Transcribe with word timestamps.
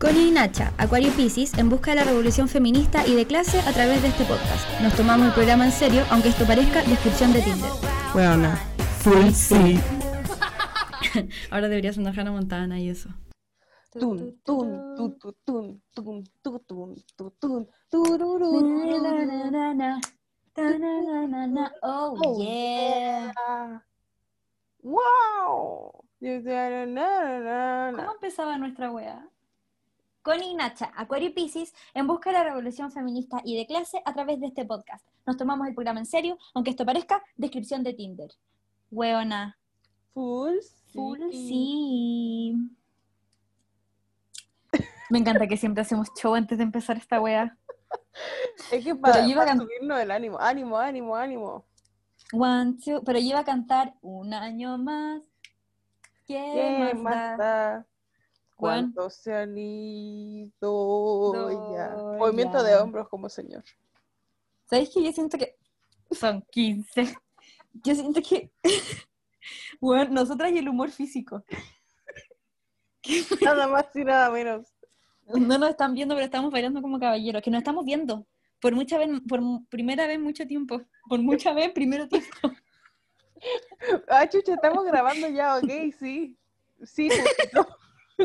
Connie 0.00 0.28
y 0.28 0.30
Nacha, 0.30 0.72
Acuario 0.78 1.12
Pisces, 1.12 1.52
en 1.58 1.68
busca 1.68 1.90
de 1.90 1.96
la 1.96 2.04
revolución 2.04 2.48
feminista 2.48 3.06
y 3.06 3.14
de 3.14 3.26
clase 3.26 3.60
a 3.60 3.72
través 3.72 4.00
de 4.00 4.08
este 4.08 4.24
podcast. 4.24 4.80
Nos 4.80 4.96
tomamos 4.96 5.26
el 5.26 5.34
programa 5.34 5.66
en 5.66 5.72
serio, 5.72 6.04
aunque 6.10 6.30
esto 6.30 6.46
parezca 6.46 6.82
descripción 6.84 7.34
de 7.34 7.42
Tinder. 7.42 7.70
Bueno, 8.14 8.48
full 9.00 9.30
sí. 9.32 9.78
Ahora 11.50 11.68
deberías 11.68 11.96
sonar 11.96 12.18
Hannah 12.18 12.32
Montana 12.32 12.80
y 12.80 12.88
eso. 12.88 13.10
Tun, 13.92 14.40
tun, 14.42 14.96
tun, 14.96 15.18
tun, 15.18 15.36
tun, 15.44 15.82
tun, 15.92 16.24
tun, 16.42 16.64
tun, 16.66 16.94
tun, 17.14 17.34
tun, 17.38 17.68
tururú. 17.90 18.56
Oh, 21.82 22.16
Oh, 22.24 22.42
yeah. 22.42 23.84
¡Wow! 24.82 26.04
¿Cómo 27.96 28.12
empezaba 28.14 28.56
nuestra 28.56 28.90
wea? 28.90 29.28
Connie 30.30 30.52
y 30.52 30.54
Nacha, 30.54 30.92
Acuario 30.94 31.30
y 31.30 31.32
Pisces, 31.32 31.74
en 31.92 32.06
busca 32.06 32.30
de 32.30 32.38
la 32.38 32.44
revolución 32.44 32.92
feminista 32.92 33.40
y 33.44 33.56
de 33.56 33.66
clase 33.66 34.00
a 34.04 34.14
través 34.14 34.38
de 34.38 34.46
este 34.46 34.64
podcast. 34.64 35.04
Nos 35.26 35.36
tomamos 35.36 35.66
el 35.66 35.74
programa 35.74 35.98
en 35.98 36.06
serio, 36.06 36.38
aunque 36.54 36.70
esto 36.70 36.86
parezca 36.86 37.20
descripción 37.36 37.82
de 37.82 37.94
Tinder. 37.94 38.30
Weona. 38.92 39.58
Full 40.14 40.58
Full 40.92 41.18
sí. 41.32 42.54
Me 45.10 45.18
encanta 45.18 45.48
que 45.48 45.56
siempre 45.56 45.82
hacemos 45.82 46.06
show 46.14 46.36
antes 46.36 46.58
de 46.58 46.62
empezar 46.62 46.96
esta 46.96 47.20
wea. 47.20 47.58
Es 48.70 48.84
que 48.84 48.94
para, 48.94 49.24
subirnos 49.24 50.00
el 50.00 50.12
ánimo, 50.12 50.38
ánimo, 50.38 50.78
ánimo, 50.78 51.16
ánimo. 51.16 51.66
One, 52.32 52.76
two, 52.84 53.02
pero 53.04 53.18
yo 53.18 53.30
iba 53.30 53.40
a 53.40 53.44
cantar 53.44 53.94
un 54.00 54.32
año 54.32 54.78
más. 54.78 55.22
¿Qué, 56.24 56.52
¿Qué 56.54 56.94
más 56.94 57.02
más 57.02 57.38
da? 57.38 57.86
¿Cuántos 58.60 59.14
se 59.14 59.34
han 59.34 59.56
ido 59.56 60.52
ya? 61.74 61.96
Movimiento 62.18 62.62
de 62.62 62.76
hombros 62.76 63.08
como 63.08 63.28
señor. 63.28 63.64
¿Sabéis 64.66 64.90
que 64.90 65.02
yo 65.02 65.12
siento 65.12 65.38
que 65.38 65.56
son 66.10 66.42
15? 66.50 67.16
Yo 67.72 67.94
siento 67.94 68.20
que, 68.22 68.52
bueno, 69.80 70.10
nosotras 70.10 70.52
y 70.52 70.58
el 70.58 70.68
humor 70.68 70.90
físico. 70.90 71.42
Nada 73.40 73.66
más 73.66 73.86
y 73.94 74.04
nada 74.04 74.30
menos. 74.30 74.66
No 75.26 75.58
nos 75.58 75.70
están 75.70 75.94
viendo, 75.94 76.14
pero 76.14 76.24
estamos 76.24 76.52
bailando 76.52 76.82
como 76.82 77.00
caballeros, 77.00 77.42
que 77.42 77.50
nos 77.50 77.58
estamos 77.58 77.84
viendo 77.84 78.26
por 78.60 78.74
mucha 78.74 78.98
vez, 78.98 79.08
por 79.26 79.40
primera 79.68 80.06
vez 80.06 80.20
mucho 80.20 80.46
tiempo, 80.46 80.82
por 81.08 81.20
mucha 81.20 81.52
vez 81.52 81.72
primero 81.72 82.06
tiempo. 82.08 82.30
Ah, 84.06 84.28
chucha, 84.28 84.52
estamos 84.52 84.84
grabando 84.84 85.26
ya, 85.26 85.56
ok, 85.56 85.94
sí. 85.98 86.36
Sí, 86.84 87.08
no. 87.54 87.66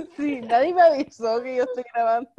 sí, 0.17 0.41
nadie 0.41 0.73
me 0.73 0.81
avisó 0.81 1.41
que 1.41 1.57
yo 1.57 1.63
estoy 1.63 1.83
grabando. 1.93 2.29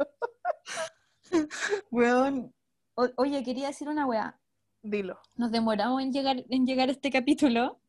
Weón. 1.91 2.53
O- 2.95 3.09
oye, 3.17 3.43
quería 3.43 3.67
decir 3.67 3.89
una 3.89 4.05
weá. 4.05 4.39
Dilo. 4.81 5.19
Nos 5.35 5.51
demoramos 5.51 6.01
en 6.01 6.11
llegar, 6.13 6.43
en 6.49 6.65
llegar 6.65 6.89
a 6.89 6.91
este 6.93 7.11
capítulo, 7.11 7.79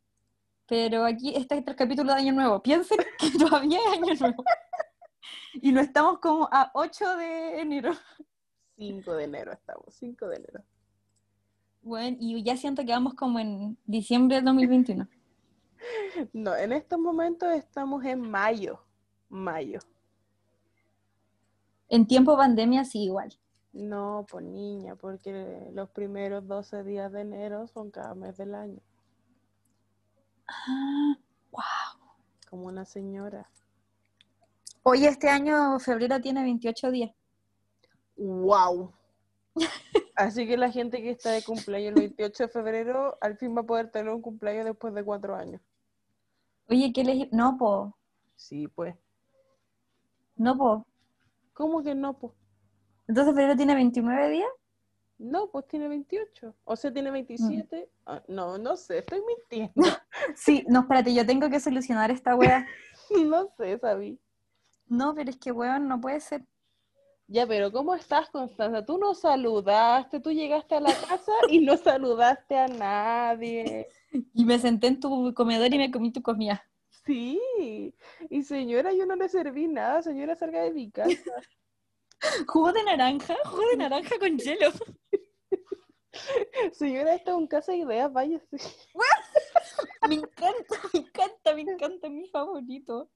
pero 0.67 1.05
aquí 1.05 1.35
está 1.37 1.55
el 1.55 1.65
capítulo 1.65 2.13
de 2.13 2.21
Año 2.21 2.33
Nuevo. 2.33 2.63
Piensen 2.63 2.99
que 3.19 3.31
todavía 3.39 3.79
es 3.79 3.99
Año 3.99 4.15
Nuevo. 4.21 4.45
Y 5.55 5.73
no 5.73 5.81
estamos 5.81 6.19
como 6.19 6.49
a 6.51 6.71
8 6.75 7.17
de 7.17 7.61
enero. 7.61 7.93
5 8.77 9.13
de 9.15 9.25
enero 9.25 9.53
estamos, 9.53 9.95
5 9.95 10.29
de 10.29 10.37
enero. 10.37 10.65
Bueno, 11.83 12.17
y 12.21 12.43
ya 12.43 12.57
siento 12.57 12.85
que 12.85 12.93
vamos 12.93 13.15
como 13.15 13.39
en 13.39 13.79
diciembre 13.85 14.37
del 14.37 14.45
2021. 14.45 15.09
No, 16.33 16.57
en 16.57 16.73
estos 16.73 16.99
momentos 16.99 17.49
estamos 17.55 18.05
en 18.05 18.21
mayo. 18.21 18.85
Mayo. 19.29 19.81
En 21.89 22.07
tiempo 22.07 22.37
pandemia 22.37 22.85
sí 22.85 23.05
igual. 23.05 23.39
No, 23.73 24.27
pues 24.31 24.45
niña, 24.45 24.97
porque 24.97 25.69
los 25.73 25.91
primeros 25.91 26.47
12 26.47 26.85
días 26.85 27.13
de 27.13 27.21
enero 27.21 27.67
son 27.67 27.91
cada 27.91 28.15
mes 28.15 28.37
del 28.37 28.55
año. 28.55 28.81
Ah, 30.47 31.17
wow. 31.51 32.15
Como 32.49 32.67
una 32.67 32.85
señora. 32.85 33.51
Hoy 34.83 35.05
este 35.05 35.29
año 35.29 35.79
febrero 35.79 36.21
tiene 36.21 36.43
28 36.43 36.91
días. 36.91 37.13
¡Wow! 38.17 38.93
Así 40.17 40.47
que 40.47 40.57
la 40.57 40.71
gente 40.71 41.01
que 41.03 41.11
está 41.11 41.31
de 41.31 41.45
cumpleaños 41.45 41.89
el 41.91 41.95
28 41.95 42.45
de 42.45 42.49
febrero, 42.49 43.19
al 43.21 43.37
fin 43.37 43.55
va 43.57 43.61
a 43.61 43.67
poder 43.67 43.91
tener 43.91 44.13
un 44.13 44.23
cumpleaños 44.23 44.65
después 44.65 44.95
de 44.95 45.05
cuatro 45.05 45.37
años. 45.37 45.61
Oye, 46.69 46.93
¿qué 46.93 47.05
les... 47.05 47.33
No, 47.33 47.57
po. 47.57 47.97
Sí, 48.35 48.67
pues. 48.69 48.97
No, 50.39 50.57
po. 50.57 50.87
¿Cómo 51.53 51.83
que 51.83 51.95
no, 51.95 52.17
pues? 52.17 52.33
Entonces 53.09 53.35
febrero 53.35 53.57
tiene 53.57 53.75
29 53.75 54.31
días. 54.31 54.49
No, 55.19 55.51
pues 55.51 55.67
tiene 55.67 55.89
28. 55.89 56.55
O 56.65 56.77
sea, 56.77 56.93
tiene 56.93 57.11
27. 57.11 57.91
Ah, 58.07 58.23
no, 58.29 58.57
no 58.57 58.77
sé, 58.77 58.99
estoy 58.99 59.21
mintiendo. 59.27 59.75
Sí, 60.35 60.65
no, 60.69 60.81
espérate, 60.81 61.15
yo 61.15 61.25
tengo 61.25 61.49
que 61.49 61.59
solucionar 61.59 62.11
esta 62.11 62.37
wea. 62.37 62.67
no 63.27 63.49
sé, 63.57 63.79
Sabi. 63.79 64.21
No, 64.87 65.15
pero 65.15 65.31
es 65.31 65.37
que 65.37 65.53
weón, 65.53 65.89
no 65.89 66.01
puede 66.01 66.21
ser. 66.21 66.45
Ya, 67.27 67.47
pero 67.47 67.71
¿cómo 67.73 67.95
estás, 67.95 68.31
Constanza? 68.31 68.85
Tú 68.85 68.99
no 68.99 69.15
saludaste, 69.15 70.21
tú 70.21 70.33
llegaste 70.33 70.77
a 70.77 70.81
la 70.81 70.93
casa 70.93 71.33
y 71.49 71.61
no 71.61 71.77
saludaste 71.77 72.57
a 72.57 72.69
nadie. 72.69 73.89
Y 74.33 74.47
me 74.47 74.59
senté 74.59 74.87
en 74.87 75.01
tu 75.01 75.35
comedor 75.35 75.73
y 75.73 75.77
me 75.77 75.91
comí 75.91 76.11
tu 76.11 76.23
comida. 76.23 76.65
Sí. 76.89 77.95
Y 78.31 78.43
señora, 78.43 78.93
yo 78.93 79.07
no 79.07 79.17
le 79.17 79.29
serví 79.29 79.69
nada, 79.69 80.03
señora, 80.03 80.37
salga 80.37 80.63
de 80.63 80.73
mi 80.73 80.91
casa. 80.91 81.33
Jugo 82.49 82.73
de 82.73 82.83
naranja, 82.83 83.37
jugo 83.45 83.69
de 83.71 83.77
naranja 83.77 84.19
con 84.19 84.37
hielo. 84.37 84.73
Señora, 86.73 87.15
esta 87.15 87.31
es 87.31 87.37
un 87.37 87.47
casa 87.47 87.71
de 87.73 87.79
ideas, 87.79 88.13
váyase. 88.13 88.57
Me 90.09 90.17
encanta, 90.17 90.81
me 90.93 91.01
encanta, 91.01 91.55
me 91.55 91.63
encanta, 91.63 92.09
mi 92.09 92.27
favorito. 92.29 93.11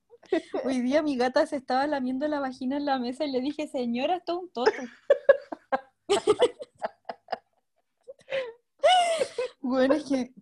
Hoy 0.65 0.83
día 0.83 1.03
mi 1.03 1.17
gata 1.17 1.47
se 1.47 1.57
estaba 1.57 1.87
lamiendo 1.87 2.29
la 2.29 2.39
vagina 2.39 2.77
en 2.77 2.85
la 2.85 2.99
mesa 2.99 3.25
y 3.25 3.33
le 3.33 3.41
dije, 3.41 3.67
señora, 3.67 4.17
esto 4.17 4.33
es 4.35 4.39
un 4.39 4.53
toto. 4.53 4.73
Bueno, 9.61 9.95
es 9.95 10.05
que, 10.05 10.35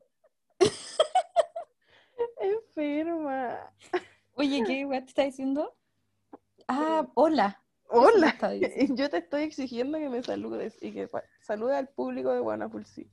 Enferma. 2.81 3.73
oye, 4.35 4.63
¿qué 4.67 4.87
weá 4.87 5.01
te 5.01 5.09
está 5.09 5.25
diciendo? 5.25 5.77
Ah, 6.67 7.07
hola. 7.15 7.63
Me 7.93 7.99
Hola. 7.99 8.39
diciendo. 8.61 8.95
Yo 8.95 9.11
te 9.11 9.19
estoy 9.19 9.43
exigiendo 9.43 9.99
que 9.99 10.09
me 10.09 10.23
saludes 10.23 10.77
y 10.81 10.93
que 10.93 11.09
salude 11.41 11.77
al 11.77 11.89
público 11.89 12.33
de 12.33 12.41
Guanapulsi. 12.41 13.11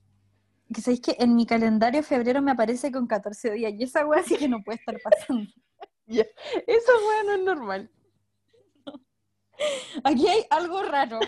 Que 0.74 0.82
sabéis 0.82 1.02
que 1.02 1.16
en 1.20 1.36
mi 1.36 1.46
calendario 1.46 2.04
febrero 2.04 2.42
me 2.42 2.52
aparece 2.52 2.92
con 2.92 3.08
14 3.08 3.52
días 3.52 3.74
y 3.78 3.84
esa 3.84 4.06
weá 4.06 4.24
sí 4.24 4.38
que 4.38 4.48
no 4.48 4.62
puede 4.64 4.80
estar 4.80 4.96
pasando. 5.02 5.50
Eso, 6.08 6.92
weón, 7.08 7.26
no 7.26 7.34
es 7.34 7.42
normal. 7.42 7.92
Aquí 10.04 10.28
hay 10.28 10.46
algo 10.50 10.84
raro. 10.84 11.20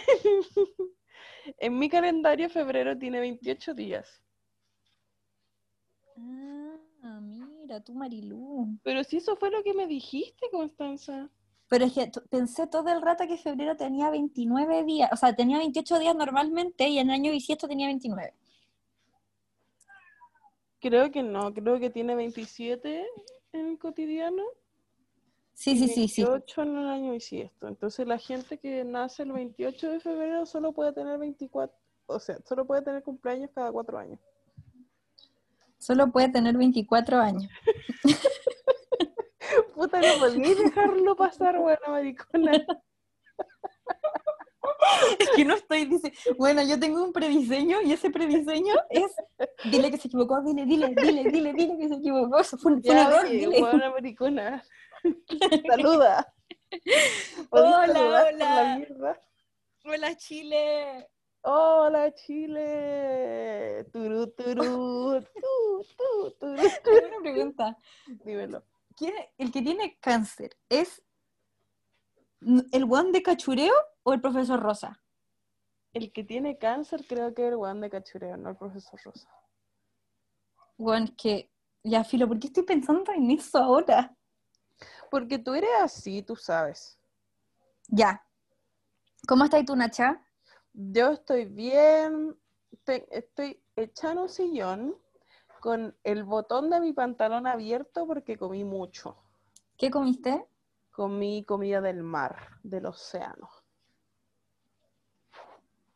En 1.58 1.80
mi 1.80 1.90
calendario 1.90 2.50
febrero 2.50 2.98
tiene 2.98 3.20
28 3.20 3.74
días. 3.74 4.22
Ah, 6.18 6.59
tú 7.84 7.94
Marilú. 7.94 8.68
Pero 8.84 9.03
si 9.03 9.18
eso 9.18 9.35
fue 9.35 9.52
lo 9.52 9.63
que 9.63 9.74
me 9.74 9.88
dijiste, 9.88 10.47
Constanza. 10.52 11.30
Pero 11.69 11.85
es 11.85 11.94
que 11.94 12.12
pensé 12.30 12.66
todo 12.66 12.90
el 12.90 13.02
rato 13.02 13.28
que 13.28 13.38
febrero 13.38 13.78
tenía 13.78 14.09
29 14.09 14.84
días, 14.85 15.09
o 15.13 15.16
sea, 15.16 15.35
tenía 15.35 15.59
28 15.59 16.00
días 16.00 16.16
normalmente 16.16 16.90
y 16.90 16.97
en 16.97 17.09
el 17.09 17.13
año 17.13 17.31
bisiesto 17.31 17.68
tenía 17.68 17.88
29. 17.88 18.34
Creo 20.81 21.12
que 21.12 21.22
no, 21.22 21.53
creo 21.53 21.80
que 21.80 21.91
tiene 21.91 22.16
27 22.16 23.06
en 23.53 23.68
el 23.68 23.78
cotidiano. 23.78 24.44
Sí, 25.53 25.78
sí, 25.78 25.88
sí, 25.90 26.07
sí. 26.07 26.24
28 26.24 26.62
en 26.63 26.78
el 26.78 26.88
año 26.88 27.12
bisiesto. 27.12 27.68
Entonces 27.68 28.07
la 28.07 28.18
gente 28.18 28.57
que 28.57 28.84
nace 28.84 29.24
el 29.24 29.33
28 29.33 29.92
de 29.92 30.00
febrero 30.00 30.45
solo 30.48 30.72
puede 30.72 30.94
tener 30.94 31.19
24, 31.19 31.77
o 32.07 32.19
sea, 32.19 32.39
solo 32.45 32.65
puede 32.65 32.81
tener 32.81 33.04
cumpleaños 33.04 33.51
cada 33.54 33.72
cuatro 33.72 34.00
años. 34.00 34.19
Solo 35.80 36.12
puede 36.12 36.30
tener 36.30 36.58
24 36.58 37.20
años. 37.20 37.52
Puta, 39.74 40.00
no 40.00 40.20
podí 40.20 40.54
dejarlo 40.54 41.16
pasar, 41.16 41.58
buena 41.58 41.80
maricona. 41.88 42.52
Es 45.20 45.30
que 45.36 45.46
no 45.46 45.56
estoy, 45.56 45.86
dice, 45.86 46.14
bueno, 46.38 46.62
yo 46.64 46.80
tengo 46.80 47.04
un 47.04 47.12
prediseño 47.14 47.81
y 47.81 47.92
ese 47.92 48.10
prediseño 48.10 48.74
es, 48.90 49.12
dile 49.72 49.92
que 49.92 49.98
se 49.98 50.08
equivocó, 50.08 50.42
dile, 50.42 50.66
dile, 50.66 50.94
dile, 50.96 51.30
dile, 51.30 51.54
dile 51.54 51.78
que 51.78 51.88
se 51.90 51.96
equivocó, 51.96 52.40
eso 52.40 52.58
fue 52.58 52.74
un, 52.74 52.82
Ya, 52.82 53.04
error, 53.08 53.30
dile. 53.30 53.60
buena 53.60 53.90
maricona. 53.90 54.64
Saluda. 55.68 56.34
Hola, 57.50 57.86
¿Podés 57.86 57.94
saludar 57.94 58.25
por 58.25 58.34
hola. 58.36 59.20
Hola 59.86 60.16
Chile. 60.18 61.10
Hola, 61.41 62.13
Chile. 62.13 63.86
Turú, 63.91 64.27
turú, 64.31 65.21
tú, 65.33 65.86
tú, 65.97 66.31
turú. 66.39 66.56
Tengo 66.83 67.07
una 67.07 67.19
pregunta. 67.21 67.77
Dímelo. 68.07 68.63
¿Quién- 68.95 69.13
el 69.38 69.51
que 69.51 69.62
tiene 69.62 69.97
cáncer 70.00 70.57
es 70.68 71.01
¿El 72.71 72.86
weón 72.86 73.12
de 73.12 73.21
cachureo 73.21 73.74
o 74.03 74.13
el 74.13 74.21
profesor 74.21 74.62
Rosa? 74.62 75.01
El 75.94 76.12
que 76.13 76.24
tiene 76.24 76.57
cáncer 76.57 77.06
creo 77.07 77.33
que 77.33 77.44
es 77.44 77.50
el 77.50 77.57
weón 77.57 77.81
de 77.81 77.89
cachureo, 77.89 78.38
no 78.38 78.50
el 78.50 78.56
profesor 78.56 79.00
Rosa. 79.03 79.30
Weón, 80.77 81.07
que. 81.18 81.51
Ya, 81.83 82.03
Filo, 82.03 82.27
¿por 82.27 82.39
qué 82.39 82.47
estoy 82.47 82.63
pensando 82.63 83.12
en 83.13 83.31
eso 83.31 83.57
ahora? 83.57 84.15
Porque 85.09 85.39
tú 85.39 85.53
eres 85.53 85.69
así, 85.81 86.21
tú 86.21 86.36
sabes. 86.36 86.97
Ya. 87.88 88.24
¿Cómo 89.27 89.45
estás 89.45 89.65
tú, 89.65 89.75
Nacha? 89.75 90.21
Yo 90.81 91.12
estoy 91.12 91.44
bien, 91.44 92.40
te- 92.86 93.06
estoy 93.12 93.62
echada 93.76 94.14
en 94.14 94.20
un 94.20 94.30
sillón 94.30 94.96
con 95.60 95.94
el 96.06 96.24
botón 96.24 96.70
de 96.70 96.80
mi 96.80 96.94
pantalón 96.94 97.48
abierto 97.48 98.08
porque 98.08 98.38
comí 98.38 98.64
mucho. 98.64 99.18
¿Qué 99.78 99.92
comiste? 99.92 100.48
Comí 100.92 101.44
comida 101.44 101.81
del 101.81 102.02
mar, 102.02 102.38
del 102.64 102.86
océano. 102.86 103.50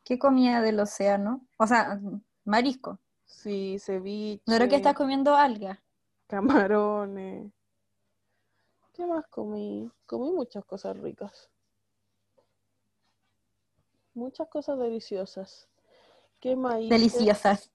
¿Qué 0.04 0.18
comida 0.18 0.60
del 0.60 0.78
océano? 0.80 1.46
O 1.56 1.66
sea, 1.66 1.98
marisco. 2.44 2.98
Sí, 3.24 3.78
ceviche, 3.80 4.42
¿No 4.46 4.56
creo 4.56 4.68
que 4.68 4.76
estás 4.76 4.94
comiendo 4.94 5.34
alga? 5.34 5.82
camarones. 6.26 7.50
¿Qué 8.92 9.06
más 9.06 9.26
comí? 9.28 9.90
Comí 10.06 10.30
muchas 10.30 10.64
cosas 10.66 10.96
ricas. 10.98 11.50
Muchas 14.14 14.48
cosas 14.48 14.78
deliciosas. 14.78 15.68
¿Qué 16.40 16.52
hice? 16.52 16.94
Deliciosas. 16.94 17.72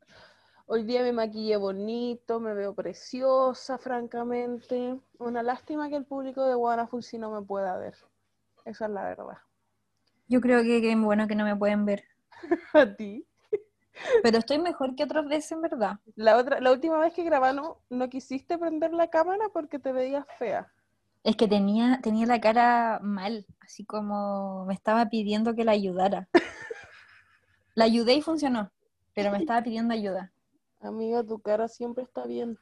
Hoy 0.68 0.84
día 0.84 1.02
me 1.02 1.12
maquillé 1.12 1.58
bonito, 1.58 2.40
me 2.40 2.54
veo 2.54 2.74
preciosa, 2.74 3.78
francamente. 3.78 4.98
Una 5.18 5.44
lástima 5.44 5.90
que 5.90 5.98
el 5.98 6.06
público 6.06 6.46
de 6.46 6.56
Guanaful 6.56 7.04
sí 7.04 7.18
no 7.18 7.32
me 7.32 7.42
pueda 7.42 7.78
ver. 7.78 7.96
Esa 8.64 8.86
es 8.86 8.92
la 8.92 9.04
verdad. 9.04 9.38
Yo 10.28 10.40
creo 10.40 10.62
que 10.64 10.82
qué 10.82 10.96
bueno 10.96 11.28
que 11.28 11.36
no 11.36 11.44
me 11.44 11.56
pueden 11.58 11.86
ver. 11.86 12.06
A 12.74 12.96
ti. 12.96 13.28
Pero 14.24 14.38
estoy 14.38 14.60
mejor 14.60 14.96
que 14.96 15.04
otras 15.04 15.28
veces, 15.28 15.52
en 15.52 15.62
verdad. 15.62 16.00
La 16.16 16.38
otra, 16.38 16.62
la 16.62 16.72
última 16.72 17.00
vez 17.00 17.14
que 17.14 17.24
grabamos 17.24 17.78
no 17.90 18.10
quisiste 18.10 18.58
prender 18.58 18.94
la 18.94 19.10
cámara 19.10 19.50
porque 19.52 19.78
te 19.78 19.92
veías 19.92 20.26
fea. 20.38 20.72
Es 21.24 21.36
que 21.36 21.48
tenía, 21.48 22.00
tenía 22.01 22.25
la 22.25 22.39
cara 22.39 23.00
mal, 23.04 23.45
así 23.62 23.86
como 23.86 24.66
me 24.66 24.74
estaba 24.74 25.07
pidiendo 25.10 25.54
que 25.56 25.66
la 25.66 25.71
ayudara. 25.74 26.30
La 27.75 27.86
ayudé 27.86 28.13
y 28.16 28.21
funcionó, 28.21 28.71
pero 29.13 29.31
me 29.31 29.38
estaba 29.38 29.62
pidiendo 29.62 29.94
ayuda. 29.94 30.31
Amiga, 30.81 31.24
tu 31.24 31.39
cara 31.39 31.68
siempre 31.68 32.04
está 32.04 32.25
bien. 32.25 32.57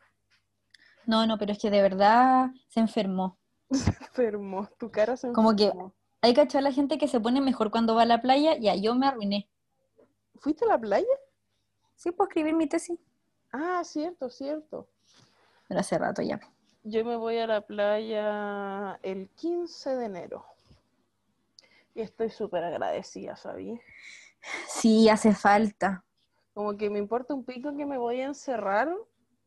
No, 1.06 1.26
no, 1.28 1.38
pero 1.38 1.52
es 1.54 1.60
que 1.60 1.70
de 1.70 1.82
verdad 1.82 2.50
se 2.68 2.80
enfermó. 2.80 3.38
Se 3.72 3.90
enfermó. 3.92 4.68
Tu 4.80 4.90
cara 4.90 5.18
se 5.18 5.32
Como 5.34 5.56
que- 5.56 5.66
enfermó. 5.66 5.94
Hay 6.22 6.34
que 6.34 6.42
echar 6.42 6.60
a 6.60 6.64
la 6.64 6.72
gente 6.72 6.98
que 6.98 7.08
se 7.08 7.20
pone 7.20 7.42
mejor 7.42 7.70
cuando 7.70 7.94
va 7.94 8.02
a 8.02 8.06
la 8.06 8.22
playa, 8.22 8.58
ya 8.58 8.74
yo 8.76 8.96
me 8.96 9.06
arruiné. 9.08 9.48
¿Fuiste 10.40 10.66
a 10.66 10.70
la 10.70 10.80
playa? 10.80 11.06
Sí, 11.96 12.12
puedo 12.12 12.28
escribir 12.28 12.56
mi 12.56 12.68
tesis. 12.68 13.00
Ah, 13.54 13.82
cierto, 13.84 14.30
cierto. 14.32 14.88
Pero 15.68 15.80
hace 15.80 15.96
rato 15.98 16.24
ya. 16.24 16.40
Yo 16.90 17.04
me 17.04 17.18
voy 17.18 17.38
a 17.38 17.48
la 17.48 17.62
playa 17.62 18.98
el 19.04 19.28
15 19.36 19.90
de 19.98 20.06
enero. 20.06 20.46
Y 21.94 22.00
estoy 22.02 22.30
súper 22.30 22.64
agradecida, 22.64 23.36
¿sabí? 23.36 23.78
Sí, 24.70 25.10
hace 25.10 25.34
falta. 25.34 26.06
Como 26.54 26.78
que 26.78 26.90
me 26.90 27.00
importa 27.00 27.34
un 27.34 27.44
pico 27.44 27.76
que 27.76 27.86
me 27.86 27.98
voy 27.98 28.22
a 28.22 28.28
encerrar 28.28 28.90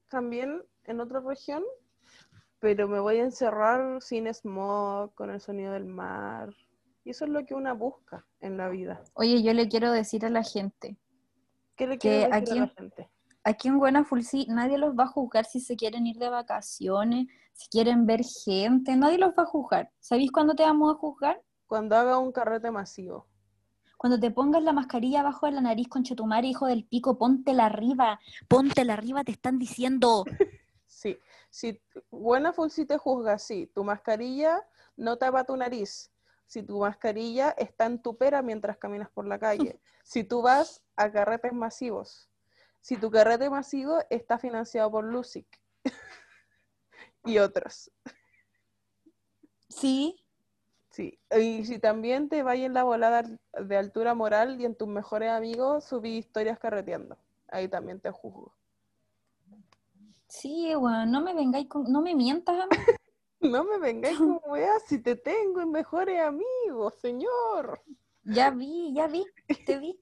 también 0.09 0.63
en 0.85 1.01
otra 1.01 1.21
región, 1.21 1.65
pero 2.59 2.89
me 2.89 3.01
voy 3.01 3.19
a 3.21 3.25
encerrar 3.25 4.03
sin 4.03 4.27
smog, 4.35 5.15
con 5.15 5.31
el 5.31 5.41
sonido 5.41 5.73
del 5.73 5.87
mar. 5.87 6.55
Y 7.05 7.11
eso 7.11 7.25
es 7.25 7.31
lo 7.31 7.47
que 7.47 7.55
una 7.55 7.73
busca 7.73 8.27
en 8.41 8.59
la 8.59 8.69
vida. 8.69 9.03
Oye, 9.15 9.43
yo 9.43 9.55
le 9.55 9.69
quiero 9.69 9.91
decir 9.93 10.27
a 10.27 10.31
la 10.31 10.43
gente, 10.43 10.99
¿Qué 11.75 11.87
le 11.87 11.95
Que 11.97 12.09
quiero 12.11 12.17
decir 12.19 12.35
aquí 12.35 12.51
a 12.51 12.55
la 12.57 12.61
en- 12.65 12.69
gente? 12.75 13.10
Aquí 13.45 13.69
en 13.69 13.79
Buena 13.79 14.05
Fulsi 14.05 14.47
nadie 14.49 14.79
los 14.79 14.95
va 14.95 15.05
a 15.05 15.09
juzgar 15.09 15.45
si 15.45 15.61
se 15.61 15.77
quieren 15.77 16.07
ir 16.07 16.19
de 16.19 16.29
vacaciones, 16.29 17.27
si 17.53 17.69
quieren 17.69 18.07
ver 18.07 18.23
gente, 18.25 18.97
nadie 18.97 19.19
los 19.19 19.31
va 19.31 19.45
a 19.45 19.47
juzgar. 19.47 19.91
¿Sabéis 20.01 20.33
cuándo 20.33 20.55
te 20.55 20.63
vamos 20.63 20.95
a 20.95 20.99
juzgar? 20.99 21.43
Cuando 21.67 21.97
haga 21.97 22.19
un 22.19 22.33
carrete 22.33 22.71
masivo. 22.71 23.27
Cuando 23.97 24.19
te 24.19 24.31
pongas 24.31 24.63
la 24.63 24.73
mascarilla 24.73 25.21
abajo 25.21 25.47
de 25.47 25.53
la 25.53 25.61
nariz 25.61 25.89
con 25.89 26.03
chetumare, 26.03 26.49
hijo 26.49 26.67
del 26.67 26.87
pico, 26.87 27.19
póntela 27.19 27.67
arriba, 27.67 28.19
póntela 28.49 28.95
arriba, 28.95 29.25
te 29.25 29.33
están 29.33 29.59
diciendo. 29.59 30.25
Sí, 30.93 31.19
si 31.51 31.81
buena 32.11 32.53
full 32.53 32.69
si 32.69 32.85
te 32.85 32.99
juzga, 32.99 33.39
sí. 33.39 33.71
Tu 33.75 33.85
mascarilla 33.85 34.61
no 34.97 35.17
tapa 35.17 35.45
tu 35.45 35.57
nariz. 35.57 36.11
Si 36.47 36.63
tu 36.63 36.81
mascarilla 36.81 37.51
está 37.51 37.87
en 37.87 38.03
tu 38.03 38.17
pera 38.19 38.43
mientras 38.43 38.77
caminas 38.77 39.09
por 39.11 39.27
la 39.27 39.39
calle. 39.39 39.81
Si 40.03 40.25
tú 40.25 40.43
vas 40.43 40.83
a 40.97 41.13
carretes 41.13 41.53
masivos. 41.53 42.30
Si 42.81 42.97
tu 42.97 43.11
carrete 43.11 43.51
masivo 43.51 43.99
está 44.11 44.39
financiado 44.39 44.91
por 44.91 45.05
Lucic. 45.05 45.47
y 47.25 47.39
otros. 47.39 47.91
Sí, 49.69 50.21
Sí. 50.91 51.19
Y 51.31 51.65
si 51.65 51.79
también 51.79 52.29
te 52.29 52.43
vayas 52.43 52.67
en 52.67 52.75
la 52.75 52.83
volada 52.83 53.23
de 53.23 53.77
altura 53.77 54.15
moral 54.15 54.61
y 54.61 54.65
en 54.65 54.75
tus 54.75 54.89
mejores 54.89 55.31
amigos 55.31 55.85
subí 55.85 56.19
historias 56.19 56.59
carreteando. 56.59 57.17
Ahí 57.49 57.69
también 57.69 58.01
te 58.01 58.11
juzgo. 58.11 58.53
sí, 60.27 60.75
weón, 60.75 61.11
no 61.11 61.21
me 61.21 61.35
vengáis 61.35 61.69
con, 61.69 61.85
no 61.85 62.03
me 62.03 62.15
mientas 62.15 62.61
a 62.61 62.67
mí. 62.67 62.71
No 63.43 63.65
me 63.65 63.79
vengáis 63.79 64.19
con 64.19 64.39
weas 64.49 64.83
si 64.87 64.99
te 64.99 65.17
tengo 65.17 65.63
en 65.63 65.71
mejores 65.71 66.21
amigos, 66.21 66.95
señor. 67.01 67.83
Ya 68.23 68.51
vi, 68.51 68.93
ya 68.93 69.07
vi, 69.07 69.25
te 69.65 69.79
vi, 69.79 69.99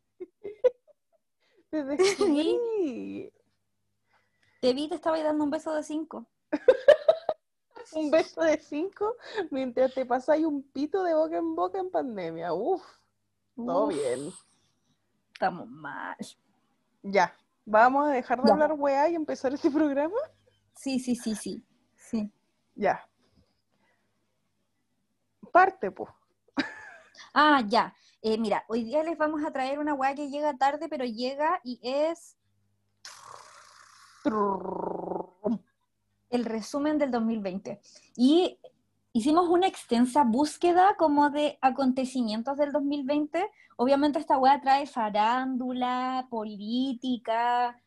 Te 1.71 1.85
descubrí. 1.85 3.33
te 4.61 4.73
vi, 4.75 4.89
te 4.89 4.95
estaba 4.97 5.23
dando 5.23 5.45
un 5.45 5.51
beso 5.51 5.73
de 5.75 5.83
cinco. 5.83 6.27
Un 7.95 8.11
beso 8.11 8.43
de 8.43 8.59
cinco 8.59 9.17
mientras 9.51 9.95
te 9.95 10.05
pasáis 10.05 10.45
un 10.45 10.63
pito 10.63 11.03
de 11.05 11.15
boca 11.15 11.39
en 11.39 11.55
boca 11.55 11.79
en 11.79 11.91
pandemia. 11.91 12.53
Uf, 12.53 12.83
todo 13.57 13.87
Uf, 13.87 13.95
bien. 13.95 14.31
Estamos 15.33 15.67
mal. 15.69 16.15
Ya, 17.03 17.35
vamos 17.65 18.09
a 18.09 18.13
dejar 18.13 18.43
de 18.43 18.49
Ya. 18.49 18.53
hablar 18.53 18.73
weá 18.75 19.09
y 19.09 19.15
empezar 19.15 19.55
este 19.55 19.71
programa. 19.71 20.19
Sí, 20.75 21.01
sí, 21.01 21.17
sí, 21.17 21.35
sí. 21.35 21.65
Sí. 21.97 22.31
Ya. 22.75 23.09
Parte, 25.51 25.91
pues. 25.91 26.11
Ah, 27.33 27.63
ya. 27.67 27.95
Eh, 28.23 28.37
mira, 28.37 28.65
hoy 28.69 28.83
día 28.83 29.03
les 29.05 29.17
vamos 29.17 29.45
a 29.45 29.53
traer 29.53 29.79
una 29.79 29.95
weá 29.95 30.15
que 30.15 30.29
llega 30.29 30.57
tarde, 30.57 30.89
pero 30.89 31.05
llega 31.05 31.61
y 31.63 31.79
es 31.83 32.37
el 36.31 36.45
resumen 36.45 36.99
del 36.99 37.11
2020. 37.13 37.81
Y 38.17 38.59
hicimos 39.13 39.49
una 39.49 39.69
extensa 39.69 40.25
búsqueda 40.25 40.97
como 40.99 41.31
de 41.31 41.59
acontecimientos 41.61 42.57
del 42.57 42.73
2020. 42.73 43.49
Obviamente 43.77 44.19
esta 44.19 44.37
weá 44.37 44.61
trae 44.61 44.87
farándula, 44.87 46.27
política. 46.29 47.81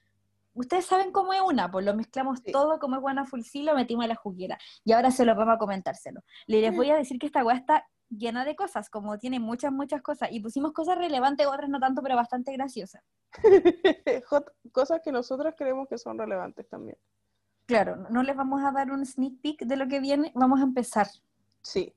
Ustedes 0.53 0.85
saben 0.85 1.11
cómo 1.11 1.33
es 1.33 1.41
una, 1.41 1.69
pues 1.69 1.85
lo 1.85 1.93
mezclamos 1.93 2.39
Sí. 2.39 2.51
todo 2.51 2.79
como 2.79 2.95
es 2.95 3.01
buena 3.01 3.25
full 3.25 3.41
sí, 3.41 3.63
lo 3.63 3.75
metimos 3.75 4.05
a 4.05 4.07
la 4.07 4.15
juguera. 4.15 4.57
Y 4.85 4.93
ahora 4.93 5.11
se 5.11 5.25
lo 5.25 5.35
vamos 5.35 5.55
a 5.55 5.57
comentárselo. 5.57 6.21
Les 6.47 6.73
voy 6.75 6.89
a 6.89 6.95
decir 6.95 7.19
que 7.19 7.25
esta 7.27 7.43
weá 7.43 7.57
está 7.57 7.85
llena 8.15 8.45
de 8.45 8.55
cosas, 8.55 8.89
como 8.89 9.17
tiene 9.17 9.39
muchas, 9.39 9.71
muchas 9.71 10.01
cosas. 10.01 10.29
Y 10.31 10.39
pusimos 10.39 10.73
cosas 10.73 10.97
relevantes, 10.97 11.47
otras 11.47 11.69
no 11.69 11.79
tanto, 11.79 12.01
pero 12.03 12.15
bastante 12.15 12.51
graciosas. 12.53 13.03
Cosas 14.71 15.01
que 15.03 15.11
nosotros 15.11 15.53
creemos 15.57 15.87
que 15.87 15.97
son 15.97 16.17
relevantes 16.17 16.67
también. 16.69 16.97
Claro, 17.65 17.95
no- 18.09 18.23
les 18.23 18.35
vamos 18.35 18.61
a 18.63 18.71
dar 18.71 18.91
un 18.91 19.05
sneak 19.05 19.39
peek 19.41 19.61
de 19.65 19.75
lo 19.77 19.87
que 19.87 19.99
viene, 19.99 20.31
vamos 20.35 20.59
a 20.59 20.63
empezar. 20.63 21.07
Sí. 21.61 21.93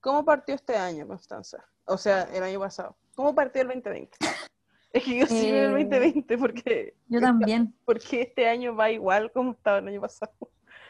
¿Cómo 0.00 0.24
partió 0.24 0.54
este 0.54 0.76
año, 0.76 1.06
Constanza? 1.06 1.64
O 1.84 1.98
sea, 1.98 2.22
el 2.32 2.42
año 2.42 2.60
pasado. 2.60 2.96
¿Cómo 3.14 3.34
partió 3.34 3.62
el 3.62 3.68
2020? 3.68 4.16
Es 4.90 5.04
que 5.04 5.18
yo 5.18 5.26
sí 5.26 5.52
veo 5.52 5.76
el 5.76 5.82
Eh, 5.82 5.84
2020 5.84 6.38
porque, 6.38 6.94
Yo 7.08 7.20
también. 7.20 7.74
porque 7.84 8.22
este 8.22 8.48
año 8.48 8.74
va 8.74 8.90
igual 8.90 9.30
como 9.32 9.50
estaba 9.52 9.78
el 9.80 9.88
año 9.88 10.00
pasado. 10.00 10.32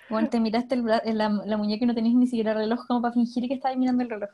Bueno, 0.09 0.29
te 0.31 0.39
miraste 0.39 0.77
el 0.77 0.85
la, 0.87 1.03
la 1.45 1.57
muñeca 1.57 1.85
y 1.85 1.89
no 1.89 1.95
tenías 1.97 2.15
ni 2.15 2.29
siquiera 2.29 2.55
reloj 2.55 2.87
como 2.87 3.03
para 3.03 3.13
fingir 3.13 3.49
que 3.49 3.55
estabas 3.55 3.77
mirando 3.77 4.05
el 4.05 4.11
reloj. 4.11 4.31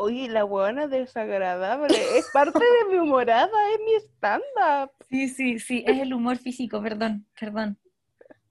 Oye, 0.00 0.28
la 0.28 0.44
huevona 0.44 0.84
es 0.84 0.90
desagradable. 0.90 1.96
Es 2.16 2.30
parte 2.32 2.60
de 2.60 2.92
mi 2.92 3.00
humorada, 3.00 3.50
es 3.72 3.80
mi 3.84 3.94
stand-up. 3.94 4.92
Sí, 5.10 5.28
sí, 5.28 5.58
sí, 5.58 5.82
es 5.84 5.98
el 5.98 6.14
humor 6.14 6.36
físico, 6.36 6.80
perdón, 6.80 7.26
perdón. 7.38 7.76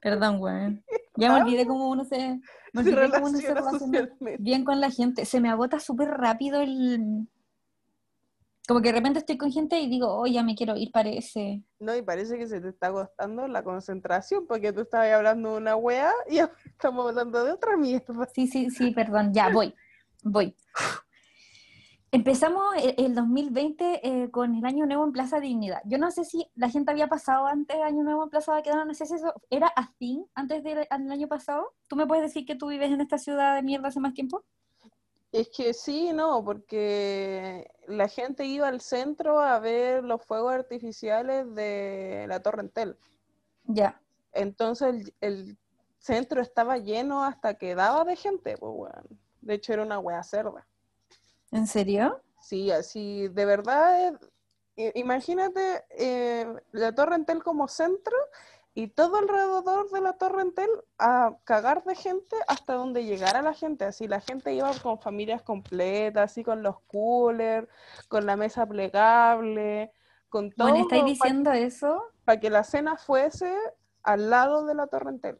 Perdón, 0.02 0.42
weón. 0.42 0.84
Ya 1.16 1.32
me 1.32 1.42
olvidé 1.42 1.66
cómo 1.66 1.90
uno 1.90 2.04
se, 2.04 2.42
me 2.74 2.84
Se 2.84 3.10
cómo 3.12 3.28
uno 3.28 3.38
se 3.38 3.54
relaciona 3.54 4.10
bien 4.40 4.66
con 4.66 4.82
la 4.82 4.92
gente. 4.92 5.24
Se 5.24 5.40
me 5.40 5.50
agota 5.50 5.80
súper 5.80 6.10
rápido 6.10 6.60
el... 6.60 7.30
Como 8.68 8.82
que 8.82 8.90
de 8.90 8.98
repente 8.98 9.20
estoy 9.20 9.38
con 9.38 9.50
gente 9.50 9.80
y 9.80 9.88
digo, 9.88 10.14
oh, 10.20 10.28
ya 10.28 10.44
me 10.44 10.54
quiero 10.54 10.76
ir, 10.76 10.92
parece. 10.92 11.64
No, 11.80 11.96
y 11.96 12.02
parece 12.02 12.38
que 12.38 12.48
se 12.48 12.60
te 12.60 12.68
está 12.68 12.88
agotando 12.88 13.48
la 13.48 13.64
concentración 13.64 14.46
porque 14.46 14.74
tú 14.74 14.82
estabas 14.82 15.14
hablando 15.14 15.54
de 15.54 15.58
una 15.60 15.78
wea 15.78 16.12
y 16.30 16.40
ahora 16.40 16.54
estamos 16.66 17.08
hablando 17.08 17.46
de 17.46 17.52
otra 17.54 17.78
mierda. 17.78 18.28
Sí, 18.36 18.48
sí, 18.48 18.70
sí, 18.70 18.92
perdón, 18.92 19.34
ya, 19.34 19.48
voy, 19.48 19.74
voy. 20.24 20.54
Empezamos 22.10 22.64
el 22.98 23.14
2020 23.16 24.00
eh, 24.02 24.32
con 24.32 24.56
el 24.56 24.66
Año 24.66 24.86
Nuevo 24.86 25.04
en 25.04 25.12
Plaza 25.12 25.42
Dignidad. 25.42 25.82
Yo 25.84 25.98
no 25.98 26.10
sé 26.10 26.24
si 26.24 26.50
la 26.56 26.70
gente 26.70 26.90
había 26.92 27.08
pasado 27.08 27.48
antes 27.48 27.76
Año 27.82 28.02
Nuevo 28.04 28.24
en 28.24 28.30
Plaza 28.30 28.54
Baquedano, 28.54 28.86
no 28.86 28.94
sé 28.94 29.06
si 29.06 29.16
eso 29.16 29.34
era 29.50 29.68
así 29.68 30.26
antes 30.34 30.64
del 30.64 30.88
año 30.90 31.28
pasado. 31.28 31.74
¿Tú 31.88 31.98
me 31.98 32.08
puedes 32.08 32.24
decir 32.24 32.46
que 32.46 32.56
tú 32.56 32.68
vives 32.68 32.92
en 32.92 33.02
esta 33.02 33.18
ciudad 33.18 33.56
de 33.56 33.64
mierda 33.64 33.90
hace 33.90 34.00
más 34.00 34.14
tiempo? 34.14 34.46
Es 35.34 35.50
que 35.50 35.74
sí, 35.74 36.14
no, 36.14 36.42
porque 36.46 37.70
la 37.88 38.08
gente 38.08 38.46
iba 38.46 38.70
al 38.70 38.80
centro 38.80 39.42
a 39.42 39.60
ver 39.60 40.06
los 40.06 40.24
fuegos 40.24 40.54
artificiales 40.54 41.54
de 41.56 42.26
la 42.30 42.42
Torre 42.42 42.62
Entel. 42.62 42.98
Ya. 43.66 44.00
Entonces 44.32 44.88
el, 44.88 45.14
el 45.20 45.58
centro 46.00 46.42
estaba 46.42 46.78
lleno 46.78 47.26
hasta 47.26 47.56
que 47.56 47.76
daba 47.76 48.06
de 48.06 48.16
gente, 48.16 48.58
pues, 48.58 48.72
weón. 48.74 49.20
De 49.42 49.56
hecho, 49.56 49.74
era 49.74 49.84
una 49.84 50.00
wea 50.00 50.24
cerda. 50.24 50.66
¿En 51.52 51.68
serio? 51.68 52.22
Sí, 52.40 52.72
así, 52.72 53.28
de 53.30 53.46
verdad, 53.46 54.14
eh, 54.78 54.92
imagínate 54.96 55.86
eh, 55.92 56.46
la 56.72 56.94
Torre 56.94 57.16
Entel 57.16 57.44
como 57.44 57.68
centro 57.68 58.16
y 58.74 58.90
todo 58.90 59.18
alrededor 59.18 59.90
de 59.90 60.02
la 60.02 60.14
Torre 60.14 60.44
Entel 60.44 60.70
a 61.00 61.36
cagar 61.46 61.84
de 61.84 61.96
gente 61.96 62.36
hasta 62.48 62.76
donde 62.76 63.06
llegara 63.06 63.42
la 63.42 63.54
gente. 63.54 63.86
Así, 63.86 64.08
la 64.08 64.22
gente 64.22 64.54
iba 64.54 64.72
con 64.84 65.00
familias 65.00 65.42
completas, 65.42 66.32
así 66.32 66.44
con 66.44 66.62
los 66.62 66.80
coolers, 66.82 67.68
con 68.08 68.26
la 68.26 68.38
mesa 68.38 68.68
plegable, 68.68 69.92
con 70.30 70.52
todo 70.52 70.70
Bueno, 70.70 70.84
¿estáis 70.84 71.02
para 71.02 71.12
diciendo 71.12 71.52
eso? 71.54 72.04
que 72.40 72.50
la 72.50 72.64
cena 72.64 72.98
fuese 72.98 73.52
al 74.04 74.30
lado 74.30 74.66
de 74.66 74.76
la 74.76 74.88
Torre 74.88 75.10
Entel. 75.10 75.40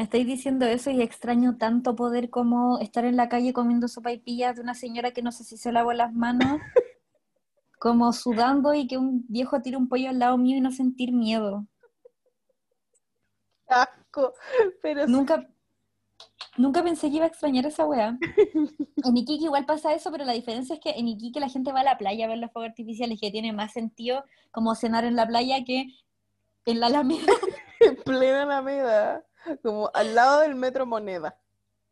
Me 0.00 0.04
estáis 0.04 0.26
diciendo 0.26 0.64
eso 0.64 0.90
y 0.90 1.02
extraño 1.02 1.58
tanto 1.58 1.94
poder 1.94 2.30
como 2.30 2.78
estar 2.78 3.04
en 3.04 3.18
la 3.18 3.28
calle 3.28 3.52
comiendo 3.52 3.86
sopa 3.86 4.10
y 4.10 4.18
pillas 4.18 4.56
de 4.56 4.62
una 4.62 4.74
señora 4.74 5.10
que 5.10 5.20
no 5.20 5.30
sé 5.30 5.44
si 5.44 5.58
se 5.58 5.72
lavó 5.72 5.92
las 5.92 6.14
manos, 6.14 6.58
como 7.78 8.10
sudando 8.14 8.72
y 8.72 8.86
que 8.86 8.96
un 8.96 9.26
viejo 9.28 9.60
tire 9.60 9.76
un 9.76 9.90
pollo 9.90 10.08
al 10.08 10.18
lado 10.18 10.38
mío 10.38 10.56
y 10.56 10.62
no 10.62 10.72
sentir 10.72 11.12
miedo. 11.12 11.66
Asco, 13.68 14.32
pero. 14.80 15.06
Nunca, 15.06 15.46
nunca 16.56 16.82
pensé 16.82 17.10
que 17.10 17.16
iba 17.16 17.26
a 17.26 17.28
extrañar 17.28 17.66
esa 17.66 17.84
weá. 17.84 18.16
En 19.04 19.16
Iquique 19.18 19.44
igual 19.44 19.66
pasa 19.66 19.92
eso, 19.92 20.10
pero 20.10 20.24
la 20.24 20.32
diferencia 20.32 20.76
es 20.76 20.80
que 20.80 20.92
en 20.92 21.08
Iquique 21.08 21.40
la 21.40 21.50
gente 21.50 21.72
va 21.72 21.80
a 21.80 21.84
la 21.84 21.98
playa 21.98 22.24
a 22.24 22.28
ver 22.28 22.38
los 22.38 22.50
fuegos 22.52 22.70
artificiales, 22.70 23.20
que 23.20 23.30
tiene 23.30 23.52
más 23.52 23.74
sentido 23.74 24.24
como 24.50 24.74
cenar 24.74 25.04
en 25.04 25.14
la 25.14 25.26
playa 25.26 25.62
que 25.62 25.88
en 26.64 26.80
la 26.80 26.86
Alameda. 26.86 27.32
en 27.80 27.96
plena 27.96 28.44
Alameda, 28.44 29.26
como 29.62 29.90
al 29.94 30.14
lado 30.14 30.40
del 30.40 30.54
Metro 30.54 30.86
Moneda. 30.86 31.38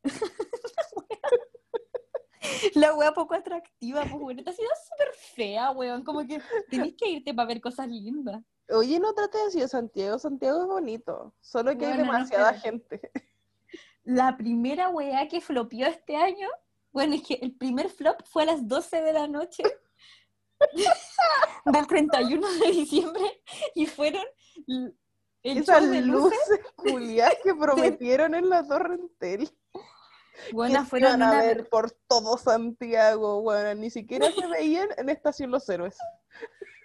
La 2.74 2.94
wea 2.94 3.12
poco 3.12 3.34
atractiva, 3.34 4.02
pues 4.02 4.20
bueno, 4.20 4.40
esta 4.40 4.52
ciudad 4.52 4.72
es 4.72 4.88
súper 4.88 5.14
fea, 5.34 5.70
weón, 5.70 6.02
como 6.02 6.26
que 6.26 6.40
tenés 6.70 6.94
que 6.94 7.08
irte 7.08 7.34
para 7.34 7.46
ver 7.46 7.60
cosas 7.60 7.88
lindas. 7.88 8.42
Oye, 8.70 8.98
no 9.00 9.12
trate 9.12 9.38
de 9.38 9.44
decir 9.44 9.68
Santiago, 9.68 10.18
Santiago 10.18 10.62
es 10.62 10.66
bonito, 10.66 11.34
solo 11.40 11.76
que 11.76 11.86
hay 11.86 11.94
Bueno, 11.94 12.12
demasiada 12.12 12.54
gente. 12.54 13.00
La 14.04 14.36
primera 14.36 14.88
weá 14.88 15.28
que 15.28 15.40
flopió 15.40 15.86
este 15.86 16.16
año, 16.16 16.48
bueno, 16.92 17.14
es 17.14 17.22
que 17.22 17.34
el 17.34 17.54
primer 17.54 17.90
flop 17.90 18.22
fue 18.24 18.44
a 18.44 18.46
las 18.46 18.66
12 18.66 19.02
de 19.02 19.12
la 19.12 19.28
noche 19.28 19.62
del 21.64 21.86
31 21.86 22.46
de 22.64 22.70
diciembre 22.70 23.42
y 23.74 23.86
fueron 23.86 24.24
el 25.42 25.58
Esas 25.58 25.82
show 25.82 25.90
de 25.90 26.00
luces, 26.02 26.60
culiadas 26.76 27.34
que 27.42 27.54
prometieron 27.54 28.34
en 28.34 28.48
la 28.48 28.66
Torre 28.66 28.94
Entel. 28.94 29.50
bueno, 30.52 30.74
que 30.74 30.84
se 30.84 30.90
fueron 30.90 31.22
a 31.22 31.30
una... 31.30 31.40
ver 31.42 31.68
por 31.68 31.90
todo 32.06 32.36
Santiago, 32.38 33.40
bueno, 33.42 33.74
ni 33.80 33.90
siquiera 33.90 34.30
se 34.32 34.46
veían 34.48 34.88
en 34.96 35.08
Estación 35.08 35.50
Los 35.50 35.68
Héroes. 35.68 35.96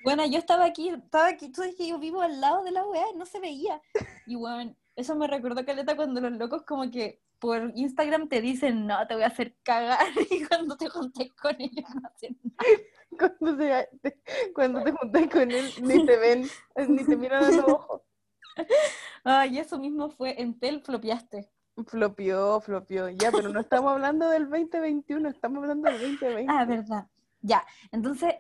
Bueno, 0.03 0.25
yo 0.25 0.38
estaba 0.38 0.65
aquí, 0.65 0.89
estaba 0.89 1.27
aquí, 1.27 1.50
tú 1.50 1.62
que 1.77 1.88
yo 1.88 1.98
vivo 1.98 2.22
al 2.22 2.41
lado 2.41 2.63
de 2.63 2.72
la 2.72 2.86
weá 2.86 3.05
no 3.15 3.25
se 3.25 3.39
veía. 3.39 3.81
Y 4.25 4.36
bueno, 4.36 4.75
eso 4.95 5.15
me 5.15 5.27
recordó 5.27 5.65
Caleta 5.65 5.95
cuando 5.95 6.19
los 6.19 6.33
locos 6.33 6.63
como 6.63 6.91
que 6.91 7.22
por 7.39 7.72
Instagram 7.75 8.29
te 8.29 8.41
dicen, 8.41 8.86
no, 8.86 9.05
te 9.07 9.15
voy 9.15 9.24
a 9.24 9.27
hacer 9.27 9.55
cagar, 9.63 10.00
y 10.31 10.45
cuando 10.45 10.75
te 10.77 10.89
juntes 10.89 11.29
con 11.33 11.55
ellos 11.60 11.86
no 11.95 12.07
hacen 12.07 12.38
nada. 12.43 13.29
Cuando 13.39 13.57
te- 14.01 14.22
cuando 14.53 14.83
te 14.83 14.91
juntas 14.91 15.27
con 15.31 15.51
él, 15.51 15.69
ni 15.81 16.05
te 16.05 16.17
ven, 16.17 16.50
ni 16.88 17.03
te 17.05 17.15
miran 17.15 17.43
a 17.43 17.51
los 17.51 17.65
ojos. 17.67 18.01
Ay, 19.24 19.60
eso 19.60 19.79
mismo 19.79 20.10
fue, 20.10 20.41
en 20.41 20.60
Tel 20.60 20.81
flopiaste. 20.81 21.50
Flopió, 21.88 22.62
flopió, 22.62 23.10
ya, 23.10 23.31
pero 23.31 23.50
no 23.50 23.60
estamos 23.60 23.91
hablando 23.93 24.29
del 24.29 24.50
2021, 24.50 25.29
estamos 25.29 25.63
hablando 25.63 25.89
del 25.89 26.00
2020. 26.00 26.45
Ah, 26.48 26.65
verdad. 26.65 27.07
Ya, 27.41 27.65
entonces 27.91 28.36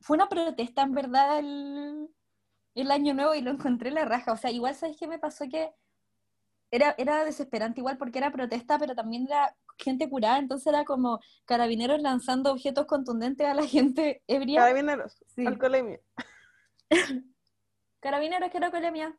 fue 0.00 0.16
una 0.16 0.28
protesta 0.28 0.82
en 0.82 0.92
verdad 0.94 1.38
el, 1.38 2.08
el 2.74 2.90
año 2.90 3.12
nuevo 3.12 3.34
y 3.34 3.42
lo 3.42 3.50
encontré 3.50 3.90
la 3.90 4.06
raja. 4.06 4.32
O 4.32 4.36
sea, 4.36 4.50
igual 4.50 4.74
sabes 4.74 4.96
qué 4.98 5.06
me 5.06 5.18
pasó 5.18 5.44
que 5.48 5.74
era, 6.70 6.94
era 6.96 7.24
desesperante 7.24 7.80
igual 7.80 7.98
porque 7.98 8.18
era 8.18 8.32
protesta, 8.32 8.78
pero 8.78 8.94
también 8.94 9.26
era 9.26 9.54
gente 9.76 10.08
curada, 10.08 10.38
entonces 10.38 10.66
era 10.68 10.84
como 10.84 11.20
carabineros 11.44 12.00
lanzando 12.00 12.52
objetos 12.52 12.86
contundentes 12.86 13.46
a 13.46 13.54
la 13.54 13.66
gente 13.66 14.22
ebria. 14.26 14.60
Carabineros, 14.60 15.22
Sí. 15.26 15.46
alcoholemia. 15.46 16.00
Carabineros, 18.00 18.50
quiero 18.50 18.70
colemia. 18.70 19.16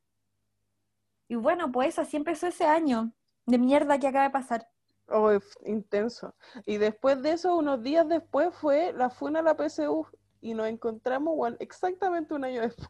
Y 1.32 1.36
bueno, 1.38 1.72
pues 1.72 1.98
así 1.98 2.18
empezó 2.18 2.48
ese 2.48 2.66
año 2.66 3.14
de 3.46 3.58
mierda 3.58 3.98
que 3.98 4.08
acaba 4.08 4.26
de 4.26 4.32
pasar. 4.32 4.68
Oh, 5.08 5.32
intenso. 5.66 6.36
Y 6.66 6.76
después 6.76 7.22
de 7.22 7.32
eso, 7.32 7.56
unos 7.56 7.82
días 7.82 8.06
después, 8.10 8.54
fue 8.54 8.92
la 8.92 9.10
funa 9.10 9.40
a 9.40 9.44
la 9.44 9.56
PSU 9.56 10.06
y 10.42 10.54
nos 10.54 10.68
encontramos 10.68 11.34
bueno, 11.38 11.56
exactamente 11.62 12.34
un 12.34 12.44
año 12.44 12.64
después. 12.64 12.90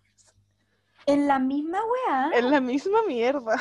En 1.05 1.27
la 1.27 1.37
misma 1.37 1.81
weá, 1.85 2.31
En 2.33 2.49
la 2.49 2.59
misma 2.59 3.03
mierda. 3.07 3.57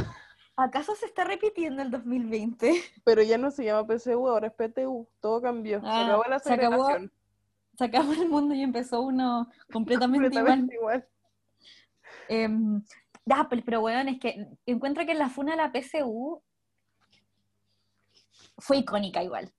¿acaso 0.57 0.95
se 0.95 1.05
está 1.05 1.25
repitiendo 1.25 1.83
el 1.83 1.91
2020? 1.91 2.73
Pero 3.05 3.21
ya 3.21 3.37
no 3.37 3.51
se 3.51 3.67
llama 3.67 3.87
PSU, 3.87 4.29
ahora 4.29 4.47
es 4.47 4.55
PTU. 4.55 5.07
Todo 5.21 5.43
cambió. 5.43 5.83
se 5.83 5.87
Ah, 5.87 6.07
acabó 6.07 6.25
la 6.27 6.39
se 6.39 6.55
acabó 6.55 6.89
se 7.77 7.85
acabó 7.85 8.13
el 8.15 8.31
mundo 8.31 8.55
y 8.55 8.63
empezó 8.63 9.03
uno 9.03 9.47
completamente, 9.71 10.29
Completamente 10.29 10.75
igual. 10.75 11.01
igual. 11.01 11.09
Em, 12.29 12.83
ya, 13.27 13.49
pero, 13.65 13.81
bueno, 13.81 14.11
es 14.11 14.19
que 14.19 14.47
encuentro 14.67 15.05
que 15.07 15.15
la 15.15 15.29
funa 15.29 15.53
de 15.53 15.59
la 15.59 15.73
PSU 15.73 16.43
fue 18.59 18.79
icónica 18.79 19.23
igual. 19.23 19.53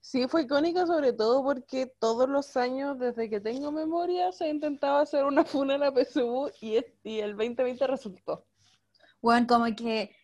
Sí, 0.00 0.26
fue 0.28 0.42
icónica 0.42 0.86
sobre 0.86 1.12
todo 1.12 1.42
porque 1.42 1.86
todos 1.98 2.28
los 2.28 2.56
años, 2.56 2.98
desde 2.98 3.28
que 3.28 3.40
tengo 3.40 3.72
memoria, 3.72 4.30
se 4.32 4.48
intentaba 4.48 5.00
hacer 5.00 5.24
una 5.24 5.44
funa 5.44 5.74
a 5.74 5.78
la 5.78 5.92
PSU 5.92 6.50
y, 6.60 6.76
es- 6.76 6.86
y 7.02 7.18
el 7.20 7.36
2020 7.36 7.86
resultó. 7.86 8.46
Bueno, 9.20 9.46
como 9.48 9.64
que, 9.74 10.14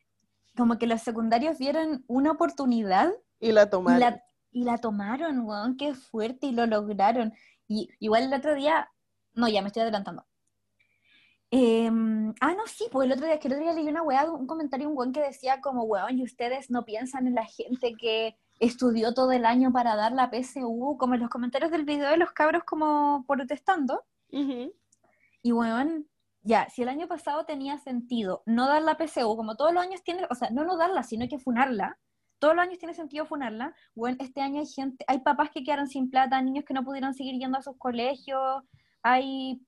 como 0.57 0.79
que 0.79 0.87
los 0.87 1.03
secundarios 1.03 1.59
vieron 1.59 2.05
una 2.07 2.31
oportunidad 2.33 3.13
Y 3.41 3.53
la 3.53 3.65
y 3.65 3.69
tomaron. 3.69 4.01
la, 4.01 4.23
y 4.53 4.65
la 4.65 4.79
tomaron, 4.79 5.41
weón, 5.41 5.77
qué 5.77 5.95
fuerte, 5.95 6.47
y 6.47 6.53
lo 6.53 6.67
lograron. 6.67 7.33
Y 7.67 7.89
igual 7.99 8.23
el 8.25 8.35
otro 8.35 8.55
día, 8.55 8.89
no, 9.35 9.49
ya 9.49 9.61
me 9.63 9.67
estoy 9.69 9.83
adelantando. 9.83 10.25
Em, 11.57 12.35
ah, 12.41 12.53
no, 12.53 12.67
sí, 12.67 12.87
pues 12.91 13.07
el 13.07 13.13
otro 13.13 13.27
día, 13.27 13.39
que 13.39 13.47
el 13.47 13.55
otro 13.55 13.65
día 13.65 13.75
leí 13.75 13.87
una 13.87 14.03
weá, 14.03 14.29
un 14.29 14.45
comentario, 14.45 14.89
un 14.89 14.99
weón 14.99 15.13
que 15.13 15.21
decía 15.21 15.61
como, 15.61 15.85
weón, 15.85 16.19
y 16.19 16.25
ustedes 16.25 16.69
no 16.69 16.85
piensan 16.85 17.29
en 17.29 17.37
la 17.37 17.45
gente 17.45 17.95
que 17.97 18.37
estudió 18.59 19.15
todo 19.15 19.31
el 19.31 19.45
año 19.45 19.71
para 19.73 19.95
dar 19.95 20.11
la 20.11 20.31
PSU, 20.33 20.97
como 20.99 21.15
en 21.15 21.21
los 21.21 21.31
comentarios 21.31 21.71
del 21.71 21.85
video 21.85 22.11
de 22.11 22.17
los 22.17 22.33
cabros 22.33 22.65
como 22.65 23.25
protestando. 23.29 24.03
Y 25.43 25.53
weón, 25.53 26.09
ya, 26.43 26.69
si 26.71 26.83
el 26.83 26.89
año 26.89 27.07
pasado 27.07 27.45
tenía 27.45 27.79
sentido 27.79 28.43
no 28.47 28.67
dar 28.67 28.83
la 28.83 28.97
PSU, 28.97 29.37
como 29.37 29.55
todos 29.55 29.73
los 29.73 29.85
años 29.85 30.03
tiene, 30.03 30.27
o 30.29 30.35
sea, 30.35 30.51
no 30.51 30.65
no 30.65 30.77
darla, 30.77 31.05
sino 31.05 31.29
que 31.29 31.39
funarla, 31.39 31.97
todos 32.41 32.57
los 32.57 32.65
años 32.65 32.81
tiene 32.81 32.95
sentido 32.95 33.27
funarla, 33.27 33.77
weón, 33.95 34.17
este 34.19 34.41
año 34.41 34.59
hay 34.59 34.67
gente, 34.67 35.05
hay 35.07 35.21
papás 35.21 35.51
que 35.53 35.63
quedaron 35.63 35.87
sin 35.87 36.11
plata, 36.11 36.43
niños 36.43 36.65
que 36.65 36.75
no 36.75 36.83
pudieron 36.83 37.15
seguir 37.15 37.39
yendo 37.39 37.59
a 37.59 37.63
sus 37.63 37.79
colegios, 37.79 38.65
hay, 39.05 39.61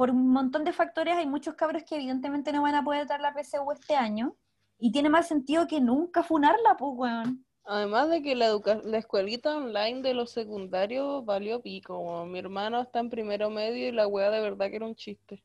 por 0.00 0.12
un 0.12 0.30
montón 0.30 0.64
de 0.64 0.72
factores, 0.72 1.14
hay 1.14 1.26
muchos 1.26 1.56
cabros 1.56 1.82
que 1.84 1.96
evidentemente 1.96 2.54
no 2.54 2.62
van 2.62 2.74
a 2.74 2.82
poder 2.82 3.06
dar 3.06 3.20
la 3.20 3.34
PSU 3.34 3.70
este 3.70 3.94
año, 3.94 4.34
y 4.78 4.92
tiene 4.92 5.10
más 5.10 5.28
sentido 5.28 5.66
que 5.66 5.78
nunca 5.78 6.22
funarla, 6.22 6.74
pues, 6.78 6.92
weón. 6.96 7.44
Además 7.66 8.08
de 8.08 8.22
que 8.22 8.34
la, 8.34 8.46
educa- 8.46 8.80
la 8.82 8.96
escuelita 8.96 9.54
online 9.54 10.00
de 10.00 10.14
los 10.14 10.30
secundarios 10.30 11.22
valió 11.26 11.60
pico. 11.60 12.24
Mi 12.24 12.38
hermano 12.38 12.80
está 12.80 13.00
en 13.00 13.10
primero 13.10 13.50
medio 13.50 13.88
y 13.88 13.92
la 13.92 14.06
wea 14.06 14.30
de 14.30 14.40
verdad 14.40 14.70
que 14.70 14.76
era 14.76 14.86
un 14.86 14.94
chiste. 14.94 15.44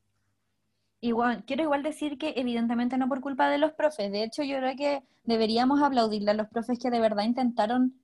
Bueno, 1.02 1.44
quiero 1.46 1.64
igual 1.64 1.84
decir 1.84 2.18
que 2.18 2.34
evidentemente 2.38 2.98
no 2.98 3.10
por 3.10 3.20
culpa 3.20 3.50
de 3.50 3.58
los 3.58 3.74
profes, 3.74 4.10
de 4.10 4.24
hecho 4.24 4.42
yo 4.42 4.56
creo 4.60 4.78
que 4.78 5.04
deberíamos 5.26 5.82
aplaudirle 5.82 6.32
a 6.32 6.34
los 6.34 6.48
profes 6.48 6.80
que 6.80 6.90
de 6.90 7.02
verdad 7.02 7.26
intentaron 7.26 8.02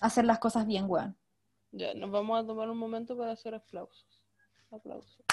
hacer 0.00 0.24
las 0.24 0.38
cosas 0.38 0.66
bien, 0.66 0.86
weón. 0.88 1.18
Ya, 1.70 1.92
nos 1.92 2.10
vamos 2.10 2.42
a 2.42 2.46
tomar 2.46 2.70
un 2.70 2.78
momento 2.78 3.14
para 3.14 3.32
hacer 3.32 3.54
aplausos. 3.54 4.06
Aplausos. 4.72 5.24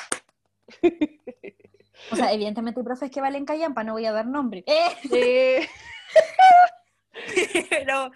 O 2.12 2.15
sea, 2.15 2.31
evidentemente 2.31 2.79
hay 2.79 2.86
profes 2.86 3.12
que 3.12 3.21
valen 3.21 3.45
callampa, 3.45 3.83
no 3.83 3.93
voy 3.93 4.05
a 4.05 4.12
dar 4.12 4.27
nombre. 4.27 4.63
¡Eh! 4.67 5.67
Eh, 7.36 7.65
pero, 7.69 8.12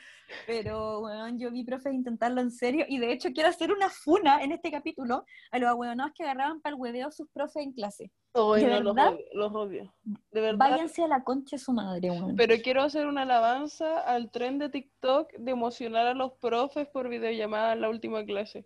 pero, 0.46 1.00
weón, 1.02 1.40
yo 1.40 1.50
vi 1.52 1.64
profes 1.64 1.92
intentarlo 1.92 2.40
en 2.40 2.52
serio 2.52 2.86
y 2.88 3.00
de 3.00 3.12
hecho 3.12 3.32
quiero 3.34 3.50
hacer 3.50 3.72
una 3.72 3.90
funa 3.90 4.44
en 4.44 4.52
este 4.52 4.72
capítulo 4.72 5.26
a 5.50 5.58
los 5.60 5.70
ahueonados 5.70 6.14
que 6.16 6.24
agarraban 6.24 6.62
para 6.62 6.76
el 6.76 6.82
hueveo 6.82 7.12
sus 7.12 7.28
profes 7.30 7.64
en 7.64 7.74
clase. 7.74 8.12
¿De 8.34 8.40
no, 8.40 8.94
verdad? 8.94 9.18
los 9.34 9.54
odio. 9.54 9.94
De 10.04 10.40
verdad. 10.40 10.70
Váyanse 10.70 11.04
a 11.04 11.08
la 11.08 11.24
concha 11.24 11.58
de 11.58 11.60
su 11.60 11.74
madre. 11.74 12.10
Pero 12.38 12.56
quiero 12.64 12.84
hacer 12.84 13.08
una 13.08 13.24
alabanza 13.24 14.00
al 14.02 14.30
tren 14.32 14.60
de 14.60 14.70
TikTok 14.70 15.34
de 15.34 15.52
emocionar 15.52 16.08
a 16.08 16.14
los 16.14 16.34
profes 16.34 16.88
por 16.88 17.10
videollamada 17.10 17.74
en 17.74 17.82
la 17.82 17.90
última 17.90 18.24
clase. 18.24 18.66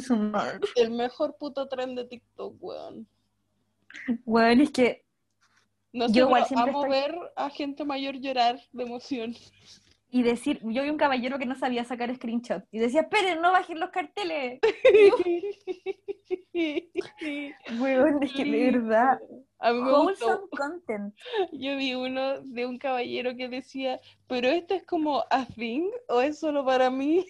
Su 0.00 0.16
madre. 0.16 0.60
El 0.76 0.90
mejor 0.90 1.36
puto 1.38 1.68
tren 1.68 1.94
de 1.94 2.04
TikTok, 2.06 2.54
weón. 2.60 3.06
Weón, 4.24 4.60
es 4.60 4.70
que 4.70 5.04
No 5.92 6.08
sé, 6.08 6.14
Yo 6.14 6.26
igual 6.26 6.44
siempre 6.46 6.70
amo 6.70 6.84
estoy- 6.84 7.00
ver 7.00 7.14
a 7.36 7.50
gente 7.50 7.84
mayor 7.84 8.16
llorar 8.16 8.58
de 8.72 8.82
emoción. 8.82 9.34
y 10.10 10.22
decir, 10.22 10.58
yo 10.62 10.82
vi 10.82 10.88
un 10.88 10.96
caballero 10.96 11.38
que 11.38 11.44
no 11.44 11.54
sabía 11.54 11.84
sacar 11.84 12.14
screenshot 12.14 12.64
y 12.70 12.78
decía, 12.78 13.02
esperen, 13.02 13.42
no 13.42 13.52
bajen 13.52 13.78
los 13.78 13.90
carteles. 13.90 14.58
Weón, 17.80 18.22
es 18.22 18.32
que 18.32 18.44
de 18.44 18.70
verdad, 18.72 19.20
A 19.58 19.72
mí 19.72 19.80
me 19.82 19.92
gustó. 19.92 20.26
wholesome 20.26 20.48
content. 20.56 21.14
Yo 21.52 21.76
vi 21.76 21.94
uno 21.94 22.40
de 22.40 22.66
un 22.66 22.78
caballero 22.78 23.36
que 23.36 23.48
decía, 23.48 24.00
pero 24.26 24.48
esto 24.48 24.74
es 24.74 24.84
como 24.84 25.24
a 25.30 25.44
thing 25.46 25.88
o 26.08 26.20
es 26.20 26.38
solo 26.38 26.64
para 26.64 26.90
mí. 26.90 27.26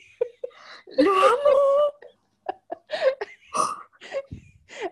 ¡Lo 0.98 1.10
amo! 1.10 1.97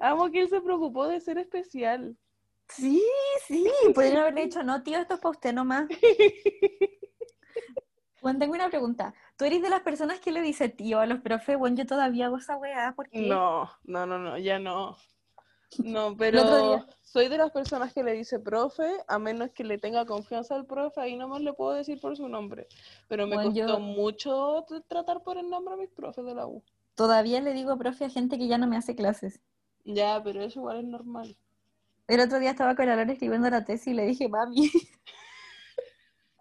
Amo 0.01 0.31
que 0.31 0.41
él 0.43 0.49
se 0.49 0.61
preocupó 0.61 1.07
de 1.07 1.21
ser 1.21 1.39
especial. 1.39 2.17
Sí, 2.69 3.03
sí, 3.47 3.67
podrían 3.95 4.19
haberle 4.19 4.45
dicho, 4.45 4.63
no, 4.63 4.83
tío, 4.83 4.99
esto 4.99 5.15
es 5.15 5.21
para 5.21 5.31
usted 5.31 5.53
nomás. 5.53 5.87
Juan, 8.21 8.39
tengo 8.39 8.55
una 8.55 8.69
pregunta. 8.69 9.15
¿Tú 9.37 9.45
eres 9.45 9.63
de 9.63 9.69
las 9.71 9.83
personas 9.83 10.19
que 10.21 10.33
le 10.33 10.41
dice 10.43 10.69
tío 10.69 10.99
a 10.99 11.07
los 11.07 11.21
profes? 11.21 11.57
Bueno, 11.59 11.77
yo 11.77 11.87
todavía 11.87 12.27
hago 12.27 12.39
esa 12.39 12.57
weá, 12.57 12.93
porque 12.97 13.29
No, 13.29 13.71
no, 13.85 14.07
no, 14.07 14.19
no, 14.19 14.39
ya 14.39 14.59
no. 14.59 14.97
No, 15.79 16.17
pero 16.19 16.87
soy 17.03 17.29
de 17.29 17.39
las 17.39 17.53
personas 17.53 17.93
que 17.93 18.03
le 18.03 18.13
dice 18.13 18.41
profe, 18.41 18.91
a 19.07 19.19
menos 19.19 19.51
que 19.53 19.63
le 19.65 19.79
tenga 19.79 20.07
confianza 20.07 20.55
al 20.57 20.67
profe, 20.67 21.01
ahí 21.01 21.17
nomás 21.17 21.43
le 21.43 21.53
puedo 21.53 21.73
decir 21.75 22.01
por 22.01 22.17
su 22.17 22.29
nombre. 22.29 22.67
Pero 23.09 23.27
me 23.27 23.37
Bueno, 23.37 23.51
costó 23.51 23.75
yo- 23.75 23.79
mucho 23.81 24.65
tratar 24.89 25.23
por 25.23 25.37
el 25.39 25.49
nombre 25.49 25.75
a 25.75 25.77
mis 25.77 25.91
profes 25.91 26.25
de 26.25 26.35
la 26.35 26.47
U. 26.47 26.65
todavía 26.97 27.41
le 27.41 27.53
digo 27.53 27.79
profe 27.79 28.07
a 28.07 28.11
gente 28.11 28.39
que 28.39 28.49
ya 28.49 28.59
no 28.59 28.67
me 28.67 28.77
hace 28.77 28.97
clases. 28.97 29.41
Ya, 29.85 30.21
pero 30.25 30.43
eso 30.43 30.59
igual 30.59 30.79
es 30.79 30.85
normal. 30.85 31.39
El 32.09 32.21
otro 32.21 32.41
día 32.41 32.51
estaba 32.51 32.75
con 32.75 32.87
la 32.87 33.01
escribiendo 33.03 33.49
la 33.49 33.65
tesis 33.65 33.89
y 33.89 33.95
le 33.95 34.07
dije, 34.07 34.29
mami. 34.29 34.71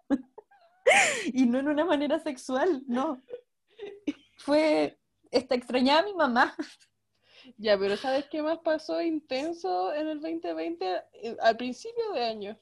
y 1.32 1.46
no 1.46 1.58
en 1.58 1.68
una 1.68 1.84
manera 1.84 2.18
sexual, 2.18 2.82
no. 2.86 3.22
Fue, 4.38 4.98
esta, 5.30 5.54
extrañaba 5.54 6.00
a 6.00 6.04
mi 6.04 6.14
mamá. 6.14 6.56
Ya, 7.58 7.78
pero 7.78 7.96
¿sabes 7.96 8.26
qué 8.28 8.42
más 8.42 8.58
pasó 8.58 9.00
intenso 9.00 9.94
en 9.94 10.08
el 10.08 10.20
2020? 10.20 11.04
Eh, 11.12 11.36
Al 11.40 11.56
principio 11.56 12.12
de 12.12 12.24
año. 12.24 12.58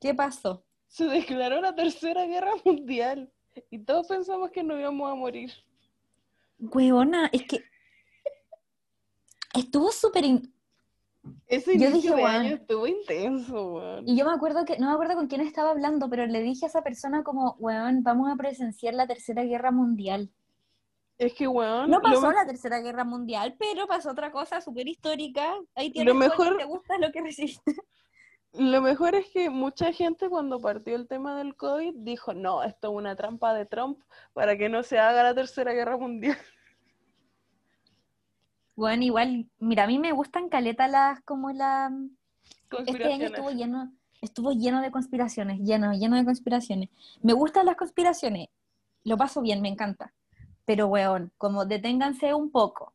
¿Qué 0.00 0.14
pasó? 0.14 0.64
Se 0.86 1.06
declaró 1.06 1.60
la 1.60 1.74
Tercera 1.74 2.26
Guerra 2.26 2.52
Mundial 2.64 3.32
y 3.70 3.78
todos 3.78 4.06
pensamos 4.06 4.50
que 4.50 4.62
nos 4.62 4.78
íbamos 4.78 5.10
a 5.10 5.14
morir. 5.14 5.52
Huevona, 6.58 7.28
es 7.32 7.42
que 7.46 7.64
estuvo 9.54 9.90
súper... 9.92 10.24
in- 10.24 10.54
Ese 11.46 11.78
Yo 11.78 11.88
inicio 11.88 12.14
dije, 12.14 12.22
de 12.22 12.28
año 12.28 12.54
estuvo 12.56 12.86
intenso, 12.86 13.72
weón. 13.74 14.08
Y 14.08 14.16
yo 14.16 14.24
me 14.24 14.32
acuerdo 14.32 14.64
que, 14.64 14.78
no 14.78 14.86
me 14.88 14.92
acuerdo 14.94 15.14
con 15.14 15.26
quién 15.26 15.40
estaba 15.40 15.70
hablando, 15.70 16.08
pero 16.08 16.26
le 16.26 16.40
dije 16.42 16.66
a 16.66 16.68
esa 16.68 16.82
persona 16.82 17.22
como, 17.22 17.56
weón, 17.58 18.02
vamos 18.02 18.30
a 18.32 18.36
presenciar 18.36 18.94
la 18.94 19.06
Tercera 19.06 19.42
Guerra 19.44 19.70
Mundial. 19.70 20.30
Es 21.18 21.32
que, 21.34 21.48
weón, 21.48 21.90
No 21.90 21.98
lo 21.98 22.02
pasó 22.02 22.30
la 22.30 22.46
Tercera 22.46 22.80
Guerra 22.80 23.04
Mundial, 23.04 23.56
pero 23.58 23.86
pasó 23.86 24.10
otra 24.10 24.30
cosa 24.30 24.60
súper 24.60 24.86
histórica. 24.88 25.54
Ahí 25.74 25.88
Lo 25.88 25.92
tienes 25.92 26.12
tú, 26.14 26.18
mejor- 26.18 26.52
si 26.52 26.58
te 26.58 26.64
gusta 26.64 26.98
lo 26.98 27.10
que 27.12 27.20
resiste. 27.22 27.74
Lo 28.52 28.80
mejor 28.80 29.14
es 29.14 29.26
que 29.30 29.50
mucha 29.50 29.92
gente 29.92 30.30
cuando 30.30 30.58
partió 30.58 30.96
el 30.96 31.06
tema 31.08 31.36
del 31.36 31.56
COVID 31.56 31.92
dijo, 31.96 32.32
no, 32.32 32.62
esto 32.62 32.88
es 32.88 32.94
una 32.96 33.14
trampa 33.14 33.52
de 33.52 33.66
Trump 33.66 33.98
para 34.32 34.56
que 34.56 34.70
no 34.70 34.82
se 34.82 34.98
haga 34.98 35.22
la 35.22 35.34
tercera 35.34 35.72
guerra 35.74 35.98
mundial. 35.98 36.38
Bueno, 38.76 39.02
igual, 39.04 39.46
mira, 39.58 39.84
a 39.84 39.86
mí 39.86 39.98
me 39.98 40.12
gustan 40.12 40.48
caleta 40.48 40.86
las, 40.86 41.20
como 41.22 41.50
la... 41.50 41.90
Este 42.86 43.12
año 43.12 43.26
estuvo 43.26 43.50
lleno, 43.50 43.92
estuvo 44.20 44.52
lleno 44.52 44.82
de 44.82 44.90
conspiraciones, 44.90 45.60
lleno, 45.60 45.92
lleno 45.94 46.16
de 46.16 46.24
conspiraciones. 46.24 46.90
Me 47.22 47.32
gustan 47.32 47.64
las 47.64 47.76
conspiraciones, 47.76 48.48
lo 49.04 49.16
paso 49.16 49.40
bien, 49.40 49.62
me 49.62 49.68
encanta. 49.68 50.12
Pero, 50.66 50.88
weón, 50.88 51.32
como 51.38 51.64
deténganse 51.64 52.34
un 52.34 52.50
poco. 52.50 52.92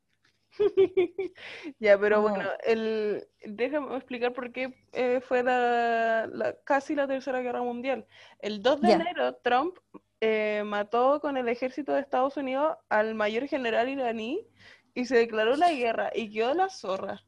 Ya, 1.79 1.97
pero 1.97 2.21
bueno, 2.21 2.43
el, 2.65 3.25
déjame 3.45 3.95
explicar 3.95 4.33
por 4.33 4.51
qué 4.51 4.75
eh, 4.91 5.21
fue 5.21 5.41
la, 5.41 6.27
la- 6.31 6.55
casi 6.63 6.93
la 6.93 7.07
tercera 7.07 7.39
guerra 7.41 7.63
mundial. 7.63 8.05
El 8.39 8.61
2 8.61 8.81
de 8.81 8.89
Ya. 8.89 8.95
enero, 8.95 9.35
Trump 9.37 9.77
eh, 10.19 10.61
mató 10.65 11.19
con 11.21 11.37
el 11.37 11.47
ejército 11.47 11.93
de 11.93 12.01
Estados 12.01 12.37
Unidos 12.37 12.77
al 12.89 13.15
mayor 13.15 13.47
general 13.47 13.89
iraní 13.89 14.45
y 14.93 15.05
se 15.05 15.17
declaró 15.17 15.55
la 15.55 15.71
guerra 15.71 16.11
y 16.13 16.29
quedó 16.31 16.53
la 16.53 16.69
zorra. 16.69 17.21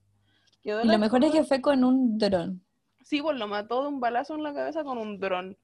Quedó 0.62 0.82
Y 0.84 0.88
la 0.88 0.94
lo 0.94 1.00
mejor 1.00 1.24
es 1.24 1.32
que 1.32 1.44
fue 1.44 1.62
con 1.62 1.84
un 1.84 2.18
dron. 2.18 2.64
Sí, 3.04 3.22
pues 3.22 3.38
lo 3.38 3.48
mató 3.48 3.82
de 3.82 3.90
un 3.90 4.00
balazo 4.00 4.36
en 4.36 4.44
la 4.44 4.54
cabeza 4.54 4.84
con 4.84 4.98
un 4.98 5.20
dron. 5.20 5.58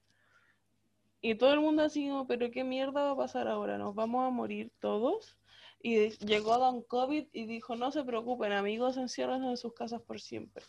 Y 1.21 1.35
todo 1.35 1.53
el 1.53 1.59
mundo 1.59 1.83
así 1.83 2.07
como, 2.07 2.27
pero 2.27 2.49
qué 2.51 2.63
mierda 2.63 3.03
va 3.03 3.11
a 3.11 3.17
pasar 3.17 3.47
ahora, 3.47 3.77
nos 3.77 3.93
vamos 3.95 4.25
a 4.25 4.29
morir 4.29 4.71
todos. 4.79 5.37
Y 5.81 6.09
llegó 6.25 6.57
Don 6.57 6.81
COVID 6.81 7.27
y 7.31 7.45
dijo, 7.45 7.75
no 7.75 7.91
se 7.91 8.03
preocupen, 8.03 8.51
amigos, 8.51 8.97
enciérrense 8.97 9.47
en 9.47 9.57
sus 9.57 9.73
casas 9.73 10.01
por 10.01 10.19
siempre. 10.19 10.63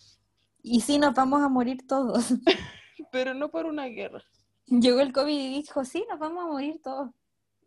Y 0.63 0.81
sí, 0.81 0.99
nos 0.99 1.15
vamos 1.15 1.43
a 1.43 1.49
morir 1.49 1.87
todos. 1.87 2.35
Pero 3.13 3.35
no 3.35 3.51
por 3.51 3.67
una 3.67 3.87
guerra, 3.87 4.23
Llegó 4.67 5.01
el 5.01 5.13
COVID 5.13 5.35
y 5.35 5.49
dijo, 5.49 5.85
sí, 5.85 6.05
nos 6.09 6.21
vamos 6.21 6.45
a 6.45 6.47
morir 6.47 6.81
todos. 6.81 7.11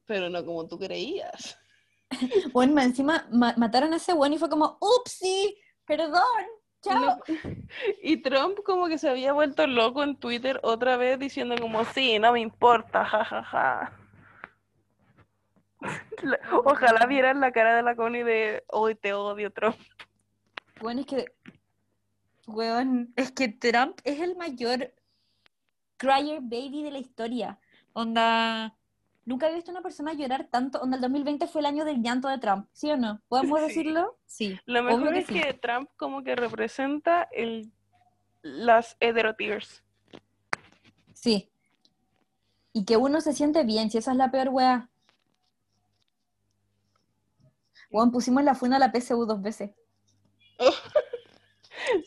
pero 0.05 0.29
no 0.29 0.45
como 0.45 0.65
tú 0.67 0.79
creías. 0.79 1.57
Bueno, 2.51 2.81
encima 2.81 3.27
ma- 3.31 3.53
mataron 3.57 3.93
a 3.93 3.97
ese 3.97 4.13
bueno 4.13 4.35
y 4.35 4.39
fue 4.39 4.49
como, 4.49 4.77
upsi, 4.79 5.57
perdón, 5.85 6.21
chao. 6.81 6.99
No- 6.99 7.19
Y 8.01 8.17
Trump 8.17 8.59
como 8.65 8.87
que 8.87 8.97
se 8.97 9.09
había 9.09 9.33
vuelto 9.33 9.65
loco 9.67 10.03
en 10.03 10.15
Twitter 10.17 10.59
otra 10.63 10.97
vez 10.97 11.19
diciendo 11.19 11.55
como, 11.59 11.83
sí, 11.85 12.19
no 12.19 12.31
me 12.33 12.39
importa, 12.41 13.05
jajaja. 13.05 13.97
La- 16.23 16.39
Ojalá 16.63 17.05
vieran 17.05 17.39
la 17.39 17.51
cara 17.51 17.75
de 17.75 17.83
la 17.83 17.95
Connie 17.95 18.23
de, 18.23 18.63
hoy 18.67 18.95
te 18.95 19.13
odio, 19.13 19.51
Trump. 19.51 19.75
Bueno, 20.79 21.01
es 21.01 21.07
que, 21.07 21.25
weón, 22.47 23.13
es 23.15 23.31
que 23.31 23.49
Trump 23.49 23.99
es 24.03 24.19
el 24.19 24.35
mayor 24.37 24.93
crier 25.97 26.39
baby 26.41 26.83
de 26.83 26.91
la 26.91 26.99
historia. 26.99 27.59
Onda, 27.93 28.75
nunca 29.25 29.49
he 29.49 29.53
visto 29.55 29.71
a 29.71 29.73
una 29.73 29.81
persona 29.81 30.13
llorar 30.13 30.47
tanto. 30.49 30.79
Onda, 30.81 30.97
el 30.97 31.01
2020 31.01 31.47
fue 31.47 31.61
el 31.61 31.65
año 31.65 31.85
del 31.85 32.01
llanto 32.01 32.27
de 32.27 32.37
Trump, 32.37 32.67
¿sí 32.73 32.89
o 32.91 32.97
no? 32.97 33.21
¿Podemos 33.27 33.59
Sí. 33.59 33.67
decirlo? 33.67 34.17
Sí. 34.25 34.59
Lo 34.65 34.83
mejor 34.83 35.13
que 35.13 35.19
es 35.19 35.27
sí. 35.27 35.33
que 35.33 35.53
Trump 35.53 35.89
como 35.97 36.23
que 36.23 36.35
representa 36.35 37.23
el, 37.31 37.71
las 38.41 38.97
heterotears. 38.99 39.83
Sí. 41.13 41.49
Y 42.73 42.85
que 42.85 42.97
uno 42.97 43.21
se 43.21 43.33
siente 43.33 43.63
bien, 43.63 43.91
si 43.91 43.97
esa 43.99 44.11
es 44.11 44.17
la 44.17 44.31
peor 44.31 44.49
wea. 44.49 44.89
Weón, 47.91 48.11
pusimos 48.11 48.43
la 48.43 48.55
funa 48.55 48.77
a 48.77 48.79
la 48.79 48.91
PSU 48.91 49.25
dos 49.25 49.41
veces. 49.41 49.71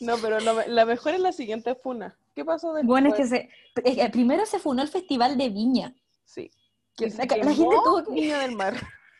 No, 0.01 0.15
pero 0.21 0.39
lo 0.39 0.65
la 0.67 0.85
mejor 0.85 1.13
es 1.13 1.19
la 1.19 1.31
siguiente 1.31 1.75
funa. 1.75 2.17
¿Qué 2.35 2.43
pasó 2.43 2.73
después? 2.73 2.87
Bueno, 2.87 3.09
es 3.09 3.15
que 3.15 3.25
se, 3.25 3.49
es 3.83 3.95
que 3.95 4.09
primero 4.09 4.45
se 4.45 4.59
funó 4.59 4.81
el 4.81 4.87
Festival 4.87 5.37
de 5.37 5.49
Viña. 5.49 5.93
Sí. 6.23 6.49
Que 6.97 7.09
la, 7.09 7.53
gente 7.53 7.75
tuvo 7.83 8.03
que, 8.03 8.11
Viña 8.11 8.39
del 8.39 8.55
Mar. 8.55 8.73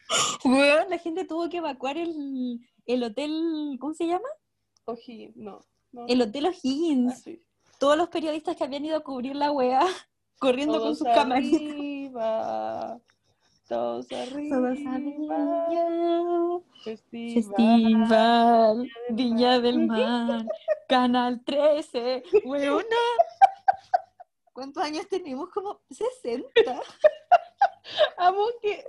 weón, 0.44 0.90
la 0.90 0.98
gente 0.98 1.26
tuvo 1.26 1.48
que 1.48 1.58
evacuar 1.58 1.98
el, 1.98 2.60
el 2.88 3.04
hotel, 3.04 3.78
¿cómo 3.80 3.94
se 3.94 4.08
llama? 4.08 4.28
Oji, 4.86 5.34
no. 5.36 5.60
no. 5.92 6.06
El 6.08 6.22
Hotel 6.22 6.48
O'Higgins. 6.48 7.14
Así. 7.14 7.44
Todos 7.78 7.98
los 7.98 8.10
periodistas 8.10 8.56
que 8.56 8.64
habían 8.64 8.86
ido 8.86 8.98
a 8.98 9.04
cubrir 9.04 9.36
la 9.36 9.52
wea, 9.52 9.86
corriendo 10.40 10.80
con 10.80 10.96
sus 10.96 11.08
camaritas. 11.08 11.62
arriba. 11.62 13.00
Todos 13.68 14.12
arriba. 14.12 14.56
Todos 14.56 14.78
a 14.88 14.98
Viña. 14.98 15.38
Festival. 16.84 17.34
Festival, 17.34 18.92
Viña 19.10 19.60
del 19.60 19.80
Mar, 19.88 20.46
Canal 20.88 21.44
13, 21.44 22.24
weona. 22.46 22.86
¿Cuántos 24.54 24.84
años 24.84 25.08
tenemos? 25.10 25.50
Como 25.50 25.82
60. 25.92 26.48
Amo 28.18 28.46
que 28.62 28.84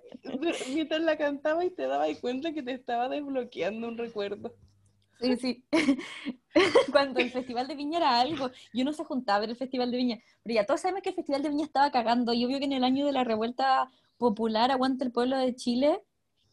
mientras 0.72 1.00
la 1.00 1.16
cantaba 1.16 1.64
y 1.64 1.70
te 1.70 1.86
dabas 1.86 2.18
cuenta 2.20 2.52
que 2.52 2.62
te 2.62 2.72
estaba 2.72 3.08
desbloqueando 3.08 3.88
un 3.88 3.98
recuerdo. 3.98 4.54
Sí, 5.20 5.36
sí. 5.36 5.64
Cuando 6.92 7.20
el 7.20 7.30
Festival 7.30 7.66
de 7.66 7.74
Viña 7.74 7.98
era 7.98 8.20
algo, 8.20 8.50
yo 8.72 8.84
no 8.84 8.92
se 8.92 9.04
juntaba 9.04 9.40
ver 9.40 9.50
el 9.50 9.56
Festival 9.56 9.90
de 9.90 9.96
Viña, 9.96 10.18
pero 10.42 10.54
ya 10.54 10.66
todos 10.66 10.80
sabemos 10.80 11.02
que 11.02 11.10
el 11.10 11.16
Festival 11.16 11.42
de 11.42 11.48
Viña 11.48 11.64
estaba 11.64 11.90
cagando. 11.90 12.32
Yo 12.32 12.46
vio 12.48 12.58
que 12.58 12.64
en 12.64 12.72
el 12.72 12.84
año 12.84 13.04
de 13.04 13.12
la 13.12 13.24
revuelta 13.24 13.90
popular, 14.16 14.70
Aguanta 14.70 15.04
el 15.04 15.12
Pueblo 15.12 15.36
de 15.36 15.54
Chile, 15.54 16.02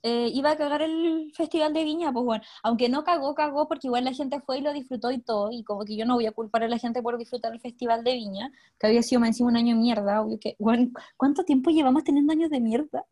eh, 0.07 0.29
iba 0.31 0.51
a 0.51 0.55
cagar 0.55 0.83
el 0.83 1.31
Festival 1.33 1.73
de 1.73 1.83
Viña, 1.83 2.13
pues 2.13 2.23
bueno, 2.23 2.43
aunque 2.61 2.89
no 2.89 3.03
cagó, 3.03 3.33
cagó 3.33 3.67
porque 3.67 3.87
igual 3.87 4.05
la 4.05 4.13
gente 4.13 4.39
fue 4.39 4.59
y 4.59 4.61
lo 4.61 4.71
disfrutó 4.71 5.09
y 5.09 5.17
todo, 5.17 5.49
y 5.51 5.63
como 5.63 5.83
que 5.83 5.97
yo 5.97 6.05
no 6.05 6.13
voy 6.13 6.27
a 6.27 6.31
culpar 6.31 6.61
a 6.61 6.67
la 6.67 6.77
gente 6.77 7.01
por 7.01 7.17
disfrutar 7.17 7.51
el 7.51 7.59
Festival 7.59 8.03
de 8.03 8.13
Viña, 8.13 8.51
que 8.79 8.85
había 8.85 9.01
sido 9.01 9.19
más 9.19 9.29
encima 9.29 9.49
un 9.49 9.57
año 9.57 9.73
de 9.73 9.81
mierda, 9.81 10.21
obvio 10.21 10.39
que, 10.39 10.55
bueno, 10.59 10.91
¿cuánto 11.17 11.43
tiempo 11.43 11.71
llevamos 11.71 12.03
teniendo 12.03 12.33
años 12.33 12.51
de 12.51 12.59
mierda? 12.59 13.03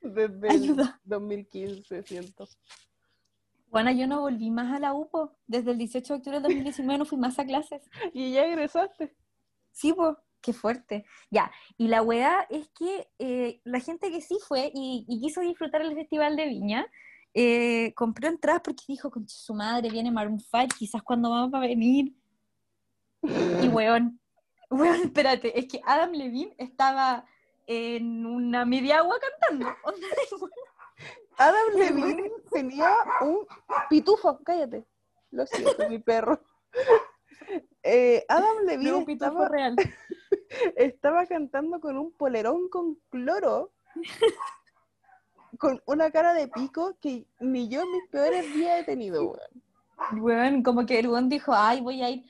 Desde 0.00 0.50
Ayuda. 0.50 1.00
el 1.04 1.10
2015, 1.10 2.02
siento. 2.02 2.48
Bueno, 3.66 3.90
yo 3.90 4.06
no 4.06 4.22
volví 4.22 4.50
más 4.50 4.72
a 4.72 4.78
la 4.78 4.94
UPO, 4.94 5.36
desde 5.46 5.72
el 5.72 5.76
18 5.76 6.14
de 6.14 6.16
octubre 6.16 6.36
de 6.38 6.42
2019 6.44 6.98
no 6.98 7.04
fui 7.04 7.18
más 7.18 7.38
a 7.38 7.44
clases. 7.44 7.82
Y 8.14 8.32
ya 8.32 8.46
egresaste. 8.46 9.14
Sí, 9.70 9.92
pues, 9.92 10.16
qué 10.42 10.52
fuerte. 10.52 11.04
Ya, 11.30 11.50
y 11.78 11.88
la 11.88 12.02
weá 12.02 12.46
es 12.50 12.68
que 12.78 13.08
eh, 13.18 13.60
la 13.64 13.80
gente 13.80 14.10
que 14.10 14.20
sí 14.20 14.38
fue 14.46 14.70
y, 14.74 15.06
y 15.08 15.20
quiso 15.20 15.40
disfrutar 15.40 15.80
el 15.82 15.94
Festival 15.94 16.36
de 16.36 16.46
Viña, 16.46 16.86
eh, 17.34 17.94
compró 17.94 18.28
entradas 18.28 18.60
porque 18.62 18.84
dijo, 18.86 19.10
con 19.10 19.26
su 19.26 19.54
madre 19.54 19.88
viene 19.88 20.10
Maroon 20.10 20.38
5, 20.38 20.66
quizás 20.78 21.02
cuando 21.02 21.30
vamos 21.30 21.54
a 21.54 21.60
venir. 21.60 22.14
Y 23.22 23.68
weón, 23.68 24.20
weón, 24.70 25.00
espérate, 25.02 25.58
es 25.58 25.66
que 25.66 25.80
Adam 25.84 26.12
Levine 26.12 26.54
estaba 26.58 27.24
en 27.66 28.26
una 28.26 28.64
media 28.64 28.98
agua 28.98 29.16
cantando. 29.20 29.74
Adam 31.38 31.74
Levine 31.74 32.30
tenía 32.50 32.94
un 33.22 33.46
pitufo, 33.88 34.38
cállate. 34.44 34.84
Lo 35.30 35.46
siento, 35.46 35.88
mi 35.88 35.98
perro. 35.98 36.40
Eh, 37.84 38.24
Adam 38.28 38.64
Levine 38.64 39.04
pitufo 39.04 39.30
estaba, 39.30 39.48
real. 39.48 39.74
estaba 40.76 41.26
cantando 41.26 41.80
con 41.80 41.96
un 41.98 42.12
polerón 42.12 42.68
con 42.68 42.96
cloro, 43.10 43.72
con 45.58 45.80
una 45.86 46.10
cara 46.10 46.34
de 46.34 46.48
pico 46.48 46.96
que 47.00 47.26
ni 47.40 47.68
yo 47.68 47.82
en 47.82 47.92
mis 47.92 48.08
peores 48.10 48.52
días 48.54 48.80
he 48.80 48.84
tenido, 48.84 49.22
weón. 49.24 50.22
Weón, 50.22 50.62
como 50.62 50.86
que 50.86 50.98
el 50.98 51.08
weón 51.08 51.28
dijo, 51.28 51.52
ay, 51.54 51.80
voy 51.80 52.02
a 52.02 52.10
ir, 52.10 52.24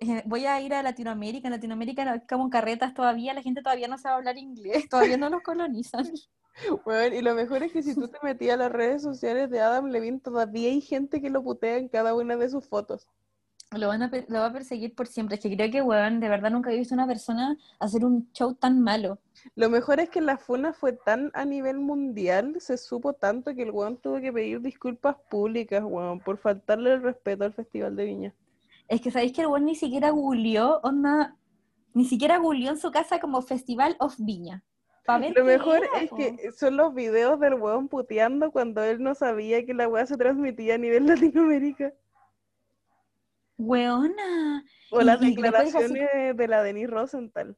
eh, 0.00 0.22
voy 0.26 0.46
a 0.46 0.60
ir 0.60 0.74
a 0.74 0.82
Latinoamérica, 0.82 1.48
en 1.48 1.52
Latinoamérica 1.54 2.04
no- 2.04 2.22
como 2.28 2.50
carretas 2.50 2.94
todavía, 2.94 3.34
la 3.34 3.42
gente 3.42 3.62
todavía 3.62 3.88
no 3.88 3.98
sabe 3.98 4.16
hablar 4.16 4.38
inglés, 4.38 4.88
todavía 4.88 5.16
no 5.16 5.28
los 5.30 5.42
colonizan. 5.42 6.06
Weón, 6.86 7.12
y 7.12 7.20
lo 7.20 7.34
mejor 7.34 7.62
es 7.62 7.72
que 7.72 7.82
si 7.82 7.94
tú 7.94 8.08
te 8.08 8.18
metías 8.22 8.54
a 8.54 8.58
las 8.58 8.72
redes 8.72 9.02
sociales 9.02 9.50
de 9.50 9.60
Adam 9.60 9.86
Levine, 9.86 10.20
todavía 10.20 10.68
hay 10.70 10.80
gente 10.80 11.20
que 11.20 11.28
lo 11.30 11.42
putea 11.42 11.76
en 11.76 11.88
cada 11.88 12.14
una 12.14 12.36
de 12.36 12.48
sus 12.48 12.66
fotos. 12.66 13.06
Lo, 13.76 13.88
van 13.88 14.02
a, 14.02 14.10
lo 14.28 14.40
va 14.40 14.46
a 14.46 14.52
perseguir 14.52 14.94
por 14.94 15.06
siempre. 15.06 15.36
Es 15.36 15.42
que 15.42 15.54
creo 15.54 15.70
que, 15.70 15.82
weón, 15.82 16.20
de 16.20 16.28
verdad 16.28 16.50
nunca 16.50 16.72
he 16.72 16.76
visto 16.76 16.94
una 16.94 17.06
persona 17.06 17.56
hacer 17.78 18.04
un 18.04 18.30
show 18.32 18.54
tan 18.54 18.80
malo. 18.80 19.18
Lo 19.54 19.70
mejor 19.70 20.00
es 20.00 20.10
que 20.10 20.20
la 20.20 20.38
funa 20.38 20.72
fue 20.72 20.92
tan 20.92 21.30
a 21.34 21.44
nivel 21.44 21.78
mundial, 21.78 22.56
se 22.60 22.78
supo 22.78 23.12
tanto 23.12 23.54
que 23.54 23.62
el 23.62 23.70
weón 23.70 23.96
tuvo 23.98 24.20
que 24.20 24.32
pedir 24.32 24.60
disculpas 24.60 25.16
públicas, 25.30 25.82
weón, 25.84 26.20
por 26.20 26.38
faltarle 26.38 26.94
el 26.94 27.02
respeto 27.02 27.44
al 27.44 27.52
Festival 27.52 27.96
de 27.96 28.04
Viña. 28.04 28.34
Es 28.88 29.00
que 29.00 29.10
sabéis 29.10 29.32
que 29.32 29.42
el 29.42 29.48
weón 29.48 29.66
ni 29.66 29.74
siquiera 29.74 30.10
googleó, 30.10 30.80
onda, 30.82 31.36
ni 31.94 32.04
siquiera 32.04 32.38
googleó 32.38 32.70
en 32.70 32.78
su 32.78 32.90
casa 32.90 33.20
como 33.20 33.42
Festival 33.42 33.96
of 33.98 34.14
Viña. 34.18 34.62
Lo 35.06 35.44
mejor 35.44 35.84
era, 35.84 36.02
es 36.02 36.10
que 36.10 36.52
son 36.52 36.76
los 36.76 36.92
videos 36.94 37.38
del 37.38 37.54
weón 37.54 37.88
puteando 37.88 38.50
cuando 38.50 38.82
él 38.82 39.02
no 39.02 39.14
sabía 39.14 39.64
que 39.64 39.72
la 39.72 39.88
weá 39.88 40.04
se 40.06 40.16
transmitía 40.16 40.74
a 40.74 40.78
nivel 40.78 41.06
Latinoamérica. 41.06 41.92
Weona. 43.58 44.64
O 44.90 45.00
las 45.02 45.20
y 45.20 45.24
así- 45.24 45.34
declaraciones 45.34 46.36
de 46.36 46.48
la 46.48 46.62
Denise 46.62 46.88
Rosenthal. 46.90 47.56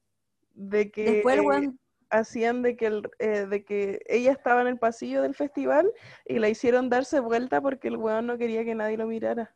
De 0.55 0.91
que 0.91 1.05
Después 1.05 1.37
el 1.37 1.41
weón, 1.43 1.81
hacían 2.11 2.63
de 2.63 2.77
que, 2.77 2.87
el- 2.87 3.11
eh, 3.19 3.47
de 3.47 3.65
que 3.65 4.01
ella 4.09 4.33
estaba 4.33 4.61
en 4.63 4.67
el 4.69 4.79
pasillo 4.79 5.23
del 5.23 5.35
festival 5.35 5.93
y 6.25 6.39
la 6.39 6.49
hicieron 6.49 6.89
darse 6.89 7.21
vuelta 7.21 7.61
porque 7.61 7.89
el 7.89 7.97
weón 7.97 8.27
no 8.27 8.39
quería 8.39 8.65
que 8.65 8.75
nadie 8.75 8.97
lo 8.97 9.07
mirara. 9.07 9.55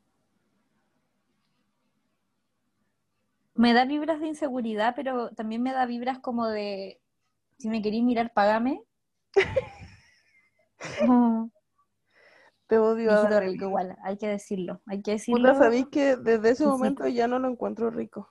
me 3.54 3.74
da 3.74 3.84
vibras 3.84 4.18
de 4.18 4.28
inseguridad, 4.28 4.94
pero 4.96 5.30
también 5.34 5.62
me 5.62 5.72
da 5.72 5.84
vibras 5.86 6.18
como 6.18 6.48
de, 6.48 7.00
si 7.58 7.68
me 7.68 7.82
queréis 7.82 8.02
mirar, 8.02 8.32
págame. 8.32 8.82
Como, 10.98 11.52
Te 12.72 12.78
odio. 12.78 13.12
Adam 13.12 13.44
rico 13.44 13.66
igual, 13.66 13.96
hay 14.02 14.16
que 14.16 14.28
decirlo, 14.28 14.80
hay 14.86 15.02
que 15.02 15.10
decirlo. 15.10 15.40
Puta, 15.52 15.54
sabéis 15.62 15.88
que 15.88 16.16
desde 16.16 16.48
ese 16.52 16.56
Sí, 16.56 16.64
sí. 16.64 16.70
momento 16.70 17.06
ya 17.06 17.28
no 17.28 17.38
lo 17.38 17.48
encuentro 17.48 17.90
rico. 17.90 18.30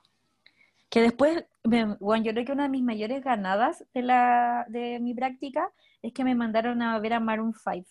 Que 0.90 1.00
después, 1.00 1.44
bueno, 1.62 1.96
yo 2.24 2.32
creo 2.32 2.44
que 2.44 2.50
una 2.50 2.64
de 2.64 2.68
mis 2.68 2.82
mayores 2.82 3.22
ganadas 3.22 3.84
de, 3.94 4.02
la, 4.02 4.66
de 4.68 4.98
mi 5.00 5.14
práctica 5.14 5.72
es 6.02 6.12
que 6.12 6.24
me 6.24 6.34
mandaron 6.34 6.82
a 6.82 6.98
ver 6.98 7.12
a 7.12 7.20
Maroon 7.20 7.54
5 7.54 7.88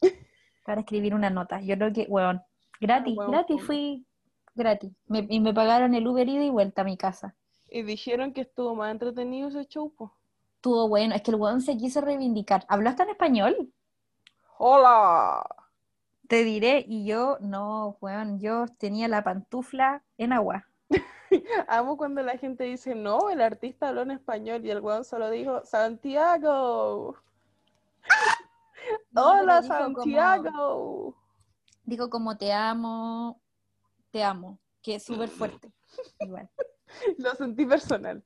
para 0.64 0.80
escribir 0.80 1.14
una 1.14 1.28
nota. 1.28 1.60
Yo 1.60 1.76
creo 1.76 1.92
que, 1.92 2.06
weón, 2.08 2.40
gratis, 2.80 3.14
weón, 3.14 3.30
gratis 3.32 3.62
fui, 3.62 4.06
gratis. 4.54 4.90
Me- 5.06 5.26
y 5.28 5.38
me 5.38 5.52
pagaron 5.52 5.94
el 5.94 6.06
Uber 6.08 6.26
ida 6.28 6.42
y 6.44 6.48
vuelta 6.50 6.80
a 6.80 6.84
mi 6.86 6.96
casa. 6.96 7.36
Y 7.68 7.82
dijeron 7.82 8.32
que 8.32 8.40
estuvo 8.40 8.74
más 8.74 8.90
entretenido 8.90 9.48
ese 9.48 9.66
show. 9.66 9.92
Estuvo 10.56 10.88
bueno, 10.88 11.14
es 11.14 11.20
que 11.20 11.30
el 11.30 11.36
weón 11.36 11.60
se 11.60 11.76
quiso 11.76 12.00
reivindicar. 12.00 12.64
¿Habló 12.68 12.88
hasta 12.88 13.02
en 13.02 13.10
español? 13.10 13.72
¡Hola! 14.64 15.44
Te 16.28 16.44
diré, 16.44 16.84
y 16.86 17.04
yo, 17.04 17.36
no, 17.40 17.96
weón, 18.00 18.38
yo 18.38 18.66
tenía 18.78 19.08
la 19.08 19.24
pantufla 19.24 20.04
en 20.18 20.32
agua. 20.32 20.68
Amo 21.66 21.96
cuando 21.96 22.22
la 22.22 22.38
gente 22.38 22.62
dice, 22.62 22.94
no, 22.94 23.28
el 23.30 23.40
artista 23.40 23.88
habló 23.88 24.02
en 24.02 24.12
español 24.12 24.64
y 24.64 24.70
el 24.70 24.78
weón 24.78 25.04
solo 25.04 25.30
dijo, 25.30 25.64
Santiago. 25.64 27.16
No, 29.10 29.40
¡Hola, 29.40 29.62
dijo 29.62 29.74
como- 29.74 29.94
Santiago! 29.96 31.16
Dijo 31.84 32.08
como 32.08 32.36
te 32.36 32.52
amo, 32.52 33.40
te 34.12 34.22
amo, 34.22 34.60
que 34.80 34.94
es 34.94 35.02
súper 35.04 35.28
fuerte. 35.28 35.72
Igual. 36.20 36.48
Lo 37.18 37.34
sentí 37.34 37.66
personal. 37.66 38.22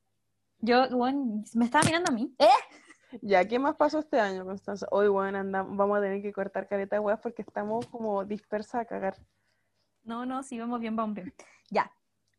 Yo, 0.60 0.86
bueno, 0.90 1.42
me 1.54 1.64
estaba 1.64 1.84
mirando 1.84 2.10
a 2.10 2.14
mí. 2.14 2.34
¿Eh? 2.38 2.48
Ya, 3.22 3.46
¿qué 3.46 3.58
más 3.58 3.76
pasó 3.76 4.00
este 4.00 4.20
año, 4.20 4.44
Constanza? 4.44 4.86
Hoy, 4.90 5.08
bueno, 5.08 5.38
andamos, 5.38 5.76
vamos 5.76 5.98
a 5.98 6.00
tener 6.02 6.22
que 6.22 6.32
cortar 6.32 6.66
careta, 6.68 7.00
weas, 7.00 7.20
porque 7.20 7.42
estamos 7.42 7.86
como 7.86 8.24
dispersas 8.24 8.82
a 8.82 8.84
cagar. 8.84 9.16
No, 10.04 10.24
no, 10.24 10.42
sí, 10.42 10.58
vamos 10.58 10.80
bien, 10.80 10.96
vamos 10.96 11.14
bien. 11.14 11.34
Ya. 11.70 11.90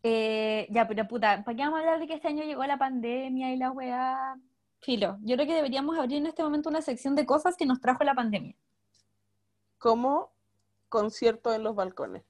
Eh, 0.04 0.68
ya, 0.70 0.88
pero 0.88 1.08
puta, 1.08 1.44
¿para 1.44 1.56
qué 1.56 1.64
vamos 1.64 1.78
a 1.78 1.82
hablar 1.82 2.00
de 2.00 2.08
que 2.08 2.14
este 2.14 2.28
año 2.28 2.44
llegó 2.44 2.64
la 2.66 2.78
pandemia 2.78 3.54
y 3.54 3.58
la 3.58 3.72
weá? 3.72 4.36
Filo, 4.80 5.18
yo 5.22 5.36
creo 5.36 5.48
que 5.48 5.56
deberíamos 5.56 5.98
abrir 5.98 6.18
en 6.18 6.28
este 6.28 6.44
momento 6.44 6.70
una 6.70 6.82
sección 6.82 7.16
de 7.16 7.26
cosas 7.26 7.58
que 7.58 7.66
nos 7.66 7.82
trajo 7.82 8.04
la 8.04 8.14
pandemia. 8.14 8.56
Como 9.78 10.32
conciertos 10.90 11.56
en 11.56 11.64
los 11.64 11.76
balcones. 11.76 12.24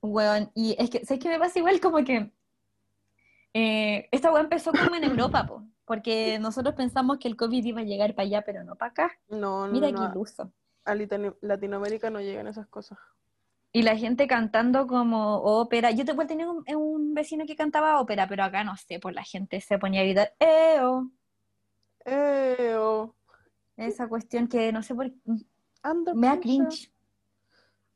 Weón, 0.00 0.50
y 0.54 0.76
es 0.78 0.90
que, 0.90 1.04
¿sabes 1.04 1.22
qué 1.22 1.28
me 1.28 1.38
pasa 1.38 1.58
igual? 1.58 1.80
Como 1.80 2.04
que 2.04 2.32
eh, 3.54 4.08
esta 4.10 4.32
weá 4.32 4.42
empezó 4.42 4.72
como 4.72 4.94
en 4.94 5.04
Europa, 5.04 5.46
po, 5.46 5.64
porque 5.84 6.38
nosotros 6.38 6.74
pensamos 6.74 7.18
que 7.18 7.28
el 7.28 7.36
COVID 7.36 7.64
iba 7.64 7.80
a 7.80 7.84
llegar 7.84 8.14
para 8.14 8.26
allá, 8.26 8.42
pero 8.44 8.64
no 8.64 8.76
para 8.76 8.90
acá. 8.92 9.12
No, 9.28 9.66
no, 9.66 9.72
Mira 9.72 9.90
no, 9.90 10.00
qué 10.00 10.04
iluso. 10.12 10.52
a 10.84 10.94
Latino- 10.94 11.36
Latinoamérica 11.40 12.10
no 12.10 12.20
llegan 12.20 12.46
esas 12.46 12.66
cosas. 12.68 12.98
Y 13.72 13.82
la 13.82 13.96
gente 13.96 14.26
cantando 14.28 14.86
como 14.86 15.38
ópera. 15.38 15.90
Yo 15.90 16.04
te 16.04 16.14
tener 16.26 16.46
un, 16.48 16.64
un 16.76 17.12
vecino 17.14 17.44
que 17.44 17.56
cantaba 17.56 18.00
ópera, 18.00 18.28
pero 18.28 18.44
acá 18.44 18.62
no 18.62 18.76
sé, 18.76 19.00
pues 19.00 19.14
la 19.14 19.24
gente 19.24 19.60
se 19.60 19.78
ponía 19.78 20.00
a 20.02 20.04
gritar, 20.04 20.32
¡Eo! 20.38 21.10
Eh, 22.04 22.74
oh, 22.78 23.14
Esa 23.76 24.08
cuestión 24.08 24.46
que 24.46 24.70
no 24.72 24.82
sé 24.82 24.94
por 24.94 25.10
qué. 25.10 25.18
Me 26.14 26.26
da 26.28 26.38
cringe. 26.40 26.90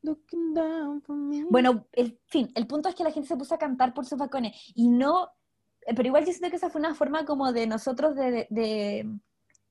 looking 0.01 0.53
down 0.53 1.01
for 1.01 1.15
me. 1.15 1.45
Bueno, 1.49 1.85
el 1.93 2.19
fin, 2.25 2.51
el 2.55 2.67
punto 2.67 2.89
es 2.89 2.95
que 2.95 3.03
la 3.03 3.11
gente 3.11 3.27
se 3.27 3.37
puso 3.37 3.55
a 3.55 3.57
cantar 3.57 3.93
por 3.93 4.05
sus 4.05 4.17
balcones 4.17 4.55
y 4.75 4.87
no, 4.89 5.25
eh, 5.25 5.38
pero 5.85 6.07
igual 6.07 6.25
yo 6.25 6.31
siento 6.31 6.49
que 6.49 6.57
esa 6.57 6.69
fue 6.69 6.79
una 6.79 6.95
forma 6.95 7.25
como 7.25 7.51
de 7.53 7.67
nosotros 7.67 8.15
de, 8.15 8.47
de, 8.49 9.09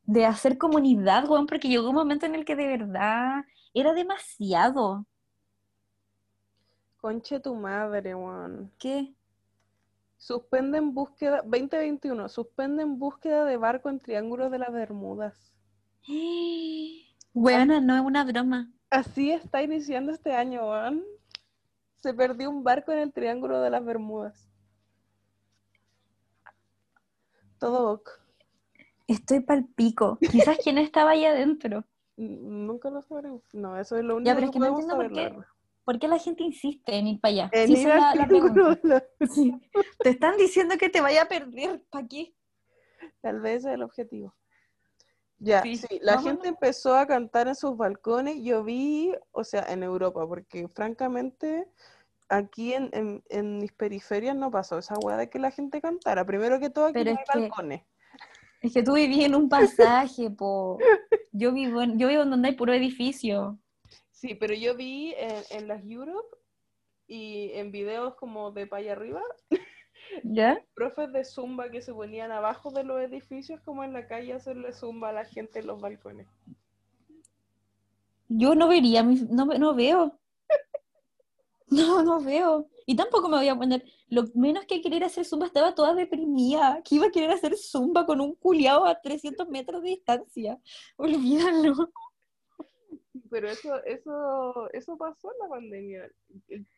de- 0.05 0.27
hacer 0.27 0.59
comunidad, 0.59 1.29
weón, 1.29 1.47
porque 1.47 1.68
llegó 1.68 1.88
un 1.90 1.94
momento 1.97 2.27
en 2.27 2.35
el 2.35 2.44
que 2.44 2.57
de 2.57 2.66
verdad 2.66 3.44
era 3.75 3.92
demasiado. 3.94 5.07
Conche 7.01 7.40
tu 7.40 7.55
madre, 7.55 8.14
weón. 8.14 8.73
¿Qué? 8.79 9.14
Suspenden 10.16 10.94
búsqueda, 10.94 11.42
2021, 11.42 12.29
suspenden 12.29 12.99
búsqueda 12.99 13.44
de 13.44 13.57
barco 13.57 13.88
en 13.88 14.01
Triángulo 14.01 14.51
de 14.51 14.59
las 14.59 14.73
Bermudas. 14.73 15.55
Weona, 17.35 17.81
no 17.81 17.94
es 17.94 18.03
una 18.03 18.25
broma. 18.25 18.73
Así 18.90 19.31
está 19.31 19.62
iniciando 19.62 20.11
este 20.12 20.33
año, 20.33 20.68
weón. 20.68 21.05
Se 21.99 22.14
perdió 22.14 22.51
un 22.51 22.64
barco 22.64 22.90
en 22.92 22.99
el 23.01 23.12
Triángulo 23.12 23.61
de 23.61 23.71
las 23.71 23.85
Bermudas. 23.85 24.47
Todo 27.59 27.92
ok. 27.92 28.11
Estoy 29.07 29.40
pal 29.40 29.66
pico. 29.75 30.18
Quizás 30.21 30.59
quién 30.62 30.79
estaba 30.79 31.11
ahí 31.12 31.25
adentro. 31.25 31.85
Nunca 32.16 32.90
lo 32.90 33.01
sabremos. 33.03 33.42
No, 33.53 33.79
eso 33.79 33.97
es 33.97 34.05
lo 34.05 34.16
único 34.16 34.27
Ya, 34.29 34.35
pero 34.35 34.47
es 34.47 34.51
que 34.53 34.59
que 34.59 34.59
no 34.61 34.66
entiendo 34.68 34.97
por 34.97 35.12
qué. 35.12 35.35
¿Por 35.85 35.99
qué 35.99 36.09
la 36.09 36.18
gente 36.18 36.42
insiste 36.42 36.94
en 36.97 37.07
ir 37.07 37.21
para 37.21 37.33
allá? 37.33 37.51
En 37.53 37.68
Sí, 37.68 37.83
ir 37.83 37.88
la- 37.88 38.14
la. 38.83 39.05
Sí. 39.31 39.59
Te 40.03 40.11
están 40.11 40.37
diciendo 40.37 40.77
que 40.77 40.90
te 40.90 41.01
vaya 41.01 41.23
a 41.23 41.29
perder. 41.29 41.83
¿Para 41.90 42.07
qué? 42.07 42.35
Tal 43.23 43.40
vez 43.40 43.59
ese 43.61 43.68
es 43.71 43.75
el 43.75 43.83
objetivo. 43.83 44.35
Ya, 45.38 45.62
Sí, 45.62 45.77
sí, 45.77 45.99
la 46.03 46.21
gente 46.21 46.49
empezó 46.49 46.97
a 46.97 47.07
cantar 47.07 47.47
en 47.49 47.55
sus 47.55 47.77
balcones. 47.77 48.42
Yo 48.42 48.64
vi, 48.64 49.14
o 49.31 49.44
sea, 49.44 49.64
en 49.73 49.83
Europa, 49.85 50.27
porque 50.27 50.68
francamente 50.68 51.68
aquí 52.29 52.75
en, 52.75 52.91
en- 52.93 53.23
en 53.29 53.59
mis 53.59 53.73
periferias 53.73 54.37
no 54.37 54.51
pasó 54.51 54.79
esa 54.79 54.95
weá 54.99 55.17
de 55.17 55.29
que 55.31 55.38
la 55.38 55.51
gente 55.51 55.81
cantara. 55.81 56.25
Primero 56.25 56.61
que 56.61 56.71
todo, 56.71 56.87
aquí 56.87 56.95
Pero 56.95 57.12
no 57.12 57.19
hay 57.19 57.23
es 57.25 57.31
que- 57.33 57.38
balcones. 57.41 57.83
Es 58.61 58.73
que 58.75 58.83
tú 58.83 58.95
viví 58.95 59.23
en 59.25 59.37
un 59.37 59.49
pasaje, 59.49 60.31
po. 60.31 60.79
Yo 61.31 61.53
vivo 61.53 61.81
en, 61.81 61.97
yo 61.99 62.09
vivo 62.09 62.23
en 62.23 62.31
donde 62.31 62.49
hay 62.49 62.55
puro 62.57 62.73
edificio. 62.73 63.57
Sí, 64.11 64.35
pero 64.35 64.53
yo 64.55 64.75
vi 64.75 65.14
en, 65.17 65.43
en 65.51 65.69
las 65.69 65.85
Europe 65.85 66.37
y 67.07 67.53
en 67.53 67.71
videos 67.71 68.17
como 68.17 68.51
de 68.51 68.67
para 68.67 68.81
allá 68.83 68.93
arriba, 68.93 69.23
¿Ya? 70.25 70.61
profes 70.75 71.12
de 71.12 71.25
zumba 71.25 71.71
que 71.71 71.81
se 71.83 71.95
ponían 71.95 72.33
abajo 72.33 72.73
de 72.73 72.83
los 72.83 73.01
edificios 73.01 73.61
como 73.61 73.85
en 73.85 73.93
la 73.93 74.09
calle 74.09 74.33
a 74.33 74.37
hacerle 74.37 74.73
zumba 74.73 75.11
a 75.11 75.12
la 75.12 75.25
gente 75.25 75.61
en 75.61 75.69
los 75.69 75.81
balcones. 75.81 76.27
Yo 78.29 78.55
no 78.57 78.67
vería, 78.69 79.03
no 79.05 79.75
veo. 79.75 80.19
No, 81.70 82.02
no 82.02 82.20
veo. 82.20 82.68
Y 82.87 82.96
tampoco 82.96 83.28
me 83.28 83.37
voy 83.37 83.48
a 83.48 83.57
poner, 83.57 83.85
lo 84.09 84.24
menos 84.35 84.64
que 84.64 84.81
querer 84.81 85.04
hacer 85.04 85.24
zumba 85.24 85.46
estaba 85.46 85.74
toda 85.74 85.94
deprimida. 85.94 86.81
Que 86.83 86.96
iba 86.96 87.07
a 87.07 87.11
querer 87.11 87.31
hacer 87.31 87.57
zumba 87.57 88.07
con 88.07 88.20
un 88.20 88.35
culiao 88.35 88.85
a 88.85 89.00
300 89.00 89.48
metros 89.48 89.83
de 89.83 89.90
distancia. 89.90 90.59
Olvídalo. 90.96 91.90
Pero 93.31 93.48
eso, 93.50 93.85
eso, 93.85 94.70
eso 94.72 94.96
pasó 94.96 95.31
en 95.33 95.38
la 95.38 95.48
pandemia. 95.48 96.11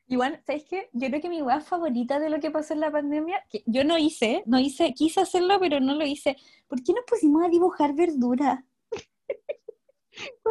Igual, 0.09 0.42
¿sabes 0.44 0.64
qué? 0.64 0.88
Yo 0.92 1.09
creo 1.09 1.20
que 1.20 1.29
mi 1.29 1.42
weá 1.42 1.61
favorita 1.61 2.18
de 2.18 2.31
lo 2.31 2.40
que 2.40 2.50
pasó 2.50 2.74
en 2.74 2.81
la 2.81 2.90
pandemia, 2.90 3.44
que 3.48 3.62
yo 3.66 3.85
no 3.85 3.98
hice, 3.98 4.42
no 4.46 4.59
hice, 4.59 4.92
quise 4.94 5.20
hacerlo, 5.20 5.59
pero 5.61 5.81
no 5.81 5.94
lo 5.94 6.05
hice. 6.05 6.37
¿Por 6.66 6.83
qué 6.83 6.92
nos 6.92 7.05
pusimos 7.05 7.44
a 7.44 7.48
dibujar 7.48 7.94
verdura? 7.94 8.64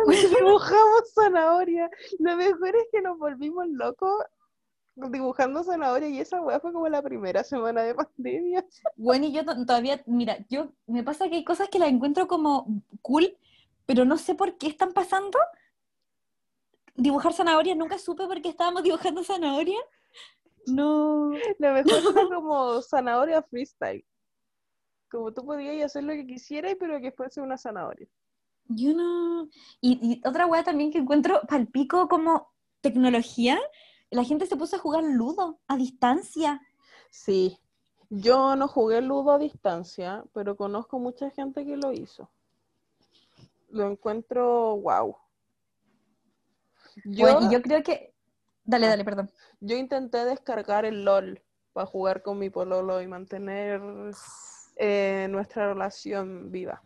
Dibujamos 0.40 1.14
zanahoria, 1.14 1.90
lo 2.20 2.36
mejor 2.38 2.76
es 2.76 2.88
que 2.92 3.02
nos 3.02 3.18
volvimos 3.18 3.68
locos 3.68 4.24
dibujando 4.96 5.64
zanahoria 5.64 6.10
y 6.10 6.20
esa 6.20 6.42
weá 6.42 6.60
fue 6.60 6.74
como 6.74 6.90
la 6.90 7.02
primera 7.02 7.44
semana 7.44 7.84
de 7.84 7.96
pandemia. 7.96 8.66
Bueno, 8.98 9.26
y 9.28 9.32
yo 9.32 9.46
to- 9.46 9.66
todavía, 9.66 10.02
mira, 10.06 10.38
yo 10.50 10.74
me 10.88 11.04
pasa 11.04 11.30
que 11.30 11.36
hay 11.36 11.44
cosas 11.46 11.70
que 11.70 11.80
las 11.80 11.90
encuentro 11.90 12.28
como 12.28 12.68
cool, 13.02 13.38
pero 13.86 14.04
no 14.04 14.18
sé 14.18 14.36
por 14.36 14.58
qué 14.58 14.68
están 14.68 14.92
pasando. 14.92 15.40
Dibujar 16.96 17.34
zanahorias, 17.34 17.78
nunca 17.78 17.98
supe 17.98 18.28
por 18.28 18.42
qué 18.42 18.50
estábamos 18.50 18.84
dibujando 18.84 19.24
zanahoria. 19.24 19.80
No. 20.68 21.32
Lo 21.60 21.74
mejor 21.74 22.02
fue 22.14 22.30
como 22.34 22.82
zanahoria 22.82 23.42
freestyle. 23.44 24.06
Como 25.10 25.34
tú 25.34 25.46
podías 25.46 25.86
hacer 25.86 26.04
lo 26.04 26.14
que 26.14 26.28
quisieras, 26.28 26.76
pero 26.80 27.00
que 27.00 27.12
fuese 27.14 27.40
una 27.42 27.58
zanahoria. 27.58 28.08
Yo 28.70 28.94
no. 28.94 29.50
Y, 29.82 30.00
y 30.02 30.28
otra 30.28 30.46
weá 30.46 30.64
también 30.64 30.92
que 30.92 31.00
encuentro 31.00 31.42
palpico 31.48 32.08
como 32.08 32.54
tecnología, 32.82 33.60
la 34.12 34.24
gente 34.24 34.46
se 34.46 34.56
puso 34.56 34.76
a 34.76 34.80
jugar 34.80 35.04
ludo 35.04 35.60
a 35.68 35.76
distancia. 35.76 36.62
Sí, 37.10 37.58
yo 38.10 38.56
no 38.56 38.68
jugué 38.68 39.02
ludo 39.02 39.34
a 39.34 39.38
distancia, 39.38 40.24
pero 40.34 40.56
conozco 40.56 41.00
mucha 41.00 41.30
gente 41.30 41.66
que 41.66 41.78
lo 41.78 41.92
hizo. 41.92 42.30
Lo 43.70 43.90
encuentro 43.90 44.78
wow. 44.78 45.16
Yo, 47.06 47.26
Bueno, 47.26 47.48
y 47.50 47.54
yo 47.54 47.62
creo 47.62 47.84
que. 47.84 48.14
Dale, 48.64 48.88
dale, 48.88 49.04
perdón. 49.04 49.32
yo 49.60 49.76
intenté 49.76 50.26
descargar 50.26 50.86
el 50.86 51.04
LOL 51.04 51.42
para 51.74 51.88
jugar 51.88 52.22
con 52.22 52.38
mi 52.38 52.50
pololo 52.50 53.02
y 53.02 53.08
mantener 53.08 53.82
eh, 54.76 55.28
nuestra 55.30 55.74
relación 55.74 56.52
viva. 56.52 56.84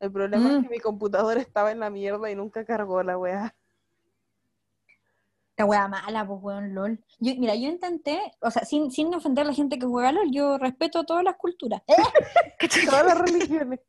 El 0.00 0.12
problema 0.12 0.48
es 0.50 0.58
Mm. 0.58 0.62
que 0.64 0.68
mi 0.68 0.78
computador 0.80 1.38
estaba 1.38 1.72
en 1.72 1.80
la 1.80 1.90
mierda 1.90 2.30
y 2.30 2.34
nunca 2.36 2.64
cargó 2.64 3.02
la 3.02 3.16
weá. 3.18 3.54
La 5.58 5.64
wea 5.64 5.88
mala, 5.88 6.26
pues 6.26 6.38
weón, 6.42 6.74
LOL. 6.74 6.98
Yo, 7.18 7.32
mira, 7.38 7.54
yo 7.54 7.68
intenté, 7.68 8.20
o 8.40 8.50
sea, 8.50 8.64
sin, 8.66 8.90
sin 8.90 9.14
ofender 9.14 9.44
a 9.44 9.48
la 9.48 9.54
gente 9.54 9.78
que 9.78 9.86
juega 9.86 10.12
LOL, 10.12 10.30
yo 10.30 10.58
respeto 10.58 11.04
todas 11.04 11.24
las 11.24 11.36
culturas. 11.36 11.80
Todas 12.90 13.06
las 13.06 13.18
religiones. 13.18 13.80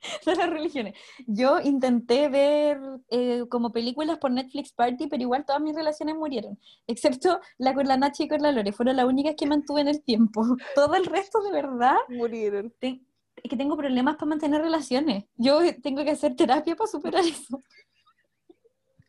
todas 0.24 0.38
las 0.38 0.50
religiones. 0.50 0.94
Yo 1.28 1.60
intenté 1.60 2.28
ver 2.28 2.78
eh, 3.08 3.44
como 3.48 3.70
películas 3.72 4.18
por 4.18 4.30
Netflix 4.32 4.72
Party, 4.72 5.06
pero 5.06 5.22
igual 5.22 5.44
todas 5.46 5.62
mis 5.62 5.74
relaciones 5.76 6.16
murieron, 6.16 6.58
excepto 6.88 7.40
la 7.58 7.72
con 7.72 7.86
la 7.86 7.96
Nachi 7.96 8.24
y 8.24 8.28
con 8.28 8.42
la 8.42 8.50
Lore, 8.52 8.72
fueron 8.72 8.96
las 8.96 9.06
únicas 9.06 9.34
que 9.36 9.46
mantuve 9.46 9.80
en 9.82 9.88
el 9.88 10.02
tiempo. 10.02 10.42
Todo 10.74 10.94
el 10.96 11.06
resto, 11.06 11.40
de 11.42 11.52
verdad, 11.52 11.96
Murieron. 12.08 12.72
te- 12.80 13.00
es 13.36 13.50
que 13.50 13.56
tengo 13.56 13.76
problemas 13.76 14.16
para 14.16 14.26
mantener 14.30 14.60
relaciones. 14.62 15.24
Yo 15.36 15.60
tengo 15.82 16.02
que 16.04 16.10
hacer 16.10 16.34
terapia 16.36 16.74
para 16.76 16.90
superar 16.90 17.24
eso. 17.24 17.60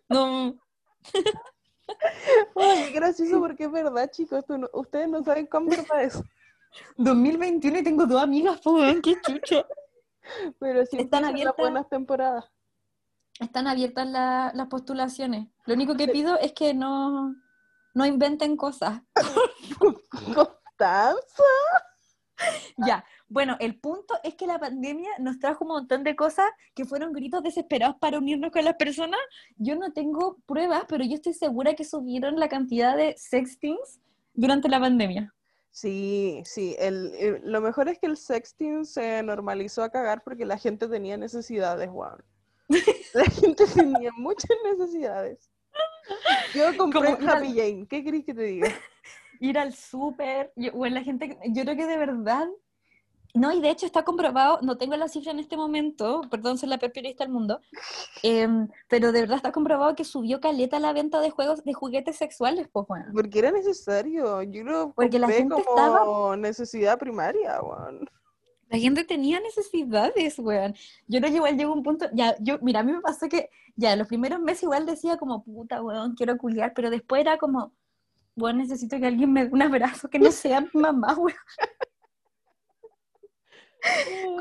No, 0.10 0.56
Ay, 2.56 2.86
qué 2.86 2.92
gracioso 2.92 3.40
porque 3.40 3.66
es 3.66 3.72
verdad, 3.72 4.10
chicos. 4.12 4.46
tú 4.46 4.58
no- 4.58 4.70
ustedes 4.74 5.08
no 5.10 5.22
saben 5.24 5.48
cómo 5.48 5.70
verdad 5.70 6.02
eso. 6.04 6.24
2021 6.98 7.80
y 7.80 7.84
tengo 7.84 8.06
dos 8.06 8.22
amigas, 8.22 8.60
pues, 8.63 8.98
qué 9.02 9.16
chucha. 9.22 9.66
Pero 10.60 10.86
sí 10.86 10.98
Están 10.98 11.00
empiezan 11.00 11.22
las 11.24 11.30
abiertas. 11.32 11.56
buenas 11.58 11.90
temporadas. 11.90 12.46
Están 13.40 13.68
abiertas 13.68 14.08
la- 14.08 14.52
las 14.56 14.68
postulaciones. 14.68 15.48
Lo 15.66 15.74
único 15.74 15.96
que 15.96 16.08
pido 16.08 16.38
es 16.40 16.54
que 16.54 16.74
no, 16.74 17.36
no 17.94 18.06
inventen 18.06 18.56
cosas. 18.58 19.02
Constanza. 20.36 21.44
Ya, 22.78 23.04
bueno, 23.30 23.58
el 23.60 23.80
punto 23.80 24.13
es 24.24 24.36
que 24.36 24.48
la 24.48 24.60
pandemia 24.60 25.10
nos 25.20 25.40
trajo 25.40 25.66
un 25.66 25.70
montón 25.70 26.04
de 26.04 26.16
cosas 26.16 26.46
que 26.74 26.86
fueron 26.86 27.12
gritos 27.13 27.44
desesperados 27.44 27.98
para 28.00 28.18
unirnos 28.18 28.52
con 28.52 28.63
las 28.63 28.76
personas. 28.76 29.20
Yo 29.58 29.76
no 29.76 29.92
tengo 29.92 30.38
pruebas, 30.46 30.84
pero 30.88 31.04
yo 31.04 31.16
estoy 31.16 31.34
segura 31.34 31.74
que 31.74 31.84
subieron 31.84 32.40
la 32.40 32.48
cantidad 32.48 32.96
de 32.96 33.16
sextings 33.18 34.00
durante 34.34 34.70
la 34.70 34.80
pandemia. 34.80 35.34
Sí, 35.72 36.42
sí. 36.46 36.76
El, 36.80 37.12
el- 37.20 37.42
lo 37.44 37.62
mejor 37.62 37.90
es 37.90 38.00
que 38.00 38.08
el 38.08 38.18
sexting 38.18 38.86
se 38.86 39.22
normalizó 39.24 39.84
a 39.84 39.90
cagar 39.92 40.24
porque 40.24 40.46
la 40.46 40.58
gente 40.58 40.88
tenía 40.88 41.18
necesidades, 41.18 41.90
weón. 41.92 42.24
La 43.13 43.26
gente 43.32 43.66
tenía 43.68 44.12
muchas 44.18 44.58
necesidades. 44.72 45.52
Yo 46.56 46.76
compré 46.78 47.16
Como 47.18 47.30
Happy 47.30 47.50
Jane. 47.50 47.86
¿Qué 47.90 48.04
querés 48.04 48.24
que 48.26 48.34
te 48.34 48.42
diga? 48.44 48.70
Ir 49.40 49.60
al 49.60 49.74
súper, 49.74 50.52
bueno, 50.74 50.96
la 50.96 51.04
gente, 51.04 51.38
yo 51.50 51.63
creo 51.63 51.76
que 51.76 51.86
de 51.86 51.98
verdad, 51.98 52.48
no, 53.39 53.52
y 53.54 53.62
de 53.62 53.69
hecho 53.69 53.86
está 53.86 54.04
comprobado, 54.04 54.60
no 54.62 54.78
tengo 54.78 54.95
la 54.97 55.08
cifra 55.08 55.32
en 55.32 55.39
este 55.39 55.56
momento, 55.58 56.21
perdón, 56.30 56.58
soy 56.58 56.69
la 56.69 56.78
peor 56.78 56.91
periodista 56.91 57.23
del 57.23 57.34
mundo, 57.34 57.62
em, 58.23 58.67
pero 58.89 59.12
de 59.12 59.21
verdad 59.21 59.38
está 59.38 59.52
comprobado 59.52 59.95
que 59.95 60.04
subió 60.04 60.39
caleta 60.39 60.80
la 60.80 60.93
venta 60.93 61.19
de 61.21 61.30
juegos, 61.30 61.63
de 61.63 61.73
juguetes 61.73 62.15
sexuales, 62.17 62.67
pues 62.71 62.88
bueno. 62.88 63.06
Porque 63.13 63.39
era 63.39 63.52
necesario. 63.52 64.43
Yo 64.43 64.63
lo 64.63 64.91
Porque 64.93 65.19
la 65.19 65.28
gente 65.30 65.54
como 65.56 65.69
estaba- 65.69 66.38
necesidad 66.38 66.97
primaria, 66.97 67.62
weón. 67.62 68.10
La 68.69 68.78
gente 68.78 69.06
tenía 69.06 69.39
necesidades, 69.39 70.38
weón. 70.39 70.76
Yo 71.08 71.21
que 71.21 71.30
igual 71.30 71.58
llegó 71.58 71.73
un 71.73 71.84
punto, 71.84 72.08
ya, 72.13 72.36
yo, 72.39 72.58
mira, 72.62 72.82
a 72.82 72.84
mí 72.84 72.91
me 72.91 73.00
pasó 73.02 73.30
que, 73.30 73.50
ya, 73.76 73.95
los 73.95 74.08
primeros 74.08 74.41
meses 74.41 74.63
igual 74.63 74.86
decía 74.86 75.17
como, 75.17 75.43
puta, 75.43 75.82
weón, 75.82 76.15
quiero 76.15 76.38
culiar, 76.38 76.73
pero 76.76 76.89
después 76.89 77.21
era 77.21 77.38
como, 77.38 77.71
weón, 78.36 78.58
necesito 78.58 78.97
que 79.00 79.06
alguien 79.08 79.32
me 79.32 79.45
dé 79.45 79.54
un 79.54 79.62
abrazo, 79.62 80.10
que 80.10 80.19
no 80.19 80.32
sea 80.32 80.62
mi 80.62 80.82
mamá, 80.82 81.13
weón. 81.15 81.38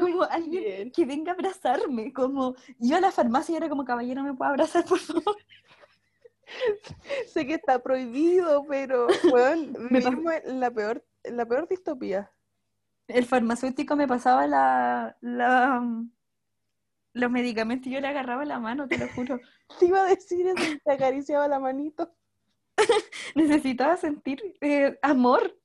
Como 0.00 0.22
alguien 0.24 0.62
bien. 0.62 0.90
que 0.92 1.04
venga 1.04 1.32
a 1.32 1.34
abrazarme, 1.34 2.12
como, 2.12 2.54
yo 2.78 2.96
a 2.96 3.00
la 3.00 3.10
farmacia 3.10 3.54
y 3.54 3.56
era 3.56 3.68
como, 3.68 3.84
caballero, 3.84 4.22
¿me 4.22 4.34
puede 4.34 4.50
abrazar, 4.50 4.84
por 4.84 4.98
favor? 4.98 5.36
Sé 7.26 7.46
que 7.46 7.54
está 7.54 7.82
prohibido, 7.82 8.64
pero, 8.68 9.06
vivimos 9.90 10.34
en 10.44 10.60
la 10.60 10.70
peor, 10.70 11.04
la 11.24 11.46
peor 11.46 11.68
distopía. 11.68 12.30
El 13.08 13.24
farmacéutico 13.24 13.96
me 13.96 14.08
pasaba 14.08 14.46
la, 14.46 15.16
la, 15.20 15.82
los 17.12 17.30
medicamentos 17.30 17.86
y 17.86 17.90
yo 17.92 18.00
le 18.00 18.08
agarraba 18.08 18.44
la 18.44 18.58
mano, 18.58 18.88
te 18.88 18.98
lo 18.98 19.08
juro. 19.08 19.40
Te 19.80 19.86
iba 19.86 20.00
a 20.00 20.06
decir 20.06 20.46
eso, 20.46 20.78
te 20.84 20.92
acariciaba 20.92 21.48
la 21.48 21.58
manito. 21.58 22.14
Necesitaba 23.34 23.96
sentir 23.96 24.56
eh, 24.60 24.96
amor. 25.02 25.56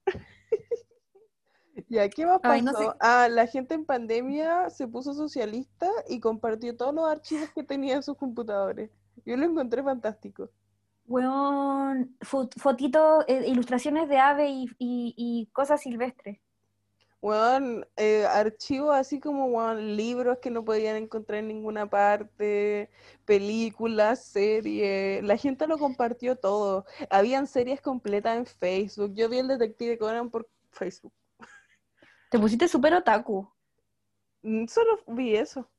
Ya, 1.91 2.07
¿qué 2.09 2.25
más 2.25 2.39
pasó? 2.39 2.53
Ay, 2.53 2.61
no 2.61 2.73
sé. 2.73 2.89
Ah, 3.01 3.27
la 3.29 3.47
gente 3.47 3.73
en 3.75 3.85
pandemia 3.85 4.69
se 4.69 4.87
puso 4.87 5.13
socialista 5.13 5.87
y 6.07 6.21
compartió 6.21 6.75
todos 6.77 6.93
los 6.95 7.05
archivos 7.09 7.49
que 7.53 7.63
tenía 7.63 7.95
en 7.95 8.03
sus 8.03 8.15
computadores. 8.15 8.89
Yo 9.25 9.35
lo 9.35 9.45
encontré 9.45 9.83
fantástico. 9.83 10.49
Weón, 11.05 12.15
fo- 12.21 12.49
fotitos, 12.57 13.25
eh, 13.27 13.43
ilustraciones 13.45 14.07
de 14.07 14.17
ave 14.19 14.47
y, 14.49 14.65
y- 14.79 15.13
y 15.17 15.49
cosas 15.51 15.81
silvestres. 15.81 16.39
Weón, 17.21 17.85
eh, 17.97 18.25
archivos 18.25 18.95
así 18.95 19.19
como 19.19 19.45
weón, 19.47 19.97
libros 19.97 20.37
que 20.41 20.49
no 20.49 20.63
podían 20.63 20.95
encontrar 20.95 21.39
en 21.39 21.49
ninguna 21.49 21.89
parte, 21.89 22.89
películas, 23.25 24.23
series. 24.25 25.21
La 25.23 25.35
gente 25.35 25.67
lo 25.67 25.77
compartió 25.77 26.37
todo. 26.37 26.85
Habían 27.09 27.47
series 27.47 27.81
completas 27.81 28.37
en 28.37 28.45
Facebook. 28.45 29.13
Yo 29.13 29.27
vi 29.27 29.39
el 29.39 29.49
Detective 29.49 29.97
Conan 29.97 30.29
por 30.31 30.47
Facebook. 30.71 31.11
Te 32.31 32.39
pusiste 32.39 32.69
súper 32.69 32.93
otaku. 32.93 33.45
Mm, 34.41 34.65
Solo 34.67 34.99
vi 35.07 35.35
eso. 35.35 35.69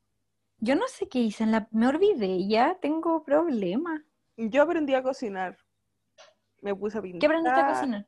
Yo 0.58 0.76
no 0.76 0.86
sé 0.86 1.08
qué 1.08 1.18
hice, 1.18 1.44
en 1.44 1.52
la... 1.52 1.66
me 1.70 1.88
olvidé, 1.88 2.46
ya 2.46 2.78
tengo 2.78 3.24
problemas. 3.24 4.02
Yo 4.36 4.62
aprendí 4.62 4.94
a 4.94 5.02
cocinar. 5.02 5.56
Me 6.60 6.74
puse 6.74 6.98
a 6.98 7.02
pintar. 7.02 7.20
¿Qué 7.20 7.26
aprendiste 7.26 7.60
a 7.60 7.66
cocinar? 7.66 8.06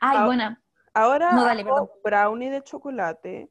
Ay, 0.00 0.18
Ah, 0.18 0.26
buena. 0.26 0.62
Ahora 0.94 1.34
No, 1.34 1.44
dale, 1.44 1.62
hago 1.62 1.90
brownie 2.04 2.50
de 2.50 2.62
chocolate, 2.62 3.50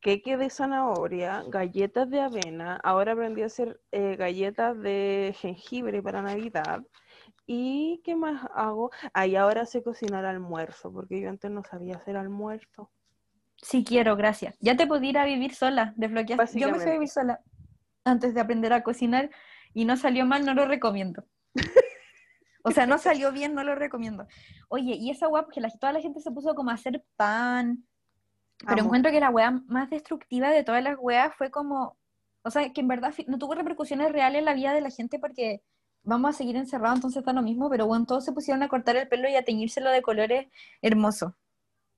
queque 0.00 0.36
de 0.36 0.48
zanahoria, 0.48 1.42
galletas 1.48 2.08
de 2.08 2.20
avena. 2.20 2.76
Ahora 2.84 3.12
aprendí 3.12 3.42
a 3.42 3.46
hacer 3.46 3.80
eh, 3.90 4.14
galletas 4.14 4.78
de 4.78 5.34
jengibre 5.36 6.00
para 6.02 6.22
Navidad. 6.22 6.82
¿Y 7.46 8.00
qué 8.04 8.14
más 8.14 8.48
hago? 8.54 8.92
Ahí 9.12 9.34
ahora 9.34 9.66
sé 9.66 9.82
cocinar 9.82 10.24
almuerzo, 10.24 10.92
porque 10.92 11.20
yo 11.20 11.28
antes 11.28 11.50
no 11.50 11.64
sabía 11.64 11.96
hacer 11.96 12.16
almuerzo. 12.16 12.92
Sí 13.62 13.84
quiero, 13.84 14.16
gracias. 14.16 14.56
Ya 14.60 14.76
te 14.76 14.86
puedo 14.86 15.02
ir 15.04 15.18
a 15.18 15.24
vivir 15.24 15.54
sola, 15.54 15.92
desbloqueaste. 15.96 16.36
Yo 16.60 16.66
me 16.68 16.74
fui 16.78 16.90
a 16.90 16.94
vivir 16.94 17.08
sola 17.08 17.40
antes 18.04 18.34
de 18.34 18.40
aprender 18.40 18.72
a 18.72 18.82
cocinar 18.82 19.30
y 19.74 19.84
no 19.84 19.96
salió 19.96 20.24
mal, 20.26 20.44
no 20.46 20.54
lo 20.54 20.66
recomiendo. 20.66 21.24
O 22.62 22.70
sea, 22.72 22.84
no 22.86 22.98
salió 22.98 23.32
bien, 23.32 23.54
no 23.54 23.64
lo 23.64 23.74
recomiendo. 23.74 24.26
Oye, 24.68 24.94
y 24.94 25.10
esa 25.10 25.28
weá, 25.28 25.44
porque 25.44 25.62
la- 25.62 25.70
toda 25.70 25.94
la 25.94 26.00
gente 26.02 26.20
se 26.20 26.30
puso 26.30 26.54
como 26.54 26.70
a 26.70 26.74
hacer 26.74 27.02
pan, 27.16 27.86
pero 28.58 28.82
encuentro 28.84 29.10
que 29.10 29.18
la 29.18 29.30
weá 29.30 29.50
más 29.50 29.88
destructiva 29.88 30.50
de 30.50 30.62
todas 30.62 30.82
las 30.84 30.98
weas 31.00 31.34
fue 31.36 31.50
como, 31.50 31.96
o 32.42 32.50
sea, 32.50 32.70
que 32.70 32.82
en 32.82 32.88
verdad 32.88 33.14
no 33.28 33.38
tuvo 33.38 33.54
repercusiones 33.54 34.12
reales 34.12 34.40
en 34.40 34.44
la 34.44 34.52
vida 34.52 34.74
de 34.74 34.82
la 34.82 34.90
gente 34.90 35.18
porque 35.18 35.62
vamos 36.02 36.34
a 36.34 36.36
seguir 36.36 36.56
encerrados, 36.56 36.96
entonces 36.98 37.20
está 37.20 37.32
lo 37.32 37.40
mismo, 37.40 37.70
pero 37.70 37.86
bueno, 37.86 38.04
todos 38.04 38.26
se 38.26 38.32
pusieron 38.32 38.62
a 38.62 38.68
cortar 38.68 38.94
el 38.96 39.08
pelo 39.08 39.26
y 39.30 39.36
a 39.36 39.42
teñírselo 39.42 39.88
de 39.90 40.02
colores 40.02 40.48
hermosos. 40.82 41.32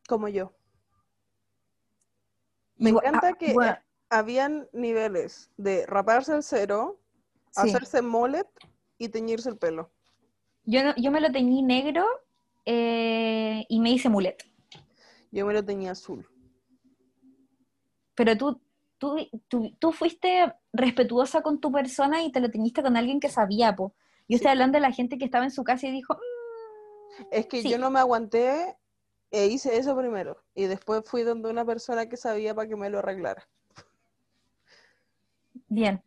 Como 0.07 0.29
yo. 0.29 0.53
Me 2.83 2.91
encanta 2.91 3.29
ah, 3.29 3.33
que 3.35 3.53
bueno, 3.55 3.73
eh, 3.73 3.79
habían 4.11 4.69
niveles 4.73 5.51
de 5.57 5.87
raparse 5.87 6.35
el 6.35 6.43
cero, 6.43 6.99
sí. 7.51 7.61
hacerse 7.61 8.03
mullet 8.03 8.47
y 8.99 9.09
teñirse 9.09 9.49
el 9.49 9.57
pelo. 9.57 9.91
Yo, 10.65 10.85
no- 10.85 10.95
yo 10.97 11.11
me 11.11 11.21
lo 11.21 11.31
teñí 11.33 11.63
negro 11.63 12.05
eh, 12.65 13.65
y 13.69 13.81
me 13.81 13.91
hice 13.91 14.09
mulet. 14.09 14.45
Yo 15.31 15.47
me 15.47 15.55
lo 15.55 15.65
tenía 15.65 15.93
azul. 15.93 16.27
Pero 18.15 18.37
tú, 18.37 18.61
tú, 18.99 19.17
tú, 19.49 19.75
tú 19.79 19.93
fuiste 19.93 20.53
respetuosa 20.73 21.43
con 21.43 21.61
tu 21.61 21.73
persona 21.73 22.23
y 22.23 22.31
te 22.31 22.41
lo 22.41 22.51
teñiste 22.51 22.83
con 22.83 22.97
alguien 22.97 23.19
que 23.21 23.29
sabía, 23.29 23.75
po. 23.75 23.95
Yo 24.29 24.37
estoy 24.37 24.51
hablando 24.51 24.77
de 24.77 24.83
la 24.83 24.93
gente 24.93 25.19
que 25.19 25.25
estaba 25.25 25.45
en 25.45 25.51
su 25.51 25.65
casa 25.65 25.87
y 25.87 25.91
dijo, 25.93 26.15
"Mm". 26.15 27.25
Es 27.31 27.47
que 27.47 27.63
Sí. 27.63 27.71
yo 27.71 27.79
no 27.79 27.91
me 27.91 27.99
aguanté 28.01 28.77
e 29.33 29.47
hice 29.47 29.77
eso 29.77 29.97
primero. 29.97 30.37
Y 30.55 30.67
después 30.67 31.03
fui 31.05 31.23
donde 31.23 31.51
una 31.51 31.65
persona 31.65 32.07
que 32.07 32.17
sabía 32.17 32.55
para 32.55 32.69
que 32.69 32.77
me 32.77 32.91
lo 32.91 32.99
arreglara. 33.01 33.43
bien. 35.69 36.03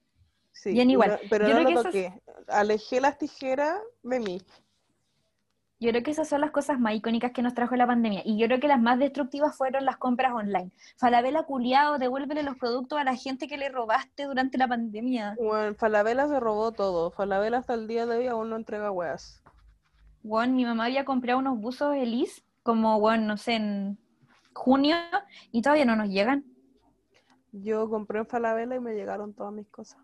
Sí, 0.52 0.72
Bien 0.72 0.90
igual. 0.90 1.12
no- 1.12 1.18
pero 1.30 1.48
Yo 1.50 1.54
no 1.62 1.70
lo 1.70 1.84
toqué. 1.84 2.14
Alejé 2.48 3.02
las 3.02 3.18
tijeras 3.18 3.78
de 4.04 4.20
mí. 4.20 4.42
Yo 5.80 5.90
creo 5.92 6.02
que 6.04 6.12
esas 6.12 6.30
son 6.30 6.40
las 6.40 6.52
cosas 6.52 6.80
más 6.80 6.96
icónicas 6.96 7.32
que 7.34 7.42
nos 7.42 7.54
trajo 7.54 7.76
la 7.76 7.86
pandemia. 7.86 8.22
Y 8.24 8.38
yo 8.40 8.48
creo 8.48 8.62
que 8.62 8.68
las 8.70 8.80
más 8.80 8.98
destructivas 8.98 9.56
fueron 9.58 9.84
las 9.86 9.98
compras 9.98 10.32
online. 10.34 10.72
Falabella 10.96 11.44
culiao, 11.44 11.98
devuélvele 11.98 12.44
los 12.44 12.56
productos 12.58 12.98
a 12.98 13.04
la 13.04 13.16
gente 13.16 13.48
que 13.48 13.58
le 13.58 13.68
robaste 13.70 14.24
durante 14.24 14.58
la 14.58 14.68
pandemia. 14.70 15.36
Bueno, 15.38 15.76
Falabella 15.76 16.28
se 16.28 16.40
robó 16.40 16.72
todo. 16.72 17.12
Falabella 17.12 17.58
hasta 17.58 17.74
el 17.74 17.88
día 17.88 18.06
de 18.06 18.18
hoy 18.18 18.28
aún 18.28 18.50
no 18.50 18.56
entrega 18.56 18.90
weas. 18.92 19.44
Bueno, 20.24 20.54
mi 20.54 20.64
mamá 20.66 20.86
había 20.86 21.04
comprado 21.06 21.40
unos 21.40 21.60
buzos 21.60 21.94
Elise, 21.96 22.42
como, 22.66 23.00
bueno, 23.00 23.28
no 23.28 23.38
sé, 23.38 23.54
en 23.54 24.00
junio, 24.52 24.96
y 25.52 25.62
todavía 25.62 25.86
no 25.86 25.96
nos 25.96 26.10
llegan. 26.10 26.44
Yo 27.52 27.88
compré 27.92 28.18
en 28.18 28.26
Falabella 28.26 28.76
y 28.76 28.80
me 28.80 28.96
llegaron 28.96 29.36
todas 29.36 29.54
mis 29.54 29.68
cosas. 29.68 30.02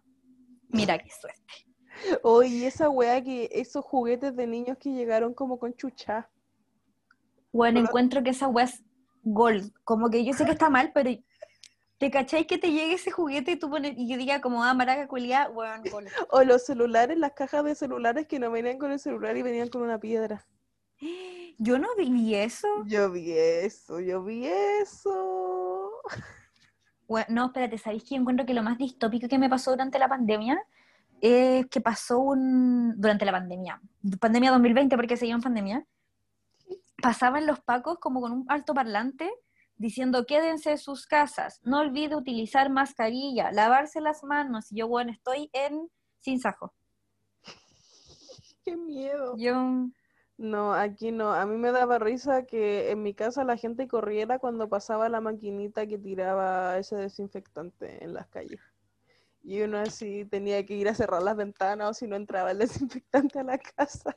Mira 0.69 0.95
qué 1.03 1.09
suerte. 1.09 2.21
Oye, 2.21 2.67
esa 2.67 2.87
wea 2.87 3.19
que 3.23 3.49
esos 3.51 3.83
juguetes 3.83 4.35
de 4.35 4.45
niños 4.45 4.77
que 4.77 4.91
llegaron 4.91 5.33
como 5.33 5.57
con 5.57 5.73
chucha. 5.73 6.29
Bueno, 7.51 7.79
Hola. 7.79 7.89
encuentro 7.89 8.21
que 8.21 8.29
esa 8.29 8.47
weá 8.47 8.65
es 8.65 8.83
gold. 9.23 9.73
Como 9.83 10.11
que 10.11 10.23
yo 10.23 10.33
sé 10.33 10.45
que 10.45 10.51
está 10.51 10.69
mal, 10.69 10.91
pero 10.93 11.09
¿te 11.97 12.11
cacháis 12.11 12.45
que 12.45 12.59
te 12.59 12.71
llegue 12.71 12.93
ese 12.93 13.09
juguete 13.09 13.53
y 13.53 13.55
tú 13.55 13.71
pones, 13.71 13.95
y 13.97 14.07
yo 14.07 14.17
diga 14.17 14.39
como, 14.39 14.63
ah, 14.63 14.75
maraca 14.75 15.07
culiá, 15.07 15.49
weón, 15.49 15.81
gold. 15.91 16.09
O 16.29 16.43
los 16.43 16.63
celulares, 16.63 17.17
las 17.17 17.31
cajas 17.31 17.63
de 17.63 17.73
celulares 17.73 18.27
que 18.27 18.37
no 18.37 18.51
venían 18.51 18.77
con 18.77 18.91
el 18.91 18.99
celular 18.99 19.35
y 19.35 19.41
venían 19.41 19.69
con 19.69 19.81
una 19.81 19.97
piedra. 19.97 20.45
Yo 21.57 21.77
no 21.79 21.89
vi 21.97 22.35
eso. 22.35 22.67
Yo 22.85 23.11
vi 23.11 23.31
eso, 23.31 23.99
yo 23.99 24.23
vi 24.23 24.45
eso. 24.45 25.91
Bueno, 27.07 27.27
no, 27.29 27.45
espérate, 27.47 27.77
¿sabéis 27.77 28.03
que 28.03 28.15
yo 28.15 28.21
encuentro 28.21 28.45
que 28.45 28.53
lo 28.53 28.63
más 28.63 28.77
distópico 28.77 29.27
que 29.27 29.37
me 29.37 29.49
pasó 29.49 29.71
durante 29.71 29.99
la 29.99 30.07
pandemia 30.07 30.61
es 31.19 31.67
que 31.67 31.81
pasó 31.81 32.19
un... 32.19 32.99
durante 32.99 33.25
la 33.25 33.31
pandemia, 33.31 33.81
pandemia 34.19 34.51
2020 34.51 34.95
porque 34.95 35.17
seguía 35.17 35.35
en 35.35 35.41
pandemia, 35.41 35.85
pasaban 37.01 37.45
los 37.45 37.59
pacos 37.59 37.99
como 37.99 38.21
con 38.21 38.31
un 38.31 38.45
alto 38.47 38.73
parlante 38.73 39.29
diciendo 39.75 40.25
quédense 40.25 40.71
en 40.71 40.77
sus 40.77 41.07
casas, 41.07 41.59
no 41.63 41.79
olvide 41.79 42.15
utilizar 42.15 42.69
mascarilla, 42.69 43.51
lavarse 43.51 43.99
las 43.99 44.23
manos. 44.23 44.71
Y 44.71 44.77
yo, 44.77 44.87
bueno, 44.87 45.11
estoy 45.11 45.49
en 45.53 45.89
sin 46.19 46.39
sajo. 46.39 46.73
Qué 48.63 48.77
miedo. 48.77 49.35
Yo, 49.37 49.87
No, 50.41 50.73
aquí 50.73 51.11
no. 51.11 51.33
A 51.33 51.45
mí 51.45 51.55
me 51.55 51.71
daba 51.71 51.99
risa 51.99 52.47
que 52.47 52.89
en 52.89 53.03
mi 53.03 53.13
casa 53.13 53.43
la 53.43 53.57
gente 53.57 53.87
corriera 53.87 54.39
cuando 54.39 54.67
pasaba 54.67 55.07
la 55.07 55.21
maquinita 55.21 55.85
que 55.85 55.99
tiraba 55.99 56.79
ese 56.79 56.95
desinfectante 56.95 58.03
en 58.03 58.15
las 58.15 58.25
calles. 58.25 58.59
Y 59.43 59.61
uno 59.61 59.77
así 59.77 60.25
tenía 60.25 60.65
que 60.65 60.73
ir 60.73 60.89
a 60.89 60.95
cerrar 60.95 61.21
las 61.21 61.37
ventanas 61.37 61.91
o 61.91 61.93
si 61.93 62.07
no 62.07 62.15
entraba 62.15 62.49
el 62.49 62.57
desinfectante 62.57 63.37
a 63.37 63.43
la 63.43 63.59
casa. 63.59 64.15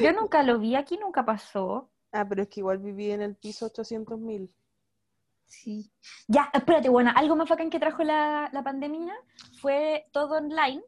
yo 0.00 0.12
nunca 0.12 0.44
lo 0.44 0.60
vi, 0.60 0.76
aquí 0.76 0.96
nunca 0.96 1.24
pasó. 1.24 1.90
Ah, 2.12 2.24
pero 2.28 2.42
es 2.42 2.48
que 2.48 2.60
igual 2.60 2.78
viví 2.78 3.10
en 3.10 3.22
el 3.22 3.34
piso 3.34 3.66
800 3.66 4.16
mil. 4.16 4.54
Sí. 5.46 5.90
Ya, 6.28 6.50
espérate, 6.54 6.88
bueno, 6.88 7.10
algo 7.16 7.34
más 7.34 7.48
bacán 7.48 7.68
que 7.68 7.80
trajo 7.80 8.04
la, 8.04 8.48
la 8.52 8.62
pandemia 8.62 9.12
fue 9.60 10.06
todo 10.12 10.36
online. 10.36 10.84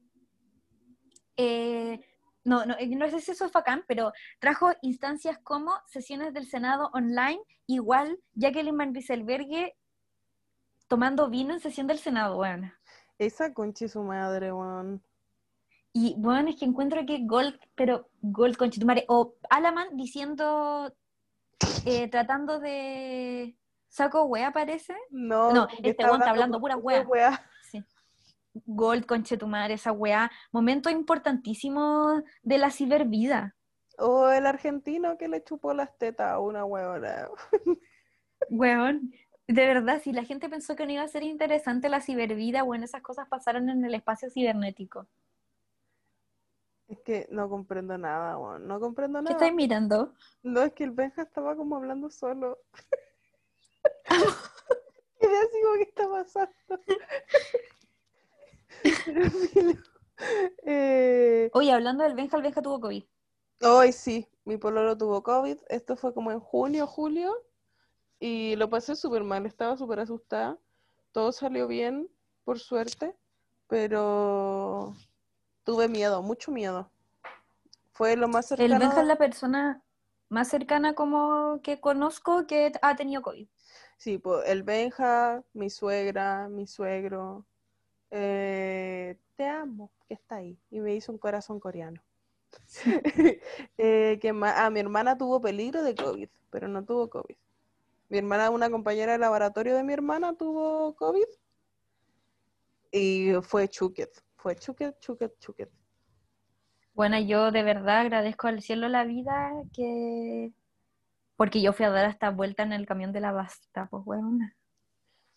Eh, 1.37 2.01
no, 2.45 2.65
no, 2.65 2.75
eh, 2.79 2.87
no 2.97 3.09
sé 3.11 3.21
si 3.21 3.33
eso 3.33 3.45
es 3.45 3.53
bacán, 3.53 3.85
pero 3.87 4.13
trajo 4.39 4.71
instancias 4.83 5.39
como 5.43 5.73
sesiones 5.87 6.33
del 6.33 6.47
Senado 6.47 6.91
online, 6.95 7.41
igual 7.67 8.19
Jacqueline 8.35 8.77
Van 8.77 8.95
Rieselberghe 8.95 9.77
tomando 10.89 11.29
vino 11.29 11.55
en 11.55 11.61
sesión 11.61 11.87
del 11.87 11.99
Senado, 11.99 12.37
bueno. 12.37 12.73
Esa 13.19 13.53
concha 13.53 13.85
de 13.85 13.91
su 13.91 14.03
madre, 14.03 14.53
weón. 14.53 15.03
Y 15.93 16.15
bueno, 16.19 16.49
es 16.49 16.57
que 16.57 16.65
encuentro 16.65 17.05
que 17.05 17.21
Gold, 17.25 17.59
pero 17.75 18.09
Gold 18.23 18.57
conchetumare, 18.57 19.05
o 19.09 19.35
Alaman 19.51 19.97
diciendo, 19.97 20.93
eh, 21.85 22.09
tratando 22.09 22.59
de 22.61 23.57
saco 23.89 24.25
wea 24.25 24.53
parece. 24.53 24.97
No, 25.11 25.53
No, 25.53 25.69
este 25.69 25.91
está 25.91 26.07
weón 26.07 26.21
está 26.21 26.31
hablando 26.31 26.61
pura 26.61 26.77
pura 26.77 27.01
wea. 27.01 27.09
wea. 27.09 27.50
Gold, 28.53 29.07
conchetumare, 29.07 29.75
esa 29.75 29.93
weá. 29.93 30.31
Momento 30.53 30.91
importantísimo 30.91 32.23
de 32.43 32.59
la 32.59 32.71
cibervida. 32.71 33.55
O 33.99 34.29
el 34.31 34.47
argentino 34.47 35.19
que 35.19 35.29
le 35.29 35.45
chupó 35.45 35.75
las 35.75 35.97
tetas 35.99 36.31
a 36.33 36.39
una 36.41 36.65
weona. 36.65 37.29
Weón. 38.51 39.13
De 39.47 39.67
verdad, 39.67 40.01
si 40.03 40.13
la 40.13 40.25
gente 40.25 40.49
pensó 40.49 40.77
que 40.77 40.87
no 40.87 40.93
iba 40.93 41.03
a 41.03 41.09
ser 41.09 41.25
interesante 41.25 41.89
la 41.89 42.01
cibervida, 42.01 42.63
bueno, 42.63 42.85
esas 42.85 43.03
cosas 43.03 43.29
pasaron 43.29 43.69
en 43.69 43.85
el 43.85 43.95
espacio 43.95 44.31
cibernético. 44.31 45.09
Es 46.87 47.01
que 47.01 47.29
no 47.31 47.49
comprendo 47.49 47.99
nada, 47.99 48.39
weón. 48.39 48.67
No 48.67 48.81
comprendo 48.81 49.19
¿Qué 49.19 49.25
nada. 49.25 49.37
estáis 49.37 49.55
mirando? 49.55 50.15
No, 50.43 50.63
es 50.63 50.73
que 50.73 50.85
el 50.85 50.91
Benja 50.93 51.23
estaba 51.23 51.55
como 51.57 51.77
hablando 51.77 52.11
solo. 52.11 52.59
Quedé 55.21 55.39
así 55.39 55.63
como, 55.63 55.77
¿qué 55.77 55.83
está 55.83 56.09
pasando? 56.09 56.55
Eh, 60.65 61.49
Oye, 61.55 61.73
hablando 61.73 62.05
del 62.05 62.15
Benja, 62.15 62.37
el 62.37 62.43
Benja 62.43 62.61
tuvo 62.61 62.79
COVID. 62.79 63.03
Hoy 63.63 63.93
sí, 63.93 64.29
mi 64.45 64.59
pololo 64.59 64.97
tuvo 64.97 65.23
COVID. 65.23 65.57
Esto 65.69 65.97
fue 65.97 66.13
como 66.13 66.31
en 66.31 66.41
junio, 66.41 66.87
julio. 66.87 67.35
Y 68.19 68.55
lo 68.57 68.69
pasé 68.69 68.97
súper 68.97 69.25
mal, 69.25 69.47
estaba 69.47 69.79
súper 69.79 70.01
asustada. 70.01 70.59
Todo 71.13 71.33
salió 71.33 71.67
bien, 71.67 72.09
por 72.45 72.59
suerte. 72.59 73.17
Pero 73.67 74.95
tuve 75.65 75.89
miedo, 75.89 76.23
mucho 76.23 76.53
miedo. 76.53 76.91
Fue 77.93 78.17
lo 78.17 78.29
más 78.29 78.51
El 78.53 78.59
cercano. 78.59 78.79
Benja 78.79 79.01
es 79.01 79.07
la 79.07 79.17
persona 79.17 79.83
más 80.29 80.49
cercana 80.49 80.95
como 80.95 81.61
que 81.63 81.81
conozco 81.81 82.47
que 82.47 82.73
ha 82.83 82.97
tenido 82.97 83.23
COVID. 83.23 83.49
Sí, 83.97 84.19
pues 84.19 84.49
el 84.49 84.63
Benja, 84.63 85.43
mi 85.53 85.71
suegra, 85.71 86.49
mi 86.49 86.67
suegro. 86.67 87.47
Eh, 88.11 89.19
te 89.37 89.47
amo, 89.47 89.91
que 90.09 90.15
está 90.15 90.37
ahí. 90.37 90.59
Y 90.71 90.81
me 90.81 90.95
hizo 90.95 91.13
un 91.13 91.19
corazón 91.19 91.61
coreano. 91.61 92.03
Eh, 93.79 94.19
¿qué 94.21 94.33
más? 94.33 94.55
Ah, 94.57 94.71
mi 94.71 94.81
hermana 94.81 95.17
tuvo 95.17 95.41
peligro 95.41 95.83
de 95.83 95.95
COVID, 95.95 96.29
pero 96.51 96.69
no 96.69 96.85
tuvo 96.85 97.09
COVID. 97.09 97.37
Mi 98.09 98.19
hermana, 98.19 98.51
una 98.51 98.69
compañera 98.71 99.13
de 99.13 99.19
laboratorio 99.19 99.77
de 99.77 99.85
mi 99.85 99.93
hermana, 99.93 100.35
tuvo 100.37 100.95
COVID. 100.97 101.25
Y 102.93 103.33
fue 103.43 103.69
chuquet. 103.69 104.11
Fue 104.37 104.57
chuquet, 104.57 104.99
chuquet, 105.01 105.39
chuquet. 105.39 105.71
Bueno, 106.95 107.19
yo 107.21 107.53
de 107.53 107.63
verdad 107.63 108.01
agradezco 108.01 108.49
al 108.49 108.63
cielo 108.63 108.89
la 108.89 109.05
vida 109.05 109.53
que... 109.73 110.53
Porque 111.37 111.63
yo 111.63 111.73
fui 111.73 111.87
a 111.87 111.91
dar 111.91 112.11
esta 112.11 112.31
vuelta 112.31 112.63
en 112.63 112.73
el 112.73 112.87
camión 112.87 113.13
de 113.13 113.21
la 113.21 113.33
basta, 113.33 113.87
pues 113.87 114.05
bueno. 114.05 114.51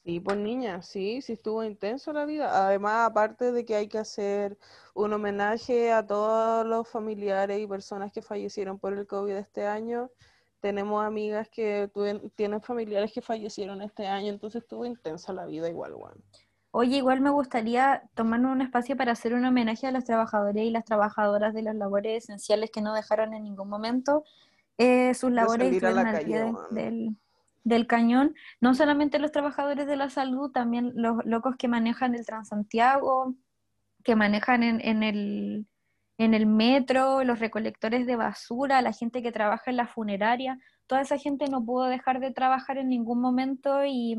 Sí, 0.06 0.20
pues 0.20 0.38
niña, 0.38 0.82
sí, 0.82 1.22
sí 1.22 1.34
estuvo 1.34 1.64
intenso 1.64 2.12
la 2.12 2.26
vida. 2.26 2.66
Además, 2.68 3.10
aparte 3.10 3.54
de 3.54 3.64
que 3.64 3.76
hay 3.76 3.88
que 3.88 3.97
hacer 3.97 4.58
un 4.93 5.14
homenaje 5.14 5.93
a 5.93 6.06
todos 6.06 6.66
los 6.66 6.89
familiares 6.89 7.62
y 7.62 7.68
personas 7.68 8.12
que 8.12 8.22
fallecieron 8.22 8.80
por 8.80 8.93
el 8.93 9.08
COVID 9.08 9.34
este 9.34 9.66
año, 9.66 10.12
tenemos 10.60 11.06
amigas 11.06 11.49
que 11.49 11.89
tienen 12.36 12.62
familiares 12.62 13.14
que 13.14 13.22
fallecieron 13.22 13.82
este 13.82 14.06
año, 14.06 14.28
entonces 14.28 14.64
estuvo 14.64 14.86
intensa 14.86 15.32
la 15.32 15.45
vida 15.45 15.70
igual, 15.70 15.93
weón. 15.93 16.22
Oye, 16.72 16.97
igual 16.97 17.22
me 17.22 17.30
gustaría 17.30 18.04
tomarnos 18.14 18.51
un 18.51 18.62
espacio 18.62 18.97
para 18.97 19.12
hacer 19.12 19.34
un 19.34 19.45
homenaje 19.45 19.88
a 19.88 19.91
los 19.91 20.04
trabajadores 20.04 20.64
y 20.64 20.72
las 20.72 20.84
trabajadoras 20.84 21.54
de 21.54 21.62
las 21.62 21.76
labores 21.76 22.24
esenciales 22.24 22.72
que 22.72 22.82
no 22.82 22.93
dejaron 22.93 23.34
en 23.34 23.43
ningún 23.43 23.70
momento 23.70 24.24
eh, 24.78 25.14
sus 25.14 25.32
labores 25.32 25.72
y 25.72 25.80
la 25.80 26.12
calle, 26.12 26.51
del, 26.72 27.16
del 27.64 27.88
cañón. 27.88 28.36
No 28.61 28.74
solamente 28.74 29.20
los 29.20 29.32
trabajadores 29.32 29.88
de 29.88 29.95
la 29.95 30.09
salud, 30.09 30.51
también 30.51 30.91
los 30.95 31.24
locos 31.26 31.55
que 31.57 31.68
manejan 31.68 32.16
el 32.16 32.26
Transantiago, 32.26 33.36
que 34.03 34.16
manejan 34.16 34.64
en, 34.64 34.82
en 34.82 35.03
el, 35.03 35.68
en 36.18 36.34
el 36.34 36.45
metro, 36.45 37.24
los 37.24 37.39
recolectores 37.39 38.05
de 38.05 38.16
basura, 38.16 38.82
la 38.82 38.93
gente 38.93 39.22
que 39.22 39.32
trabaja 39.32 39.72
en 39.72 39.78
la 39.78 39.88
funeraria. 39.88 40.59
Toda 40.88 41.01
esa 41.01 41.18
gente 41.18 41.47
no 41.49 41.64
pudo 41.64 41.86
dejar 41.86 42.20
de 42.20 42.32
trabajar 42.32 42.78
en 42.78 42.89
ningún 42.89 43.22
momento 43.22 43.86
y... 43.86 44.18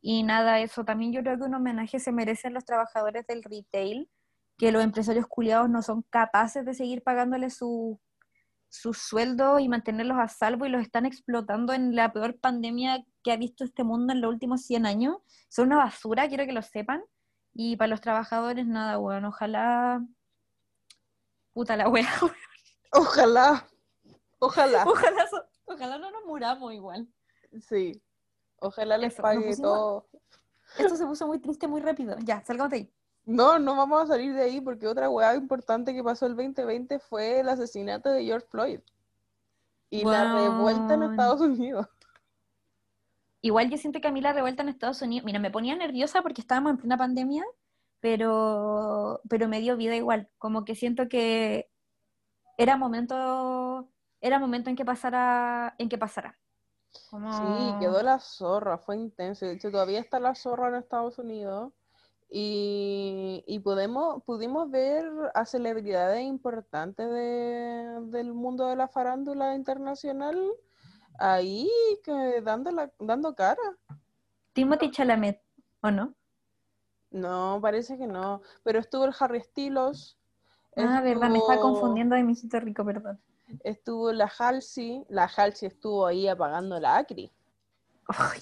y 0.00 0.22
nada, 0.22 0.60
eso 0.60 0.84
también 0.84 1.12
yo 1.12 1.22
creo 1.22 1.36
que 1.36 1.44
un 1.44 1.54
homenaje 1.54 1.98
se 1.98 2.12
merece 2.12 2.48
a 2.48 2.50
los 2.50 2.64
trabajadores 2.64 3.26
del 3.26 3.42
retail, 3.42 4.08
que 4.58 4.72
los 4.72 4.84
empresarios 4.84 5.26
culiados 5.26 5.68
no 5.68 5.82
son 5.82 6.02
capaces 6.10 6.64
de 6.64 6.74
seguir 6.74 7.02
pagándoles 7.02 7.56
su, 7.56 8.00
su 8.72 8.94
sueldo 8.94 9.58
y 9.58 9.68
mantenerlos 9.68 10.16
a 10.18 10.28
salvo 10.28 10.64
y 10.64 10.70
los 10.70 10.80
están 10.80 11.04
explotando 11.04 11.74
en 11.74 11.94
la 11.94 12.10
peor 12.10 12.38
pandemia 12.40 13.04
que 13.22 13.30
ha 13.30 13.36
visto 13.36 13.64
este 13.64 13.84
mundo 13.84 14.14
en 14.14 14.22
los 14.22 14.30
últimos 14.32 14.62
100 14.62 14.86
años. 14.86 15.18
Son 15.50 15.66
una 15.66 15.76
basura, 15.76 16.26
quiero 16.28 16.46
que 16.46 16.52
lo 16.54 16.62
sepan. 16.62 17.02
Y 17.52 17.76
para 17.76 17.88
los 17.88 18.00
trabajadores, 18.00 18.66
nada, 18.66 18.96
bueno, 18.96 19.28
ojalá... 19.28 20.02
Puta 21.52 21.76
la 21.76 21.88
wea. 21.90 22.08
Ojalá, 22.94 23.66
ojalá, 24.38 24.84
ojalá, 24.86 25.26
so- 25.26 25.44
ojalá 25.64 25.96
no 25.98 26.10
nos 26.10 26.24
muramos 26.26 26.72
igual. 26.74 27.08
sí. 27.60 28.02
Ojalá 28.58 28.96
les 28.96 29.14
Eso, 29.14 29.22
pague 29.22 29.56
todo. 29.56 30.08
Esto 30.78 30.96
se 30.96 31.04
puso 31.06 31.26
muy 31.26 31.40
triste 31.40 31.66
muy 31.66 31.80
rápido. 31.80 32.16
Ya, 32.20 32.44
salgamos 32.44 32.70
de 32.70 32.76
ahí. 32.76 32.94
No, 33.24 33.58
no 33.58 33.76
vamos 33.76 34.02
a 34.02 34.06
salir 34.06 34.34
de 34.34 34.42
ahí 34.42 34.60
porque 34.60 34.86
otra 34.88 35.08
weá 35.08 35.34
importante 35.36 35.94
que 35.94 36.02
pasó 36.02 36.26
el 36.26 36.34
2020 36.36 36.98
fue 36.98 37.40
el 37.40 37.48
asesinato 37.48 38.10
de 38.10 38.24
George 38.24 38.46
Floyd. 38.50 38.80
Y 39.90 40.04
la 40.04 40.34
revuelta 40.34 40.94
en. 40.94 41.02
Estados 41.04 41.40
Unidos. 41.40 41.86
Igual 43.42 43.70
yo 43.70 43.76
siento 43.76 44.00
que 44.00 44.08
a 44.08 44.12
mí 44.12 44.20
la 44.20 44.32
revuelta 44.32 44.62
en 44.62 44.68
Estados 44.68 45.02
Unidos, 45.02 45.24
mira, 45.24 45.38
me 45.38 45.50
ponía 45.50 45.74
nerviosa 45.76 46.22
porque 46.22 46.40
estábamos 46.40 46.70
en 46.70 46.76
plena 46.78 46.96
pandemia, 46.96 47.44
pero, 48.00 49.20
pero 49.28 49.48
me 49.48 49.60
dio 49.60 49.76
vida 49.76 49.96
igual, 49.96 50.28
como 50.38 50.64
que 50.64 50.74
siento 50.76 51.08
que 51.08 51.68
era 52.56 52.76
momento, 52.76 53.88
era 54.20 54.38
momento 54.38 54.70
en 54.70 54.76
que 54.76 54.84
pasara, 54.84 55.74
en 55.78 55.88
que 55.88 55.98
pasara. 55.98 56.38
Como- 57.10 57.32
Sí, 57.32 57.74
quedó 57.80 58.02
la 58.02 58.18
zorra, 58.20 58.78
fue 58.78 58.96
intenso. 58.96 59.46
De 59.46 59.54
hecho, 59.54 59.70
todavía 59.70 59.98
está 59.98 60.20
la 60.20 60.34
zorra 60.34 60.68
en 60.68 60.76
Estados 60.76 61.18
Unidos. 61.18 61.72
Y, 62.34 63.44
y 63.46 63.58
podemos, 63.58 64.22
pudimos 64.24 64.70
ver 64.70 65.04
a 65.34 65.44
celebridades 65.44 66.22
importantes 66.24 67.06
de- 67.10 67.98
del 68.06 68.32
mundo 68.32 68.66
de 68.68 68.76
la 68.76 68.88
farándula 68.88 69.54
internacional 69.54 70.40
ahí 71.18 71.68
que 72.02 72.40
dando, 72.40 72.70
la, 72.70 72.90
dando 72.98 73.34
cara. 73.34 73.60
Timothy 74.54 74.90
Chalamet, 74.90 75.42
¿o 75.82 75.90
no? 75.90 76.14
No, 77.10 77.58
parece 77.60 77.98
que 77.98 78.06
no. 78.06 78.40
Pero 78.62 78.78
estuvo 78.78 79.04
el 79.04 79.12
Harry 79.20 79.42
Styles. 79.42 80.16
Ah, 80.74 81.02
verdad, 81.02 81.28
me 81.28 81.36
está 81.38 81.60
confundiendo 81.60 82.16
de 82.16 82.22
mi 82.22 82.32
hijito 82.32 82.58
rico, 82.60 82.82
perdón. 82.82 83.20
Estuvo 83.62 84.10
la 84.10 84.32
Halsey. 84.38 85.04
La 85.10 85.24
Halsey 85.24 85.68
estuvo 85.68 86.06
ahí 86.06 86.26
apagando 86.28 86.80
la 86.80 86.96
Acri. 86.96 87.30
Ay, 88.08 88.40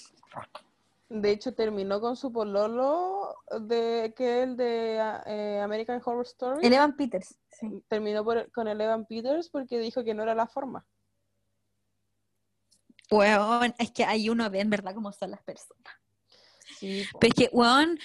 De 1.13 1.33
hecho, 1.33 1.53
terminó 1.55 2.01
con 2.01 2.17
su 2.17 2.33
pololo, 2.33 3.35
de, 3.63 4.15
que 4.17 4.45
el 4.45 4.57
de 4.57 5.01
ah, 5.01 5.23
eh, 5.27 5.61
American 5.61 6.01
Horror 6.05 6.25
Story. 6.25 6.65
el 6.65 6.73
Evan 6.73 6.95
Peters, 6.97 7.37
sí. 7.51 7.85
Terminó 7.89 8.25
por- 8.25 8.51
con 8.53 8.69
el 8.69 8.81
Evan 8.81 9.05
Peters 9.07 9.49
porque 9.49 9.81
dijo 9.81 10.05
que 10.05 10.15
no 10.15 10.23
era 10.23 10.37
la 10.37 10.47
forma. 10.47 10.87
Weón, 13.11 13.75
es 13.79 13.91
que 13.91 14.05
ahí 14.05 14.29
uno 14.31 14.49
ve 14.51 14.61
en 14.61 14.71
verdad 14.71 14.95
cómo 14.95 15.13
son 15.13 15.33
las 15.33 15.43
personas. 15.43 15.83
Sí, 16.79 17.05
po. 17.11 17.19
Pero 17.19 17.35
es 17.37 17.49
que, 17.49 17.51
weón, 17.57 17.99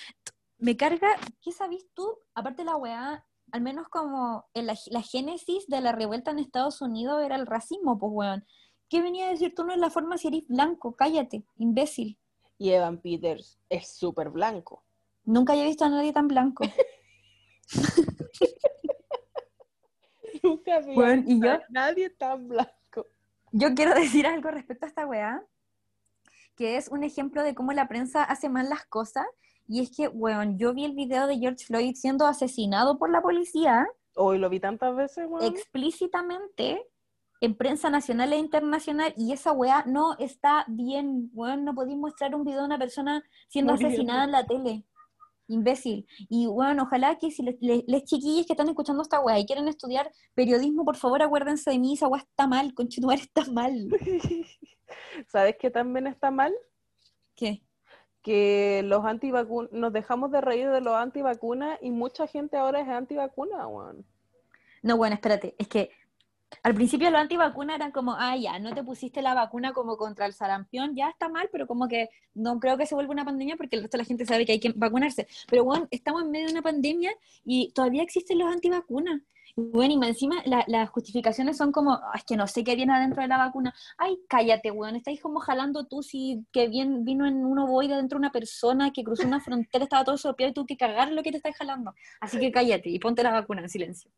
me 0.57 0.75
carga, 0.75 1.09
¿qué 1.41 1.51
sabes 1.51 1.85
tú? 1.93 2.17
Aparte 2.33 2.63
de 2.63 2.71
la 2.71 2.75
weá, 2.75 3.23
al 3.51 3.61
menos 3.61 3.87
como 3.89 4.49
en 4.55 4.65
la, 4.65 4.75
la 4.87 5.03
génesis 5.03 5.67
de 5.67 5.79
la 5.79 5.91
revuelta 5.91 6.31
en 6.31 6.39
Estados 6.39 6.81
Unidos 6.81 7.23
era 7.23 7.35
el 7.35 7.45
racismo, 7.45 7.99
pues 7.99 8.11
weón. 8.13 8.47
¿Qué 8.89 9.01
venía 9.03 9.27
a 9.27 9.31
decir 9.31 9.53
tú 9.55 9.63
no 9.63 9.73
es 9.73 9.79
la 9.79 9.91
forma 9.91 10.17
si 10.17 10.29
eres 10.29 10.47
blanco? 10.47 10.95
Cállate, 10.95 11.45
imbécil. 11.57 12.17
Y 12.57 12.71
Evan 12.71 12.99
Peters 13.01 13.59
es 13.69 13.89
súper 13.89 14.29
blanco. 14.29 14.83
Nunca 15.25 15.53
había 15.53 15.65
visto 15.65 15.85
a 15.85 15.89
nadie 15.89 16.13
tan 16.13 16.27
blanco. 16.27 16.63
Nunca 20.43 20.75
había 20.77 20.93
Bueno, 20.95 21.23
¿y 21.27 21.47
a 21.47 21.57
yo? 21.57 21.63
nadie 21.69 22.09
tan 22.11 22.47
blanco. 22.47 23.07
Yo 23.51 23.73
quiero 23.73 23.93
decir 23.95 24.27
algo 24.27 24.51
respecto 24.51 24.85
a 24.85 24.89
esta 24.89 25.05
weá, 25.05 25.43
que 26.55 26.77
es 26.77 26.89
un 26.89 27.03
ejemplo 27.03 27.43
de 27.43 27.55
cómo 27.55 27.73
la 27.73 27.87
prensa 27.87 28.23
hace 28.23 28.49
mal 28.49 28.69
las 28.69 28.85
cosas. 28.85 29.25
Y 29.67 29.81
es 29.81 29.95
que, 29.95 30.07
weón, 30.07 30.59
yo 30.59 30.73
vi 30.73 30.85
el 30.85 30.93
video 30.93 31.25
de 31.25 31.39
George 31.39 31.65
Floyd 31.65 31.95
siendo 31.95 32.27
asesinado 32.27 32.99
por 32.99 33.09
la 33.09 33.21
policía. 33.21 33.87
Hoy 34.15 34.37
lo 34.37 34.49
vi 34.49 34.59
tantas 34.59 34.95
veces, 34.95 35.25
weón. 35.27 35.43
explícitamente 35.43 36.85
en 37.41 37.55
prensa 37.55 37.89
nacional 37.89 38.33
e 38.33 38.37
internacional 38.37 39.13
y 39.17 39.33
esa 39.33 39.51
weá 39.51 39.83
no 39.85 40.17
está 40.17 40.65
bien, 40.67 41.29
weón, 41.33 41.65
no 41.65 41.75
podéis 41.75 41.97
mostrar 41.97 42.33
un 42.33 42.43
video 42.43 42.61
de 42.61 42.65
una 42.65 42.79
persona 42.79 43.23
siendo 43.49 43.73
asesinada 43.73 44.23
en 44.23 44.31
la 44.31 44.45
tele. 44.45 44.85
Imbécil. 45.47 46.07
Y 46.27 46.47
bueno, 46.47 46.83
ojalá 46.83 47.17
que 47.19 47.29
si 47.29 47.43
les, 47.43 47.55
les, 47.61 47.83
les 47.85 48.03
chiquillos 48.03 48.47
que 48.47 48.53
están 48.53 48.69
escuchando 48.69 49.03
esta 49.03 49.19
weá 49.19 49.37
y 49.37 49.45
quieren 49.45 49.67
estudiar 49.67 50.11
periodismo, 50.33 50.85
por 50.85 50.95
favor 50.95 51.21
acuérdense 51.21 51.69
de 51.69 51.77
mí, 51.77 51.93
esa 51.93 52.07
weá 52.07 52.21
está 52.21 52.47
mal, 52.47 52.73
conchetumare 52.73 53.21
está 53.21 53.45
mal. 53.51 53.89
¿Sabes 55.27 55.55
qué 55.59 55.69
también 55.69 56.07
está 56.07 56.31
mal? 56.31 56.53
¿Qué? 57.35 57.61
Que 58.23 58.81
los 58.85 59.05
antivacunas, 59.05 59.71
nos 59.71 59.93
dejamos 59.93 60.31
de 60.31 60.41
reír 60.41 60.71
de 60.71 60.81
los 60.81 60.95
antivacunas 60.95 61.77
y 61.81 61.91
mucha 61.91 62.25
gente 62.25 62.57
ahora 62.57 62.79
es 62.79 62.87
antivacuna, 62.87 63.67
weón. 63.67 64.03
No, 64.81 64.97
bueno, 64.97 65.15
espérate, 65.15 65.55
es 65.59 65.67
que 65.67 65.91
al 66.63 66.73
principio 66.75 67.09
los 67.09 67.19
antivacunas 67.21 67.75
eran 67.77 67.91
como, 67.91 68.13
ah, 68.17 68.35
ya, 68.37 68.59
no 68.59 68.73
te 68.73 68.83
pusiste 68.83 69.21
la 69.21 69.33
vacuna 69.33 69.73
como 69.73 69.97
contra 69.97 70.25
el 70.25 70.33
sarampión, 70.33 70.95
ya 70.95 71.09
está 71.09 71.29
mal, 71.29 71.49
pero 71.51 71.67
como 71.67 71.87
que 71.87 72.09
no 72.33 72.59
creo 72.59 72.77
que 72.77 72.85
se 72.85 72.95
vuelva 72.95 73.13
una 73.13 73.25
pandemia 73.25 73.55
porque 73.57 73.75
el 73.75 73.81
resto 73.83 73.97
de 73.97 74.03
la 74.03 74.07
gente 74.07 74.25
sabe 74.25 74.45
que 74.45 74.53
hay 74.53 74.59
que 74.59 74.73
vacunarse. 74.75 75.27
Pero 75.49 75.63
bueno, 75.63 75.87
estamos 75.91 76.23
en 76.23 76.31
medio 76.31 76.47
de 76.47 76.53
una 76.53 76.61
pandemia 76.61 77.11
y 77.45 77.71
todavía 77.71 78.03
existen 78.03 78.39
los 78.39 78.51
antivacunas. 78.51 79.21
Bueno, 79.57 79.93
y 80.03 80.07
encima 80.09 80.35
la- 80.45 80.65
las 80.67 80.89
justificaciones 80.89 81.55
son 81.55 81.71
como, 81.71 81.93
"Ah, 81.93 82.11
es 82.15 82.25
que 82.25 82.35
no 82.35 82.45
sé 82.45 82.65
qué 82.65 82.75
viene 82.75 82.93
adentro 82.93 83.21
de 83.21 83.29
la 83.29 83.37
vacuna. 83.37 83.73
Ay, 83.97 84.17
cállate, 84.27 84.69
weón, 84.69 84.97
estáis 84.97 85.21
como 85.21 85.39
jalando 85.39 85.85
tú 85.85 86.03
si 86.03 86.43
que 86.51 86.67
bien 86.67 87.05
vino 87.05 87.25
en 87.25 87.45
un 87.45 87.59
ovoide 87.59 87.95
dentro 87.95 88.17
de 88.17 88.19
una 88.19 88.31
persona 88.33 88.91
que 88.91 89.03
cruzó 89.05 89.25
una 89.25 89.39
frontera, 89.39 89.85
estaba 89.85 90.03
todo 90.03 90.17
sopeado 90.17 90.51
y 90.51 90.53
tú 90.53 90.65
que 90.65 90.75
cagar 90.75 91.09
lo 91.13 91.23
que 91.23 91.31
te 91.31 91.37
estás 91.37 91.55
jalando. 91.55 91.93
Así 92.19 92.37
que 92.37 92.51
cállate 92.51 92.89
y 92.89 92.99
ponte 92.99 93.23
la 93.23 93.31
vacuna 93.31 93.61
en 93.61 93.69
silencio. 93.69 94.11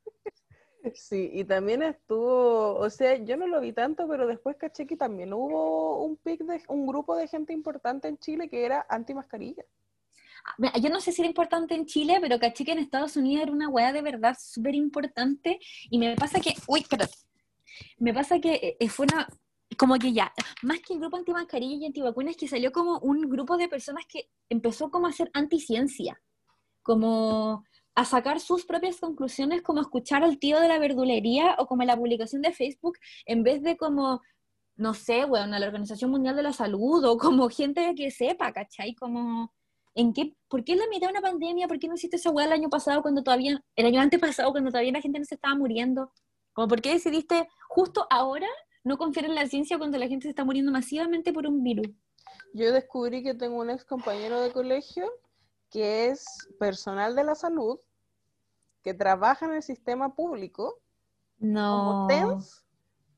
Sí, 0.96 1.30
y 1.34 1.44
también 1.44 1.84
estuvo, 1.84 2.76
o 2.76 2.90
sea, 2.90 3.16
yo 3.18 3.38
no 3.38 3.48
lo 3.48 3.60
vi 3.62 3.74
tanto, 3.74 4.08
pero 4.08 4.28
después 4.28 4.58
caché 4.58 4.86
que 4.86 4.98
también 4.98 5.34
hubo 5.34 6.04
un 6.04 6.18
pic 6.18 6.42
de 6.44 6.62
un 6.68 6.88
grupo 6.88 7.16
de 7.16 7.28
gente 7.28 7.54
importante 7.54 8.08
en 8.08 8.18
Chile 8.18 8.50
que 8.50 8.66
era 8.66 8.86
anti-mascarilla. 8.90 9.64
Mira, 10.58 10.74
Yo 10.78 10.90
no 10.90 11.02
sé 11.02 11.12
si 11.12 11.22
era 11.22 11.28
importante 11.30 11.76
en 11.76 11.86
Chile, 11.86 12.20
pero 12.22 12.40
caché 12.40 12.64
que 12.64 12.72
en 12.72 12.80
Estados 12.80 13.18
Unidos 13.18 13.44
era 13.44 13.52
una 13.52 13.70
weá 13.70 13.92
de 13.92 14.02
verdad 14.02 14.36
súper 14.40 14.76
importante. 14.76 15.60
Y 15.90 16.00
me 16.00 16.16
pasa 16.16 16.40
que, 16.40 16.54
uy, 16.68 16.82
espérate. 16.82 17.14
Me 18.00 18.14
pasa 18.14 18.40
que 18.40 18.78
eh, 18.80 18.90
fue 18.90 19.06
una, 19.06 19.28
como 19.78 19.96
que 19.98 20.14
ya, 20.14 20.32
más 20.64 20.80
que 20.80 20.94
el 20.94 21.00
grupo 21.00 21.18
antimascarilla 21.18 21.76
y 21.76 21.86
antivacunas, 21.86 22.36
que 22.36 22.48
salió 22.48 22.72
como 22.72 23.00
un 23.00 23.22
grupo 23.30 23.58
de 23.58 23.68
personas 23.68 24.06
que 24.08 24.30
empezó 24.50 24.90
como 24.90 25.08
a 25.08 25.10
hacer 25.10 25.30
anticiencia, 25.34 26.20
como 26.82 27.66
a 27.98 28.06
sacar 28.06 28.39
sus 28.39 28.64
propias 28.64 29.00
conclusiones, 29.00 29.64
como 29.64 29.82
escuchar 29.82 30.24
al 30.24 30.38
tío 30.38 30.60
de 30.60 30.68
la 30.68 30.78
verdulería 30.78 31.56
o 31.58 31.66
como 31.66 31.84
la 31.84 31.98
publicación 31.98 32.43
de 32.43 32.54
Facebook, 32.54 32.95
en 33.26 33.41
vez 33.41 33.64
de 33.64 33.76
como, 33.76 34.22
no 34.76 34.93
sé, 34.93 35.26
bueno, 35.26 35.56
a 35.56 35.60
la 35.60 35.66
Organización 35.66 36.12
Mundial 36.12 36.36
de 36.36 36.43
la 36.43 36.54
Salud 36.54 37.04
o 37.06 37.18
como 37.18 37.50
gente 37.50 37.95
que 37.95 38.12
sepa, 38.12 38.54
¿cachai? 38.54 38.93
Como, 38.93 39.52
¿en 39.95 40.14
qué, 40.14 40.36
¿por 40.48 40.64
qué 40.64 40.74
en 40.74 40.78
la 40.78 40.88
mitad 40.91 41.08
de 41.08 41.14
una 41.14 41.22
pandemia? 41.22 41.68
¿Por 41.68 41.80
qué 41.80 41.88
no 41.88 41.95
hiciste 41.95 42.18
esa 42.18 42.30
weá 42.30 42.45
el 42.45 42.52
año 42.52 42.70
pasado 42.70 43.02
cuando 43.02 43.24
todavía, 43.24 43.60
el 43.76 43.86
año 43.88 44.00
antes 44.00 44.20
pasado 44.20 44.52
cuando 44.52 44.70
todavía 44.70 44.91
la 44.91 45.02
gente 45.02 45.18
no 45.18 45.26
se 45.26 45.34
estaba 45.34 45.56
muriendo? 45.56 46.12
Como, 46.54 46.68
¿por 46.68 46.82
qué 46.82 46.91
decidiste 46.91 47.48
justo 47.68 48.06
ahora 48.12 48.48
no 48.84 49.00
confiar 49.00 49.26
en 49.26 49.34
la 49.34 49.48
ciencia 49.48 49.80
cuando 49.80 49.98
la 49.98 50.08
gente 50.08 50.26
se 50.26 50.30
está 50.30 50.45
muriendo 50.45 50.72
masivamente 50.72 51.34
por 51.34 51.48
un 51.48 51.64
virus? 51.64 51.88
Yo 52.54 52.72
descubrí 52.72 53.24
que 53.24 53.34
tengo 53.34 53.60
un 53.60 53.72
ex 53.72 53.84
compañero 53.86 54.39
de 54.39 54.52
colegio 54.52 55.12
que 55.70 56.08
es 56.08 56.48
personal 56.60 57.16
de 57.16 57.24
la 57.24 57.36
salud, 57.36 57.80
que 58.84 58.93
trabaja 58.93 59.45
en 59.45 59.53
el 59.53 59.63
sistema 59.63 60.15
público, 60.15 60.80
No. 61.39 61.71
como 61.78 62.07
TENS, 62.07 62.65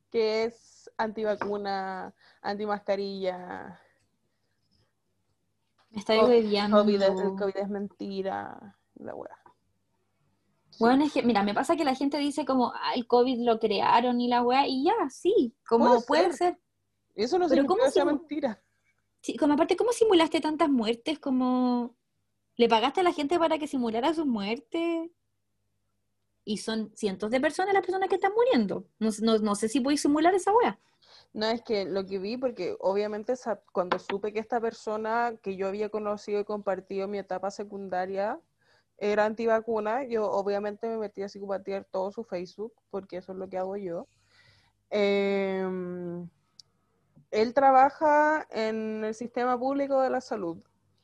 que 0.09 0.45
es 0.45 0.91
antivacuna, 0.97 2.13
antimascarilla, 2.41 3.79
Me 5.91 5.99
estoy 5.99 6.25
bebiendo. 6.27 6.77
COVID, 6.77 7.01
el 7.01 7.35
COVID 7.35 7.57
es 7.57 7.69
mentira, 7.69 8.77
la 8.95 9.15
wea. 9.15 9.35
Bueno, 10.79 11.03
es 11.03 11.11
que, 11.11 11.23
mira, 11.23 11.43
me 11.43 11.53
pasa 11.53 11.75
que 11.75 11.83
la 11.83 11.95
gente 11.95 12.17
dice 12.17 12.45
como, 12.45 12.71
ah, 12.73 12.93
el 12.95 13.05
COVID 13.05 13.45
lo 13.45 13.59
crearon 13.59 14.21
y 14.21 14.27
la 14.29 14.41
weá, 14.41 14.65
y 14.67 14.85
ya, 14.85 14.93
sí, 15.09 15.53
como 15.67 15.85
Puede 15.85 16.01
puede, 16.05 16.33
ser. 16.33 16.57
eso 17.15 17.37
no 17.37 17.49
Pero 17.49 17.63
significa 17.63 17.67
¿cómo 17.67 17.83
que 17.85 17.91
sea 17.91 18.05
mentira. 18.05 18.63
Sí, 19.21 19.35
como 19.35 19.53
aparte, 19.55 19.75
¿cómo 19.75 19.91
simulaste 19.91 20.39
tantas 20.39 20.69
muertes? 20.69 21.19
Como, 21.19 21.97
¿le 22.55 22.69
pagaste 22.69 23.01
a 23.01 23.03
la 23.03 23.11
gente 23.11 23.37
para 23.37 23.57
que 23.57 23.67
simulara 23.67 24.13
sus 24.13 24.25
muertes? 24.25 25.09
Y 26.49 26.57
son 26.57 26.91
cientos 26.95 27.29
de 27.29 27.39
personas 27.39 27.75
las 27.75 27.85
personas 27.85 28.09
que 28.09 28.15
están 28.15 28.33
muriendo. 28.33 28.83
No, 28.97 29.11
no, 29.21 29.37
no 29.37 29.53
sé 29.53 29.69
si 29.69 29.81
podéis 29.81 30.01
simular 30.01 30.33
esa 30.33 30.51
weá. 30.51 30.79
No, 31.31 31.45
es 31.45 31.61
que 31.61 31.85
lo 31.85 32.07
que 32.07 32.17
vi, 32.17 32.37
porque 32.37 32.75
obviamente 32.79 33.35
cuando 33.71 33.99
supe 33.99 34.33
que 34.33 34.39
esta 34.39 34.59
persona 34.59 35.35
que 35.43 35.55
yo 35.55 35.67
había 35.67 35.89
conocido 35.89 36.39
y 36.39 36.45
compartido 36.45 37.07
mi 37.07 37.19
etapa 37.19 37.51
secundaria 37.51 38.39
era 38.97 39.25
antivacuna, 39.25 40.05
yo 40.05 40.27
obviamente 40.27 40.89
me 40.89 40.97
metí 40.97 41.21
a 41.21 41.29
psicopatear 41.29 41.85
todo 41.85 42.11
su 42.11 42.23
Facebook, 42.23 42.73
porque 42.89 43.17
eso 43.17 43.33
es 43.33 43.37
lo 43.37 43.47
que 43.47 43.59
hago 43.59 43.77
yo. 43.77 44.07
Em, 44.89 46.27
él 47.29 47.53
trabaja 47.53 48.47
en 48.49 49.03
el 49.03 49.13
sistema 49.13 49.55
público 49.59 50.01
de 50.01 50.09
la 50.09 50.19
salud, 50.19 50.57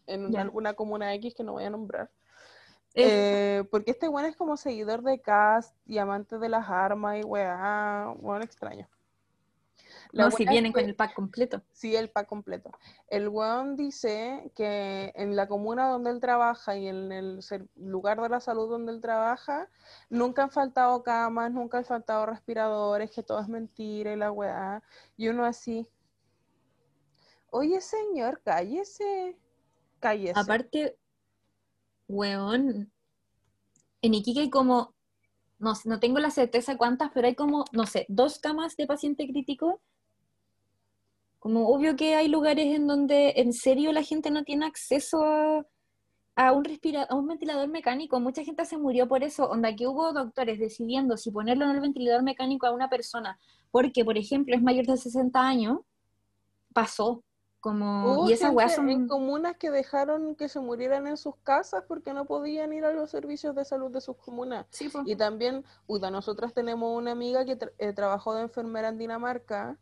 en 0.08 0.32
Ya. 0.32 0.42
alguna 0.42 0.74
comuna 0.74 1.14
X 1.14 1.36
que 1.36 1.44
no 1.44 1.52
voy 1.52 1.66
a 1.66 1.70
nombrar. 1.70 2.10
Eh, 2.98 3.64
porque 3.72 3.92
este 3.92 4.08
weón 4.08 4.28
es 4.28 4.36
como 4.38 4.56
seguidor 4.58 5.02
de 5.04 5.20
Cast 5.20 5.76
y 5.86 5.98
amante 5.98 6.38
de 6.40 6.50
las 6.50 6.70
armas 6.70 7.18
y 7.18 7.24
weá, 7.24 8.14
weón 8.18 8.42
extraño. 8.42 8.88
La 10.12 10.26
no, 10.26 10.32
si 10.32 10.44
es 10.44 10.50
vienen 10.50 10.72
que- 10.72 10.80
con 10.80 10.90
el 10.90 10.96
pack 10.96 11.14
completo. 11.14 11.62
Sí, 11.74 11.94
el 11.96 12.10
pack 12.10 12.28
completo. 12.28 12.72
El 13.08 13.28
weón 13.28 13.76
dice 13.76 14.50
que 14.56 15.12
en 15.16 15.36
la 15.36 15.48
comuna 15.48 15.90
donde 15.90 16.10
él 16.12 16.22
trabaja 16.22 16.78
y 16.78 16.88
en 16.88 17.12
el 17.12 17.40
lugar 17.76 18.22
de 18.22 18.30
la 18.30 18.40
salud 18.40 18.70
donde 18.70 18.94
él 18.94 19.02
trabaja, 19.02 19.68
nunca 20.10 20.44
han 20.44 20.52
faltado 20.52 21.04
camas, 21.04 21.52
nunca 21.52 21.80
han 21.80 21.86
faltado 21.86 22.26
respiradores, 22.28 23.12
que 23.12 23.24
todo 23.24 23.42
es 23.42 23.50
mentira 23.50 24.14
y 24.14 24.16
la 24.16 24.32
weá. 24.32 24.82
Y 25.18 25.28
uno 25.28 25.44
así, 25.44 25.86
oye 27.50 27.82
señor, 27.82 28.42
cállese, 28.44 29.38
cállese. 30.00 30.40
Aparte, 30.40 30.98
weón, 32.08 32.92
en 34.02 34.14
Iquique 34.14 34.42
hay 34.42 34.50
como, 34.50 34.94
no, 35.60 35.74
no 35.86 36.00
tengo 36.00 36.20
la 36.20 36.32
certeza 36.32 36.78
cuántas, 36.78 37.12
pero 37.14 37.28
hay 37.28 37.36
como, 37.36 37.66
no 37.72 37.86
sé, 37.86 38.06
dos 38.10 38.40
camas 38.40 38.76
de 38.78 38.88
paciente 38.88 39.28
crítico. 39.28 39.82
Como 41.40 41.70
obvio 41.70 41.96
que 41.96 42.16
hay 42.16 42.28
lugares 42.28 42.76
en 42.76 42.88
donde 42.88 43.34
en 43.38 43.54
serio 43.54 43.92
la 43.92 44.04
gente 44.04 44.32
no 44.32 44.44
tiene 44.44 44.66
acceso 44.66 45.24
a, 46.36 46.52
un 46.54 46.64
respira- 46.66 47.08
a 47.10 47.16
un 47.16 47.28
ventilador 47.28 47.68
mecánico. 47.70 48.20
Mucha 48.20 48.44
gente 48.44 48.66
se 48.66 48.78
murió 48.78 49.08
por 49.08 49.24
eso. 49.24 49.46
Onda 49.50 49.76
que 49.76 49.88
hubo 49.88 50.12
doctores 50.14 50.60
decidiendo 50.60 51.18
si 51.18 51.32
ponerlo 51.32 51.66
en 51.66 51.72
el 51.72 51.82
ventilador 51.82 52.24
mecánico 52.24 52.68
a 52.68 52.72
una 52.74 52.90
persona 52.90 53.40
porque, 53.72 54.06
por 54.06 54.18
ejemplo, 54.18 54.56
es 54.56 54.62
mayor 54.62 54.86
de 54.86 54.98
60 54.98 55.42
años, 55.46 55.80
pasó. 56.74 57.25
Como, 57.66 58.30
y 58.30 58.34
esas 58.34 58.54
weas 58.54 58.76
son... 58.76 58.92
en 58.92 59.08
comunas 59.08 59.58
que 59.58 59.72
dejaron 59.72 60.36
que 60.36 60.50
se 60.50 60.60
murieran 60.60 61.08
en 61.08 61.18
sus 61.18 61.36
casas 61.38 61.84
porque 61.88 62.14
no 62.14 62.26
podían 62.26 62.72
ir 62.74 62.86
a 62.86 62.94
los 62.94 63.10
servicios 63.10 63.56
de 63.56 63.66
salud 63.66 63.90
de 63.90 64.02
sus 64.02 64.18
comunas. 64.18 64.68
Sí. 64.70 64.88
Y 65.06 65.16
también, 65.16 65.66
puta, 65.88 66.12
nosotras 66.12 66.54
tenemos 66.54 66.96
una 66.96 67.14
amiga 67.14 67.44
que 67.44 67.58
tra- 67.58 67.72
eh, 67.80 67.92
trabajó 67.92 68.36
de 68.36 68.44
enfermera 68.44 68.90
en 68.90 69.00
Dinamarca, 69.00 69.80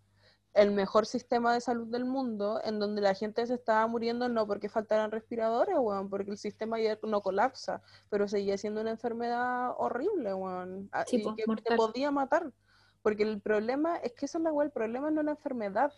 el 0.53 0.71
mejor 0.71 1.05
sistema 1.05 1.53
de 1.53 1.59
salud 1.59 1.87
del 1.87 2.05
mundo, 2.05 2.61
en 2.63 2.79
donde 2.79 3.01
la 3.01 3.15
gente 3.15 3.45
se 3.45 3.55
estaba 3.55 3.85
muriendo 3.85 4.29
no 4.29 4.47
porque 4.47 4.69
faltaran 4.69 5.11
respiradores, 5.11 5.75
weón, 5.77 6.09
porque 6.09 6.31
el 6.31 6.37
sistema 6.37 6.79
ya 6.79 6.97
no 7.03 7.19
colapsa, 7.19 7.81
pero 8.09 8.29
seguía 8.29 8.57
siendo 8.57 8.79
una 8.79 8.91
enfermedad 8.91 9.71
horrible, 9.77 10.33
weón, 10.33 10.89
Sí, 11.05 11.17
y 11.17 11.35
que 11.35 11.43
te 11.61 11.75
podía 11.75 12.11
matar. 12.11 12.53
Porque 13.01 13.23
el 13.23 13.41
problema 13.41 13.97
es 13.97 14.13
que 14.13 14.25
eso 14.27 14.37
es 14.37 14.43
la 14.45 14.53
weá, 14.53 14.65
el 14.65 14.71
problema 14.71 15.11
no 15.11 15.19
es 15.19 15.25
la 15.25 15.31
enfermedad, 15.31 15.91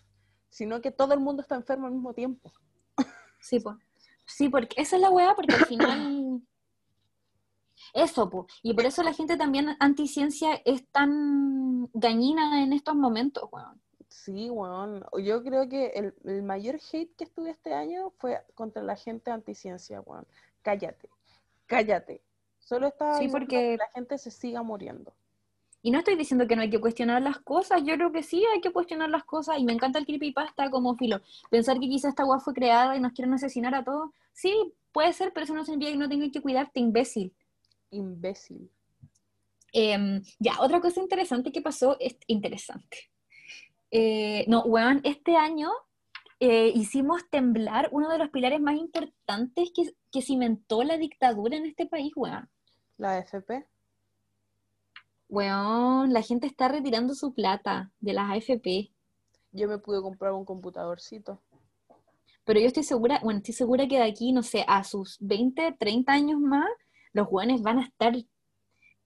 sino 0.49 0.81
que 0.81 0.91
todo 0.91 1.13
el 1.13 1.19
mundo 1.19 1.41
está 1.41 1.55
enfermo 1.55 1.87
al 1.87 1.93
mismo 1.93 2.13
tiempo. 2.13 2.51
Sí, 3.39 3.59
po. 3.59 3.77
Sí, 4.25 4.49
porque 4.49 4.81
esa 4.81 4.95
es 4.95 5.01
la 5.01 5.09
weá, 5.11 5.35
porque 5.35 5.53
al 5.55 5.65
final. 5.65 6.41
Eso, 7.93 8.29
po. 8.29 8.47
Y 8.63 8.73
por 8.73 8.85
eso 8.85 9.03
la 9.03 9.13
gente 9.13 9.37
también 9.37 9.75
anticiencia 9.79 10.55
es 10.65 10.87
tan 10.91 11.89
dañina 11.93 12.63
en 12.63 12.73
estos 12.73 12.95
momentos, 12.95 13.47
weón. 13.51 13.81
Sí, 14.07 14.49
weón. 14.49 15.05
Yo 15.23 15.43
creo 15.43 15.67
que 15.69 15.87
el, 15.87 16.15
el 16.23 16.41
mayor 16.43 16.75
hate 16.91 17.15
que 17.15 17.25
estuve 17.25 17.51
este 17.51 17.73
año 17.73 18.11
fue 18.17 18.43
contra 18.55 18.81
la 18.81 18.95
gente 18.95 19.29
anticiencia, 19.31 20.01
weón. 20.01 20.25
Cállate, 20.61 21.09
cállate. 21.67 22.23
Solo 22.59 22.87
estaba 22.87 23.17
Sí, 23.19 23.27
porque- 23.27 23.47
que 23.47 23.77
la 23.77 23.87
gente 23.93 24.17
se 24.17 24.31
siga 24.31 24.63
muriendo. 24.63 25.13
Y 25.85 25.91
no 25.91 25.99
estoy 25.99 26.15
diciendo 26.15 26.47
que 26.47 26.55
no 26.55 26.63
hay 26.63 26.71
que 26.71 26.81
cuestionar 26.81 27.21
las 27.21 27.37
cosas, 27.37 27.83
yo 27.85 27.93
creo 27.93 28.11
que 28.11 28.23
sí 28.23 28.43
hay 28.51 28.59
que 28.59 28.71
cuestionar 28.71 29.07
las 29.11 29.23
cosas, 29.23 29.59
y 29.59 29.63
me 29.63 29.71
encanta 29.71 29.99
el 29.99 30.07
creepypasta 30.07 30.71
como 30.71 30.95
filo. 30.95 31.21
Pensar 31.51 31.79
que 31.79 31.87
quizá 31.87 32.09
esta 32.09 32.25
weá 32.25 32.39
fue 32.39 32.55
creada 32.55 32.97
y 32.97 32.99
nos 32.99 33.13
quieren 33.13 33.35
asesinar 33.35 33.75
a 33.75 33.83
todos, 33.83 34.09
sí, 34.33 34.73
puede 34.91 35.13
ser, 35.13 35.31
pero 35.31 35.43
eso 35.43 35.53
no 35.53 35.63
significa 35.63 35.91
que 35.91 35.97
no 35.97 36.09
tengas 36.09 36.31
que 36.31 36.41
cuidarte, 36.41 36.79
imbécil. 36.79 37.35
Imbécil. 37.91 38.67
Em, 39.73 40.23
ya, 40.39 40.59
otra 40.59 40.81
cosa 40.81 41.01
interesante 41.01 41.51
que 41.51 41.61
pasó, 41.61 41.97
es 41.99 42.17
interesante. 42.25 43.11
Eh, 43.91 44.43
no, 44.47 44.63
weón, 44.63 45.01
este 45.03 45.37
año 45.37 45.69
eh, 46.39 46.71
hicimos 46.73 47.29
temblar 47.29 47.89
uno 47.91 48.09
de 48.09 48.17
los 48.17 48.31
pilares 48.31 48.59
más 48.59 48.75
importantes 48.75 49.69
que, 49.75 49.93
que 50.11 50.23
cimentó 50.23 50.83
la 50.83 50.97
dictadura 50.97 51.57
en 51.57 51.67
este 51.67 51.85
país, 51.85 52.11
weón. 52.15 52.49
La 52.97 53.19
FP. 53.19 53.67
Weón, 55.27 56.13
la 56.13 56.21
gente 56.21 56.47
está 56.47 56.67
retirando 56.67 57.15
su 57.15 57.33
plata 57.33 57.91
de 57.99 58.13
las 58.13 58.31
AFP. 58.31 58.91
Yo 59.51 59.67
me 59.67 59.79
pude 59.79 60.01
comprar 60.01 60.33
un 60.33 60.45
computadorcito. 60.45 61.41
Pero 62.43 62.59
yo 62.59 62.67
estoy 62.67 62.83
segura, 62.83 63.19
bueno, 63.23 63.39
estoy 63.39 63.55
segura 63.55 63.87
que 63.87 63.97
de 63.97 64.03
aquí, 64.03 64.31
no 64.31 64.43
sé, 64.43 64.63
a 64.67 64.83
sus 64.83 65.17
20, 65.19 65.75
30 65.79 66.11
años 66.13 66.39
más, 66.39 66.69
los 67.11 67.27
jóvenes 67.27 67.61
van 67.63 67.79
a 67.79 67.85
estar 67.85 68.13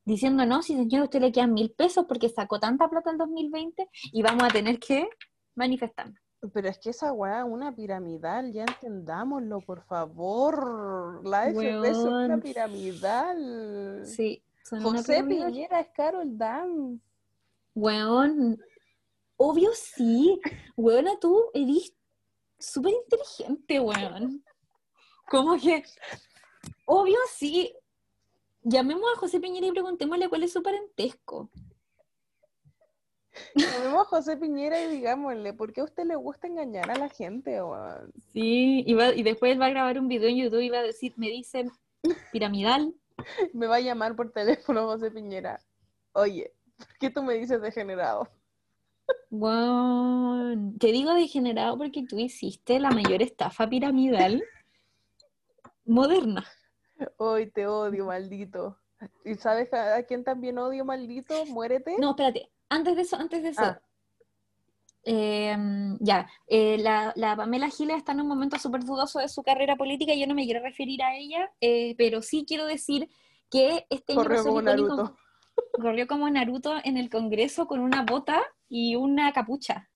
diciendo, 0.03 0.45
no, 0.45 0.61
si 0.61 0.75
señor, 0.75 1.01
a 1.01 1.03
usted 1.05 1.21
le 1.21 1.31
quedan 1.31 1.53
mil 1.53 1.71
pesos 1.71 2.05
porque 2.07 2.27
sacó 2.27 2.59
tanta 2.59 2.89
plata 2.89 3.11
el 3.11 3.17
2020 3.17 3.87
y 4.11 4.21
vamos 4.21 4.43
a 4.43 4.49
tener 4.49 4.79
que 4.79 5.07
manifestarnos. 5.55 6.19
Pero 6.53 6.69
es 6.69 6.79
que 6.79 6.89
esa 6.89 7.13
weá 7.13 7.39
es 7.39 7.45
una 7.45 7.75
piramidal, 7.75 8.51
ya 8.51 8.63
entendámoslo, 8.63 9.59
por 9.61 9.83
favor. 9.83 11.25
La 11.27 11.49
FP 11.49 11.89
es 11.89 11.97
una 11.97 12.37
piramidal. 12.39 14.01
Sí, 14.05 14.41
son 14.63 14.81
José. 14.81 15.23
Piñera 15.23 15.79
es 15.79 15.89
Carol 15.89 16.37
Dance. 16.37 16.99
Weón, 17.75 18.59
obvio 19.37 19.69
sí. 19.73 20.39
Weona, 20.75 21.17
tú 21.19 21.45
eres 21.53 21.93
súper 22.57 22.93
inteligente, 22.93 23.79
weón. 23.79 24.43
¿Cómo 25.29 25.57
que? 25.57 25.83
Obvio 26.85 27.17
sí. 27.31 27.73
Llamemos 28.61 29.05
a 29.15 29.19
José 29.19 29.39
Piñera 29.39 29.67
y 29.67 29.71
preguntémosle 29.71 30.27
cuál 30.27 30.43
es 30.43 30.51
su 30.51 30.61
parentesco. 30.61 31.49
Llamemos 33.55 34.01
a 34.01 34.09
José 34.09 34.35
Piñera 34.37 34.81
y 34.83 34.89
digámosle, 34.89 35.53
¿por 35.53 35.71
qué 35.71 35.81
a 35.81 35.85
usted 35.85 36.03
le 36.05 36.15
gusta 36.15 36.47
engañar 36.47 36.91
a 36.91 36.95
la 36.97 37.07
gente, 37.09 37.61
weón? 37.63 38.11
Sí, 38.33 38.83
y, 38.85 38.93
va- 38.93 39.13
y 39.15 39.23
después 39.23 39.53
él 39.53 39.61
va 39.61 39.67
a 39.67 39.69
grabar 39.69 39.97
un 39.99 40.07
video 40.09 40.27
en 40.29 40.37
YouTube 40.37 40.59
y 40.61 40.69
va 40.69 40.79
a 40.79 40.83
decir, 40.83 41.13
me 41.15 41.27
dicen 41.29 41.71
piramidal. 42.33 42.93
Me 43.53 43.67
va 43.67 43.77
a 43.77 43.81
llamar 43.81 44.15
por 44.15 44.31
teléfono 44.31 44.85
José 44.87 45.11
Piñera. 45.11 45.59
Oye, 46.13 46.53
¿por 46.77 46.87
qué 46.99 47.09
tú 47.09 47.23
me 47.23 47.35
dices 47.35 47.61
degenerado? 47.61 48.27
Bueno, 49.29 50.73
te 50.79 50.87
digo 50.91 51.13
degenerado 51.13 51.77
porque 51.77 52.05
tú 52.07 52.17
hiciste 52.19 52.79
la 52.79 52.91
mayor 52.91 53.21
estafa 53.21 53.67
piramidal 53.67 54.43
moderna. 55.85 56.45
Hoy 57.17 57.49
te 57.49 57.67
odio, 57.67 58.05
maldito. 58.05 58.77
¿Y 59.23 59.35
sabes 59.35 59.73
a 59.73 59.95
a 59.95 60.03
quién 60.03 60.23
también 60.23 60.57
odio, 60.57 60.83
maldito? 60.83 61.45
Muérete. 61.45 61.95
No, 61.97 62.11
espérate. 62.11 62.51
Antes 62.69 62.95
de 62.95 63.01
eso, 63.03 63.15
antes 63.15 63.41
de 63.41 63.49
eso. 63.49 63.61
Ah. 63.63 63.81
Eh, 65.03 65.55
ya, 65.99 66.29
eh, 66.47 66.77
la, 66.79 67.13
la 67.15 67.35
Pamela 67.35 67.69
Giles 67.69 67.97
está 67.97 68.11
en 68.11 68.21
un 68.21 68.27
momento 68.27 68.59
súper 68.59 68.83
dudoso 68.83 69.19
de 69.19 69.29
su 69.29 69.43
carrera 69.43 69.75
política 69.75 70.13
yo 70.13 70.27
no 70.27 70.35
me 70.35 70.45
quiero 70.45 70.61
referir 70.61 71.01
a 71.03 71.15
ella, 71.15 71.51
eh, 71.61 71.95
pero 71.97 72.21
sí 72.21 72.45
quiero 72.47 72.65
decir 72.65 73.09
que 73.49 73.85
este 73.89 74.13
año 74.13 74.23
Corrió 74.23 74.43
como 74.43 74.61
Naruto. 74.61 75.15
corrió 75.73 76.07
como 76.07 76.29
Naruto 76.29 76.75
en 76.83 76.97
el 76.97 77.09
Congreso 77.09 77.65
con 77.65 77.79
una 77.79 78.03
bota 78.03 78.41
y 78.67 78.95
una 78.95 79.31
capucha. 79.31 79.89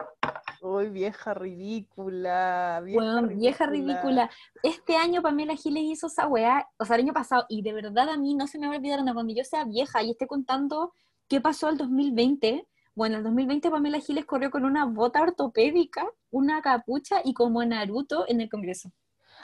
Uy, 0.61 0.89
vieja 0.89 1.33
ridícula. 1.33 2.81
Vieja 2.83 2.99
Weón, 2.99 3.37
vieja 3.37 3.65
ridícula. 3.65 4.29
Este 4.63 4.95
año 4.95 5.21
Pamela 5.21 5.55
Giles 5.55 5.83
hizo 5.83 6.07
esa 6.07 6.25
weá, 6.27 6.67
o 6.77 6.85
sea, 6.85 6.95
el 6.95 7.03
año 7.03 7.13
pasado, 7.13 7.45
y 7.49 7.61
de 7.61 7.73
verdad 7.73 8.09
a 8.09 8.17
mí 8.17 8.33
no 8.33 8.47
se 8.47 8.57
me 8.57 8.67
va 8.67 8.73
a 8.73 8.77
olvidar 8.77 8.99
nada, 8.99 9.13
cuando 9.13 9.33
yo 9.33 9.43
sea 9.43 9.65
vieja 9.65 10.01
y 10.01 10.11
esté 10.11 10.25
contando 10.25 10.93
qué 11.27 11.41
pasó 11.41 11.67
el 11.67 11.77
2020. 11.77 12.65
Bueno, 12.95 13.17
el 13.17 13.23
2020 13.23 13.71
Pamela 13.71 13.99
Giles 13.99 14.25
corrió 14.25 14.51
con 14.51 14.65
una 14.65 14.85
bota 14.85 15.23
ortopédica, 15.23 16.07
una 16.29 16.61
capucha 16.61 17.21
y 17.23 17.33
como 17.33 17.65
Naruto 17.65 18.25
en 18.27 18.39
el 18.39 18.49
Congreso. 18.49 18.91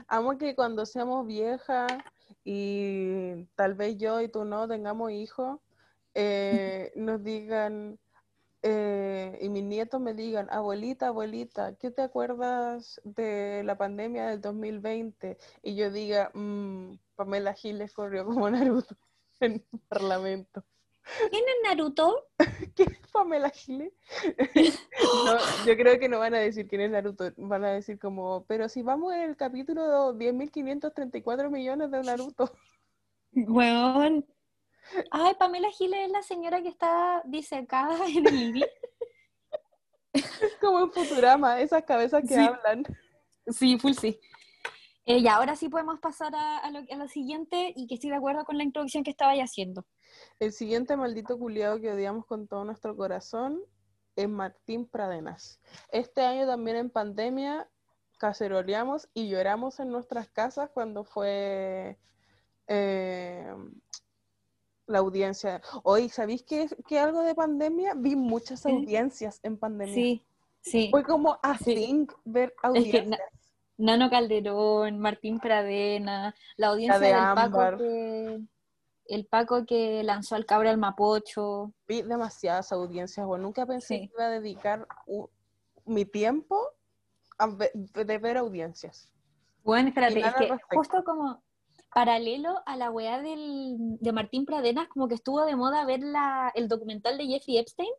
Amo 0.07 0.37
que 0.37 0.55
cuando 0.55 0.85
seamos 0.85 1.25
viejas 1.25 1.91
y 2.43 3.45
tal 3.55 3.73
vez 3.73 3.97
yo 3.97 4.21
y 4.21 4.29
tú 4.29 4.45
no 4.45 4.67
tengamos 4.67 5.11
hijos, 5.11 5.59
eh, 6.13 6.91
nos 6.95 7.23
digan, 7.23 7.97
eh, 8.61 9.39
y 9.41 9.49
mis 9.49 9.63
nietos 9.63 9.99
me 9.99 10.13
digan, 10.13 10.47
abuelita, 10.51 11.07
abuelita, 11.07 11.75
¿qué 11.75 11.89
te 11.89 12.03
acuerdas 12.03 13.01
de 13.03 13.63
la 13.65 13.77
pandemia 13.77 14.27
del 14.27 14.41
2020? 14.41 15.39
Y 15.63 15.75
yo 15.75 15.91
diga, 15.91 16.29
"Mm, 16.35 16.97
Pamela 17.15 17.53
Giles 17.55 17.93
corrió 17.93 18.25
como 18.25 18.47
Naruto 18.49 18.95
en 19.39 19.53
el 19.53 19.79
Parlamento. 19.89 20.63
¿Quién 21.29 21.43
es 21.47 21.55
Naruto? 21.63 22.27
¿Quién 22.75 22.91
es 22.91 23.07
Pamela 23.11 23.49
Giles? 23.49 23.93
No, 25.25 25.37
yo 25.65 25.75
creo 25.75 25.99
que 25.99 26.07
no 26.09 26.19
van 26.19 26.35
a 26.35 26.39
decir 26.39 26.67
quién 26.67 26.81
es 26.81 26.91
Naruto, 26.91 27.31
van 27.37 27.63
a 27.65 27.71
decir 27.73 27.97
como, 27.99 28.45
pero 28.47 28.69
si 28.69 28.81
vamos 28.83 29.13
en 29.13 29.21
el 29.21 29.35
capítulo 29.35 30.13
10.534 30.15 31.49
millones 31.49 31.89
de 31.91 32.03
Naruto. 32.03 32.51
Weón. 33.33 34.25
Ay, 35.11 35.33
Pamela 35.37 35.69
Giles 35.71 35.99
es 36.05 36.11
la 36.11 36.23
señora 36.23 36.61
que 36.61 36.69
está 36.69 37.21
disecada 37.25 37.97
en 38.07 38.27
el 38.27 38.35
living. 38.35 38.63
Como 40.59 40.79
en 40.81 40.91
Futurama, 40.91 41.59
esas 41.61 41.83
cabezas 41.83 42.21
que 42.21 42.33
Sí. 42.35 42.39
hablan. 42.39 42.83
Sí, 43.47 43.77
full 43.79 43.93
sí. 43.93 44.19
Eh, 45.09 45.17
y 45.17 45.27
ahora 45.27 45.55
sí 45.55 45.69
podemos 45.69 45.99
pasar 45.99 46.35
a, 46.35 46.59
a 46.59 46.69
lo, 46.69 46.79
a 46.79 46.95
lo 46.95 47.07
siguiente 47.07 47.73
y 47.75 47.87
que 47.87 47.95
estoy 47.95 48.11
de 48.11 48.17
acuerdo 48.17 48.45
con 48.45 48.57
la 48.59 48.63
introducción 48.63 49.03
que 49.03 49.09
estaba 49.09 49.31
haciendo. 49.33 49.83
El 50.39 50.53
siguiente 50.53 50.95
maldito 50.95 51.39
culiado 51.39 51.81
que 51.81 51.91
odiamos 51.91 52.27
con 52.27 52.47
todo 52.47 52.63
nuestro 52.63 52.95
corazón 52.95 53.59
es 54.15 54.29
Martín 54.29 54.85
Pradenas. 54.85 55.59
Este 55.91 56.21
año 56.21 56.45
también 56.45 56.77
en 56.77 56.89
pandemia 56.91 57.67
caceroleamos 58.19 59.09
y 59.15 59.29
lloramos 59.29 59.79
en 59.79 59.89
nuestras 59.89 60.29
casas 60.29 60.69
cuando 60.71 61.03
fue 61.03 61.97
eh, 62.67 63.51
la 64.85 64.99
audiencia. 64.99 65.59
Hoy, 65.83 66.09
¿sabéis 66.09 66.43
que, 66.43 66.67
que 66.87 66.99
algo 66.99 67.23
de 67.23 67.33
pandemia? 67.33 67.95
Vi 67.95 68.15
muchas 68.15 68.63
audiencias 68.67 69.39
en 69.41 69.57
pandemia. 69.57 69.95
Sí, 69.95 70.23
sí. 70.61 70.89
Fue 70.91 71.03
como 71.03 71.39
a 71.41 71.57
Sí. 71.57 71.73
think 71.73 72.13
ver 72.25 72.53
audiencias. 72.61 73.19
Nano 73.79 74.09
Calderón, 74.09 74.99
Martín 74.99 75.39
Pradena, 75.39 76.35
la 76.57 76.67
audiencia 76.67 76.99
de 76.99 77.07
del 77.07 77.15
Ámbar. 77.15 77.49
Paco 77.51 77.77
que 77.77 78.39
el 79.07 79.25
Paco 79.25 79.65
que 79.65 80.03
lanzó 80.03 80.35
al 80.35 80.45
cabra 80.45 80.69
al 80.69 80.77
Mapocho. 80.77 81.73
Vi 81.87 82.03
demasiadas 82.03 82.71
audiencias, 82.71 83.25
bueno, 83.25 83.45
nunca 83.45 83.65
pensé 83.65 83.87
Sí. 83.95 84.07
que 84.07 84.13
iba 84.13 84.25
a 84.25 84.29
dedicar 84.29 84.87
u- 85.07 85.29
mi 85.85 86.05
tiempo 86.05 86.59
a 87.39 87.47
ve- 87.47 87.71
de 87.73 88.17
ver 88.19 88.37
audiencias. 88.37 89.11
Bueno, 89.63 89.87
espérate, 89.89 90.19
es 90.19 90.33
que 90.35 90.49
justo 90.75 91.03
como 91.03 91.41
paralelo 91.93 92.61
a 92.67 92.75
la 92.77 92.91
weá 92.91 93.19
del, 93.21 93.75
de 93.99 94.11
Martín 94.11 94.45
Pradenas, 94.45 94.87
como 94.89 95.07
que 95.07 95.15
estuvo 95.15 95.43
de 95.45 95.55
moda 95.55 95.85
ver 95.85 96.01
la, 96.01 96.51
el 96.53 96.67
documental 96.67 97.17
de 97.17 97.25
Jeffrey 97.25 97.57
Epstein, 97.57 97.89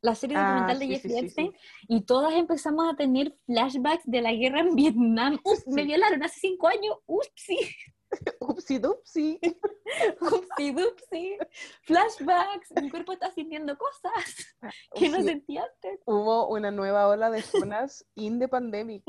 la 0.00 0.14
serie 0.14 0.36
Ah, 0.36 0.42
documental 0.46 0.78
de 0.78 0.86
sí, 0.86 0.90
sí, 0.90 0.94
Jeffrey 0.94 1.12
sí, 1.12 1.18
sí. 1.18 1.24
Epstein, 1.26 1.52
y 1.88 2.00
todas 2.02 2.32
empezamos 2.34 2.92
a 2.92 2.96
tener 2.96 3.36
flashbacks 3.46 4.04
de 4.06 4.22
la 4.22 4.32
guerra 4.32 4.60
en 4.60 4.74
Vietnam. 4.74 5.40
Ups, 5.44 5.66
me 5.66 5.82
Sí. 5.82 5.88
violaron 5.88 6.22
hace 6.22 6.40
cinco 6.40 6.68
años, 6.68 6.96
upsi, 7.06 7.58
Upsi 8.40 8.78
dupsi. 8.78 9.38
upsi, 10.20 10.72
dupsi. 10.72 11.36
Flashbacks, 11.82 12.72
mi 12.80 12.90
cuerpo 12.90 13.12
está 13.12 13.30
sintiendo 13.32 13.76
cosas 13.76 14.12
que 14.94 15.08
no 15.10 15.18
Sí, 15.18 15.24
sentía 15.24 15.64
antes. 15.64 16.00
Hubo 16.06 16.48
una 16.48 16.70
nueva 16.70 17.06
ola 17.08 17.30
de 17.30 17.42
zonas 17.42 18.06
in 18.14 18.38
the 18.38 18.48
pandemic. 18.48 19.02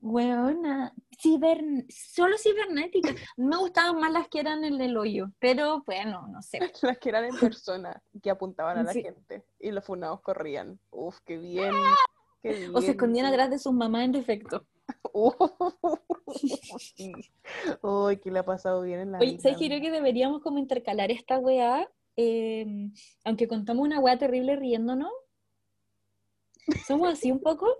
Weona, 0.00 0.94
ciber, 1.20 1.60
solo 1.88 2.36
cibernética. 2.38 3.14
Me 3.36 3.56
gustaban 3.56 3.98
más 4.00 4.12
las 4.12 4.28
que 4.28 4.38
eran 4.40 4.62
el 4.64 4.78
del 4.78 4.96
hoyo, 4.96 5.30
pero 5.40 5.82
bueno, 5.84 6.26
no 6.28 6.40
sé. 6.42 6.60
Las 6.82 6.98
que 6.98 7.08
eran 7.08 7.24
en 7.24 7.36
persona, 7.38 8.00
que 8.22 8.30
apuntaban 8.30 8.78
a 8.78 8.82
la 8.84 8.92
Sí. 8.92 9.02
gente. 9.02 9.44
Y 9.58 9.72
los 9.72 9.84
funados 9.84 10.20
corrían. 10.20 10.78
Uf, 10.90 11.18
qué 11.24 11.36
bien. 11.36 11.72
Qué 12.40 12.52
bien. 12.52 12.76
O 12.76 12.80
se 12.80 12.92
escondían 12.92 13.26
atrás 13.26 13.50
de 13.50 13.58
sus 13.58 13.72
mamás 13.72 14.04
en 14.04 14.12
defecto. 14.12 14.64
Uy, 17.82 18.16
que 18.18 18.30
le 18.30 18.38
ha 18.38 18.44
pasado 18.44 18.82
bien 18.82 19.00
en 19.00 19.12
la 19.12 19.18
Oye, 19.18 19.32
vida. 19.32 19.40
¿sabes 19.42 19.58
creo 19.58 19.80
que 19.80 19.90
deberíamos 19.90 20.42
como 20.42 20.58
intercalar 20.58 21.10
esta 21.10 21.38
weá? 21.38 21.88
eh, 22.16 22.66
aunque 23.24 23.48
contamos 23.48 23.84
una 23.84 23.98
weá 24.00 24.18
terrible 24.18 24.56
riéndonos. 24.56 25.10
Somos 26.86 27.12
así 27.12 27.30
un 27.32 27.40
poco, 27.40 27.76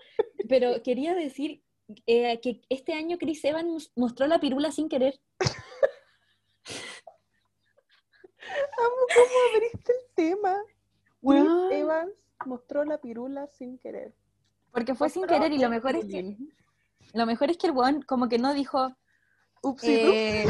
pero 0.48 0.82
quería 0.82 1.14
decir 1.14 1.62
eh, 2.06 2.40
que 2.40 2.60
este 2.68 2.92
año 2.94 3.18
Chris 3.18 3.44
Evans 3.44 3.92
mostró 3.96 4.26
la 4.26 4.40
pirula 4.40 4.70
sin 4.72 4.88
querer. 4.88 5.20
Amo 8.78 8.96
cómo 9.14 9.36
abriste 9.54 9.92
el 9.92 10.14
tema. 10.14 10.56
Chris. 11.20 11.72
Evans 11.72 12.12
mostró 12.46 12.84
la 12.84 12.98
pirula 12.98 13.46
sin 13.48 13.78
querer. 13.78 14.14
Porque 14.72 14.94
fue 14.94 15.08
sin 15.08 15.26
querer 15.26 15.52
y 15.52 15.58
lo 15.58 15.68
mejor 15.68 15.96
es 15.96 16.06
que 16.06 16.36
lo 17.14 17.26
mejor 17.26 17.50
es 17.50 17.56
que 17.56 17.66
el 17.68 17.72
weón 17.72 18.02
como 18.02 18.28
que 18.28 18.38
no 18.38 18.52
dijo 18.52 18.94
Upsi 19.62 19.92
Eh, 19.92 20.46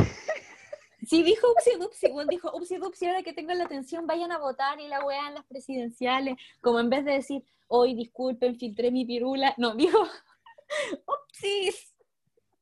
sí, 1.07 1.23
dijo 1.23 1.51
upsi 1.53 1.79
dupsi, 1.79 2.07
weón, 2.09 2.29
dijo 2.29 2.51
upsi 2.55 2.77
dupsi, 2.77 3.07
ahora 3.07 3.23
que 3.23 3.33
tengo 3.33 3.53
la 3.55 3.65
atención, 3.65 4.07
vayan 4.07 4.33
a 4.33 4.39
votar 4.39 4.81
y 4.81 4.89
la 4.89 5.05
weá 5.05 5.29
en 5.29 5.35
las 5.35 5.47
presidenciales, 5.47 6.37
como 6.61 6.81
en 6.81 6.91
vez 6.91 7.05
de 7.05 7.13
decir, 7.13 7.45
hoy 7.69 7.95
disculpen, 7.95 8.57
filtré 8.57 8.91
mi 8.91 9.05
pirula, 9.05 9.55
no, 9.57 9.75
dijo, 9.75 9.99
upsis, 11.07 11.95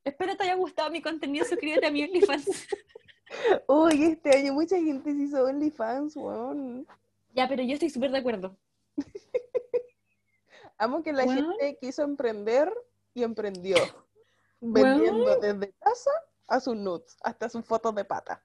espero 0.03 0.35
te 0.37 0.43
haya 0.43 0.55
gustado 0.55 0.89
mi 0.91 1.01
contenido, 1.01 1.45
suscríbete 1.45 1.87
a 1.87 1.91
mi 1.91 2.03
OnlyFans. 2.03 2.45
Uy, 3.67 4.03
este 4.03 4.37
año 4.37 4.53
mucha 4.53 4.77
gente 4.77 5.11
se 5.13 5.21
hizo 5.23 5.43
OnlyFans, 5.43 6.15
weón. 6.15 6.87
ya, 7.33 7.47
pero 7.47 7.63
yo 7.63 7.73
estoy 7.73 7.89
súper 7.89 8.11
de 8.11 8.19
acuerdo. 8.19 8.57
Amo 10.77 11.01
que 11.03 11.11
la 11.11 11.23
gente 11.33 11.77
quiso 11.81 12.03
emprender 12.03 12.71
y 13.13 13.23
emprendió. 13.23 13.75
Vendiendo 14.59 15.39
desde 15.39 15.67
taza 15.73 16.11
a 16.47 16.59
sus 16.59 16.75
nudes, 16.75 17.17
hasta 17.23 17.49
sus 17.49 17.65
fotos 17.65 17.93
de 17.95 18.05
pata. 18.05 18.43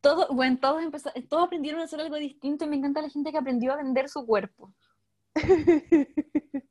Todo, 0.00 0.28
bueno, 0.32 0.58
todos, 0.60 0.82
empezó- 0.82 1.12
todos 1.28 1.44
aprendieron 1.44 1.80
a 1.80 1.84
hacer 1.84 2.00
algo 2.00 2.16
distinto 2.16 2.64
y 2.64 2.68
me 2.68 2.76
encanta 2.76 3.02
la 3.02 3.10
gente 3.10 3.30
que 3.32 3.38
aprendió 3.38 3.72
a 3.72 3.76
vender 3.76 4.08
su 4.08 4.24
cuerpo. 4.26 4.72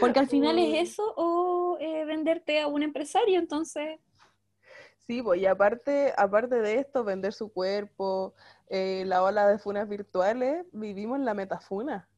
Porque 0.00 0.20
al 0.20 0.28
final 0.28 0.58
es 0.58 0.90
eso 0.90 1.14
o 1.16 1.78
eh, 1.80 2.04
venderte 2.04 2.60
a 2.60 2.66
un 2.66 2.82
empresario, 2.82 3.38
entonces... 3.38 3.98
Sí, 5.06 5.20
pues, 5.22 5.40
y 5.40 5.46
aparte, 5.46 6.12
aparte 6.16 6.56
de 6.56 6.78
esto, 6.78 7.02
vender 7.02 7.32
su 7.32 7.52
cuerpo, 7.52 8.34
eh, 8.68 9.02
la 9.06 9.22
ola 9.22 9.48
de 9.48 9.58
funas 9.58 9.88
virtuales, 9.88 10.64
vivimos 10.72 11.18
la 11.20 11.34
metafuna. 11.34 12.08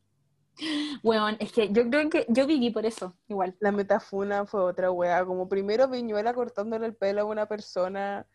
Bueno, 1.03 1.29
es 1.41 1.53
que 1.53 1.73
yo 1.73 1.89
creo 1.89 2.09
que 2.09 2.27
yo 2.29 2.47
viví 2.47 2.71
por 2.71 2.87
eso, 2.87 3.17
igual. 3.29 3.57
La 3.59 3.73
metafuna 3.73 4.47
fue 4.47 4.61
otra 4.61 4.91
wea, 4.91 5.25
como 5.25 5.49
primero 5.49 5.89
Viñuela 5.89 6.35
cortándole 6.35 6.87
el 6.87 6.95
pelo 6.95 7.23
a 7.23 7.25
una 7.25 7.47
persona, 7.47 8.27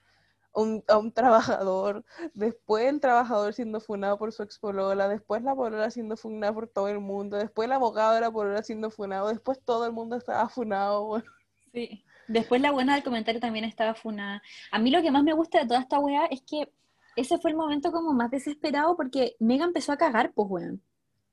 a 0.88 0.98
un 0.98 1.12
trabajador, 1.12 2.04
después 2.34 2.86
el 2.86 3.00
trabajador 3.00 3.54
siendo 3.54 3.80
funado 3.80 4.18
por 4.18 4.32
su 4.32 4.44
expolola, 4.44 5.08
después 5.08 5.42
la 5.44 5.56
polola 5.56 5.90
siendo 5.92 6.18
funada 6.18 6.54
por 6.54 6.68
todo 6.68 6.88
el 6.88 7.00
mundo, 7.00 7.38
después 7.38 7.66
el 7.66 7.72
abogado 7.72 8.14
de 8.14 8.22
la 8.22 8.32
polola 8.32 8.64
siendo 8.64 8.92
funado, 8.92 9.30
después 9.30 9.60
todo 9.64 9.86
el 9.86 9.92
mundo 9.92 10.16
estaba 10.16 10.50
funado. 10.50 11.24
Sí. 11.72 12.04
Después 12.28 12.62
la 12.62 12.72
buena 12.72 12.94
del 12.94 13.04
comentario 13.04 13.42
también 13.42 13.66
estaba 13.66 13.96
funada. 13.96 14.42
A 14.72 14.80
mí 14.80 14.92
lo 14.92 15.02
que 15.02 15.10
más 15.10 15.24
me 15.24 15.34
gusta 15.34 15.60
de 15.60 15.68
toda 15.68 15.80
esta 15.80 16.00
weá 16.00 16.26
es 16.26 16.42
que 16.42 16.72
ese 17.16 17.40
fue 17.40 17.52
el 17.52 17.58
momento 17.58 17.92
como 17.92 18.14
más 18.14 18.30
desesperado 18.30 18.96
porque 18.96 19.36
Mega 19.40 19.66
empezó 19.66 19.92
a 19.92 19.98
cagar, 19.98 20.32
pues 20.34 20.48
weón. 20.50 20.84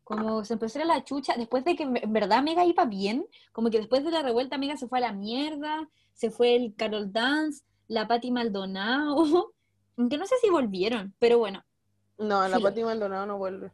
Como 0.04 0.44
se 0.44 0.54
empezó 0.54 0.78
a 0.78 0.82
ir 0.82 0.90
a 0.90 0.94
la 0.94 1.04
chucha, 1.04 1.34
después 1.36 1.64
de 1.64 1.76
que 1.76 1.82
en 1.82 2.12
verdad 2.12 2.42
Mega 2.42 2.64
iba 2.64 2.84
bien, 2.84 3.26
como 3.52 3.70
que 3.70 3.78
después 3.78 4.04
de 4.04 4.10
la 4.10 4.22
revuelta 4.22 4.56
Mega 4.56 4.76
se 4.76 4.88
fue 4.88 4.98
a 4.98 5.02
la 5.02 5.12
mierda, 5.12 5.88
se 6.14 6.30
fue 6.30 6.56
el 6.56 6.74
Carol 6.76 7.12
Dance, 7.12 7.62
la 7.88 8.06
Patti 8.08 8.30
Maldonado, 8.30 9.52
aunque 9.96 10.18
no 10.18 10.26
sé 10.26 10.34
si 10.40 10.50
volvieron, 10.50 11.14
pero 11.18 11.38
bueno. 11.38 11.64
No, 12.18 12.48
la 12.48 12.56
Filo. 12.56 12.68
Pati 12.68 12.82
Maldonado 12.84 13.26
no 13.26 13.38
vuelve. 13.38 13.72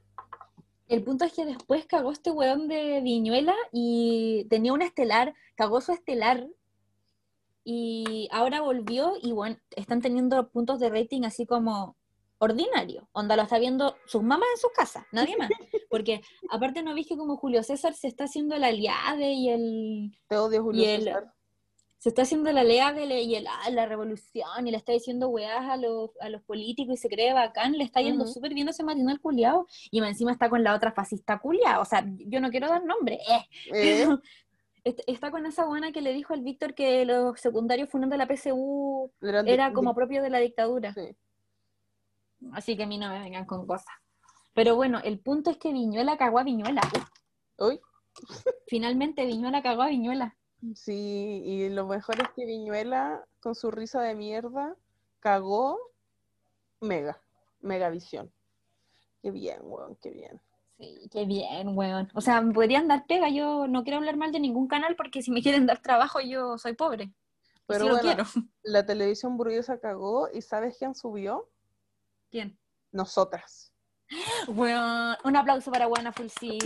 El 0.89 1.03
punto 1.05 1.25
es 1.25 1.33
que 1.33 1.45
después 1.47 1.87
cagó 1.87 2.13
este 2.13 2.31
weón 2.31 2.69
de 2.69 3.01
Viñuela 3.01 3.55
y 3.73 4.47
tenía 4.51 4.73
una 4.73 4.85
estelar, 4.85 5.35
cagó 5.55 5.81
su 5.81 5.93
estelar 5.93 6.47
y 7.65 8.29
ahora 8.33 8.61
volvió 8.61 9.15
y 9.23 9.33
bueno, 9.33 9.57
están 9.77 10.03
teniendo 10.03 10.49
puntos 10.51 10.81
de 10.81 10.91
rating 10.91 11.23
así 11.23 11.47
como 11.47 11.97
ordinario. 12.39 13.09
Onda 13.13 13.37
lo 13.37 13.43
está 13.43 13.59
viendo 13.59 13.97
sus 14.05 14.23
mamás 14.23 14.49
en 14.55 14.61
sus 14.61 14.73
casas, 14.73 15.05
nadie 15.13 15.37
más. 15.37 15.49
Porque 15.91 16.21
aparte 16.51 16.83
no 16.83 16.93
viste 16.95 17.17
como 17.17 17.37
Julio 17.37 17.63
César 17.63 17.95
se 17.95 18.09
está 18.09 18.25
haciendo 18.25 18.57
el 18.57 18.65
aliade 18.65 19.33
y 19.33 19.49
el 19.49 20.13
Te 20.29 20.37
odio, 20.37 20.63
Julio 20.63 20.83
Y 20.83 20.87
el- 20.87 21.05
César. 21.05 21.33
Se 22.03 22.09
está 22.09 22.23
haciendo 22.23 22.51
la 22.51 22.63
aliade 22.63 23.05
y 23.23 23.37
el 23.37 23.47
ah, 23.47 23.71
la 23.71 23.87
revolución 23.87 24.67
y 24.67 24.73
le 24.73 24.77
está 24.77 24.91
diciendo 24.91 25.29
weás 25.29 25.71
a 25.71 25.77
los, 25.77 26.11
a 26.21 26.31
los 26.31 26.43
políticos 26.43 26.95
y 26.95 26.97
se 26.97 27.09
cree 27.09 27.33
bacán, 27.33 27.75
le 27.79 27.85
está 27.85 28.01
yendo 28.01 28.25
Ujú. 28.25 28.33
súper 28.33 28.55
bien 28.55 28.69
ese 28.69 28.83
matinal 28.83 29.21
culiao 29.21 29.69
y 29.93 30.03
encima 30.03 30.33
está 30.33 30.51
con 30.51 30.65
la 30.65 30.75
otra 30.75 30.91
fascista 30.91 31.39
culiao. 31.39 31.81
O 31.81 31.85
sea, 31.85 32.05
yo 32.27 32.41
no 32.41 32.51
quiero 32.51 32.67
dar 32.69 32.85
nombre, 32.85 33.21
eh, 33.31 33.47
Eh, 33.73 34.09
está 35.07 35.31
con 35.31 35.47
esa 35.47 35.65
buena 35.65 35.93
que 35.93 36.01
le 36.01 36.13
dijo 36.13 36.35
al 36.35 36.41
Víctor 36.43 36.75
que 36.75 37.05
los 37.05 37.39
secundarios 37.39 37.89
fundando 37.89 38.17
la 38.17 38.27
PSU 38.27 39.13
era 39.47 39.69
di- 39.69 39.73
como 39.73 39.95
propio 39.95 40.25
de 40.25 40.31
la 40.31 40.39
dictadura. 40.41 40.93
Sí. 40.95 41.17
Así 42.53 42.77
que 42.77 42.83
a 42.83 42.87
mí 42.89 42.99
no 42.99 43.11
me 43.11 43.21
vengan 43.21 43.47
con 43.47 43.65
cosas. 43.65 43.95
Pero 44.55 44.75
bueno, 44.75 44.99
el 45.05 45.21
punto 45.21 45.51
es 45.53 45.57
que 45.57 45.73
Viñuela 45.73 46.17
cagó 46.17 46.41
a 46.41 46.43
Viñuela. 46.43 46.83
Uy, 47.59 47.79
Finalmente 48.67 49.25
Viñuela 49.25 49.63
cagó 49.63 49.83
a 49.83 49.87
Viñuela. 49.89 50.37
Sí, 50.75 51.43
y 51.45 51.69
lo 51.69 51.87
mejor 51.87 52.21
es 52.21 52.29
que 52.37 52.47
Viñuela, 52.47 53.25
con 53.41 53.55
su 53.55 53.71
risa 53.71 54.01
de 54.03 54.15
mierda, 54.15 54.77
cagó 55.21 55.79
Mega, 56.81 57.21
Megavisión. 57.61 58.33
Qué 59.23 59.31
bien, 59.31 59.61
weón, 59.63 59.97
qué 60.03 60.11
bien. 60.11 60.41
Sí, 60.79 61.09
qué 61.13 61.25
bien, 61.25 61.77
weón. 61.77 62.09
O 62.15 62.21
sea, 62.21 62.41
me 62.41 62.53
podrían 62.53 62.89
dar 62.89 63.07
pega. 63.07 63.29
Yo 63.29 63.69
no 63.69 63.85
quiero 63.85 63.99
hablar 63.99 64.17
mal 64.17 64.33
de 64.33 64.41
ningún 64.41 64.67
canal 64.67 64.97
porque 64.97 65.23
si 65.23 65.31
me 65.31 65.43
quieren 65.43 65.67
dar 65.67 65.81
trabajo 65.81 66.21
yo 66.21 66.59
soy 66.59 66.75
pobre. 66.75 67.13
Pero 67.67 67.85
sí 67.85 67.89
lo 67.89 67.95
bueno, 67.95 68.25
quiero. 68.25 68.25
la 68.65 68.85
televisión 68.85 69.37
burguesa 69.37 69.79
cagó, 69.79 70.29
¿y 70.33 70.43
sabes 70.43 70.77
quién 70.77 70.95
subió? 70.95 71.49
¿Quién? 72.31 72.59
Nosotras. 72.91 73.73
Weón, 74.49 75.17
un 75.25 75.37
aplauso 75.37 75.71
para 75.71 75.87
Buena 75.87 76.13
Full 76.13 76.27
sí. 76.41 76.59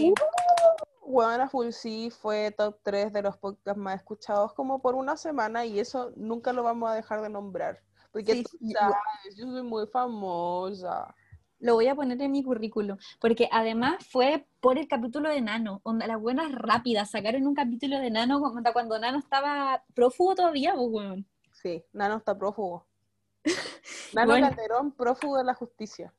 Juana 1.07 1.49
Full 1.49 1.71
sí 1.71 2.11
fue 2.11 2.51
top 2.51 2.79
3 2.83 3.13
de 3.13 3.23
los 3.23 3.37
podcasts 3.37 3.81
más 3.81 3.97
escuchados 3.97 4.53
como 4.55 4.83
por 4.83 4.97
una 4.97 5.17
semana 5.17 5.65
y 5.65 5.79
eso 5.79 6.13
nunca 6.17 6.53
lo 6.53 6.65
vamos 6.65 6.91
a 6.91 6.95
dejar 6.95 7.23
de 7.23 7.31
nombrar. 7.31 7.81
Porque 8.11 8.35
Sí, 8.35 8.43
tú 8.43 8.59
sabes, 8.73 9.37
yo 9.37 9.47
soy 9.47 9.63
muy 9.63 9.87
famosa. 9.87 11.15
Lo 11.61 11.75
voy 11.75 11.87
a 11.87 11.95
poner 11.95 12.21
en 12.21 12.33
mi 12.33 12.43
currículum. 12.43 12.99
Porque 13.21 13.49
además 13.53 14.05
fue 14.11 14.47
por 14.61 14.79
el 14.79 14.89
capítulo 14.89 15.29
de 15.29 15.41
Nano. 15.41 15.81
Onda, 15.85 16.07
las 16.07 16.21
buenas 16.21 16.53
rápidas. 16.53 17.11
Sacaron 17.11 17.47
un 17.47 17.55
capítulo 17.55 17.99
de 18.01 18.11
Nano 18.11 18.43
cuando 18.73 18.99
Nano 18.99 19.19
estaba 19.19 19.85
prófugo 19.95 20.35
todavía, 20.35 20.75
pues, 20.75 20.89
weón. 20.91 21.27
Sí, 21.53 21.85
Nano 21.93 22.17
está 22.17 22.37
prófugo. 22.37 22.87
Nano 24.13 24.33
Bueno. 24.33 24.49
Calderón, 24.49 24.93
prófugo 24.93 25.39
de 25.39 25.45
la 25.45 25.55
justicia. 25.55 26.13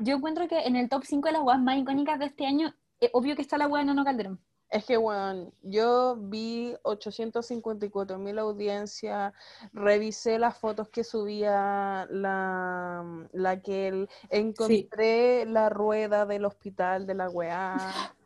Yo 0.00 0.16
encuentro 0.16 0.46
que 0.48 0.60
en 0.60 0.76
el 0.76 0.88
top 0.88 1.04
5 1.04 1.28
de 1.28 1.32
las 1.32 1.42
weas 1.42 1.60
más 1.60 1.78
icónicas 1.78 2.18
de 2.18 2.26
este 2.26 2.46
año, 2.46 2.74
es 3.04 3.10
obvio 3.12 3.36
que 3.36 3.42
está 3.42 3.58
la 3.58 3.66
wea 3.66 3.80
de 3.80 3.86
Nano 3.86 4.04
Calderón. 4.04 4.40
Es 4.70 4.86
que, 4.86 4.96
bueno, 4.96 5.52
yo 5.62 6.16
vi 6.18 6.74
854 6.82 8.18
mil 8.18 8.38
audiencias, 8.38 9.32
revisé 9.72 10.38
las 10.38 10.58
fotos 10.58 10.88
que 10.88 11.04
subía 11.04 12.08
la, 12.10 13.28
la 13.32 13.62
que 13.62 13.88
él, 13.88 14.08
encontré 14.30 15.46
la 15.46 15.68
rueda 15.68 16.26
del 16.26 16.44
hospital 16.44 17.06
de 17.06 17.14
la 17.14 17.30
weá. 17.30 17.76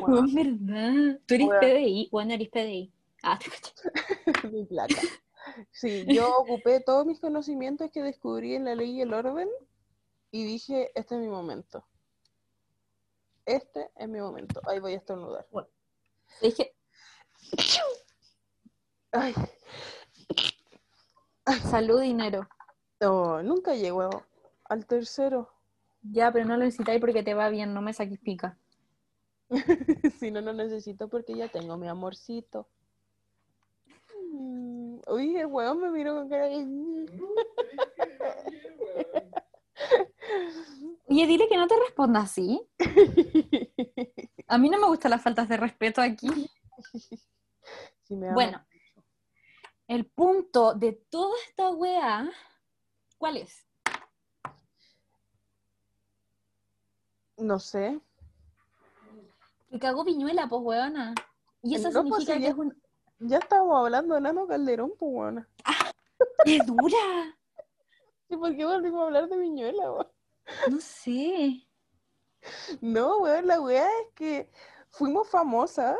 Bueno, 0.00 0.26
verdad. 0.32 1.20
Tú 1.26 1.34
eres. 1.34 1.48
PDI. 1.60 2.08
Bueno, 2.10 2.32
eres 2.32 2.48
PDI. 2.48 2.92
Ah, 3.22 3.38
te 3.38 4.48
mi 4.48 4.64
plata. 4.64 4.94
Sí, 5.70 6.04
yo 6.08 6.34
ocupé 6.38 6.80
todos 6.80 7.04
mis 7.04 7.20
conocimientos 7.20 7.90
que 7.90 8.02
descubrí 8.02 8.54
en 8.54 8.64
la 8.64 8.74
ley 8.74 8.92
y 8.92 9.00
el 9.02 9.12
orden 9.12 9.48
y 10.30 10.44
dije, 10.44 10.90
este 10.94 11.16
es 11.16 11.20
mi 11.20 11.28
momento. 11.28 11.84
Este 13.46 13.90
es 13.96 14.08
mi 14.08 14.20
momento. 14.20 14.60
Ahí 14.68 14.80
voy 14.80 14.94
a 14.94 14.96
estornudar. 14.96 15.46
Dije, 16.42 16.76
Ay, 19.12 19.34
salud, 21.70 22.00
dinero. 22.00 22.48
no, 23.00 23.42
nunca 23.42 23.74
llego 23.74 24.10
al 24.64 24.86
tercero. 24.86 25.48
Ya, 26.02 26.30
pero 26.30 26.44
no 26.44 26.56
lo 26.56 26.64
necesitáis 26.64 27.00
porque 27.00 27.22
te 27.22 27.34
va 27.34 27.48
bien, 27.48 27.72
no 27.72 27.80
me 27.82 27.92
saques 27.92 28.18
pica. 28.18 28.58
si 30.18 30.30
no, 30.30 30.40
no 30.40 30.52
necesito 30.52 31.08
porque 31.08 31.34
ya 31.34 31.48
tengo 31.48 31.76
mi 31.76 31.88
amorcito. 31.88 32.68
Mm, 34.32 34.98
Uy, 35.08 35.36
el 35.36 35.46
hueón 35.46 35.80
me 35.80 35.90
miró 35.90 36.14
con 36.14 36.28
cara 36.28 36.46
de... 36.46 36.56
Oye, 41.08 41.26
dile 41.26 41.48
que 41.48 41.56
no 41.56 41.66
te 41.66 41.74
responda 41.78 42.20
así. 42.20 42.60
A 44.48 44.58
mí 44.58 44.68
no 44.70 44.78
me 44.78 44.86
gustan 44.86 45.10
las 45.10 45.22
faltas 45.22 45.48
de 45.48 45.56
respeto 45.56 46.00
aquí. 46.00 46.28
Sí, 48.04 48.16
me 48.16 48.26
ama. 48.28 48.34
Bueno, 48.34 48.66
el 49.88 50.06
punto 50.06 50.74
de 50.74 50.92
toda 51.10 51.34
esta 51.48 51.70
wea, 51.70 52.30
¿cuál 53.18 53.36
es? 53.38 53.66
No 57.36 57.58
sé. 57.58 58.00
Que 59.70 59.78
cagó 59.78 60.04
Viñuela, 60.04 60.48
pues 60.48 60.62
weona. 60.64 61.14
Y 61.62 61.74
eso 61.74 61.90
No, 61.90 62.02
significa 62.02 62.34
que 62.34 62.40
ya- 62.40 62.48
es 62.50 62.54
un... 62.56 62.82
Ya 63.18 63.38
estábamos 63.38 63.78
hablando 63.78 64.14
de 64.14 64.20
Nano 64.20 64.46
Calderón, 64.46 64.92
pues 64.98 65.12
bueno. 65.12 65.46
¡Qué 66.44 66.58
dura! 66.66 67.36
¿Y 68.28 68.36
por 68.36 68.54
qué 68.56 68.64
volvimos 68.64 69.00
a 69.02 69.06
hablar 69.06 69.28
de 69.28 69.38
Viñuela, 69.38 69.90
weón? 69.90 70.06
No 70.70 70.80
sé. 70.80 71.66
No, 72.80 73.18
weón, 73.18 73.46
la 73.46 73.60
weá 73.60 73.86
es 73.86 74.14
que 74.14 74.50
fuimos 74.90 75.28
famosas. 75.28 75.96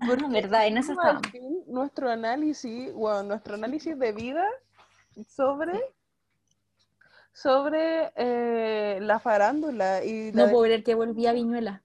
Ah, 0.00 0.06
porque 0.08 0.26
verdad, 0.28 0.66
en 0.66 0.78
eso 0.78 0.94
fin 1.32 1.64
Nuestro 1.66 2.08
análisis, 2.08 2.92
bueno, 2.92 3.24
nuestro 3.24 3.54
análisis 3.54 3.98
de 3.98 4.12
vida 4.12 4.46
sobre, 5.26 5.80
sobre 7.32 8.12
eh, 8.14 8.98
la 9.00 9.18
farándula 9.18 10.04
y 10.04 10.30
la 10.32 10.44
No 10.44 10.50
puedo 10.50 10.64
creer 10.64 10.84
que 10.84 10.94
volví 10.94 11.26
a 11.26 11.32
Viñuela. 11.32 11.82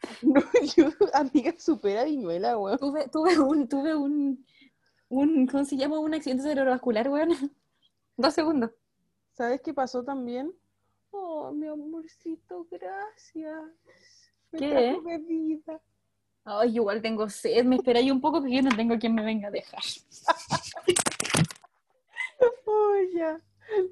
No, 0.22 0.42
yo, 0.76 0.88
amiga, 1.14 1.54
supera 1.58 2.04
Viñuela, 2.04 2.58
weón. 2.58 2.78
Tuve, 2.78 3.08
tuve 3.08 3.38
un, 3.38 3.68
tuve 3.68 3.94
un, 3.94 4.44
un, 5.08 5.46
¿cómo 5.46 5.64
se 5.64 5.76
llama? 5.76 5.98
Un 5.98 6.14
accidente 6.14 6.42
cerebrovascular, 6.42 7.08
weón. 7.08 7.30
Dos 8.16 8.34
segundos. 8.34 8.70
¿Sabes 9.32 9.60
qué 9.62 9.72
pasó 9.72 10.04
también? 10.04 10.52
Oh, 11.46 11.52
mi 11.52 11.66
amorcito, 11.66 12.66
gracias. 12.70 14.32
Me 14.50 14.58
¿Qué? 14.58 14.70
trajo 14.70 15.02
bebida. 15.02 15.82
Ay, 16.42 16.76
igual 16.76 17.02
tengo 17.02 17.28
sed. 17.28 17.66
Me 17.66 17.76
espera 17.76 17.98
ahí 17.98 18.10
un 18.10 18.22
poco 18.22 18.42
que 18.42 18.50
yo 18.50 18.62
no 18.62 18.74
tengo 18.74 18.98
quien 18.98 19.14
me 19.14 19.22
venga 19.24 19.48
a 19.48 19.50
dejar. 19.50 19.82
Oh, 22.66 22.96
ya. 23.14 23.40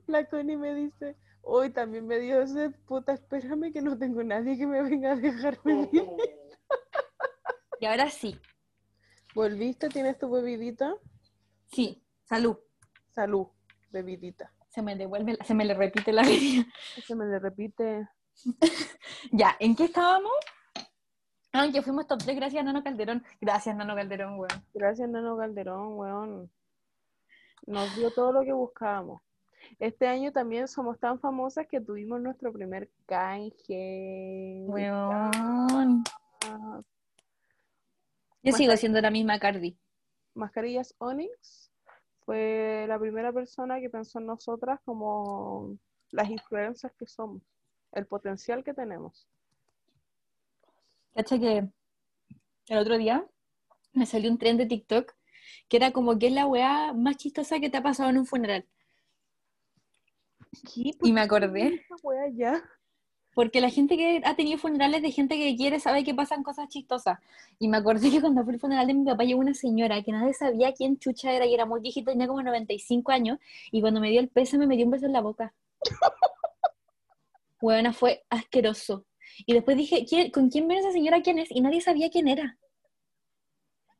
La 0.06 0.28
Connie 0.28 0.56
me 0.56 0.74
dice, 0.74 1.16
hoy 1.42 1.70
también 1.70 2.06
me 2.06 2.18
dio 2.18 2.46
sed, 2.46 2.72
puta, 2.86 3.12
espérame 3.12 3.72
que 3.72 3.80
no 3.80 3.96
tengo 3.96 4.22
nadie 4.24 4.58
que 4.58 4.66
me 4.66 4.82
venga 4.82 5.12
a 5.12 5.16
dejar 5.16 5.58
venir. 5.62 6.04
Y 7.80 7.86
ahora 7.86 8.10
sí. 8.10 8.38
¿Volviste? 9.34 9.88
¿Tienes 9.88 10.18
tu 10.18 10.30
bebidita? 10.30 10.94
Sí. 11.70 12.02
Salud. 12.24 12.56
Salud, 13.14 13.46
bebidita. 13.90 14.51
Se 14.72 14.80
me 14.82 14.96
devuelve, 14.96 15.34
la- 15.38 15.44
se 15.44 15.54
me 15.54 15.64
le 15.64 15.74
repite 15.74 16.12
la 16.12 16.22
vida. 16.28 16.64
Se 17.06 17.14
me 17.14 17.26
le 17.26 17.38
repite. 17.38 18.08
Ya, 19.30 19.54
¿en 19.60 19.76
qué 19.76 19.84
estábamos? 19.84 20.32
Ah, 21.52 21.68
que 21.72 21.82
fuimos 21.82 22.06
top 22.06 22.18
3 22.24 22.34
gracias 22.36 22.62
a 22.62 22.64
Nano 22.64 22.82
Calderón. 22.82 23.22
Gracias, 23.40 23.76
Nano 23.76 23.94
Calderón, 23.94 24.38
weón. 24.38 24.64
Gracias, 24.72 25.08
Nano 25.08 25.36
Calderón, 25.36 25.98
weón. 25.98 26.50
Nos 27.66 27.94
dio 27.94 28.10
todo 28.10 28.32
lo 28.32 28.42
que 28.42 28.52
buscábamos. 28.52 29.20
Este 29.78 30.08
año 30.08 30.32
también 30.32 30.66
somos 30.66 30.98
tan 30.98 31.20
famosas 31.20 31.66
que 31.66 31.80
tuvimos 31.80 32.20
nuestro 32.20 32.52
primer 32.52 32.90
canje. 33.06 34.64
Weón. 34.66 36.02
Ah, 36.46 36.80
Yo 38.42 38.52
sigo 38.52 38.76
siendo 38.76 39.00
la 39.02 39.10
misma 39.10 39.38
Cardi. 39.38 39.78
Mascarillas 40.34 40.94
Onyx 40.98 41.61
fue 42.24 42.86
la 42.88 42.98
primera 42.98 43.32
persona 43.32 43.80
que 43.80 43.90
pensó 43.90 44.18
en 44.18 44.26
nosotras 44.26 44.80
como 44.84 45.76
las 46.10 46.30
influencers 46.30 46.94
que 46.94 47.06
somos, 47.06 47.42
el 47.92 48.06
potencial 48.06 48.62
que 48.62 48.74
tenemos. 48.74 49.26
Cacha 51.14 51.38
que 51.38 51.68
el 52.68 52.78
otro 52.78 52.96
día 52.96 53.26
me 53.92 54.06
salió 54.06 54.30
un 54.30 54.38
tren 54.38 54.56
de 54.56 54.66
TikTok 54.66 55.12
que 55.68 55.76
era 55.76 55.92
como 55.92 56.18
que 56.18 56.28
es 56.28 56.32
la 56.32 56.46
weá 56.46 56.92
más 56.92 57.16
chistosa 57.16 57.60
que 57.60 57.70
te 57.70 57.78
ha 57.78 57.82
pasado 57.82 58.10
en 58.10 58.18
un 58.18 58.26
funeral. 58.26 58.66
¿Qué? 60.72 60.92
Y 61.02 61.12
me 61.12 61.20
acordé. 61.20 61.74
Esa 61.74 61.96
wea 62.02 62.28
ya. 62.32 62.62
Porque 63.34 63.60
la 63.62 63.70
gente 63.70 63.96
que 63.96 64.20
ha 64.24 64.36
tenido 64.36 64.58
funerales 64.58 65.00
de 65.02 65.10
gente 65.10 65.36
que 65.38 65.56
quiere 65.56 65.80
sabe 65.80 66.04
que 66.04 66.14
pasan 66.14 66.42
cosas 66.42 66.68
chistosas. 66.68 67.18
Y 67.58 67.68
me 67.68 67.78
acordé 67.78 68.10
que 68.10 68.20
cuando 68.20 68.44
fue 68.44 68.52
el 68.54 68.60
funeral 68.60 68.86
de 68.86 68.94
mi 68.94 69.04
papá 69.04 69.24
llegó 69.24 69.40
una 69.40 69.54
señora 69.54 70.02
que 70.02 70.12
nadie 70.12 70.34
sabía 70.34 70.72
quién 70.74 70.98
chucha 70.98 71.32
era 71.32 71.46
y 71.46 71.54
era 71.54 71.64
muy 71.64 71.80
viejita, 71.80 72.12
tenía 72.12 72.26
como 72.26 72.42
95 72.42 73.10
años. 73.12 73.38
Y 73.70 73.80
cuando 73.80 74.00
me 74.00 74.10
dio 74.10 74.20
el 74.20 74.28
pésame 74.28 74.66
me 74.66 74.76
dio 74.76 74.84
un 74.84 74.90
beso 74.92 75.06
en 75.06 75.12
la 75.14 75.20
boca. 75.20 75.54
Bueno, 77.60 77.92
fue 77.92 78.24
asqueroso. 78.28 79.04
Y 79.46 79.54
después 79.54 79.76
dije, 79.76 80.04
¿quién- 80.04 80.30
¿con 80.32 80.50
quién 80.50 80.66
viene 80.66 80.80
esa 80.82 80.90
señora? 80.92 81.22
¿Quién 81.22 81.38
es? 81.38 81.48
Y 81.50 81.60
nadie 81.60 81.80
sabía 81.80 82.10
quién 82.10 82.26
era. 82.26 82.58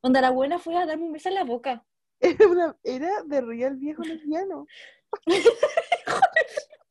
Donde 0.03 0.21
la 0.21 0.31
buena 0.31 0.59
fue 0.59 0.77
a 0.77 0.85
darme 0.85 1.05
un 1.05 1.13
beso 1.13 1.29
en 1.29 1.37
la 1.37 1.45
boca. 1.45 1.85
Era, 2.21 2.49
una- 2.49 2.77
era 2.83 3.23
de 3.25 3.41
real 3.41 3.77
viejo 3.77 4.03
lesbiano. 4.03 4.67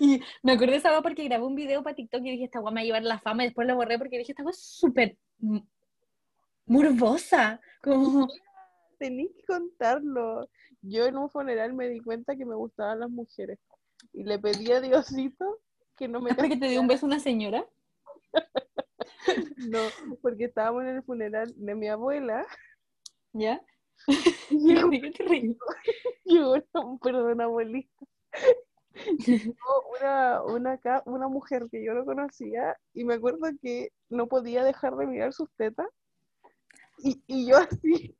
Y 0.00 0.20
me 0.42 0.52
acordé 0.52 0.72
de 0.72 0.76
esa 0.78 0.90
weá 0.90 1.02
porque 1.02 1.24
grabé 1.24 1.44
un 1.44 1.54
video 1.54 1.82
para 1.82 1.96
TikTok 1.96 2.20
y 2.24 2.30
dije, 2.32 2.44
esta 2.44 2.60
weá 2.60 2.72
me 2.72 2.80
va 2.80 2.82
a 2.82 2.84
llevar 2.84 3.02
la 3.02 3.18
fama. 3.18 3.44
Y 3.44 3.46
después 3.46 3.66
lo 3.66 3.76
borré 3.76 3.98
porque 3.98 4.18
dije, 4.18 4.32
esta 4.32 4.42
weá 4.42 4.50
es 4.50 4.60
súper 4.60 5.16
morbosa. 6.66 7.60
Como, 7.82 8.28
Tenís 8.98 9.30
que 9.34 9.44
contarlo. 9.44 10.48
Yo 10.82 11.06
en 11.06 11.16
un 11.16 11.30
funeral 11.30 11.72
me 11.72 11.88
di 11.88 12.00
cuenta 12.00 12.36
que 12.36 12.44
me 12.44 12.54
gustaban 12.54 13.00
las 13.00 13.10
mujeres. 13.10 13.58
Y 14.12 14.24
le 14.24 14.38
pedí 14.38 14.72
a 14.72 14.80
Diosito 14.80 15.60
que 15.96 16.08
no 16.08 16.20
me 16.20 16.30
¿es 16.30 16.36
porque 16.36 16.56
te 16.56 16.68
dio 16.68 16.80
un 16.80 16.88
beso 16.88 17.06
una 17.06 17.20
señora? 17.20 17.66
No, 19.68 19.78
porque 20.22 20.44
estábamos 20.44 20.84
en 20.84 20.88
el 20.96 21.02
funeral 21.02 21.52
de 21.56 21.74
mi 21.74 21.88
abuela. 21.88 22.46
¿Ya? 23.32 23.60
Y 24.48 24.74
llegó, 24.74 24.90
llegó 26.24 26.52
una, 26.52 26.98
perdón, 27.02 27.40
abuelita. 27.40 28.06
Una, 30.00 30.42
una, 31.04 31.28
mujer 31.28 31.66
que 31.70 31.84
yo 31.84 31.94
no 31.94 32.04
conocía 32.04 32.76
y 32.94 33.04
me 33.04 33.14
acuerdo 33.14 33.48
que 33.62 33.90
no 34.08 34.26
podía 34.26 34.64
dejar 34.64 34.96
de 34.96 35.06
mirar 35.06 35.32
sus 35.32 35.50
tetas. 35.56 35.86
Y, 36.98 37.22
y 37.26 37.46
yo 37.48 37.58
así, 37.58 38.16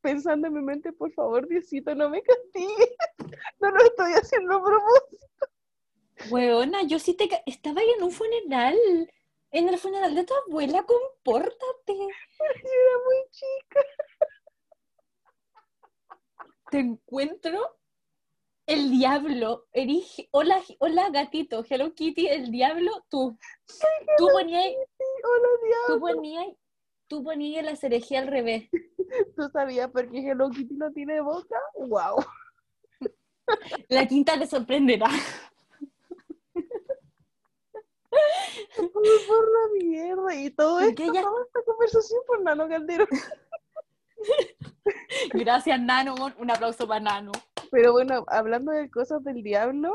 pensando 0.00 0.48
en 0.48 0.54
mi 0.54 0.62
mente, 0.62 0.92
por 0.92 1.12
favor, 1.12 1.48
Diosito, 1.48 1.94
no 1.94 2.08
me 2.08 2.22
castigues. 2.22 2.96
No 3.60 3.70
lo 3.70 3.82
estoy 3.84 4.12
haciendo 4.12 4.56
a 4.56 4.62
propósito. 4.62 5.46
Weona, 6.30 6.82
yo 6.84 6.98
sí 6.98 7.14
te... 7.14 7.28
Estaba 7.46 7.80
ahí 7.80 7.90
en 7.96 8.04
un 8.04 8.12
funeral. 8.12 8.76
En 9.50 9.68
el 9.68 9.78
funeral 9.78 10.14
de 10.14 10.24
tu 10.24 10.34
abuela, 10.46 10.84
compórtate. 10.84 11.92
Yo 11.96 12.04
era 12.44 13.04
muy 13.04 13.16
chica. 13.30 13.80
Te 16.70 16.78
encuentro 16.78 17.76
el 18.66 18.90
diablo. 18.90 19.66
Erige... 19.72 20.28
Hola, 20.32 20.60
hola, 20.78 21.10
gatito. 21.10 21.64
Hello 21.68 21.94
Kitty, 21.94 22.26
el 22.28 22.50
diablo, 22.50 23.04
tú. 23.08 23.38
Tú 24.18 24.28
ponías... 24.32 24.64
Hola, 25.24 25.48
Tú 25.60 25.66
diablo. 25.66 26.00
ponías... 26.00 26.46
Tú 27.08 27.22
ponías 27.22 27.64
la 27.64 27.76
cerejía 27.76 28.18
al 28.20 28.26
revés. 28.26 28.68
¿Tú 29.36 29.48
sabías 29.52 29.90
por 29.90 30.10
qué 30.10 30.18
Hello 30.28 30.50
Kitty 30.50 30.74
no 30.74 30.92
tiene 30.92 31.20
boca? 31.20 31.56
¡Wow! 31.76 32.16
La 33.88 34.06
quinta 34.08 34.36
te 34.38 34.46
sorprenderá. 34.46 35.06
Por 38.76 39.52
la 39.52 39.84
mierda. 39.84 40.34
Y 40.34 40.50
todo 40.50 40.80
esto, 40.80 41.02
ella- 41.02 41.22
toda 41.22 41.44
esta 41.44 41.62
conversación 41.64 42.20
por 42.26 42.42
Nano 42.42 42.68
Caldero. 42.68 43.06
Gracias, 45.32 45.80
Nano. 45.80 46.14
Un 46.38 46.50
aplauso 46.50 46.86
para 46.88 47.00
Nano. 47.00 47.32
Pero 47.76 47.92
bueno, 47.92 48.24
hablando 48.28 48.72
de 48.72 48.88
cosas 48.88 49.22
del 49.22 49.42
diablo, 49.42 49.94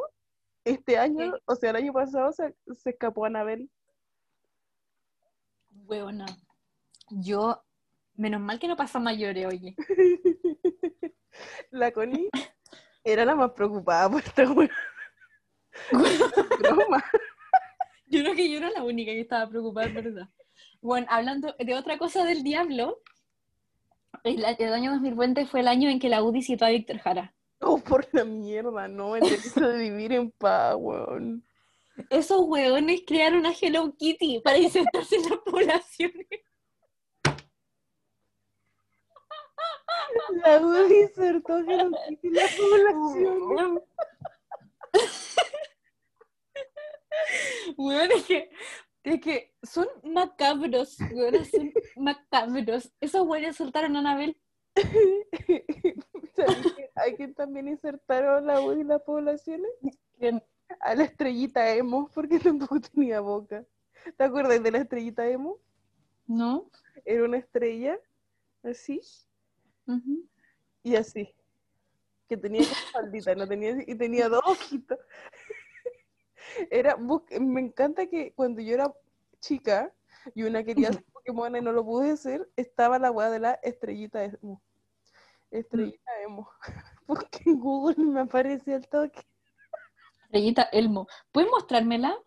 este 0.66 1.00
año, 1.00 1.34
o 1.46 1.56
sea, 1.56 1.72
el 1.72 1.78
año 1.78 1.92
pasado 1.92 2.32
se, 2.32 2.54
se 2.76 2.92
escapó 2.92 3.26
Anabel. 3.26 3.72
Huevona. 5.88 6.28
Yo, 7.10 7.64
menos 8.14 8.40
mal 8.40 8.60
que 8.60 8.68
no 8.68 8.78
pasa 8.78 9.00
mayores, 9.00 9.48
oye. 9.48 9.76
La 11.72 11.92
Connie 11.92 12.30
era 13.04 13.26
la 13.26 13.34
más 13.34 13.50
preocupada 13.54 14.12
por 14.12 14.22
esta 14.22 14.52
wea. 14.52 14.70
Broma. 16.60 17.04
Yo 18.06 18.22
creo 18.22 18.36
que 18.36 18.48
yo 18.48 18.58
era 18.60 18.70
la 18.70 18.84
única 18.84 19.12
que 19.12 19.22
estaba 19.22 19.50
preocupada, 19.50 19.88
¿verdad? 19.88 20.30
Bueno, 20.82 21.08
hablando 21.10 21.56
de 21.58 21.74
otra 21.74 21.98
cosa 21.98 22.26
del 22.26 22.44
diablo, 22.44 23.02
el, 24.24 24.46
el 24.60 24.72
año 24.72 24.92
2020 24.92 25.48
fue 25.48 25.62
el 25.62 25.68
año 25.68 25.90
en 25.90 25.98
que 25.98 26.10
la 26.10 26.22
UDI 26.22 26.44
citó 26.44 26.66
a 26.66 26.70
Víctor 26.70 27.00
Jara. 27.00 27.34
Oh, 27.62 27.78
por 27.78 28.08
la 28.12 28.26
mierda, 28.26 28.88
no, 28.88 29.16
el 29.16 29.22
derecho 29.22 29.68
de 29.68 29.78
vivir 29.78 30.14
en 30.14 30.32
paz, 30.32 30.76
weón. 30.78 31.46
Esos 32.10 32.42
hueones 32.42 33.04
crearon 33.06 33.46
a 33.46 33.54
Hello 33.54 33.94
Kitty 33.96 34.40
para 34.40 34.58
insertarse 34.58 35.16
en 35.18 35.30
las 35.30 35.40
poblaciones. 35.40 36.28
La 40.44 40.60
UDI 40.60 41.02
insertó 41.02 41.60
Hello 41.60 41.92
Kitty 42.10 42.28
en 42.28 42.34
la 42.34 42.48
población. 42.58 43.84
Hueón, 47.78 48.12
es 48.12 48.26
que, 48.26 48.50
es 49.04 49.22
que 49.22 49.54
son 49.62 49.88
macabros, 50.04 50.98
hueones, 51.12 51.52
son 51.52 51.72
macabros. 51.98 52.92
Esos 53.00 53.22
hueones 53.28 53.56
soltaron 53.56 53.96
a 53.96 54.00
Anabel. 54.00 54.36
¿Sabes 56.46 56.74
que 56.74 56.90
Hay 56.96 57.16
que 57.16 57.28
también 57.30 57.68
insertaron 57.68 58.46
la 58.46 58.62
UDI 58.62 58.82
en 58.82 58.88
las 58.88 59.02
poblaciones 59.02 59.72
a 60.80 60.96
la 60.96 61.04
estrellita 61.04 61.74
emo, 61.74 62.10
porque 62.14 62.40
tampoco 62.40 62.80
tenía 62.80 63.20
boca. 63.20 63.66
¿Te 64.18 64.24
acuerdas 64.24 64.62
de 64.64 64.72
la 64.72 64.80
estrellita 64.80 65.28
emo? 65.28 65.60
¿No? 66.28 66.70
Era 67.06 67.24
una 67.24 67.38
estrella, 67.38 68.00
así, 68.64 69.02
y 70.84 70.96
así. 70.96 71.34
Que 72.28 72.38
tenía 72.38 72.64
faldita, 72.94 73.36
no 73.36 73.48
tenía, 73.48 73.76
y 73.86 73.96
tenía 73.96 74.30
dos 74.30 74.42
ojitos. 74.46 74.98
Era, 76.70 76.98
me 76.98 77.62
encanta 77.62 78.08
que 78.08 78.34
cuando 78.34 78.62
yo 78.62 78.74
era 78.74 78.94
chica 79.40 79.94
y 80.34 80.44
una 80.44 80.64
quería 80.64 80.92
ser 80.92 81.04
Pokémon 81.06 81.56
y 81.56 81.62
no 81.62 81.72
lo 81.72 81.86
pude 81.86 82.18
ser, 82.18 82.50
estaba 82.56 83.00
la 83.00 83.12
weá 83.12 83.30
de 83.30 83.40
la 83.40 83.54
estrellita 83.64 84.24
emo. 84.24 84.62
Estrellita 85.52 86.12
emo. 86.26 86.50
Porque 87.06 87.40
en 87.46 87.60
Google 87.60 88.04
me 88.04 88.22
aparece 88.22 88.74
el 88.74 88.88
toque. 88.88 89.22
Estrellita 90.24 90.64
Elmo. 90.72 91.08
¿Puedes 91.32 91.52
mostrármela? 91.52 92.18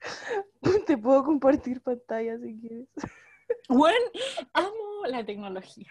Te 0.86 0.96
puedo 0.96 1.22
compartir 1.22 1.82
pantalla 1.82 2.38
si 2.38 2.58
quieres. 2.58 2.88
Bueno, 3.68 4.10
amo 4.54 5.04
la 5.06 5.26
tecnología. 5.26 5.90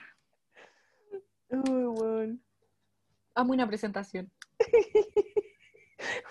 Uy, 1.49 1.83
bueno. 1.83 2.39
Amo 3.35 3.53
una 3.53 3.67
presentación. 3.67 4.31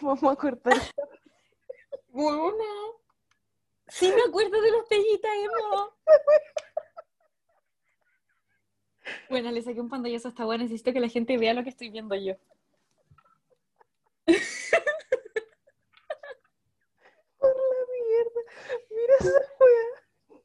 Vamos 0.00 0.24
a 0.24 0.34
cortar. 0.34 0.76
Bueno. 2.08 2.64
Sí 3.86 4.12
me 4.12 4.22
acuerdo 4.22 4.60
de 4.60 4.70
la 4.72 4.78
estrellita 4.78 5.28
emo. 5.36 5.96
Bueno, 9.28 9.50
le 9.50 9.62
saqué 9.62 9.80
un 9.80 9.88
pantallazo 9.88 10.28
a 10.28 10.30
esta 10.30 10.44
buena. 10.44 10.64
Necesito 10.64 10.92
que 10.92 11.00
la 11.00 11.08
gente 11.08 11.36
vea 11.38 11.54
lo 11.54 11.62
que 11.62 11.70
estoy 11.70 11.90
viendo 11.90 12.14
yo. 12.14 12.34
Por 17.38 17.56
la 17.56 17.86
mierda. 17.92 18.40
Mira 18.90 19.14
esa. 19.20 19.30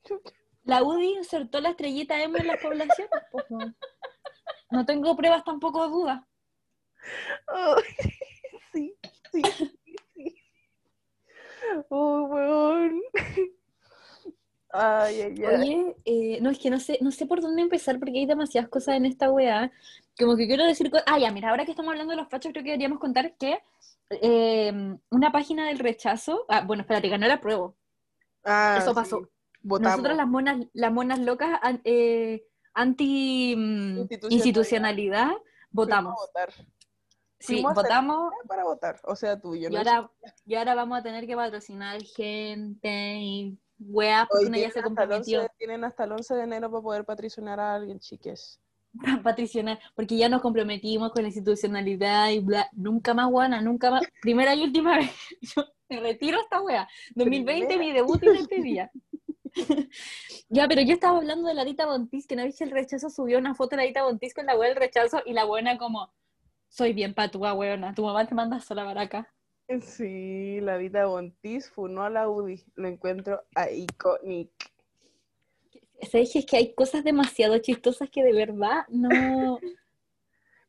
Chucha. 0.04 0.36
La 0.64 0.84
UDI 0.84 1.18
insertó 1.18 1.62
la 1.62 1.70
estrellita 1.70 2.22
emo 2.22 2.38
en 2.38 2.48
las 2.48 2.62
poblaciones. 2.62 3.12
pues. 3.32 3.46
No 4.72 4.86
tengo 4.86 5.16
pruebas 5.16 5.44
tampoco 5.44 5.84
de 5.84 5.90
duda. 5.90 6.28
Sí, 8.74 8.98
sí, 9.32 9.42
sí, 9.58 9.96
sí. 10.14 10.42
Oh, 11.90 12.24
weón. 12.24 13.02
Ay, 14.78 15.22
ay, 15.22 15.44
ay. 15.46 15.56
Oye, 15.56 15.96
eh, 16.04 16.40
no, 16.42 16.50
es 16.50 16.60
que 16.60 16.70
no 16.70 16.80
sé, 16.80 16.98
no 17.02 17.12
sé 17.12 17.26
por 17.26 17.40
dónde 17.42 17.62
empezar 17.62 17.98
porque 17.98 18.20
hay 18.20 18.26
demasiadas 18.26 18.70
cosas 18.70 18.96
en 18.96 19.06
esta 19.06 19.32
weá. 19.32 19.72
Como 20.20 20.36
que 20.36 20.48
quiero 20.48 20.66
decir 20.66 20.90
cosas. 20.92 21.06
Ah, 21.08 21.18
ya, 21.18 21.32
mira, 21.32 21.50
ahora 21.50 21.64
que 21.64 21.72
estamos 21.72 21.92
hablando 21.92 22.12
de 22.12 22.18
los 22.18 22.30
fachos, 22.30 22.52
creo 22.52 22.64
que 22.64 22.72
deberíamos 22.72 23.00
contar 23.00 23.36
que 23.38 23.60
eh, 24.10 24.98
una 25.10 25.32
página 25.32 25.68
del 25.68 25.80
rechazo. 25.80 26.46
Ah, 26.50 26.62
bueno, 26.62 26.82
espérate, 26.82 27.08
ganó 27.08 27.28
la 27.28 27.40
prueba. 27.40 27.74
Ah, 28.44 28.76
Eso 28.80 28.90
sí. 28.90 28.96
pasó. 28.96 29.30
Votamos. 29.62 29.98
Nosotros 29.98 30.18
las 30.18 30.28
monas, 30.28 30.68
las 30.74 30.92
monas 30.92 31.20
locas 31.20 31.60
eh, 31.84 32.46
anti 32.74 33.56
mm, 33.58 34.08
Institucionalidad. 34.30 35.32
votamos. 35.72 36.16
Sí, 37.40 37.62
votamos 37.62 38.34
para 38.48 38.64
votar. 38.64 39.00
O 39.04 39.16
sea, 39.16 39.40
tú 39.40 39.56
y 39.56 39.62
yo. 39.62 39.70
y 39.70 39.72
no 39.72 39.78
ahora, 39.80 40.12
y 40.46 40.56
ahora 40.56 40.76
vamos 40.76 41.00
a 41.00 41.04
tener 41.04 41.26
que 41.26 41.36
patrocinar 41.36 42.02
gente 42.04 43.18
y 43.20 43.58
weas, 43.80 44.28
porque 44.30 44.46
uno 44.48 44.58
ya 44.58 44.64
se 44.64 44.80
hasta 44.80 44.84
comprometió 44.84 45.40
11 45.42 45.52
tienen 45.58 45.84
hasta 45.84 46.04
el 46.06 46.12
11 46.14 46.36
de 46.36 46.44
enero 46.44 46.72
para 46.72 46.84
poder 46.84 47.06
patrocinar 47.06 47.60
a 47.60 47.76
alguien, 47.76 48.00
chiques. 48.00 48.60
patricional, 49.24 49.80
porque 49.94 50.18
ya 50.18 50.30
nos 50.30 50.42
comprometimos 50.42 51.12
con 51.12 51.24
la 51.24 51.30
institucionalidad 51.30 52.30
y 52.30 52.40
bla, 52.40 52.70
nunca 52.74 53.14
más, 53.14 53.30
guana, 53.30 53.62
nunca 53.62 53.92
más, 53.92 54.04
primera 54.22 54.56
y 54.56 54.64
última 54.64 54.98
vez, 54.98 55.12
yo 55.42 55.66
me 55.90 56.00
retiro 56.00 56.40
esta 56.40 56.62
wea, 56.62 56.88
2020 57.16 57.78
mi 57.78 57.92
debut 57.92 58.22
y 58.24 58.28
despedida. 58.28 58.92
ya, 60.50 60.68
pero 60.68 60.82
yo 60.82 60.94
estaba 60.94 61.18
hablando 61.18 61.48
de 61.48 61.54
la 61.54 61.66
Dita 61.66 61.86
Bontis, 61.86 62.28
que 62.28 62.36
no 62.36 62.44
viste 62.44 62.64
el 62.64 62.72
rechazo, 62.72 63.10
subió 63.10 63.38
una 63.38 63.56
foto 63.56 63.72
de 63.72 63.78
la 63.78 63.88
Dita 63.88 64.04
Bontis 64.04 64.34
con 64.34 64.46
la 64.46 64.58
wea 64.58 64.70
del 64.70 64.78
rechazo 64.78 65.22
y 65.26 65.34
la 65.34 65.46
buena 65.46 65.78
como, 65.78 66.14
soy 66.68 66.94
bien 66.94 67.14
patúa, 67.14 67.54
weona, 67.54 67.94
tu 67.94 68.04
mamá 68.04 68.26
te 68.26 68.36
manda 68.36 68.60
sola 68.60 68.86
para 68.86 69.02
acá. 69.02 69.35
Sí, 69.82 70.60
la 70.62 70.78
vida 70.78 71.06
Bontis 71.08 71.70
funó 71.70 72.04
a 72.04 72.10
la 72.10 72.30
UDI. 72.30 72.64
Lo 72.76 72.88
encuentro 72.88 73.44
a 73.56 73.70
iconic. 73.72 74.52
¿Sabes 76.12 76.36
es 76.36 76.46
que 76.46 76.58
hay 76.58 76.74
cosas 76.76 77.04
demasiado 77.04 77.58
chistosas 77.60 78.10
que 78.10 78.24
de 78.24 78.34
verdad 78.34 78.86
no... 78.90 79.60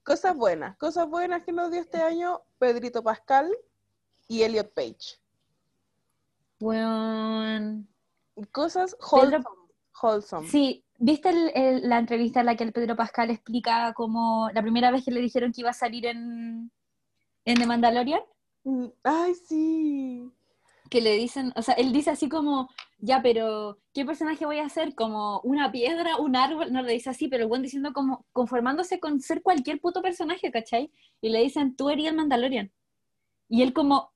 Cosas 0.02 0.36
buenas, 0.36 0.76
cosas 0.78 1.08
buenas 1.10 1.44
que 1.44 1.50
nos 1.52 1.70
dio 1.72 1.80
este 1.80 1.98
año 1.98 2.40
Pedrito 2.58 3.02
Pascal 3.02 3.50
y 4.28 4.42
Elliot 4.42 4.72
Page. 4.72 5.18
Bueno... 6.60 7.84
Cosas 8.52 8.96
Pedro- 9.10 9.42
wholesome. 10.00 10.48
Sí, 10.48 10.84
¿viste 10.98 11.30
el- 11.30 11.50
el- 11.54 11.88
la 11.88 11.98
entrevista 11.98 12.40
en 12.40 12.46
la 12.46 12.54
que 12.56 12.64
el 12.64 12.72
Pedro 12.72 12.94
Pascal 12.96 13.30
explica 13.30 13.92
como 13.94 14.48
la 14.54 14.62
primera 14.62 14.90
vez 14.90 15.04
que 15.04 15.10
le 15.10 15.20
dijeron 15.20 15.52
que 15.52 15.62
iba 15.62 15.70
a 15.70 15.74
salir 15.74 16.06
en, 16.06 16.70
en 17.44 17.58
The 17.58 17.66
Mandalorian? 17.66 18.20
Mm, 18.66 18.88
Ay, 19.04 19.34
sí. 19.34 20.32
Que 20.90 21.00
le 21.00 21.12
dicen, 21.16 21.52
o 21.56 21.62
sea, 21.62 21.74
él 21.74 21.92
dice 21.92 22.10
así 22.10 22.28
como, 22.28 22.68
ya, 22.98 23.22
pero 23.22 23.78
¿qué 23.94 24.04
personaje 24.04 24.44
voy 24.44 24.58
a 24.58 24.66
hacer? 24.66 24.94
Como 24.96 25.40
una 25.42 25.70
piedra, 25.70 26.16
un 26.18 26.34
árbol, 26.34 26.72
no 26.72 26.82
le 26.82 26.92
dice 26.92 27.10
así, 27.10 27.28
pero 27.28 27.44
el 27.44 27.48
buen 27.48 27.62
diciendo 27.62 27.92
como, 27.92 28.26
conformándose 28.32 28.98
con 28.98 29.20
ser 29.20 29.42
cualquier 29.42 29.80
puto 29.80 30.02
personaje, 30.02 30.50
¿cachai? 30.50 30.90
Y 31.20 31.28
le 31.28 31.40
dicen, 31.42 31.76
tú 31.76 31.90
eres 31.90 32.06
el 32.06 32.16
Mandalorian. 32.16 32.72
Y 33.48 33.62
él 33.62 33.72
como 33.72 34.12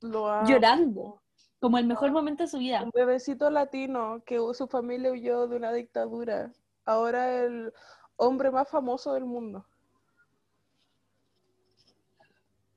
Lo 0.00 0.42
llorando, 0.46 1.20
como 1.60 1.76
el 1.76 1.86
mejor 1.86 2.12
momento 2.12 2.44
de 2.44 2.48
su 2.48 2.58
vida. 2.58 2.82
Un 2.82 2.92
bebecito 2.94 3.50
latino 3.50 4.22
que 4.24 4.38
su 4.54 4.68
familia 4.68 5.12
huyó 5.12 5.48
de 5.48 5.56
una 5.56 5.72
dictadura. 5.72 6.50
Ahora 6.86 7.42
el 7.42 7.72
hombre 8.16 8.50
más 8.50 8.68
famoso 8.70 9.12
del 9.12 9.26
mundo. 9.26 9.66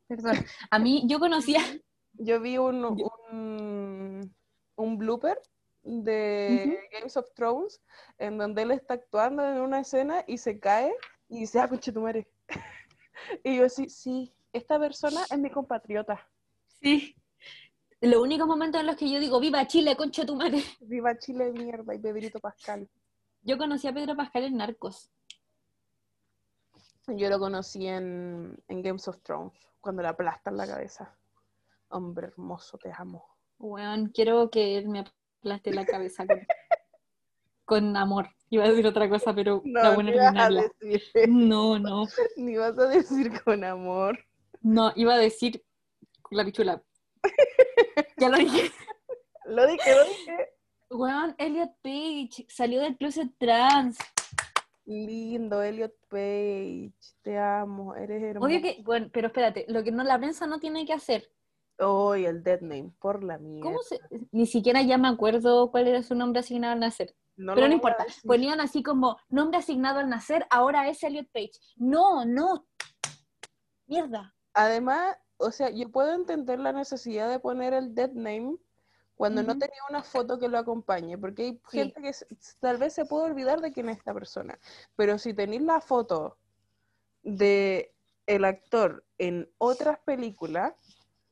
Perdón. 0.08 0.38
A 0.70 0.80
mí, 0.80 1.04
yo 1.08 1.20
conocía, 1.20 1.60
Yo 2.14 2.40
vi 2.40 2.58
un, 2.58 2.86
un, 3.32 4.36
un 4.76 4.98
blooper 4.98 5.40
de 5.84 6.80
Games 6.92 7.18
of 7.18 7.32
Thrones 7.34 7.82
en 8.18 8.38
donde 8.38 8.62
él 8.62 8.72
está 8.72 8.94
actuando 8.94 9.46
en 9.46 9.60
una 9.60 9.82
escena 9.82 10.24
y 10.28 10.38
se 10.38 10.60
cae 10.60 10.94
y 11.28 11.42
dice, 11.42 11.60
ah, 11.60 11.70
madre. 11.96 12.28
y 13.44 13.58
yo 13.58 13.66
así, 13.66 13.90
sí, 13.90 14.34
esta 14.54 14.80
persona 14.80 15.22
es 15.30 15.38
mi 15.38 15.50
compatriota. 15.50 16.26
sí, 16.68 17.16
los 18.00 18.22
únicos 18.22 18.46
momentos 18.48 18.82
en 18.82 18.88
los 18.88 18.98
que 18.98 19.10
yo 19.10 19.18
digo, 19.18 19.40
viva 19.40 19.66
Chile, 19.66 19.96
concha 19.96 20.26
tu 20.26 20.36
madre. 20.36 20.62
Viva 20.82 21.18
Chile 21.18 21.54
mierda 21.54 21.96
y 21.96 22.00
Pedrito 22.00 22.38
Pascal. 22.40 22.90
Yo 23.44 23.58
conocí 23.58 23.88
a 23.88 23.94
Pedro 23.94 24.16
Pascal 24.18 24.44
en 24.44 24.58
Narcos. 24.58 25.10
Yo 27.08 27.30
lo 27.30 27.40
conocí 27.40 27.88
en, 27.88 28.62
en 28.68 28.82
Games 28.82 29.08
of 29.08 29.22
Thrones, 29.22 29.54
cuando 29.84 30.02
le 30.02 30.08
aplastan 30.08 30.56
la 30.56 30.66
cabeza. 30.66 31.14
Hombre 31.90 32.28
hermoso, 32.28 32.78
te 32.78 32.90
amo. 32.96 33.26
Weón, 33.60 34.10
quiero 34.10 34.50
que 34.50 34.78
él 34.78 34.88
me 34.88 35.04
aplaste 35.42 35.72
la 35.74 35.86
cabeza 35.86 36.26
con, 36.26 36.40
con 37.66 37.98
amor. 37.98 38.30
Iba 38.50 38.64
a 38.64 38.70
decir 38.70 38.88
otra 38.88 39.10
cosa, 39.10 39.36
pero 39.36 39.62
la 39.66 39.94
buena 39.94 40.12
ni 40.12 40.18
vas 40.18 40.26
a 40.26 40.30
eliminarla. 40.48 40.64
decir, 40.80 41.30
No, 41.30 41.78
no, 41.78 42.06
ni 42.38 42.56
vas 42.56 42.80
a 42.80 42.88
decir 42.88 43.44
con 43.44 43.64
amor. 43.66 44.18
no, 44.62 44.94
iba 44.96 45.16
a 45.16 45.18
decir 45.18 45.62
la 46.32 46.46
pichula. 46.46 46.82
Ya 48.18 48.30
lo 48.30 48.38
dije. 48.38 48.72
Lo 49.46 49.68
dije, 49.68 49.94
lo 49.94 50.06
dije. 50.06 50.50
Weón, 50.90 51.36
Elliot 51.38 51.72
Page 51.82 52.46
salió 52.48 52.80
del 52.80 52.96
closet 52.96 53.30
trans. 53.38 53.98
Lindo, 54.86 55.62
Elliot 55.62 55.94
Page, 56.10 56.94
te 57.22 57.38
amo, 57.38 57.96
eres 57.96 58.22
hermoso. 58.22 58.46
Obvio 58.46 58.62
que, 58.62 58.82
bueno, 58.84 59.10
pero 59.14 59.28
espérate, 59.28 59.66
lo 59.70 59.84
que 59.84 59.92
no 59.92 60.04
la 60.04 60.18
prensa 60.18 60.46
no 60.46 60.60
tiene 60.60 60.86
que 60.86 60.94
hacer. 60.94 61.32
Hoy 61.80 62.26
el 62.26 62.44
dead 62.44 62.62
name, 62.62 62.92
por 63.00 63.24
la 63.24 63.38
mierda. 63.38 63.70
¿Cómo 63.70 63.82
se.? 63.82 64.00
Ni 64.32 64.46
siquiera 64.46 64.82
ya 64.82 64.98
me 64.98 65.08
acuerdo 65.08 65.72
cuál 65.72 65.88
era 65.88 66.04
su 66.04 66.16
nombre 66.16 66.42
asignado 66.42 66.74
al 66.74 66.80
nacer. 66.80 67.16
No 67.36 67.56
Pero 67.56 67.68
no 67.68 67.74
importa. 67.74 68.06
Ponían 68.26 68.60
así 68.60 68.84
como 68.84 69.18
nombre 69.30 69.58
asignado 69.58 70.00
al 70.00 70.10
nacer, 70.10 70.46
ahora 70.50 70.88
es 70.90 71.02
Elliot 71.04 71.28
Page. 71.32 71.54
No, 71.78 72.26
no. 72.26 72.68
Mierda. 73.88 74.36
Además, 74.54 75.18
o 75.38 75.50
sea, 75.52 75.70
yo 75.72 75.90
puedo 75.92 76.14
entender 76.14 76.60
la 76.60 76.74
necesidad 76.74 77.30
de 77.30 77.40
poner 77.40 77.74
el 77.74 77.96
dead 77.96 78.12
name 78.12 78.58
cuando 79.16 79.44
no 79.44 79.58
tenía 79.58 79.80
una 79.90 80.04
foto 80.04 80.40
que 80.40 80.48
lo 80.48 80.58
acompañe, 80.58 81.18
porque 81.18 81.44
hay 81.44 81.62
Sí. 81.70 81.78
gente 81.80 82.02
que 82.02 82.12
tal 82.60 82.78
vez 82.78 82.94
se 82.94 83.06
puede 83.06 83.26
olvidar 83.26 83.62
de 83.62 83.72
quién 83.72 83.90
es 83.90 83.98
esta 83.98 84.14
persona. 84.14 84.60
Pero 84.96 85.18
si 85.18 85.34
tenéis 85.34 85.62
la 85.62 85.82
foto 85.82 86.38
de 87.22 87.94
el 88.26 88.46
actor 88.46 89.06
en 89.18 89.50
otras 89.58 90.00
películas, 90.00 90.74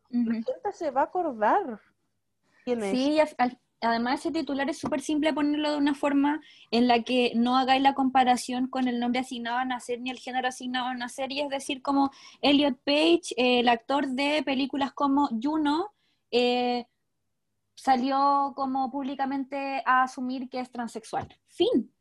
la 0.10 0.34
gente 0.34 0.72
se 0.74 0.92
va 0.92 1.02
a 1.02 1.06
acordar 1.06 1.80
quién 2.66 2.84
es. 2.84 2.92
Sí, 2.92 3.20
al- 3.38 3.60
además 3.82 4.20
ese 4.20 4.32
titular 4.32 4.70
es 4.70 4.78
súper 4.78 5.02
simple 5.02 5.34
ponerlo 5.34 5.72
de 5.72 5.78
una 5.78 5.96
forma 5.96 6.42
en 6.70 6.88
la 6.88 7.02
que 7.04 7.32
no 7.36 7.58
hagáis 7.58 7.82
la 7.82 7.94
comparación 7.96 8.68
con 8.68 8.88
el 8.88 9.00
nombre 9.00 9.22
asignado 9.22 9.58
a 9.58 9.66
nacer 9.66 10.02
ni 10.02 10.12
el 10.12 10.20
género 10.20 10.48
asignado 10.48 10.88
a 10.88 10.94
nacer, 10.94 11.32
y 11.32 11.42
es 11.42 11.50
decir, 11.50 11.82
como 11.82 12.12
Elliot 12.42 12.78
Page, 12.84 13.34
eh, 13.38 13.62
el 13.62 13.70
actor 13.70 14.08
de 14.08 14.44
películas 14.46 14.94
como 14.94 15.30
Juno, 15.42 15.94
eh, 16.30 16.86
salió 17.82 18.54
como 18.56 18.92
públicamente 18.92 19.82
a 19.88 20.04
asumir 20.04 20.50
que 20.52 20.60
es 20.60 20.72
transexual. 20.72 21.36
Fin. 21.48 21.92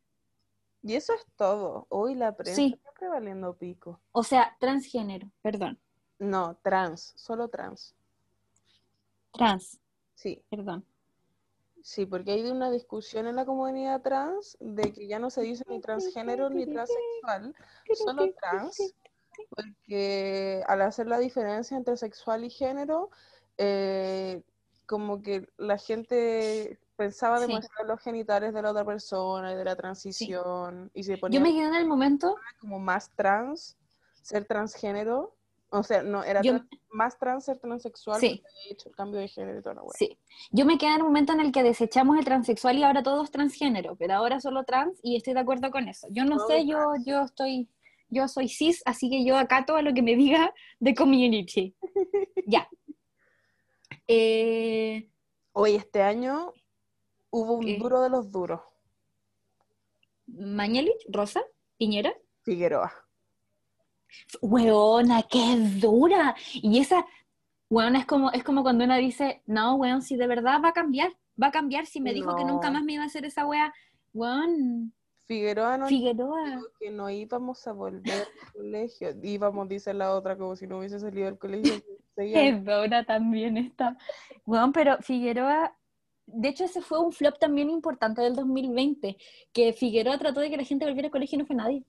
Y 0.83 0.95
eso 0.95 1.15
es 1.15 1.25
todo. 1.37 1.87
Hoy 1.89 2.15
la 2.15 2.37
prensa 2.37 2.55
Sí. 2.57 2.79
siempre 2.83 3.09
valiendo 3.09 3.57
pico. 3.57 3.99
O 4.13 4.23
sea, 4.23 4.55
transgénero, 4.61 5.31
perdón. 5.41 5.79
No, 6.19 6.57
trans, 6.63 7.15
solo 7.17 7.49
trans. 7.49 7.95
Trans, 9.33 9.81
Sí, 10.15 10.45
perdón. 10.51 10.85
sí, 11.83 12.05
porque 12.05 12.33
hay 12.33 12.43
una 12.51 12.71
discusión 12.71 13.27
en 13.27 13.37
la 13.37 13.47
comunidad 13.47 14.03
trans 14.03 14.59
de 14.61 14.93
que 14.93 15.07
ya 15.09 15.19
no 15.19 15.31
se 15.31 15.41
dice 15.41 15.65
ni 15.67 15.81
transgénero 15.81 16.51
ni 16.51 16.67
transexual, 16.67 17.55
solo 17.95 18.31
trans, 18.35 18.95
porque 19.49 20.63
al 20.69 20.83
hacer 20.83 21.07
la 21.07 21.19
diferencia 21.19 21.75
entre 21.79 21.97
sexual 21.97 22.45
y 22.45 22.51
género, 22.51 23.09
eh, 23.57 24.43
como 24.91 25.23
que 25.23 25.47
la 25.57 25.79
gente 25.79 26.81
pensaba 26.97 27.39
Sí. 27.39 27.47
demasiado 27.47 27.83
en 27.83 27.87
los 27.89 28.01
genitales 28.03 28.53
de 28.53 28.61
la 28.61 28.73
otra 28.73 28.85
persona 28.85 29.53
y 29.53 29.57
de 29.57 29.65
la 29.65 29.77
transición 29.77 30.91
y 30.95 31.05
se 31.05 31.17
ponía 31.17 31.39
Yo 31.39 31.43
me 31.45 31.53
quedé 31.53 31.67
en 31.69 31.75
el 31.77 31.87
momento, 31.87 32.35
como 32.61 32.81
más 32.81 33.09
trans 33.15 33.77
ser 34.21 34.47
transgénero, 34.47 35.37
o 35.71 35.85
sea, 35.85 36.03
no, 36.03 36.25
era 36.25 36.43
Yo- 36.43 36.57
trans- 36.57 36.69
más 36.91 37.17
trans 37.21 37.45
ser 37.45 37.59
transexual 37.61 38.19
Sí. 38.21 38.43
hecho 38.69 38.89
el 38.89 38.97
cambio 38.97 39.21
de 39.21 39.29
género 39.29 39.61
y 39.61 39.63
toda 39.63 39.77
la 39.77 39.83
wea. 39.85 39.93
sí, 39.97 40.19
yo 40.51 40.67
me 40.67 40.77
quedé 40.77 40.91
en 40.91 40.97
el 40.97 41.05
momento 41.05 41.33
en 41.33 41.41
el 41.41 41.53
que 41.53 41.63
desechamos 41.63 42.19
el 42.19 42.25
transexual 42.25 42.77
y 42.77 42.83
ahora 42.83 43.05
todo 43.05 43.23
es 43.23 43.31
transgénero, 43.31 43.95
pero 43.95 44.15
ahora 44.15 44.41
solo 44.41 44.65
trans 44.65 44.99
y 45.05 45.15
estoy 45.17 45.35
de 45.35 45.41
acuerdo 45.41 45.71
con 45.71 45.87
eso. 45.89 46.09
Yo 46.11 46.25
no 46.25 46.37
Todo 46.39 46.49
sé, 46.49 46.67
yo, 46.67 46.79
yo 47.07 47.23
estoy, 47.23 47.69
yo 48.09 48.27
soy 48.27 48.49
cis, 48.49 48.83
así 48.87 49.09
que 49.09 49.25
yo 49.25 49.37
acato 49.39 49.77
a 49.77 49.83
lo 49.83 49.95
que 49.95 50.03
me 50.03 50.17
diga 50.17 50.53
de 50.81 50.95
community. 50.97 51.77
ya. 52.47 52.69
Eh, 54.13 55.09
Hoy 55.53 55.77
este 55.77 56.03
año 56.03 56.53
hubo 57.31 57.59
un 57.59 57.79
duro 57.79 58.03
de 58.03 58.11
los 58.11 58.33
duros, 58.33 58.61
Mañalich, 60.27 61.07
Rosa, 61.09 61.43
Piñera. 61.79 62.13
Figueroa. 62.43 62.93
Weona, 64.43 65.23
qué 65.23 65.57
dura. 65.81 66.35
Y 66.55 66.81
esa, 66.81 67.07
weona, 67.69 68.01
es 68.01 68.07
como, 68.07 68.33
es 68.33 68.43
como 68.43 68.65
cuando 68.65 68.83
una 68.83 68.97
dice, 68.97 69.43
no, 69.47 69.77
weón, 69.77 70.03
si 70.03 70.17
de 70.17 70.27
verdad 70.27 70.61
va 70.61 70.71
a 70.71 70.73
cambiar, 70.73 71.13
va 71.41 71.47
a 71.49 71.53
cambiar, 71.53 71.87
si 71.87 72.01
me 72.01 72.13
dijo 72.13 72.35
que 72.35 72.45
nunca 72.45 72.73
más 72.73 72.83
me 72.83 72.95
iba 72.95 73.05
a 73.05 73.07
hacer 73.07 73.25
esa 73.25 73.47
wea, 73.47 73.73
weón, 74.13 74.93
Figueroa 75.31 75.79
no 75.79 75.87
Figueroa. 75.87 76.45
dijo 76.45 76.67
que 76.81 76.91
no 76.91 77.09
íbamos 77.09 77.65
a 77.69 77.73
volver 77.73 78.13
al 78.13 78.27
colegio. 78.53 79.11
Íbamos, 79.23 79.69
dice 79.69 79.95
la 79.95 80.13
otra, 80.13 80.37
como 80.37 80.57
si 80.57 80.67
no 80.67 80.79
hubiese 80.79 80.99
salido 80.99 81.27
del 81.27 81.39
colegio. 81.39 81.73
Seguían- 82.17 82.65
dura 82.65 83.05
también 83.05 83.57
está. 83.57 83.97
Weón, 84.45 84.73
pero 84.73 84.99
Figueroa, 84.99 85.77
de 86.27 86.49
hecho 86.49 86.65
ese 86.65 86.81
fue 86.83 86.99
un 86.99 87.13
flop 87.13 87.39
también 87.39 87.71
importante 87.71 88.21
del 88.23 88.35
2020, 88.35 89.17
que 89.53 89.73
Figueroa 89.73 90.19
trató 90.19 90.41
de 90.41 90.51
que 90.51 90.57
la 90.57 90.65
gente 90.65 90.85
volviera 90.85 91.07
al 91.07 91.13
colegio 91.13 91.37
y 91.37 91.39
no 91.43 91.47
fue 91.47 91.55
nadie. 91.55 91.85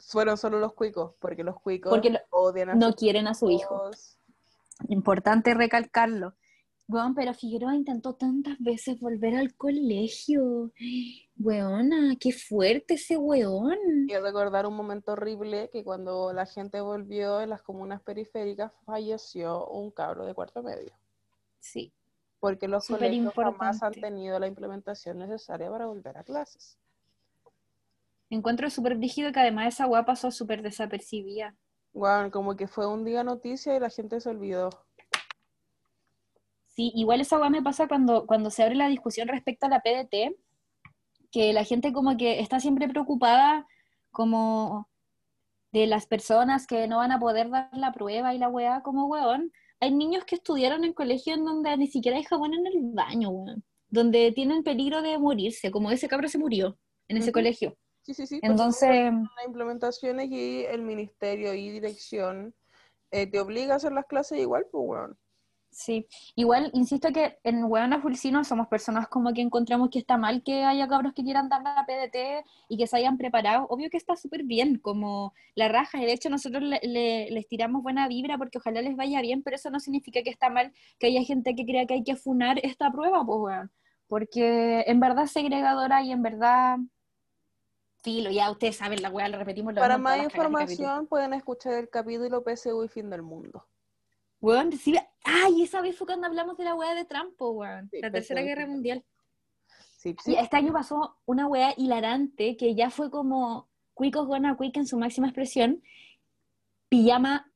Fueron 0.00 0.36
solo 0.36 0.58
los 0.58 0.72
cuicos, 0.74 1.14
porque 1.20 1.44
los 1.44 1.60
cuicos 1.60 1.90
Porque 1.90 2.10
lo- 2.10 2.18
odian 2.30 2.70
a 2.70 2.74
No 2.74 2.94
quieren 2.94 3.28
a 3.28 3.34
su 3.34 3.48
hijo. 3.48 3.76
hijos. 3.76 4.18
Importante 4.88 5.54
recalcarlo. 5.54 6.34
Weón, 6.88 7.14
pero 7.14 7.32
Figueroa 7.32 7.74
intentó 7.74 8.14
tantas 8.14 8.58
veces 8.58 9.00
volver 9.00 9.36
al 9.36 9.54
colegio. 9.54 10.72
Weona, 11.38 12.16
qué 12.20 12.32
fuerte 12.32 12.94
ese 12.94 13.16
weón. 13.16 13.78
Quiero 14.06 14.24
recordar 14.24 14.66
un 14.66 14.76
momento 14.76 15.12
horrible 15.12 15.70
que 15.72 15.84
cuando 15.84 16.32
la 16.32 16.44
gente 16.44 16.80
volvió 16.80 17.40
en 17.40 17.50
las 17.50 17.62
comunas 17.62 18.02
periféricas 18.02 18.72
falleció 18.84 19.66
un 19.68 19.90
cabro 19.90 20.26
de 20.26 20.34
cuarto 20.34 20.62
medio. 20.62 20.92
Sí. 21.60 21.92
Porque 22.40 22.68
los 22.68 22.84
Súper 22.84 23.10
colegios 23.10 23.34
jamás 23.34 23.82
han 23.82 23.92
tenido 23.92 24.38
la 24.38 24.48
implementación 24.48 25.18
necesaria 25.18 25.70
para 25.70 25.86
volver 25.86 26.18
a 26.18 26.24
clases. 26.24 26.76
Encuentro 28.28 28.68
súper 28.70 28.96
brígido 28.96 29.30
que 29.30 29.40
además 29.40 29.74
esa 29.74 29.86
weá 29.86 30.04
pasó 30.04 30.30
súper 30.30 30.62
desapercibida. 30.62 31.54
Bueno, 31.92 32.30
como 32.30 32.56
que 32.56 32.66
fue 32.66 32.86
un 32.86 33.04
día 33.04 33.22
noticia 33.22 33.76
y 33.76 33.80
la 33.80 33.90
gente 33.90 34.20
se 34.20 34.30
olvidó. 34.30 34.70
Sí, 36.74 36.90
igual 36.94 37.20
esa 37.20 37.38
weá 37.38 37.50
me 37.50 37.62
pasa 37.62 37.86
cuando, 37.86 38.26
cuando 38.26 38.50
se 38.50 38.62
abre 38.62 38.76
la 38.76 38.88
discusión 38.88 39.28
respecto 39.28 39.66
a 39.66 39.68
la 39.68 39.80
PDT, 39.80 40.36
que 41.30 41.52
la 41.52 41.64
gente 41.64 41.92
como 41.92 42.16
que 42.16 42.40
está 42.40 42.60
siempre 42.60 42.88
preocupada 42.88 43.66
como 44.10 44.88
de 45.72 45.86
las 45.86 46.06
personas 46.06 46.66
que 46.66 46.86
no 46.88 46.98
van 46.98 47.12
a 47.12 47.18
poder 47.18 47.50
dar 47.50 47.70
la 47.72 47.92
prueba 47.92 48.34
y 48.34 48.38
la 48.38 48.48
weá 48.48 48.82
como 48.82 49.06
weón. 49.06 49.52
Hay 49.80 49.90
niños 49.90 50.24
que 50.24 50.36
estudiaron 50.36 50.84
en 50.84 50.92
colegio 50.92 51.34
en 51.34 51.44
donde 51.44 51.76
ni 51.76 51.88
siquiera 51.88 52.16
hay 52.16 52.24
jabón 52.24 52.54
en 52.54 52.66
el 52.66 52.74
baño, 52.94 53.30
weón. 53.30 53.64
Donde 53.88 54.32
tienen 54.32 54.62
peligro 54.62 55.02
de 55.02 55.18
morirse, 55.18 55.70
como 55.70 55.90
ese 55.90 56.08
cabro 56.08 56.28
se 56.28 56.38
murió 56.38 56.78
en 57.08 57.18
ese 57.18 57.32
colegio. 57.32 57.76
Sí, 58.02 58.14
sí, 58.14 58.26
sí. 58.26 58.40
Entonces, 58.42 59.12
las 59.12 59.46
implementaciones 59.46 60.30
y 60.30 60.64
el 60.64 60.82
ministerio 60.82 61.52
y 61.52 61.70
dirección 61.70 62.54
eh, 63.10 63.26
te 63.26 63.40
obliga 63.40 63.74
a 63.74 63.76
hacer 63.76 63.92
las 63.92 64.06
clases 64.06 64.38
igual, 64.38 64.66
pues, 64.70 64.84
weón. 64.86 65.18
Sí, 65.74 66.06
igual 66.36 66.70
insisto 66.74 67.08
que 67.14 67.38
en 67.44 67.64
Hueona 67.64 67.98
Fulcino 68.02 68.44
somos 68.44 68.68
personas 68.68 69.08
como 69.08 69.32
que 69.32 69.40
encontramos 69.40 69.88
que 69.88 69.98
está 69.98 70.18
mal 70.18 70.42
que 70.42 70.64
haya 70.64 70.86
cabros 70.86 71.14
que 71.14 71.24
quieran 71.24 71.48
dar 71.48 71.62
la 71.62 71.86
PDT 71.86 72.44
y 72.68 72.76
que 72.76 72.86
se 72.86 72.98
hayan 72.98 73.16
preparado. 73.16 73.66
Obvio 73.70 73.88
que 73.88 73.96
está 73.96 74.14
súper 74.14 74.42
bien, 74.44 74.78
como 74.78 75.32
la 75.54 75.68
raja, 75.68 75.96
y 76.02 76.04
de 76.04 76.12
hecho 76.12 76.28
nosotros 76.28 76.62
le- 76.62 76.78
le- 76.82 77.30
les 77.30 77.48
tiramos 77.48 77.82
buena 77.82 78.06
vibra 78.06 78.36
porque 78.36 78.58
ojalá 78.58 78.82
les 78.82 78.96
vaya 78.96 79.22
bien, 79.22 79.42
pero 79.42 79.56
eso 79.56 79.70
no 79.70 79.80
significa 79.80 80.22
que 80.22 80.28
está 80.28 80.50
mal 80.50 80.74
que 80.98 81.06
haya 81.06 81.22
gente 81.24 81.54
que 81.54 81.64
crea 81.64 81.86
que 81.86 81.94
hay 81.94 82.04
que 82.04 82.16
funar 82.16 82.60
esta 82.62 82.92
prueba, 82.92 83.24
pues 83.24 83.38
weón. 83.40 83.72
Porque 84.08 84.84
en 84.86 85.00
verdad 85.00 85.24
es 85.24 85.32
segregadora 85.32 86.02
y 86.02 86.12
en 86.12 86.20
verdad, 86.22 86.76
filo, 88.02 88.30
ya 88.30 88.50
ustedes 88.50 88.76
saben 88.76 89.00
la 89.00 89.08
weá, 89.08 89.28
lo 89.28 89.38
repetimos. 89.38 89.72
lo 89.72 89.80
Para 89.80 89.96
más 89.96 90.22
información 90.22 91.06
pueden 91.06 91.32
escuchar 91.32 91.72
el 91.74 91.88
capítulo 91.88 92.44
PSU 92.44 92.84
y 92.84 92.88
fin 92.88 93.08
del 93.08 93.22
mundo. 93.22 93.64
Weón, 94.42 94.72
sí, 94.72 94.94
ay, 95.24 95.62
esa 95.62 95.80
vez 95.80 95.96
fue 95.96 96.06
cuando 96.06 96.26
hablamos 96.26 96.58
de 96.58 96.64
la 96.64 96.74
weá 96.74 96.94
de 96.94 97.04
Trump, 97.06 97.36
po, 97.36 97.50
weón, 97.52 97.88
Sí, 97.90 97.96
la 98.02 98.10
perfecto. 98.10 98.12
tercera 98.12 98.42
guerra 98.42 98.66
mundial. 98.66 99.04
Sí, 99.96 100.10
Y 100.10 100.22
sí. 100.22 100.34
este 100.36 100.56
año 100.56 100.72
pasó 100.72 101.16
una 101.26 101.46
weá 101.46 101.72
hilarante 101.76 102.56
que 102.56 102.74
ya 102.74 102.90
fue 102.90 103.10
como 103.10 103.70
Cuicos 103.94 104.26
Gonna 104.26 104.56
Quick 104.56 104.76
en 104.76 104.86
su 104.86 104.98
máxima 104.98 105.28
expresión. 105.28 105.80
Pijama 106.88 107.50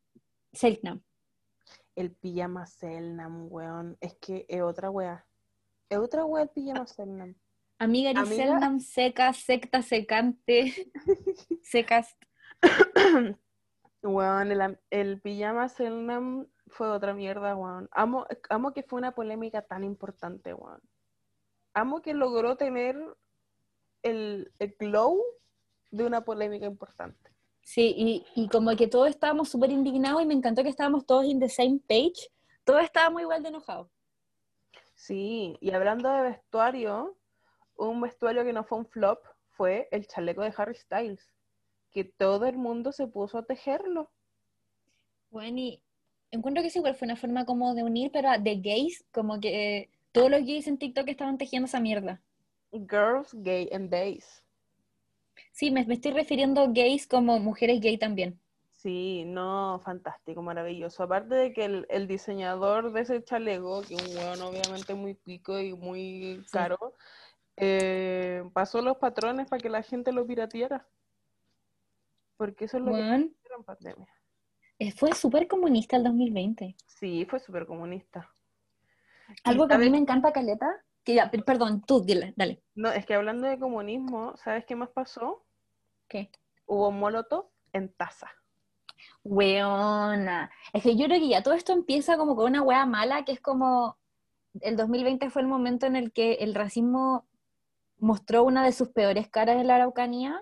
Selknam. 0.52 1.02
El 1.96 2.12
pijama 2.12 2.66
Selnam, 2.66 3.48
weón. 3.50 3.96
Es 4.00 4.14
que 4.14 4.46
es 4.48 4.62
otra 4.62 4.88
wea. 4.90 5.26
Es 5.88 5.98
otra 5.98 6.24
wea 6.24 6.44
el 6.44 6.50
pijama 6.50 6.86
Selnam. 6.86 7.34
Amiga 7.78 8.10
Amiga. 8.10 8.26
Selknam, 8.26 8.80
seca, 8.80 9.32
secta, 9.32 9.82
secante, 9.82 10.72
secas. 11.62 12.16
Weón, 14.02 14.52
el, 14.52 14.78
el 14.90 15.20
pijama 15.20 15.68
Selnam 15.68 16.46
fue 16.68 16.88
otra 16.88 17.14
mierda, 17.14 17.54
weón. 17.56 17.88
Amo, 17.92 18.26
amo 18.50 18.72
que 18.72 18.82
fue 18.82 18.98
una 18.98 19.12
polémica 19.12 19.62
tan 19.62 19.84
importante, 19.84 20.54
weón. 20.54 20.80
Amo 21.74 22.02
que 22.02 22.14
logró 22.14 22.56
tener 22.56 22.96
el, 24.02 24.52
el 24.58 24.76
glow 24.78 25.22
de 25.90 26.04
una 26.04 26.24
polémica 26.24 26.66
importante. 26.66 27.30
Sí, 27.62 27.94
y, 27.96 28.26
y 28.34 28.48
como 28.48 28.74
que 28.76 28.86
todos 28.86 29.08
estábamos 29.08 29.48
súper 29.48 29.70
indignados 29.70 30.22
y 30.22 30.26
me 30.26 30.34
encantó 30.34 30.62
que 30.62 30.68
estábamos 30.68 31.04
todos 31.04 31.24
in 31.24 31.40
the 31.40 31.48
same 31.48 31.80
page. 31.88 32.30
Todos 32.64 32.82
estábamos 32.82 33.22
igual 33.22 33.42
de 33.42 33.48
enojados. 33.48 33.90
Sí, 34.94 35.58
y 35.60 35.72
hablando 35.72 36.10
de 36.10 36.22
vestuario, 36.22 37.16
un 37.76 38.00
vestuario 38.00 38.44
que 38.44 38.52
no 38.52 38.64
fue 38.64 38.78
un 38.78 38.86
flop 38.86 39.18
fue 39.50 39.88
el 39.90 40.06
chaleco 40.06 40.42
de 40.42 40.54
Harry 40.56 40.74
Styles, 40.74 41.34
que 41.90 42.04
todo 42.04 42.46
el 42.46 42.56
mundo 42.56 42.92
se 42.92 43.06
puso 43.06 43.38
a 43.38 43.44
tejerlo. 43.44 44.10
Bueno, 45.30 45.58
y 45.58 45.82
encuentro 46.36 46.62
que 46.62 46.68
eso 46.68 46.78
igual 46.78 46.94
fue 46.94 47.06
una 47.06 47.16
forma 47.16 47.44
como 47.44 47.74
de 47.74 47.82
unir, 47.82 48.10
pero 48.12 48.30
de 48.38 48.56
gays, 48.56 49.04
como 49.12 49.40
que 49.40 49.78
eh, 49.78 49.90
todos 50.12 50.30
los 50.30 50.40
gays 50.40 50.66
en 50.66 50.78
TikTok 50.78 51.08
estaban 51.08 51.38
tejiendo 51.38 51.66
esa 51.66 51.80
mierda. 51.80 52.20
Girls, 52.72 53.32
gay 53.32 53.68
and 53.72 53.90
days. 53.90 54.42
Sí, 55.52 55.70
me, 55.70 55.84
me 55.86 55.94
estoy 55.94 56.12
refiriendo 56.12 56.60
a 56.62 56.66
gays 56.68 57.06
como 57.06 57.38
mujeres 57.38 57.80
gay 57.80 57.98
también. 57.98 58.38
Sí, 58.72 59.24
no, 59.26 59.80
fantástico, 59.84 60.42
maravilloso. 60.42 61.02
Aparte 61.02 61.34
de 61.34 61.52
que 61.52 61.64
el, 61.64 61.86
el 61.88 62.06
diseñador 62.06 62.92
de 62.92 63.00
ese 63.00 63.24
chaleco, 63.24 63.82
que 63.82 63.94
es 63.94 64.02
un 64.02 64.16
weón 64.16 64.42
obviamente 64.42 64.94
muy 64.94 65.14
pico 65.14 65.58
y 65.58 65.72
muy 65.72 66.42
Sí. 66.44 66.52
caro, 66.52 66.94
eh, 67.56 68.44
pasó 68.52 68.82
los 68.82 68.98
patrones 68.98 69.48
para 69.48 69.60
que 69.60 69.70
la 69.70 69.82
gente 69.82 70.12
lo 70.12 70.26
pirateara. 70.26 70.86
Porque 72.36 72.66
eso 72.66 72.76
es 72.76 72.84
lo 72.84 72.92
que 72.92 73.00
hicieron 73.00 73.34
en 73.58 73.64
pandemia. 73.64 74.08
Eh, 74.78 74.92
fue 74.92 75.12
súper 75.14 75.48
comunista 75.48 75.96
el 75.96 76.04
2020. 76.04 76.76
Sí, 76.86 77.26
fue 77.28 77.40
súper 77.40 77.66
comunista. 77.66 78.30
Algo 79.44 79.66
que 79.66 79.74
a 79.74 79.78
mí 79.78 79.90
me 79.90 79.98
encanta, 79.98 80.32
Caleta, 80.32 80.68
que 81.04 81.14
ya, 81.14 81.30
per- 81.30 81.44
perdón, 81.44 81.82
tú, 81.82 82.00
dile, 82.04 82.32
dale. 82.36 82.62
No, 82.74 82.90
es 82.90 83.06
que 83.06 83.14
hablando 83.14 83.46
de 83.46 83.58
comunismo, 83.58 84.36
¿sabes 84.36 84.64
qué 84.66 84.76
más 84.76 84.88
pasó? 84.90 85.44
¿Qué? 86.08 86.30
Hubo 86.66 86.90
molotov 86.92 87.46
en 87.72 87.92
taza. 87.92 88.30
Weona. 89.24 90.50
Es 90.72 90.82
que 90.82 90.96
yo 90.96 91.06
creo 91.06 91.20
que 91.20 91.28
ya 91.28 91.42
todo 91.42 91.54
esto 91.54 91.72
empieza 91.72 92.16
como 92.16 92.36
con 92.36 92.46
una 92.46 92.62
wea 92.62 92.86
mala, 92.86 93.24
que 93.24 93.32
es 93.32 93.40
como 93.40 93.98
el 94.60 94.76
2020 94.76 95.30
fue 95.30 95.42
el 95.42 95.48
momento 95.48 95.86
en 95.86 95.96
el 95.96 96.12
que 96.12 96.34
el 96.34 96.54
racismo 96.54 97.26
mostró 97.98 98.44
una 98.44 98.64
de 98.64 98.72
sus 98.72 98.88
peores 98.90 99.28
caras 99.28 99.56
en 99.56 99.66
la 99.66 99.76
Araucanía, 99.76 100.40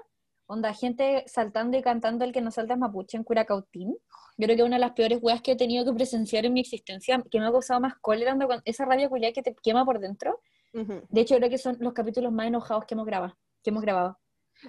onda 0.54 0.72
gente 0.72 1.24
saltando 1.26 1.76
y 1.76 1.82
cantando 1.82 2.24
el 2.24 2.32
que 2.32 2.40
no 2.40 2.50
salta 2.50 2.74
es 2.74 2.80
mapuche 2.80 3.16
en 3.16 3.24
Curacautín. 3.24 3.96
Yo 4.36 4.46
creo 4.46 4.56
que 4.56 4.62
es 4.62 4.66
una 4.66 4.76
de 4.76 4.80
las 4.80 4.92
peores 4.92 5.18
weas 5.20 5.42
que 5.42 5.52
he 5.52 5.56
tenido 5.56 5.84
que 5.84 5.92
presenciar 5.92 6.44
en 6.46 6.52
mi 6.52 6.60
existencia, 6.60 7.22
que 7.30 7.38
me 7.38 7.46
ha 7.46 7.52
causado 7.52 7.80
más 7.80 7.94
cólera, 8.00 8.36
con 8.36 8.62
esa 8.64 8.84
rabia 8.84 9.08
culiá 9.08 9.32
que 9.32 9.42
te 9.42 9.54
quema 9.54 9.84
por 9.84 10.00
dentro. 10.00 10.40
De 10.72 11.20
hecho, 11.20 11.36
creo 11.36 11.48
que 11.48 11.58
son 11.58 11.76
los 11.78 11.92
capítulos 11.92 12.32
más 12.32 12.46
enojados 12.46 12.84
que 12.84 12.94
hemos 12.94 13.06
grabado. 13.06 13.36
Que 13.62 13.70
hemos 13.70 13.82
grabado. 13.82 14.18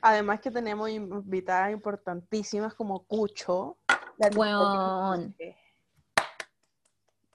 Además 0.02 0.40
que 0.40 0.52
tenemos 0.52 0.90
invitadas 0.90 1.72
importantísimas 1.72 2.76
como 2.76 3.06
Cucho. 3.06 3.78
la. 4.18 4.30
Cuche. 4.30 5.56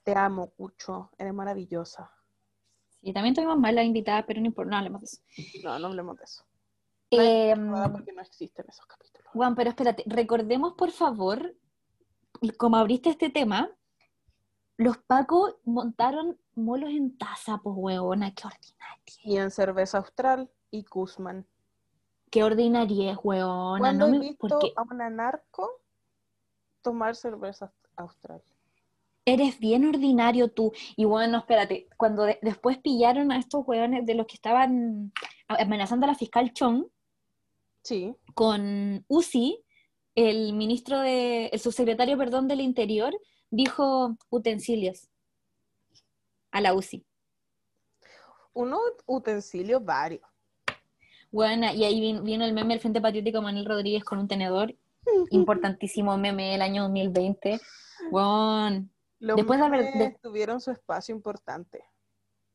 Te 0.03 0.13
amo, 0.15 0.47
Cucho. 0.51 1.09
Eres 1.17 1.33
maravillosa. 1.33 2.11
Y 3.01 3.13
también 3.13 3.33
tuvimos 3.35 3.57
malas 3.57 3.83
invitadas, 3.83 4.23
pero 4.27 4.39
no 4.39 4.45
importa, 4.45 4.71
no 4.71 4.77
hablemos 4.77 5.01
de 5.01 5.05
eso. 5.05 5.21
No, 5.63 5.79
no 5.79 5.87
hablemos 5.87 6.17
de 6.17 6.23
eso. 6.23 6.43
Eh, 7.11 7.53
porque 7.91 8.13
no 8.13 8.21
existen 8.21 8.65
esos 8.69 8.85
capítulos. 8.85 9.27
Juan, 9.33 9.53
pero 9.55 9.69
espérate, 9.69 10.03
recordemos 10.07 10.73
por 10.73 10.91
favor, 10.91 11.53
como 12.57 12.77
abriste 12.77 13.09
este 13.09 13.29
tema, 13.29 13.69
los 14.77 14.97
Pacos 14.97 15.55
montaron 15.65 16.39
molos 16.55 16.89
en 16.89 17.17
taza, 17.17 17.59
pues 17.61 17.75
huevona, 17.77 18.33
qué 18.33 18.47
ordinaria. 18.47 19.01
Y 19.23 19.37
en 19.37 19.51
cerveza 19.51 19.97
austral 19.99 20.49
y 20.71 20.83
Guzmán. 20.83 21.45
Qué 22.29 22.43
ordinaria 22.43 23.11
es, 23.11 23.17
huevona. 23.21 23.79
¿Cuándo 23.79 24.07
No 24.07 24.15
he 24.15 24.19
me, 24.19 24.25
visto 24.29 24.47
porque 24.47 24.73
a 24.75 24.83
una 24.83 25.09
narco 25.09 25.69
tomar 26.81 27.15
cerveza 27.15 27.71
austral? 27.97 28.41
eres 29.23 29.59
bien 29.59 29.87
ordinario 29.87 30.49
tú. 30.49 30.71
Y 30.95 31.05
bueno, 31.05 31.37
espérate, 31.37 31.87
cuando 31.95 32.23
de- 32.23 32.39
después 32.41 32.79
pillaron 32.79 33.31
a 33.31 33.37
estos 33.37 33.63
hueones 33.67 34.03
de 34.05 34.15
los 34.15 34.25
que 34.25 34.33
estaban 34.33 35.13
amenazando 35.47 36.05
a 36.05 36.09
la 36.09 36.15
fiscal 36.15 36.51
Chong 36.53 36.85
Sí. 37.83 38.15
con 38.33 39.03
UCI, 39.07 39.63
el 40.15 40.53
ministro 40.53 40.99
de, 40.99 41.47
el 41.47 41.59
subsecretario, 41.59 42.17
perdón, 42.17 42.47
del 42.47 42.61
Interior, 42.61 43.13
dijo 43.49 44.17
utensilios 44.29 45.09
a 46.51 46.61
la 46.61 46.73
UCI. 46.73 47.05
Unos 48.53 48.79
utensilios 49.05 49.83
varios. 49.83 50.21
Bueno, 51.31 51.73
y 51.73 51.85
ahí 51.85 52.01
vin- 52.01 52.23
vino 52.23 52.43
el 52.43 52.53
meme 52.53 52.73
del 52.73 52.81
Frente 52.81 52.99
Patriótico 52.99 53.41
Manuel 53.41 53.65
Rodríguez 53.65 54.03
con 54.03 54.19
un 54.19 54.27
tenedor. 54.27 54.75
Importantísimo 55.31 56.17
meme 56.17 56.51
del 56.51 56.61
año 56.61 56.83
2020. 56.83 57.59
Bueno, 58.11 58.85
Los 59.19 59.37
Después 59.37 59.59
de 59.59 59.65
haber- 59.65 59.93
de- 59.93 60.17
tuvieron 60.21 60.59
su 60.59 60.71
espacio 60.71 61.15
importante. 61.15 61.83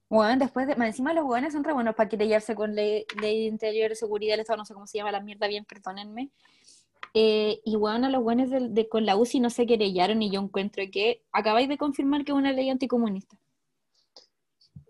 Bueno, 0.08 0.36
después 0.44 0.66
de, 0.66 0.76
más 0.76 0.88
encima 0.88 1.12
los 1.12 1.24
buenos 1.24 1.52
son 1.52 1.64
re 1.64 1.72
buenos 1.72 1.94
para 1.94 2.08
querellarse 2.08 2.54
con 2.54 2.74
ley, 2.74 3.04
ley 3.20 3.40
de 3.40 3.46
interior, 3.46 3.94
seguridad 3.96 4.34
del 4.34 4.40
Estado, 4.40 4.58
no 4.58 4.64
sé 4.64 4.74
cómo 4.74 4.86
se 4.86 4.98
llama 4.98 5.12
la 5.12 5.20
mierda 5.20 5.46
bien, 5.48 5.64
perdónenme. 5.64 6.30
Eh, 7.14 7.60
y 7.64 7.76
bueno, 7.76 8.08
los 8.10 8.50
del- 8.50 8.74
de, 8.74 8.88
con 8.88 9.06
la 9.06 9.16
UCI 9.16 9.40
no 9.40 9.50
se 9.50 9.66
querellaron 9.66 10.20
y 10.22 10.30
yo 10.30 10.40
encuentro 10.40 10.84
que 10.92 11.22
acabáis 11.32 11.68
de 11.68 11.78
confirmar 11.78 12.24
que 12.24 12.32
es 12.32 12.38
una 12.38 12.52
ley 12.52 12.68
anticomunista. 12.68 13.36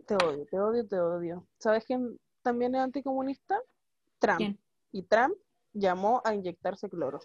Te 0.07 0.15
odio, 0.17 0.47
te 0.51 0.59
odio, 0.59 0.87
te 0.87 1.01
odio. 1.01 1.47
¿Sabes 1.59 1.85
quién 1.85 2.19
también 2.43 2.75
es 2.75 2.81
anticomunista? 2.81 3.59
Trump. 4.19 4.39
¿Quién? 4.39 4.59
Y 4.93 5.03
Trump 5.03 5.35
llamó 5.73 6.21
a 6.25 6.35
inyectarse 6.35 6.89
cloro. 6.89 7.21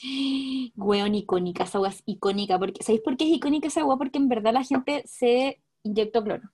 Weón, 0.76 1.14
icónica, 1.14 1.64
esa 1.64 1.78
agua 1.78 1.88
es 1.90 2.02
icónica. 2.06 2.58
Porque, 2.58 2.82
¿Sabéis 2.82 3.02
por 3.02 3.16
qué 3.16 3.24
es 3.24 3.36
icónica 3.36 3.68
esa 3.68 3.80
agua? 3.80 3.96
Porque 3.96 4.18
en 4.18 4.28
verdad 4.28 4.52
la 4.52 4.64
gente 4.64 5.02
se 5.06 5.60
inyectó 5.82 6.22
cloro. 6.22 6.50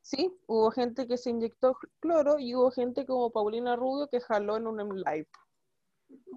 Sí, 0.00 0.32
hubo 0.46 0.70
gente 0.70 1.06
que 1.06 1.18
se 1.18 1.30
inyectó 1.30 1.76
cloro 2.00 2.38
y 2.38 2.54
hubo 2.54 2.70
gente 2.70 3.04
como 3.04 3.30
Paulina 3.30 3.76
Rubio 3.76 4.08
que 4.08 4.20
jaló 4.20 4.56
en 4.56 4.66
un 4.66 5.00
live. 5.00 5.28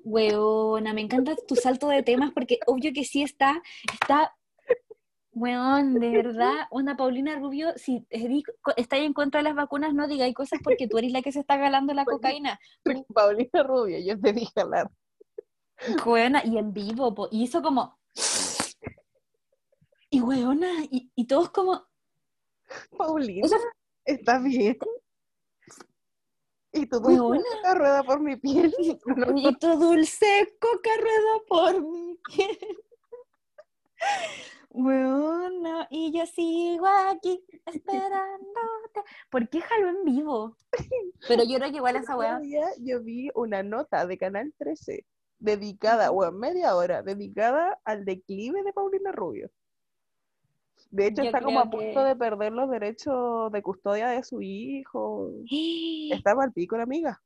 Weona, 0.03 0.93
me 0.93 1.01
encanta 1.01 1.35
tu 1.47 1.55
salto 1.55 1.87
de 1.89 2.03
temas 2.03 2.31
porque 2.33 2.59
obvio 2.65 2.91
que 2.93 3.03
sí 3.03 3.21
está, 3.21 3.61
está, 3.93 4.35
weón, 5.31 5.99
de 5.99 6.09
verdad, 6.09 6.67
una 6.71 6.97
Paulina 6.97 7.37
Rubio, 7.37 7.73
si 7.75 8.05
estáis 8.09 9.05
en 9.05 9.13
contra 9.13 9.39
de 9.39 9.43
las 9.43 9.55
vacunas, 9.55 9.93
no 9.93 10.07
digáis 10.07 10.33
cosas 10.33 10.59
porque 10.63 10.87
tú 10.87 10.97
eres 10.97 11.11
la 11.11 11.21
que 11.21 11.31
se 11.31 11.39
está 11.39 11.57
galando 11.57 11.93
la 11.93 12.05
cocaína. 12.05 12.59
Paulina 13.13 13.63
Rubio, 13.63 13.99
yo 13.99 14.19
te 14.19 14.33
dije 14.33 14.61
hablar. 14.61 14.89
Weona, 16.05 16.43
y 16.45 16.57
en 16.57 16.73
vivo, 16.73 17.13
po, 17.13 17.29
y 17.31 17.43
hizo 17.43 17.61
como... 17.61 17.97
Y 20.09 20.21
weona, 20.21 20.85
y, 20.89 21.11
y 21.15 21.27
todos 21.27 21.51
como... 21.51 21.88
Paulina, 22.97 23.47
¿estás 24.05 24.43
bien? 24.43 24.77
Y 26.71 26.85
tu 26.85 26.99
dulce 26.99 27.43
coca 27.55 27.73
rueda 27.73 28.03
por 28.03 28.19
mi 28.19 28.35
piel. 28.35 28.71
Y 28.79 29.55
tu 29.55 29.79
dulce 29.79 30.55
coca 30.59 30.91
rueda 31.01 31.39
por 31.47 31.81
mi 31.81 32.15
piel. 32.27 32.59
Weona, 34.69 35.87
y 35.89 36.15
yo 36.15 36.27
sigo 36.27 36.85
aquí 36.85 37.43
esperándote. 37.65 39.03
¿Por 39.31 39.49
qué 39.49 39.61
jaló 39.61 39.89
en 39.89 40.03
vivo? 40.05 40.55
Pero 41.27 41.43
yo 41.43 41.57
creo 41.57 41.71
que 41.71 41.77
igual 41.77 41.95
esa 41.95 42.15
weá. 42.15 42.39
yo 42.77 43.01
vi 43.01 43.31
una 43.33 43.63
nota 43.63 44.05
de 44.05 44.19
Canal 44.19 44.53
13 44.59 45.07
dedicada, 45.39 46.11
bueno, 46.11 46.33
media 46.33 46.75
hora, 46.75 47.01
dedicada 47.01 47.79
al 47.83 48.05
declive 48.05 48.61
de 48.61 48.73
Paulina 48.73 49.11
Rubio. 49.11 49.49
De 50.91 51.07
hecho, 51.07 51.21
Yo 51.21 51.27
está 51.29 51.41
como 51.41 51.59
a 51.59 51.69
punto 51.69 52.01
que- 52.01 52.07
de 52.07 52.15
perder 52.15 52.51
los 52.51 52.69
derechos 52.69 53.51
de 53.51 53.61
custodia 53.61 54.07
de 54.09 54.23
su 54.23 54.41
hijo. 54.41 55.29
Estaba 56.11 56.43
al 56.43 56.51
pico 56.53 56.77
la 56.77 56.83
amiga. 56.83 57.21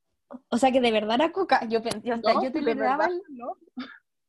O 0.50 0.58
sea 0.58 0.72
que 0.72 0.82
de 0.82 0.92
verdad 0.92 1.16
era 1.16 1.32
coca. 1.32 1.62
Yo, 1.70 1.80
yo, 2.04 2.16
hasta- 2.16 2.34
No, 2.34 2.44
yo 2.44 2.52
te 2.52 2.62
le 2.62 2.76
daba 2.76 3.06
el, 3.06 3.22
no. 3.30 3.56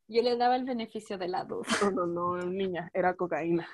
yo 0.06 0.23
le 0.23 0.36
daba 0.36 0.55
el 0.56 0.65
beneficio 0.65 1.19
de 1.19 1.28
la 1.28 1.44
duda. 1.44 1.66
No, 1.82 1.90
no, 1.90 2.06
no, 2.36 2.36
niña, 2.47 2.90
era 2.94 3.15
cocaína. 3.15 3.66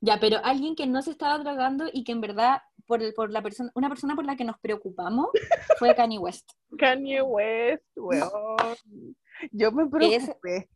Ya, 0.00 0.18
pero 0.20 0.38
alguien 0.44 0.76
que 0.76 0.86
no 0.86 1.02
se 1.02 1.10
estaba 1.10 1.38
drogando 1.38 1.86
y 1.92 2.04
que 2.04 2.12
en 2.12 2.20
verdad, 2.20 2.62
por, 2.86 3.02
el, 3.02 3.12
por 3.14 3.30
la 3.32 3.42
persona, 3.42 3.72
una 3.74 3.88
persona 3.88 4.14
por 4.14 4.24
la 4.24 4.36
que 4.36 4.44
nos 4.44 4.56
preocupamos 4.60 5.28
fue 5.78 5.94
Kanye 5.96 6.18
West. 6.18 6.48
Kanye 6.78 7.20
West, 7.20 7.84
weón. 7.96 8.76
Yo 9.50 9.72
me 9.72 9.82
es- 9.82 9.90
preocupé. 9.90 10.68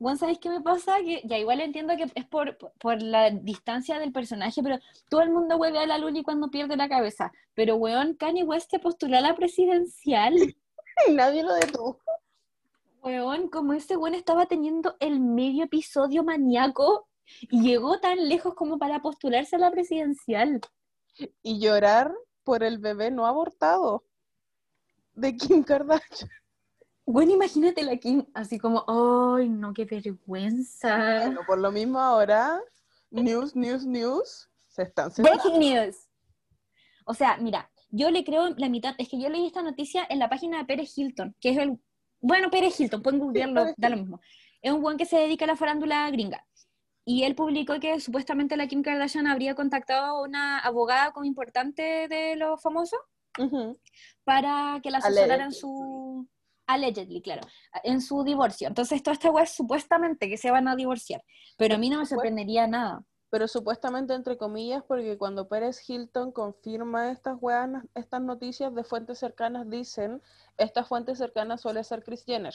Bueno, 0.00 0.16
¿sabéis 0.16 0.38
qué 0.38 0.48
me 0.48 0.62
pasa? 0.62 0.96
Que 1.04 1.20
ya 1.26 1.36
igual 1.36 1.60
entiendo 1.60 1.94
que 1.94 2.10
es 2.14 2.24
por, 2.24 2.56
por 2.56 3.02
la 3.02 3.28
distancia 3.28 3.98
del 3.98 4.12
personaje, 4.12 4.62
pero 4.62 4.78
todo 5.10 5.20
el 5.20 5.30
mundo 5.30 5.58
hueve 5.58 5.78
a 5.78 5.86
la 5.86 5.98
Luli 5.98 6.22
cuando 6.22 6.48
pierde 6.48 6.74
la 6.74 6.88
cabeza. 6.88 7.32
Pero, 7.54 7.76
weón, 7.76 8.14
Kanye 8.14 8.42
West 8.42 8.70
se 8.70 8.78
postuló 8.78 9.18
a 9.18 9.20
la 9.20 9.36
presidencial. 9.36 10.34
Y 11.06 11.12
nadie 11.12 11.42
lo 11.42 11.54
detuvo. 11.54 11.98
Weón, 13.02 13.48
como 13.48 13.74
ese 13.74 13.96
weón 13.96 14.14
estaba 14.14 14.46
teniendo 14.46 14.96
el 15.00 15.20
medio 15.20 15.64
episodio 15.64 16.24
maníaco 16.24 17.08
y 17.42 17.62
llegó 17.62 18.00
tan 18.00 18.28
lejos 18.28 18.54
como 18.54 18.78
para 18.78 19.00
postularse 19.00 19.56
a 19.56 19.60
la 19.60 19.70
presidencial. 19.70 20.60
Y 21.42 21.60
llorar 21.60 22.12
por 22.44 22.62
el 22.62 22.78
bebé 22.78 23.10
no 23.10 23.26
abortado 23.26 24.04
de 25.14 25.36
Kim 25.36 25.62
Kardashian. 25.62 26.30
Bueno, 27.10 27.32
imagínate 27.32 27.82
la 27.82 27.96
Kim 27.96 28.24
así 28.34 28.56
como, 28.60 28.84
¡ay, 28.86 29.48
no, 29.48 29.74
qué 29.74 29.84
vergüenza! 29.84 31.24
Bueno, 31.24 31.40
por 31.44 31.58
lo 31.58 31.72
mismo 31.72 31.98
ahora, 31.98 32.60
news, 33.10 33.56
news, 33.56 33.84
news, 33.84 34.48
se 34.68 34.82
están. 34.82 35.10
Breaking 35.18 35.58
news. 35.58 35.96
O 37.04 37.12
sea, 37.12 37.36
mira, 37.38 37.68
yo 37.90 38.12
le 38.12 38.22
creo 38.22 38.50
la 38.50 38.68
mitad, 38.68 38.94
es 38.96 39.08
que 39.08 39.20
yo 39.20 39.28
leí 39.28 39.44
esta 39.44 39.60
noticia 39.60 40.06
en 40.08 40.20
la 40.20 40.28
página 40.28 40.58
de 40.58 40.64
Pérez 40.66 40.96
Hilton, 40.96 41.34
que 41.40 41.50
es 41.50 41.58
el, 41.58 41.80
bueno, 42.20 42.48
Pérez 42.48 42.78
Hilton, 42.78 43.02
pueden 43.02 43.18
googlearlo, 43.18 43.74
da 43.76 43.88
lo 43.88 43.96
mismo. 43.96 44.20
Es 44.62 44.72
un 44.72 44.80
buen 44.80 44.96
que 44.96 45.04
se 45.04 45.16
dedica 45.16 45.46
a 45.46 45.48
la 45.48 45.56
farándula 45.56 46.08
gringa. 46.12 46.46
Y 47.04 47.24
él 47.24 47.34
publicó 47.34 47.80
que 47.80 47.98
supuestamente 47.98 48.56
la 48.56 48.68
Kim 48.68 48.82
Kardashian 48.84 49.26
habría 49.26 49.56
contactado 49.56 50.06
a 50.06 50.22
una 50.22 50.60
abogada 50.60 51.10
como 51.10 51.24
importante 51.24 52.06
de 52.06 52.36
los 52.36 52.62
famosos 52.62 53.00
para 54.22 54.78
que 54.80 54.92
la 54.92 54.98
asesorara 54.98 55.34
en 55.34 55.40
Allegedly. 55.40 55.60
su... 55.60 56.28
Allegedly, 56.70 57.20
claro, 57.20 57.42
en 57.82 58.00
su 58.00 58.22
divorcio. 58.22 58.68
Entonces, 58.68 59.02
toda 59.02 59.14
esta 59.14 59.30
weá 59.30 59.42
es 59.42 59.50
supuestamente 59.50 60.28
que 60.28 60.36
se 60.36 60.52
van 60.52 60.68
a 60.68 60.76
divorciar, 60.76 61.22
pero 61.58 61.74
a 61.74 61.78
mí 61.78 61.90
no 61.90 61.98
me 61.98 62.06
sorprendería 62.06 62.68
nada. 62.68 63.04
Pero 63.28 63.48
supuestamente 63.48 64.14
entre 64.14 64.36
comillas, 64.36 64.82
porque 64.86 65.18
cuando 65.18 65.48
Pérez 65.48 65.88
Hilton 65.88 66.32
confirma 66.32 67.10
estas 67.10 67.36
weas, 67.40 67.68
estas 67.94 68.22
noticias 68.22 68.72
de 68.74 68.84
fuentes 68.84 69.18
cercanas, 69.18 69.68
dicen, 69.68 70.22
estas 70.58 70.86
fuentes 70.86 71.18
cercanas 71.18 71.60
suele 71.60 71.82
ser 71.82 72.04
Kris 72.04 72.24
Jenner. 72.24 72.54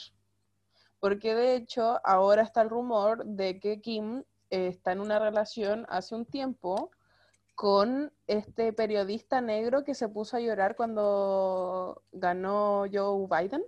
Porque 0.98 1.34
de 1.34 1.56
hecho, 1.56 2.00
ahora 2.02 2.42
está 2.42 2.62
el 2.62 2.70
rumor 2.70 3.24
de 3.24 3.60
que 3.60 3.80
Kim 3.82 4.24
eh, 4.50 4.68
está 4.68 4.92
en 4.92 5.00
una 5.00 5.18
relación 5.18 5.84
hace 5.90 6.14
un 6.14 6.24
tiempo 6.24 6.90
con 7.54 8.12
este 8.26 8.72
periodista 8.72 9.40
negro 9.40 9.84
que 9.84 9.94
se 9.94 10.08
puso 10.08 10.36
a 10.36 10.40
llorar 10.40 10.76
cuando 10.76 12.02
ganó 12.12 12.84
Joe 12.92 13.26
Biden. 13.28 13.62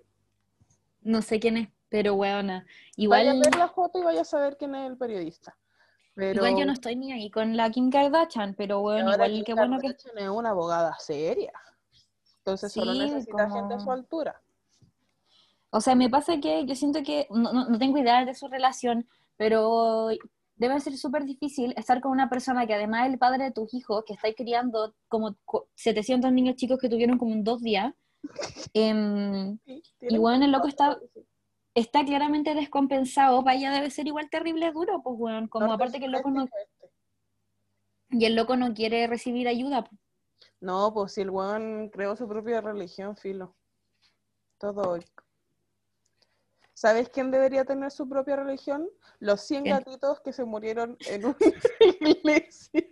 No 1.08 1.22
sé 1.22 1.40
quién 1.40 1.56
es, 1.56 1.68
pero 1.88 2.14
weona. 2.14 2.64
Vaya 2.64 3.30
a 3.30 3.34
Igual, 3.34 3.40
ver 3.42 3.56
la 3.56 3.68
foto 3.68 3.98
y 3.98 4.02
vaya 4.02 4.20
a 4.20 4.24
saber 4.24 4.56
quién 4.58 4.74
es 4.74 4.90
el 4.90 4.98
periodista. 4.98 5.56
Pero 6.14 6.44
igual 6.44 6.60
yo 6.60 6.66
no 6.66 6.72
estoy 6.72 6.96
ni 6.96 7.12
ahí 7.12 7.30
con 7.30 7.56
la 7.56 7.70
Kim 7.70 7.90
Kardashian, 7.90 8.54
pero 8.54 8.80
bueno, 8.80 9.12
igual 9.14 9.32
Kim 9.32 9.44
qué 9.44 9.54
bueno 9.54 9.78
que... 9.78 9.86
Kardashian 9.88 10.18
es 10.18 10.28
una 10.28 10.50
abogada 10.50 10.94
seria. 10.98 11.52
Entonces 12.38 12.72
solo 12.72 12.92
necesita 12.92 13.44
como- 13.44 13.54
gente 13.56 13.74
a 13.74 13.78
su 13.80 13.90
altura. 13.90 14.42
O 15.70 15.80
sea, 15.80 15.94
me 15.94 16.10
pasa 16.10 16.38
que 16.40 16.66
yo 16.66 16.74
siento 16.74 17.02
que, 17.02 17.26
no, 17.30 17.52
no, 17.52 17.68
no 17.68 17.78
tengo 17.78 17.98
idea 17.98 18.24
de 18.24 18.34
su 18.34 18.48
relación, 18.48 19.08
pero 19.36 20.08
debe 20.56 20.80
ser 20.80 20.96
súper 20.98 21.24
difícil 21.24 21.72
estar 21.76 22.00
con 22.02 22.10
una 22.12 22.28
persona 22.28 22.66
que 22.66 22.74
además 22.74 23.06
es 23.06 23.12
el 23.12 23.18
padre 23.18 23.44
de 23.44 23.50
tus 23.52 23.72
hijos, 23.72 24.04
que 24.06 24.12
estáis 24.14 24.34
criando 24.36 24.94
como 25.08 25.36
cu- 25.44 25.66
700 25.74 26.32
niños 26.32 26.56
chicos 26.56 26.78
que 26.78 26.88
tuvieron 26.90 27.16
como 27.16 27.32
en 27.32 27.44
dos 27.44 27.62
días, 27.62 27.94
em, 28.74 29.58
Tienen 29.98 30.20
bueno, 30.20 30.44
el 30.44 30.52
loco 30.52 30.68
está- 30.68 30.98
está 31.74 32.04
claramente 32.04 32.54
descompensado, 32.54 33.42
para 33.44 33.56
ella 33.56 33.70
debe 33.72 33.90
ser 33.90 34.06
igual 34.06 34.28
terrible 34.30 34.70
duro, 34.72 35.00
pues 35.02 35.16
bueno, 35.16 35.48
como 35.48 35.72
aparte 35.72 35.98
que 35.98 36.06
el 36.06 36.12
loco 36.12 36.30
no, 36.30 36.46
y 38.10 38.24
el 38.24 38.34
loco 38.34 38.56
no 38.56 38.74
quiere 38.74 39.06
recibir 39.06 39.48
ayuda, 39.48 39.84
pues. 39.84 40.00
No, 40.60 40.92
pues 40.92 41.12
si 41.12 41.20
el 41.20 41.30
weón 41.30 41.88
creó 41.90 42.16
su 42.16 42.26
propia 42.26 42.60
religión, 42.60 43.16
filo. 43.16 43.54
Todo. 44.58 44.98
¿Sabes 46.74 47.08
quién 47.08 47.30
debería 47.30 47.64
tener 47.64 47.90
su 47.90 48.08
propia 48.08 48.36
religión? 48.36 48.88
Los 49.18 49.40
100 49.42 49.64
¿Quién? 49.64 49.76
gatitos 49.76 50.20
que 50.20 50.32
se 50.32 50.44
murieron 50.44 50.96
en 51.08 51.26
una 51.26 51.36
iglesia. 52.00 52.84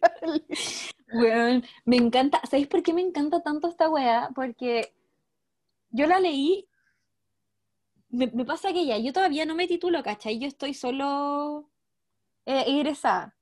Weón, 1.12 1.64
me 1.84 1.96
encanta, 1.96 2.40
¿sabéis 2.50 2.66
por 2.66 2.82
qué 2.82 2.92
me 2.92 3.02
encanta 3.02 3.42
tanto 3.42 3.68
esta 3.68 3.88
weá? 3.88 4.30
Porque 4.34 4.95
yo 5.90 6.06
la 6.06 6.20
leí, 6.20 6.68
me, 8.08 8.26
me 8.28 8.44
pasa 8.44 8.72
que 8.72 8.86
ya, 8.86 8.98
yo 8.98 9.12
todavía 9.12 9.44
no 9.46 9.54
me 9.54 9.66
titulo, 9.66 10.02
¿cachai? 10.02 10.38
Yo 10.38 10.46
estoy 10.48 10.74
solo 10.74 11.70
eh, 12.46 12.64
egresada. 12.66 13.36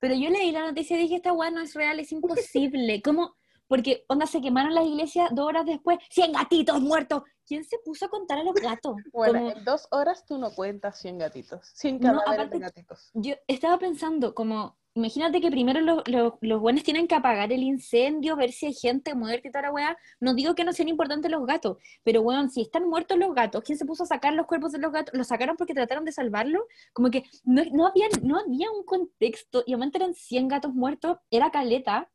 Pero 0.00 0.14
yo 0.14 0.30
leí 0.30 0.50
la 0.52 0.66
noticia 0.66 0.96
y 0.98 1.02
dije, 1.02 1.16
esta 1.16 1.32
weá 1.32 1.50
no 1.50 1.60
es 1.60 1.74
real, 1.74 1.98
es 2.00 2.12
imposible. 2.12 3.00
¿Cómo? 3.04 3.36
Porque, 3.66 4.04
onda, 4.08 4.26
se 4.26 4.40
quemaron 4.42 4.74
las 4.74 4.84
iglesias 4.86 5.30
dos 5.32 5.46
horas 5.46 5.64
después, 5.64 5.98
100 6.10 6.32
gatitos 6.32 6.80
muertos. 6.80 7.22
¿Quién 7.46 7.64
se 7.64 7.78
puso 7.84 8.06
a 8.06 8.08
contar 8.08 8.38
a 8.38 8.44
los 8.44 8.54
gatos? 8.54 8.96
Bueno, 9.12 9.38
Como- 9.38 9.50
en 9.52 9.64
dos 9.64 9.86
horas 9.90 10.24
tú 10.26 10.38
no 10.38 10.50
cuentas 10.54 10.98
100 11.00 11.18
gatitos. 11.18 11.70
100 11.74 11.96
No, 12.00 12.08
cadáveres 12.08 12.34
aparte- 12.34 12.54
de 12.58 12.60
gatitos. 12.60 13.10
yo 13.14 13.34
estaba 13.46 13.78
pensando, 13.78 14.34
como, 14.34 14.78
imagínate 14.94 15.40
que 15.40 15.50
primero 15.50 15.80
los, 15.80 16.06
los, 16.08 16.34
los 16.40 16.60
buenos 16.60 16.84
tienen 16.84 17.08
que 17.08 17.14
apagar 17.14 17.52
el 17.52 17.62
incendio, 17.62 18.36
ver 18.36 18.52
si 18.52 18.66
hay 18.66 18.74
gente 18.74 19.14
muerta 19.14 19.48
y 19.48 19.50
toda 19.50 19.62
la 19.62 19.72
weá. 19.72 19.98
No 20.20 20.34
digo 20.34 20.54
que 20.54 20.64
no 20.64 20.72
sean 20.72 20.88
importantes 20.88 21.30
los 21.30 21.44
gatos, 21.46 21.78
pero 22.04 22.22
weón, 22.22 22.50
si 22.50 22.62
están 22.62 22.88
muertos 22.88 23.18
los 23.18 23.34
gatos, 23.34 23.62
¿quién 23.64 23.76
se 23.76 23.84
puso 23.84 24.04
a 24.04 24.06
sacar 24.06 24.32
los 24.34 24.46
cuerpos 24.46 24.72
de 24.72 24.78
los 24.78 24.92
gatos? 24.92 25.14
¿Los 25.14 25.28
sacaron 25.28 25.56
porque 25.56 25.74
trataron 25.74 26.04
de 26.04 26.12
salvarlos? 26.12 26.62
Como 26.92 27.10
que 27.10 27.24
no, 27.44 27.62
no, 27.72 27.88
había, 27.88 28.06
no 28.22 28.38
había 28.38 28.70
un 28.70 28.84
contexto, 28.84 29.64
y 29.66 29.72
además 29.72 29.94
eran 29.94 30.14
100 30.14 30.48
gatos 30.48 30.74
muertos, 30.74 31.18
era 31.30 31.50
caleta. 31.50 32.10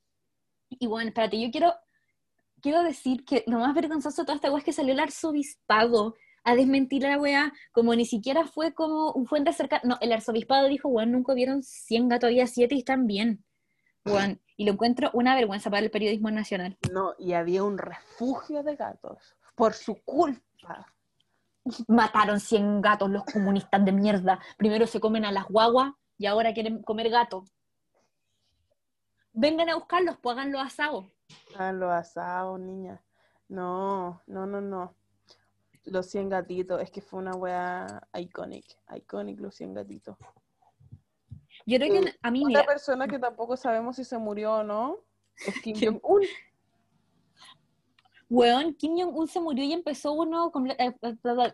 Y 0.69 0.87
bueno, 0.87 1.09
espérate, 1.09 1.39
yo 1.41 1.51
quiero, 1.51 1.73
quiero 2.61 2.83
decir 2.83 3.25
que 3.25 3.43
lo 3.47 3.59
más 3.59 3.73
vergonzoso 3.75 4.21
de 4.21 4.25
toda 4.25 4.35
esta 4.35 4.49
weá 4.49 4.59
es 4.59 4.63
que 4.65 4.73
salió 4.73 4.93
el 4.93 4.99
arzobispado 4.99 6.15
a 6.49 6.55
desmentir 6.55 7.05
a 7.05 7.11
la 7.11 7.17
weá, 7.17 7.53
como 7.71 7.95
ni 7.95 8.05
siquiera 8.05 8.45
fue 8.45 8.73
como 8.73 9.11
un 9.11 9.25
fuente 9.25 9.53
cercana. 9.53 9.81
No, 9.85 9.97
el 10.01 10.11
arzobispado 10.11 10.67
dijo, 10.67 10.89
weón, 10.89 11.11
nunca 11.11 11.33
vieron 11.33 11.63
100 11.63 12.09
gatos, 12.09 12.27
había 12.27 12.47
7 12.47 12.75
y 12.75 12.79
están 12.79 13.07
bien. 13.07 13.43
Weón. 14.05 14.41
Y 14.57 14.65
lo 14.65 14.73
encuentro 14.73 15.09
una 15.13 15.35
vergüenza 15.35 15.69
para 15.69 15.83
el 15.83 15.91
periodismo 15.91 16.31
nacional. 16.31 16.77
No, 16.91 17.13
y 17.17 17.33
había 17.33 17.63
un 17.63 17.77
refugio 17.77 18.63
de 18.63 18.75
gatos 18.75 19.35
por 19.55 19.73
su 19.73 20.01
culpa. 20.03 20.93
Mataron 21.87 22.39
100 22.39 22.81
gatos 22.81 23.09
los 23.09 23.23
comunistas 23.25 23.83
de 23.85 23.91
mierda. 23.91 24.39
Primero 24.57 24.87
se 24.87 24.99
comen 24.99 25.25
a 25.25 25.31
las 25.31 25.45
guaguas 25.45 25.93
y 26.17 26.25
ahora 26.25 26.53
quieren 26.53 26.81
comer 26.81 27.09
gatos. 27.09 27.53
Vengan 29.31 29.69
a 29.69 29.75
buscarlos, 29.75 30.17
pues 30.21 30.35
hagan 30.35 30.51
los 30.51 30.61
asados. 30.61 31.05
Ah, 31.57 31.71
los 31.71 31.91
asados, 31.91 32.59
niña. 32.59 33.01
No, 33.47 34.21
no, 34.27 34.45
no, 34.45 34.61
no. 34.61 34.95
Los 35.91 36.07
100 36.07 36.29
gatitos, 36.29 36.81
es 36.81 36.91
que 36.91 37.01
fue 37.01 37.19
una 37.19 37.31
wea 37.35 38.07
iconic. 38.17 38.65
Iconic 38.95 39.39
los 39.39 39.55
100 39.55 39.73
gatitos. 39.73 40.17
Yo 41.65 41.77
creo 41.77 41.91
que 41.91 42.09
Eh, 42.09 42.15
a 42.21 42.31
mí, 42.31 42.39
Otra 42.41 42.47
mira, 42.47 42.65
persona 42.65 43.07
que 43.07 43.19
tampoco 43.19 43.57
sabemos 43.57 43.95
si 43.95 44.03
se 44.03 44.17
murió 44.17 44.53
o 44.55 44.63
no 44.63 44.97
es 45.45 45.61
Kim 45.61 45.75
Jong-un. 46.01 46.23
weón, 48.29 48.73
Kim 48.75 48.95
Jong-un 48.97 49.27
se 49.27 49.39
murió 49.39 49.63
y 49.63 49.73
empezó 49.73 50.13
uno 50.13 50.51
eh, 50.77 50.93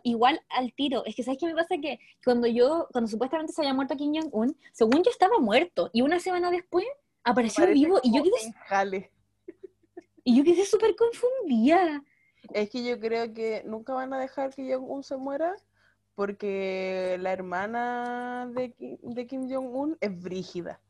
igual 0.03 0.41
al 0.49 0.73
tiro. 0.73 1.05
Es 1.05 1.15
que, 1.15 1.23
¿sabes 1.23 1.39
qué 1.39 1.47
me 1.47 1.55
pasa? 1.55 1.75
Que 1.81 1.99
cuando 2.23 2.47
yo, 2.47 2.87
cuando 2.91 3.07
supuestamente 3.09 3.53
se 3.53 3.61
había 3.61 3.73
muerto 3.73 3.95
Kim 3.95 4.13
Jong-un, 4.13 4.57
según 4.73 5.03
yo 5.03 5.11
estaba 5.11 5.39
muerto. 5.39 5.89
Y 5.93 6.01
una 6.01 6.19
semana 6.19 6.51
después 6.51 6.85
apareció 7.23 7.63
Parece 7.63 7.79
vivo 7.79 7.99
y 8.03 8.15
yo 8.15 8.23
quedé, 8.23 8.53
y 10.23 10.37
yo 10.37 10.43
quedé 10.43 10.65
súper 10.65 10.95
confundida. 10.95 12.03
Es 12.53 12.69
que 12.69 12.83
yo 12.83 12.99
creo 12.99 13.33
que 13.33 13.63
nunca 13.65 13.93
van 13.93 14.13
a 14.13 14.19
dejar 14.19 14.53
que 14.53 14.73
Jong-un 14.73 15.03
se 15.03 15.17
muera 15.17 15.55
porque 16.15 17.17
la 17.19 17.31
hermana 17.33 18.47
de 18.53 18.73
Kim, 18.73 18.97
de 19.03 19.27
Kim 19.27 19.49
Jong-un 19.49 19.97
es 20.01 20.21
brígida. 20.21 20.81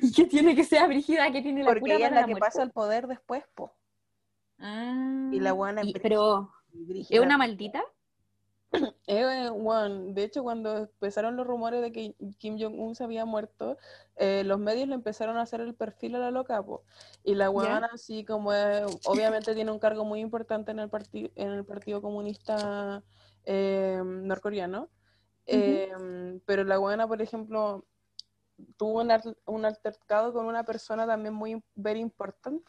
¿Y 0.00 0.12
qué 0.12 0.24
tiene 0.26 0.54
que 0.54 0.64
ser 0.64 0.86
Brígida? 0.88 1.30
que 1.32 1.42
tiene 1.42 1.64
la 1.64 1.70
Porque 1.70 1.80
cura 1.80 1.94
ella 1.96 2.08
es 2.08 2.12
la 2.12 2.24
que 2.24 2.30
muerte? 2.30 2.40
pasa 2.46 2.62
al 2.62 2.72
poder 2.72 3.06
después, 3.06 3.44
po. 3.54 3.76
Ah, 4.58 5.30
Y 5.30 5.40
la 5.40 5.52
buena 5.52 5.82
es 5.82 5.88
brígida. 5.88 6.00
pero, 6.00 6.52
brígida. 6.72 7.18
¿es 7.18 7.20
una 7.20 7.38
maldita? 7.38 7.82
Eh, 9.06 9.50
weón, 9.50 10.14
de 10.14 10.24
hecho, 10.24 10.42
cuando 10.42 10.76
empezaron 10.78 11.36
los 11.36 11.46
rumores 11.46 11.82
de 11.82 11.92
que 11.92 12.14
Kim 12.38 12.58
Jong-un 12.58 12.94
se 12.94 13.04
había 13.04 13.24
muerto, 13.26 13.76
eh, 14.16 14.42
los 14.44 14.58
medios 14.58 14.88
le 14.88 14.94
empezaron 14.94 15.36
a 15.36 15.42
hacer 15.42 15.60
el 15.60 15.74
perfil 15.74 16.14
a 16.14 16.18
la 16.18 16.30
loca, 16.30 16.62
po. 16.62 16.84
Y 17.22 17.34
la 17.34 17.50
weona, 17.50 17.90
así 17.92 18.24
como 18.24 18.52
es- 18.52 19.00
obviamente 19.04 19.54
tiene 19.54 19.70
un 19.70 19.78
cargo 19.78 20.04
muy 20.04 20.20
importante 20.20 20.70
en 20.70 20.78
el, 20.78 20.88
partido 20.88 21.30
en 21.34 21.50
el 21.50 21.64
Partido 21.64 22.00
Comunista 22.00 23.02
eh, 23.44 24.00
norcoreano, 24.04 24.88
eh, 25.46 26.40
pero 26.46 26.64
la 26.64 26.78
weona, 26.80 27.06
por 27.06 27.20
ejemplo, 27.20 27.84
tuvo 28.76 29.00
un, 29.02 29.12
un 29.46 29.64
altercado 29.64 30.32
con 30.32 30.46
una 30.46 30.64
persona 30.64 31.06
también 31.06 31.34
muy 31.34 31.62
very 31.74 32.00
important 32.00 32.62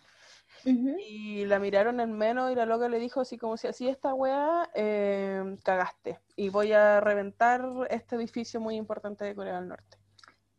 y 0.66 1.46
la 1.46 1.60
miraron 1.60 2.00
en 2.00 2.14
menos 2.14 2.52
y 2.52 2.56
la 2.56 2.66
loca 2.66 2.88
le 2.88 3.00
dijo 3.00 3.22
así 3.22 3.38
como 3.38 3.58
si 3.58 3.68
así 3.68 3.88
esta 3.88 4.14
weá 4.14 4.70
eh, 4.74 5.58
cagaste 5.64 6.20
y 6.36 6.50
voy 6.50 6.72
a 6.72 7.02
reventar 7.02 7.66
este 7.90 8.16
edificio 8.16 8.60
muy 8.60 8.76
importante 8.76 9.26
de 9.26 9.36
Corea 9.36 9.56
del 9.56 9.70
Norte. 9.70 9.98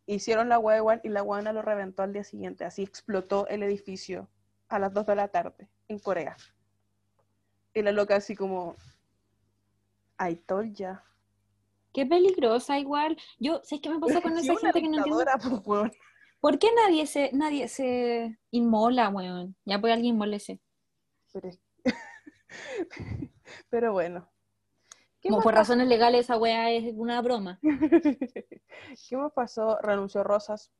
Hicieron 0.05 0.49
la 0.49 0.59
weá 0.59 0.77
igual 0.77 1.01
y 1.03 1.09
la 1.09 1.23
weá 1.23 1.41
lo 1.51 1.61
reventó 1.61 2.03
al 2.03 2.13
día 2.13 2.23
siguiente, 2.23 2.65
así 2.65 2.83
explotó 2.83 3.47
el 3.47 3.63
edificio 3.63 4.29
a 4.69 4.79
las 4.79 4.93
2 4.93 5.05
de 5.05 5.15
la 5.15 5.27
tarde 5.29 5.69
en 5.87 5.99
Corea. 5.99 6.35
Y 7.73 7.81
la 7.81 7.91
loca 7.91 8.15
así 8.15 8.35
como 8.35 8.75
I 10.19 10.35
told 10.35 10.73
ya. 10.75 11.03
Qué 11.93 12.05
peligrosa 12.05 12.77
igual. 12.77 13.17
Yo, 13.39 13.61
¿sabes 13.63 13.81
qué 13.81 13.89
me 13.89 13.99
pasa 13.99 14.21
con 14.21 14.37
esa 14.37 14.55
gente 14.55 14.81
que 14.81 14.89
no 14.89 14.97
entiendo? 14.97 15.23
¿Por 16.45 16.59
qué 16.59 16.67
nadie 16.75 17.07
se, 17.07 17.31
nadie 17.33 17.67
se 17.67 18.37
inmola, 18.51 19.09
weón? 19.09 19.55
Ya 19.65 19.81
pues 19.81 19.91
alguien 19.91 20.15
molese. 20.15 20.61
Pero, 23.71 23.93
bueno. 23.93 24.29
¿Qué 25.19 25.29
Como 25.29 25.41
por 25.41 25.55
pasó? 25.55 25.73
razones 25.73 25.87
legales 25.87 26.25
esa 26.25 26.37
weá 26.37 26.69
es 26.69 26.93
una 26.95 27.19
broma. 27.23 27.59
¿Qué 29.09 29.17
más 29.17 29.31
pasó? 29.33 29.79
Renunció 29.81 30.23
Rosas. 30.23 30.71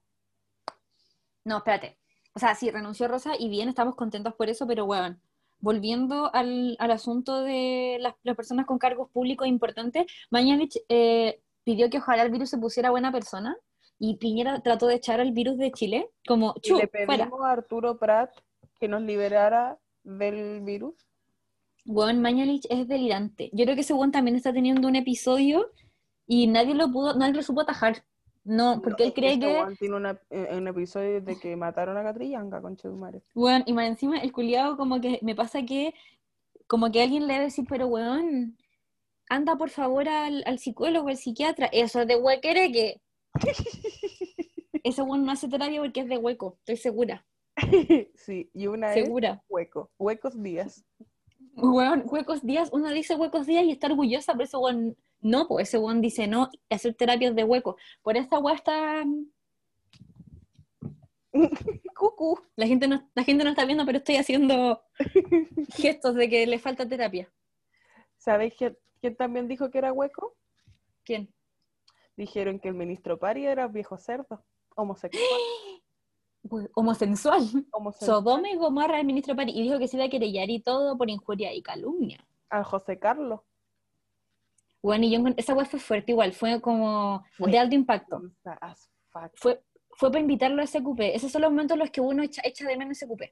No, 1.43 1.57
espérate. 1.57 1.97
O 2.35 2.39
sea, 2.39 2.53
sí, 2.53 2.69
renunció 2.69 3.07
Rosa 3.07 3.31
y 3.35 3.49
bien, 3.49 3.67
estamos 3.67 3.95
contentos 3.95 4.35
por 4.35 4.49
eso, 4.49 4.67
pero 4.67 4.85
weón, 4.85 5.19
volviendo 5.57 6.29
al, 6.35 6.75
al 6.77 6.91
asunto 6.91 7.41
de 7.41 7.97
las, 8.01 8.13
las 8.21 8.35
personas 8.35 8.67
con 8.67 8.77
cargos 8.77 9.09
públicos 9.09 9.47
importantes, 9.47 10.05
Mañalich 10.29 10.77
eh, 10.89 11.41
pidió 11.63 11.89
que 11.89 11.97
ojalá 11.97 12.21
el 12.21 12.29
virus 12.29 12.51
se 12.51 12.59
pusiera 12.59 12.91
buena 12.91 13.11
persona 13.11 13.57
y 13.99 14.17
Piñera 14.17 14.61
trató 14.61 14.87
de 14.87 14.95
echar 14.95 15.19
al 15.21 15.31
virus 15.31 15.57
de 15.57 15.71
Chile 15.71 16.09
como, 16.27 16.53
Y 16.57 16.61
chu, 16.61 16.77
le 16.77 16.87
pedimos 16.87 17.15
fuera. 17.29 17.49
a 17.49 17.51
Arturo 17.51 17.97
Prat 17.97 18.31
que 18.79 18.87
nos 18.87 19.01
liberara 19.01 19.79
del 20.03 20.61
virus. 20.61 20.95
Weón, 21.85 22.19
Mañalich 22.21 22.65
es 22.69 22.87
delirante. 22.87 23.49
Yo 23.53 23.63
creo 23.65 23.75
que 23.75 23.81
ese 23.81 23.93
weón 23.93 24.11
también 24.11 24.35
está 24.35 24.51
teniendo 24.51 24.87
un 24.87 24.95
episodio 24.95 25.71
y 26.27 26.47
nadie 26.47 26.73
lo 26.73 26.91
pudo, 26.91 27.13
nadie 27.15 27.33
lo 27.35 27.43
supo 27.43 27.61
atajar. 27.61 28.03
No, 28.43 28.79
porque 28.83 29.03
No, 29.03 29.07
él 29.07 29.13
cree 29.13 29.33
este 29.33 29.45
que, 29.47 29.53
weón 29.53 29.75
tiene 29.77 29.95
una- 29.95 30.19
eh, 30.29 30.49
un 30.55 30.67
episodio 30.67 31.21
de 31.21 31.39
que 31.39 31.55
mataron 31.55 31.97
a 31.97 32.03
de 32.13 32.75
tu 32.75 32.95
madre. 32.95 33.21
weón, 33.33 33.63
y 33.65 33.73
más 33.73 33.87
encima 33.87 34.17
el 34.19 34.31
culiado 34.31 34.77
como 34.77 34.99
que 35.01 35.19
me 35.21 35.35
pasa 35.35 35.63
que, 35.63 35.93
como 36.67 36.91
que 36.91 37.01
alguien 37.01 37.27
le 37.27 37.33
debe 37.33 37.45
decir, 37.45 37.65
pero 37.67 37.87
weón, 37.87 38.57
anda 39.29 39.55
por 39.55 39.69
favor 39.69 40.07
al, 40.09 40.43
al 40.45 40.59
psicólogo, 40.59 41.07
al 41.09 41.17
psiquiatra. 41.17 41.67
Eso 41.71 42.01
es 42.01 42.07
de 42.07 42.17
huequereque. 42.17 43.01
Ese 44.83 45.01
weón 45.01 45.25
no 45.25 45.31
hace 45.31 45.47
terapia 45.47 45.81
porque 45.81 46.01
es 46.01 46.07
de 46.07 46.17
hueco, 46.17 46.57
estoy 46.59 46.77
segura, 46.77 47.25
sí, 48.15 48.49
y 48.53 48.67
una 48.67 48.93
es 48.93 49.05
segura. 49.05 49.43
hueco, 49.49 49.91
huecos 49.97 50.41
días. 50.41 50.85
Weón, 51.55 52.03
huecos 52.05 52.45
días, 52.45 52.69
uno 52.73 52.89
dice 52.91 53.15
huecos 53.15 53.47
días 53.47 53.63
y 53.63 53.71
está 53.71 53.87
orgullosa, 53.87 54.33
pero 54.33 54.43
ese 54.43 54.57
weón 54.57 54.97
no, 55.21 55.47
pues 55.47 55.69
ese 55.69 55.79
weón 55.79 56.01
dice 56.01 56.27
no, 56.27 56.49
hacer 56.69 56.93
terapias 56.93 57.35
de 57.35 57.43
hueco. 57.43 57.77
Por 58.03 58.15
esta 58.17 58.37
weá 58.37 58.55
está. 58.55 59.03
Cucú. 61.97 62.39
La 62.55 62.67
gente, 62.67 62.87
no, 62.87 63.09
la 63.15 63.23
gente 63.23 63.43
no 63.43 63.49
está 63.49 63.65
viendo, 63.65 63.85
pero 63.85 63.97
estoy 63.97 64.17
haciendo 64.17 64.83
gestos 65.75 66.13
de 66.13 66.29
que 66.29 66.45
le 66.45 66.59
falta 66.59 66.87
terapia. 66.87 67.31
¿Sabéis 68.17 68.53
quién, 68.55 68.77
quién 69.01 69.15
también 69.15 69.47
dijo 69.47 69.71
que 69.71 69.79
era 69.79 69.93
hueco? 69.93 70.35
¿Quién? 71.03 71.33
Dijeron 72.17 72.59
que 72.59 72.69
el 72.69 72.75
ministro 72.75 73.19
Pari 73.19 73.45
era 73.45 73.67
viejo 73.67 73.97
cerdo, 73.97 74.43
homosexual. 74.75 75.23
Homosensual. 76.75 77.65
homosexual. 77.71 78.21
Sodoma 78.21 78.51
y 78.51 78.55
Gomorra 78.55 78.99
el 78.99 79.05
ministro 79.07 79.35
Pari 79.35 79.51
y 79.51 79.63
dijo 79.63 79.79
que 79.79 79.87
se 79.87 79.97
iba 79.97 80.05
a 80.05 80.09
querellar 80.09 80.47
y 80.51 80.59
todo 80.59 80.95
por 80.95 81.09
injuria 81.09 81.51
y 81.53 81.63
calumnia. 81.63 82.23
Al 82.49 82.63
José 82.63 82.99
Carlos. 82.99 83.41
Bueno, 84.83 85.05
y 85.05 85.11
yo 85.11 85.19
esa 85.37 85.55
weá 85.55 85.65
fue 85.65 85.79
fuerte 85.79 86.11
igual, 86.11 86.33
fue 86.33 86.61
como 86.61 87.25
Fue 87.35 87.49
de 87.49 87.57
alto 87.57 87.73
impacto. 87.73 88.21
Fue, 89.33 89.59
fue 89.97 90.11
para 90.11 90.19
invitarlo 90.19 90.61
a 90.61 90.67
SQP. 90.67 90.99
Esos 91.15 91.31
son 91.31 91.41
los 91.41 91.49
momentos 91.49 91.73
en 91.73 91.79
los 91.79 91.89
que 91.89 92.01
uno 92.01 92.21
echa, 92.21 92.43
echa 92.45 92.67
de 92.67 92.77
menos 92.77 92.99
SQP. 92.99 93.23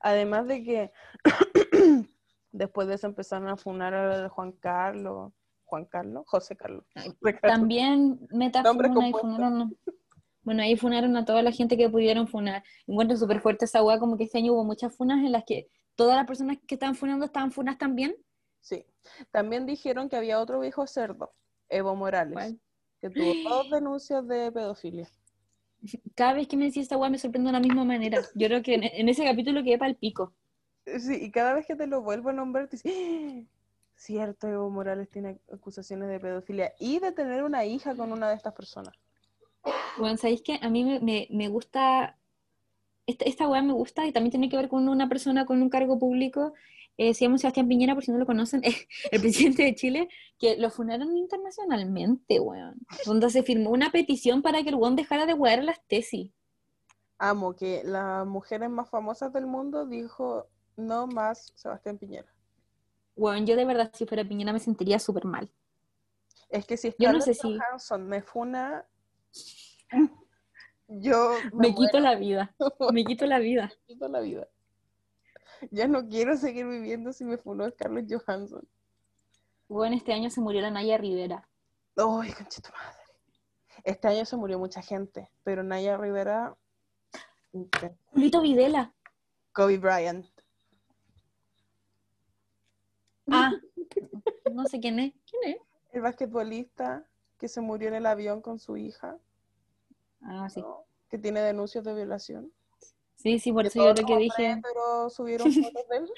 Además 0.00 0.48
de 0.48 0.64
que 0.64 0.92
después 2.50 2.88
de 2.88 2.94
eso 2.94 3.06
empezaron 3.06 3.48
a 3.48 3.56
funar 3.56 3.94
a 3.94 4.28
Juan 4.28 4.50
Carlos. 4.50 5.32
Juan 5.70 5.84
Carlos, 5.86 6.24
José 6.26 6.56
Carlos. 6.56 6.84
Ay, 6.96 7.10
José 7.22 7.38
Carlos. 7.40 7.58
También 7.58 8.18
y 8.32 9.12
funaron. 9.12 9.76
Bueno, 10.42 10.62
ahí 10.62 10.76
funaron 10.76 11.16
a 11.16 11.24
toda 11.24 11.42
la 11.42 11.52
gente 11.52 11.76
que 11.76 11.88
pudieron 11.88 12.26
funar. 12.26 12.64
Encuentro 12.86 13.16
súper 13.16 13.40
fuerte 13.40 13.66
esa 13.66 13.82
weá, 13.84 13.98
como 13.98 14.16
que 14.16 14.24
este 14.24 14.38
año 14.38 14.52
hubo 14.54 14.64
muchas 14.64 14.94
funas 14.96 15.18
en 15.24 15.32
las 15.32 15.44
que 15.44 15.68
todas 15.94 16.16
las 16.16 16.26
personas 16.26 16.56
que 16.66 16.74
estaban 16.74 16.94
funando 16.96 17.26
estaban 17.26 17.52
funas 17.52 17.78
también. 17.78 18.16
Sí. 18.60 18.84
También 19.30 19.64
dijeron 19.64 20.08
que 20.08 20.16
había 20.16 20.40
otro 20.40 20.60
viejo 20.60 20.86
cerdo, 20.86 21.32
Evo 21.68 21.94
Morales, 21.94 22.32
¿Cuál? 22.34 22.60
que 23.00 23.10
tuvo 23.10 23.48
dos 23.48 23.70
denuncias 23.70 24.26
de 24.26 24.50
pedofilia. 24.50 25.08
Cada 26.16 26.32
vez 26.34 26.48
que 26.48 26.56
me 26.56 26.64
decís 26.64 26.82
esta 26.82 26.96
weá 26.96 27.10
me 27.10 27.18
sorprende 27.18 27.48
de 27.48 27.52
la 27.52 27.60
misma 27.60 27.84
manera. 27.84 28.20
Yo 28.34 28.48
creo 28.48 28.62
que 28.62 28.74
en, 28.74 28.84
en 28.84 29.08
ese 29.08 29.24
capítulo 29.24 29.62
quedé 29.62 29.78
para 29.78 29.90
el 29.90 29.96
pico. 29.96 30.34
Sí, 30.98 31.18
y 31.20 31.30
cada 31.30 31.54
vez 31.54 31.66
que 31.66 31.76
te 31.76 31.86
lo 31.86 32.02
vuelvo 32.02 32.30
a 32.30 32.32
nombrar, 32.32 32.66
te 32.68 32.76
dices, 32.76 32.92
"Ah, 32.96 33.59
cierto, 34.00 34.48
Evo 34.48 34.70
Morales 34.70 35.08
tiene 35.08 35.40
acusaciones 35.52 36.08
de 36.08 36.20
pedofilia 36.20 36.72
y 36.78 36.98
de 36.98 37.12
tener 37.12 37.42
una 37.42 37.64
hija 37.64 37.94
con 37.94 38.12
una 38.12 38.28
de 38.28 38.36
estas 38.36 38.54
personas. 38.54 38.94
Bueno, 39.98 40.16
¿sabéis 40.16 40.42
qué? 40.42 40.58
A 40.62 40.68
mí 40.68 40.84
me, 40.84 41.00
me, 41.00 41.28
me 41.30 41.48
gusta, 41.48 42.16
esta, 43.06 43.24
esta 43.24 43.48
weá 43.48 43.62
me 43.62 43.72
gusta 43.72 44.06
y 44.06 44.12
también 44.12 44.30
tiene 44.30 44.48
que 44.48 44.56
ver 44.56 44.68
con 44.68 44.88
una 44.88 45.08
persona 45.08 45.44
con 45.44 45.60
un 45.60 45.68
cargo 45.68 45.98
público, 45.98 46.54
eh, 47.02 47.14
se 47.14 47.24
llama 47.24 47.38
Sebastián 47.38 47.66
Piñera, 47.66 47.94
por 47.94 48.04
si 48.04 48.12
no 48.12 48.18
lo 48.18 48.26
conocen, 48.26 48.62
el 49.10 49.20
presidente 49.20 49.62
de 49.62 49.74
Chile, 49.74 50.08
que 50.38 50.58
lo 50.58 50.70
funaron 50.70 51.16
internacionalmente, 51.16 52.40
weón. 52.40 52.78
Donde 53.06 53.30
se 53.30 53.42
firmó 53.42 53.70
una 53.70 53.90
petición 53.90 54.42
para 54.42 54.62
que 54.62 54.68
el 54.68 54.74
weón 54.74 54.96
dejara 54.96 55.24
de 55.24 55.32
wear 55.32 55.64
las 55.64 55.80
tesis. 55.86 56.30
Amo 57.16 57.54
que 57.54 57.82
las 57.84 58.26
mujeres 58.26 58.68
más 58.68 58.90
famosas 58.90 59.32
del 59.32 59.46
mundo 59.46 59.86
dijo 59.86 60.48
no 60.76 61.06
más 61.06 61.52
Sebastián 61.54 61.96
Piñera. 61.96 62.28
Weón, 63.16 63.46
yo 63.46 63.56
de 63.56 63.64
verdad, 63.64 63.90
si 63.94 64.06
fuera 64.06 64.24
Piñera, 64.24 64.52
me 64.52 64.60
sentiría 64.60 64.98
súper 64.98 65.24
mal. 65.24 65.50
Es 66.48 66.66
que 66.66 66.76
si 66.76 66.88
Yo 66.98 67.12
no 67.12 67.20
Scarlett 67.20 67.22
sé 67.22 67.34
si- 67.34 67.58
Johansson 67.58 68.06
me 68.08 68.22
funa, 68.22 68.86
Yo 70.88 71.34
Me 71.52 71.74
quito 71.74 72.00
la 72.00 72.16
vida. 72.16 72.54
Me 72.92 73.04
quito 73.04 73.26
la 73.26 73.38
vida. 73.38 73.70
me 73.88 73.94
quito 73.94 74.08
la 74.08 74.20
vida. 74.20 74.48
Ya 75.70 75.86
no 75.86 76.08
quiero 76.08 76.36
seguir 76.36 76.66
viviendo 76.66 77.12
si 77.12 77.24
me 77.24 77.36
funó 77.38 77.68
Scarlett 77.70 78.10
Johansson. 78.10 78.66
Bueno, 79.68 79.94
este 79.94 80.12
año 80.12 80.30
se 80.30 80.40
murió 80.40 80.60
la 80.62 80.70
Naya 80.70 80.98
Rivera. 80.98 81.48
Ay, 81.96 82.32
conchito 82.32 82.70
madre. 82.72 82.96
Este 83.84 84.08
año 84.08 84.24
se 84.24 84.36
murió 84.36 84.58
mucha 84.58 84.82
gente, 84.82 85.30
pero 85.44 85.62
Naya 85.62 85.96
Rivera, 85.96 86.56
ok. 87.52 87.76
Julito 88.06 88.40
Videla. 88.40 88.92
Kobe 89.52 89.78
Bryant. 89.78 90.26
Ah, 93.30 93.52
no 94.52 94.64
sé 94.66 94.80
quién 94.80 94.98
es. 94.98 95.12
¿Quién 95.28 95.54
es? 95.54 95.62
El 95.92 96.02
basquetbolista 96.02 97.04
que 97.38 97.48
se 97.48 97.60
murió 97.60 97.88
en 97.88 97.94
el 97.94 98.06
avión 98.06 98.40
con 98.40 98.58
su 98.58 98.76
hija, 98.76 99.16
Ah, 100.22 100.48
sí. 100.50 100.60
¿no? 100.60 100.84
que 101.08 101.18
tiene 101.18 101.40
denuncias 101.40 101.82
de 101.82 101.92
violación. 101.94 102.52
Sí, 103.16 103.38
sí, 103.38 103.52
por 103.52 103.62
Que 103.62 103.68
eso 103.68 103.84
yo 103.84 103.94
lo 104.00 104.06
que 104.06 104.16
dije. 104.16 104.60
Pero 104.62 105.10
subieron 105.10 105.50
fotos 105.52 105.88
de 105.88 105.96
él. 105.96 106.10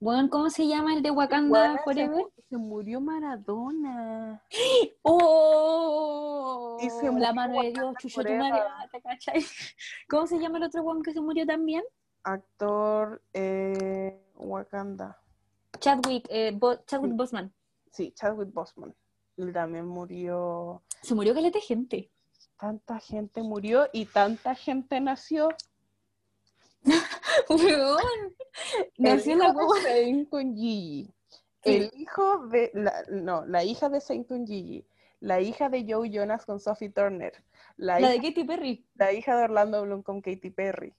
Bueno, 0.00 0.28
¿cómo 0.28 0.50
se 0.50 0.66
llama 0.66 0.94
el 0.94 1.02
de 1.02 1.10
Wakanda 1.10 1.78
se, 1.78 1.82
Forever? 1.84 2.24
se 2.50 2.56
murió 2.58 3.00
Maradona. 3.00 4.42
¡Oh! 5.02 6.76
Y 6.80 6.90
se 6.90 7.10
la 7.12 7.32
mano 7.32 7.62
de 7.62 7.72
Dios, 7.72 7.94
madre, 8.16 8.62
¿te 8.92 9.00
cachai? 9.00 9.42
¿Cómo 10.10 10.26
se 10.26 10.38
llama 10.38 10.58
el 10.58 10.64
otro 10.64 10.82
weón 10.82 11.02
que 11.02 11.12
se 11.12 11.20
murió 11.20 11.46
también? 11.46 11.82
Actor 12.24 13.22
eh, 13.32 14.20
Wakanda. 14.34 15.18
Chadwick, 15.78 16.26
eh, 16.30 16.52
Bo- 16.54 16.82
Chadwick 16.86 17.12
Sí. 17.12 17.16
Boseman. 17.16 17.54
Sí, 17.92 18.12
Chadwick 18.12 18.52
Boseman. 18.52 18.94
Él 19.36 19.52
también 19.52 19.86
murió. 19.86 20.82
Se 21.02 21.14
murió 21.14 21.34
caleta 21.34 21.58
de 21.58 21.64
gente. 21.64 22.10
Tanta 22.58 22.98
gente 23.00 23.42
murió 23.42 23.86
y 23.92 24.06
tanta 24.06 24.54
gente 24.54 25.00
nació. 25.00 25.48
Nació 28.98 29.32
el 29.32 29.38
la 29.38 29.48
hijo 29.48 29.74
de 29.74 30.26
con 30.30 30.54
Gigi. 30.56 31.12
El 31.62 31.90
hijo 31.94 32.46
de 32.46 32.70
la, 32.74 33.04
no, 33.10 33.44
la 33.46 33.64
hija 33.64 33.88
de 33.88 34.00
con 34.26 34.46
Gigi. 34.46 34.86
La 35.20 35.40
hija 35.40 35.68
de 35.68 35.84
Joe 35.88 36.10
Jonas 36.10 36.44
con 36.46 36.60
Sophie 36.60 36.90
Turner. 36.90 37.32
La, 37.76 37.98
La 38.00 38.08
de 38.10 38.16
hija, 38.16 38.28
Katy 38.28 38.44
Perry. 38.44 38.86
la 38.94 39.12
hija 39.12 39.36
de 39.36 39.44
Orlando 39.44 39.82
Bloom 39.82 40.02
con 40.02 40.20
Katy 40.20 40.50
Perry. 40.50 40.94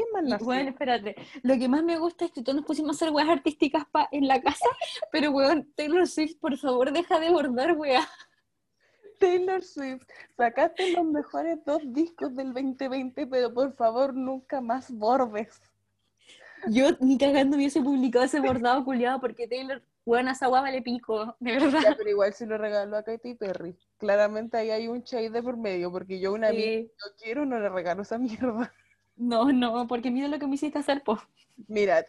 ¿Quién 0.00 0.12
más 0.12 0.24
Y, 0.24 0.30
nació? 0.30 0.44
Bueno, 0.46 0.70
espérate. 0.70 1.16
Lo 1.42 1.58
que 1.58 1.68
más 1.68 1.82
me 1.84 1.98
gusta 1.98 2.24
es 2.24 2.32
que 2.32 2.42
todos 2.42 2.56
nos 2.56 2.64
pusimos 2.66 2.90
a 2.90 2.96
hacer 2.96 3.10
weas 3.14 3.28
artísticas 3.28 3.84
pa- 3.90 4.08
en 4.12 4.26
la 4.28 4.40
casa, 4.40 4.64
pero 5.12 5.30
weón, 5.30 5.70
Taylor 5.76 6.06
Swift, 6.06 6.36
por 6.40 6.56
favor, 6.56 6.92
deja 6.92 7.18
de 7.20 7.30
bordar 7.30 7.72
weas. 7.72 8.08
Taylor 9.18 9.62
Swift, 9.62 10.06
sacaste 10.36 10.92
los 10.92 11.04
mejores 11.04 11.58
dos 11.66 11.82
discos 11.92 12.34
del 12.34 12.54
2020, 12.54 13.26
pero 13.26 13.52
por 13.52 13.74
favor 13.74 14.14
nunca 14.14 14.62
más 14.62 14.90
bordes. 14.90 15.60
Yo 16.68 16.88
ni 17.00 17.18
cagando 17.18 17.56
hubiese 17.56 17.80
publicado 17.82 18.24
ese 18.24 18.40
bordado 18.40 18.84
culiado 18.84 19.20
porque 19.20 19.46
Taylor, 19.48 19.82
weón, 20.06 20.28
a 20.28 20.32
esa 20.32 20.48
wea 20.48 20.62
vale 20.62 20.80
pico, 20.82 21.36
de 21.38 21.52
verdad. 21.52 21.80
Ya, 21.82 21.94
pero 21.96 22.08
igual 22.08 22.32
se 22.32 22.46
lo 22.46 22.56
regaló 22.58 22.96
a 22.96 23.02
Katy 23.02 23.34
Perry. 23.34 23.76
Claramente 23.98 24.56
ahí 24.56 24.70
hay 24.70 24.88
un 24.88 25.02
shade 25.02 25.30
de 25.30 25.42
por 25.42 25.56
medio, 25.58 25.90
porque 25.90 26.18
yo 26.18 26.32
una 26.32 26.48
amiga 26.48 26.64
Sí. 26.64 26.70
que 26.86 26.88
yo 26.88 27.16
quiero 27.22 27.44
no 27.46 27.58
le 27.60 27.68
regalo 27.68 28.02
esa 28.02 28.16
mierda. 28.18 28.72
No, 29.20 29.52
no, 29.52 29.86
porque 29.86 30.10
mira 30.10 30.28
lo 30.28 30.38
que 30.38 30.46
me 30.46 30.54
hiciste 30.54 30.78
hacer, 30.78 31.02
po. 31.04 31.18
Mira, 31.68 32.06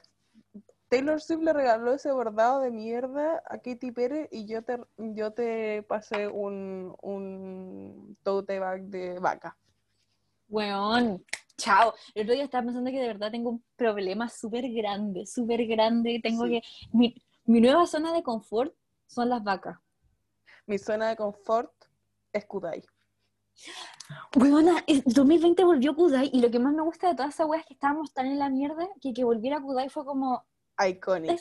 Taylor 0.88 1.20
Swift 1.22 1.42
le 1.44 1.52
regaló 1.52 1.94
ese 1.94 2.10
bordado 2.12 2.62
de 2.62 2.72
mierda 2.72 3.44
a 3.50 3.58
Katy 3.58 3.92
Perry 3.92 4.30
y 4.32 4.46
yo 4.46 4.62
te, 4.64 4.80
yo 4.98 5.32
te 5.34 5.84
pasé 5.84 6.28
un, 6.30 6.96
un 7.02 8.18
tote 8.24 8.60
bag 8.60 8.84
de 8.84 9.20
vaca. 9.20 9.58
Weón, 10.48 11.24
chao. 11.58 11.94
El 12.16 12.24
otro 12.24 12.34
día 12.36 12.44
estaba 12.46 12.64
pensando 12.64 12.90
que 12.92 13.00
de 13.00 13.08
verdad 13.08 13.30
tengo 13.32 13.50
un 13.50 13.64
problema 13.76 14.30
súper 14.30 14.70
grande, 14.70 15.26
súper 15.26 15.66
grande. 15.68 16.20
Tengo 16.24 16.46
Sí. 16.46 16.52
que. 16.52 16.62
Mi, 16.94 17.22
mi 17.46 17.60
nueva 17.60 17.86
zona 17.88 18.14
de 18.14 18.24
confort 18.24 18.74
son 19.08 19.28
las 19.30 19.44
vacas. 19.44 19.78
Mi 20.66 20.78
zona 20.78 21.10
de 21.10 21.18
confort 21.18 21.74
es 22.32 22.46
Kudai. 22.46 22.84
Weona, 24.36 24.84
el 24.88 25.04
2020 25.06 25.64
volvió 25.64 25.96
Kudai 25.96 26.30
y 26.32 26.42
lo 26.42 26.50
que 26.50 26.60
más 26.60 26.74
me 26.74 26.82
gusta 26.82 27.10
de 27.10 27.16
todas 27.16 27.34
esas 27.34 27.48
weas 27.48 27.62
es 27.62 27.68
que 27.68 27.74
estábamos 27.74 28.14
tan 28.14 28.28
en 28.28 28.40
la 28.40 28.50
mierda 28.50 28.88
que 29.02 29.14
que 29.14 29.24
volviera 29.24 29.62
Kudai 29.62 29.90
fue 29.90 30.06
como 30.06 30.46
Iconic. 30.80 31.32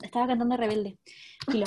Estaba 0.00 0.26
cantando 0.26 0.56
Rebelde. 0.56 0.98
Filo. 1.46 1.64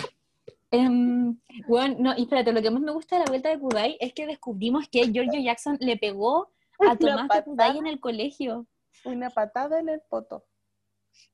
Em, 0.72 1.40
weón, 1.68 1.98
no, 2.00 2.18
y 2.18 2.24
espérate, 2.24 2.52
lo 2.52 2.62
que 2.62 2.72
más 2.72 2.82
me 2.82 2.92
gusta 2.92 3.16
de 3.16 3.26
la 3.26 3.30
vuelta 3.30 3.50
de 3.50 3.60
Kudai 3.60 3.98
es 4.00 4.12
que 4.14 4.26
descubrimos 4.26 4.88
que 4.90 5.12
Giorgio 5.12 5.40
Jackson 5.40 5.78
le 5.80 5.98
pegó 5.98 6.52
a 6.80 6.96
Tomás 6.96 7.30
de. 7.30 7.44
Kudai 7.44 7.78
en 7.78 7.88
el 7.88 8.00
colegio. 8.00 8.66
Una 9.06 9.30
patada 9.30 9.80
en 9.80 9.90
el 9.90 10.02
poto. 10.02 10.46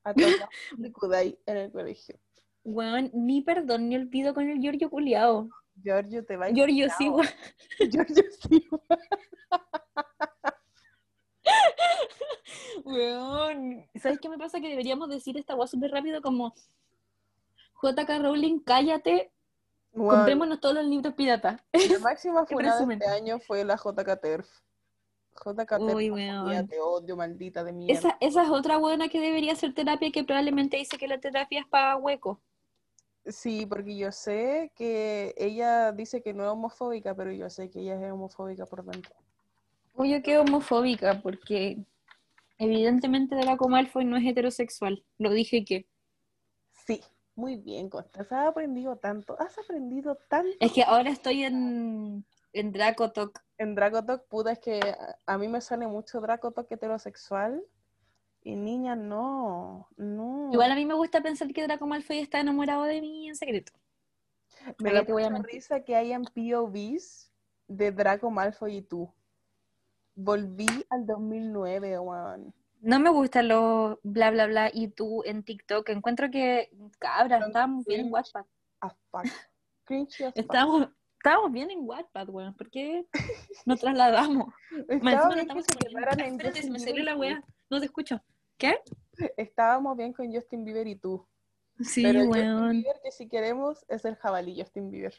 A 0.04 0.14
Tomás 0.14 0.36
de 0.78 0.92
Kudai 0.92 1.40
en 1.46 1.58
el 1.58 1.72
colegio. 1.72 2.20
Weón, 2.66 3.12
ni 3.14 3.42
perdón 3.42 3.88
ni 3.88 3.96
olvido 3.96 4.34
con 4.34 4.50
el 4.50 4.60
Giorgio 4.60 4.90
culiao. 4.90 5.50
Giorgio 5.82 6.26
te 6.26 6.38
va 6.38 6.46
a 6.48 6.50
Giorgio 6.52 6.88
weón. 7.00 7.28
Giorgio 7.92 8.24
sí. 8.50 8.68
Weón. 12.84 13.86
¿Sabes 14.02 14.20
qué 14.20 14.30
me 14.30 14.38
pasa? 14.38 14.60
Que 14.60 14.70
deberíamos 14.70 15.10
decir 15.10 15.38
esta 15.38 15.56
weá 15.56 15.68
súper 15.68 15.92
rápido 15.92 16.22
como 16.22 16.54
JK 17.82 18.10
Rowling, 18.22 18.60
cállate, 18.60 19.32
Bueno, 19.94 20.12
comprémonos 20.18 20.60
todos 20.60 20.76
los 20.76 20.86
libros 20.86 21.14
pirata. 21.14 21.64
la 21.74 22.00
máxima 22.00 22.46
funada 22.46 22.86
de 22.86 22.94
este 22.94 23.08
año 23.08 23.40
fue 23.40 23.64
la 23.64 23.76
JK 23.76 24.22
Terf. 24.22 24.48
JK 25.46 25.70
Terf, 25.70 25.96
Uy, 25.96 26.12
weón. 26.12 26.68
te 26.68 26.80
odio, 26.80 27.16
maldita 27.16 27.64
de 27.64 27.72
mierda. 27.72 27.94
Esa, 27.98 28.18
esa 28.20 28.44
es 28.44 28.50
otra 28.50 28.78
buena 28.78 29.08
que 29.08 29.22
debería 29.22 29.54
hacer 29.54 29.74
terapia 29.74 30.12
que 30.12 30.24
probablemente 30.24 30.78
dice 30.78 30.98
que 30.98 31.08
la 31.08 31.20
terapia 31.20 31.62
es 31.62 31.68
para 31.68 31.96
hueco. 31.96 32.42
Sí, 33.30 33.66
porque 33.66 33.96
yo 33.96 34.12
sé 34.12 34.72
que 34.76 35.34
ella 35.38 35.92
dice 35.92 36.22
que 36.22 36.34
no 36.34 36.44
es 36.44 36.50
homofóbica, 36.50 37.16
pero 37.16 37.32
yo 37.32 37.50
sé 37.50 37.70
que 37.70 37.80
ella 37.82 37.96
es 38.06 38.12
homofóbica 38.12 38.66
por 38.66 38.84
dentro. 38.84 39.14
Uy, 39.94 40.22
yo 40.24 40.42
homofóbica 40.42 41.22
porque 41.22 41.78
evidentemente 42.58 43.36
Draco 43.36 43.70
Malfoy 43.70 44.06
no 44.06 44.18
es 44.18 44.26
heterosexual. 44.26 45.04
Lo 45.18 45.32
dije 45.32 45.64
que. 45.64 45.88
Sí, 46.88 47.02
muy 47.36 47.58
bien, 47.58 47.90
Costa. 47.90 48.22
Has 48.22 48.32
aprendido 48.32 48.96
tanto, 48.98 49.40
has 49.40 49.58
aprendido 49.58 50.16
tanto. 50.28 50.56
Es 50.60 50.72
que 50.74 50.84
ahora 50.84 51.10
estoy 51.10 51.44
en, 51.44 52.26
en 52.54 52.72
Draco 52.72 53.12
Talk. 53.12 53.44
En 53.58 53.76
Dracotok, 53.76 54.26
puta, 54.28 54.54
es 54.54 54.60
que 54.60 54.80
a- 54.80 55.18
a 55.26 55.38
mí 55.38 55.48
me 55.48 55.62
sale 55.62 55.86
mucho 55.88 56.22
Dracotok 56.22 56.72
heterosexual. 56.72 57.62
Y 58.44 58.56
niña, 58.56 58.96
no, 58.96 59.88
no. 59.98 60.50
Igual 60.52 60.72
a 60.72 60.76
mí 60.76 60.86
me 60.86 60.94
gusta 60.94 61.22
pensar 61.22 61.52
que 61.54 61.64
Draco 61.64 61.86
Malfoy 61.86 62.20
está 62.20 62.40
enamorado 62.40 62.84
de 62.84 63.02
mí 63.02 63.28
en 63.28 63.36
secreto. 63.36 63.74
me 64.80 64.92
¿para 64.92 65.04
da 65.04 65.30
mucha 65.30 65.44
risa 65.44 65.82
que 65.82 65.96
hayan 65.96 66.24
POVs 66.24 67.32
de 67.68 67.92
Draco 67.92 68.32
Malfoy 68.32 68.78
y 68.78 68.82
tú. 68.82 69.14
Volví 70.16 70.68
al 70.90 71.06
2009, 71.06 72.00
weón. 72.00 72.54
No 72.82 73.00
me 73.00 73.10
gustan 73.10 73.50
los 73.50 73.98
bla 74.04 74.32
bla 74.32 74.48
bla 74.48 74.72
y 74.74 74.88
tú 74.88 75.22
en 75.26 75.44
TikTok. 75.44 75.90
Encuentro 75.90 76.32
que, 76.32 76.72
cabra, 76.98 77.40
Son 77.40 77.48
estábamos 77.50 77.86
bien 77.86 78.08
en 78.08 78.16
as 78.16 78.32
fuck. 78.32 79.28
Estábamos, 80.36 81.52
bien 81.52 81.72
en 81.72 81.80
Wattpad, 81.82 82.30
weón. 82.30 82.54
¿Por 82.56 82.70
qué 82.70 83.06
nos 83.66 83.80
trasladamos? 83.80 84.54
Bien 84.88 85.02
que 85.02 85.42
estamos 85.42 85.66
se 85.66 85.78
quedaran 85.78 86.20
en 86.20 86.38
me 86.72 86.80
salió 86.80 87.04
la 87.04 87.18
wea. 87.18 87.44
No 87.70 87.80
te 87.80 87.86
escucho. 87.86 88.22
¿Qué? 88.58 88.80
Estábamos 89.38 89.96
bien 89.96 90.14
con 90.14 90.32
Justin 90.34 90.66
Bieber 90.66 90.88
y 90.88 90.96
tú. 90.96 91.26
Sí, 91.80 92.04
pero 92.04 92.26
Justin. 92.26 92.70
Bieber 92.72 93.00
que 93.04 93.12
si 93.12 93.30
queremos 93.30 93.86
es 93.88 94.04
el 94.06 94.16
jabalí 94.16 94.60
Justin 94.60 94.90
Bieber. 94.90 95.14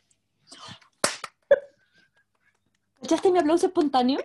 ¿Escuchaste 2.95 3.31
mi 3.31 3.39
aplauso 3.39 3.67
espontáneo? 3.67 4.19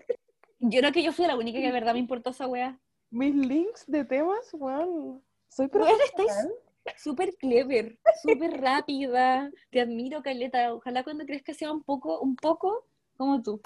Yo 0.59 0.79
creo 0.79 0.91
que 0.91 1.03
yo 1.03 1.13
fui 1.13 1.25
la 1.27 1.37
única 1.37 1.59
que 1.59 1.67
de 1.67 1.71
verdad 1.71 1.93
me 1.93 1.99
importó 1.99 2.31
esa 2.31 2.47
wea. 2.47 2.79
Mis 3.11 3.35
links 3.35 3.85
de 3.87 4.03
temas, 4.03 4.49
weón. 4.53 5.23
Soy 5.47 5.67
profesional. 5.67 6.51
súper 6.97 7.35
clever, 7.35 7.97
súper 8.21 8.59
rápida. 8.59 9.49
Te 9.69 9.81
admiro, 9.81 10.21
Caleta. 10.21 10.73
Ojalá 10.73 11.03
cuando 11.03 11.25
crezca 11.25 11.53
sea 11.53 11.71
un 11.71 11.83
poco, 11.83 12.19
un 12.19 12.35
poco 12.35 12.85
como 13.15 13.41
tú. 13.41 13.61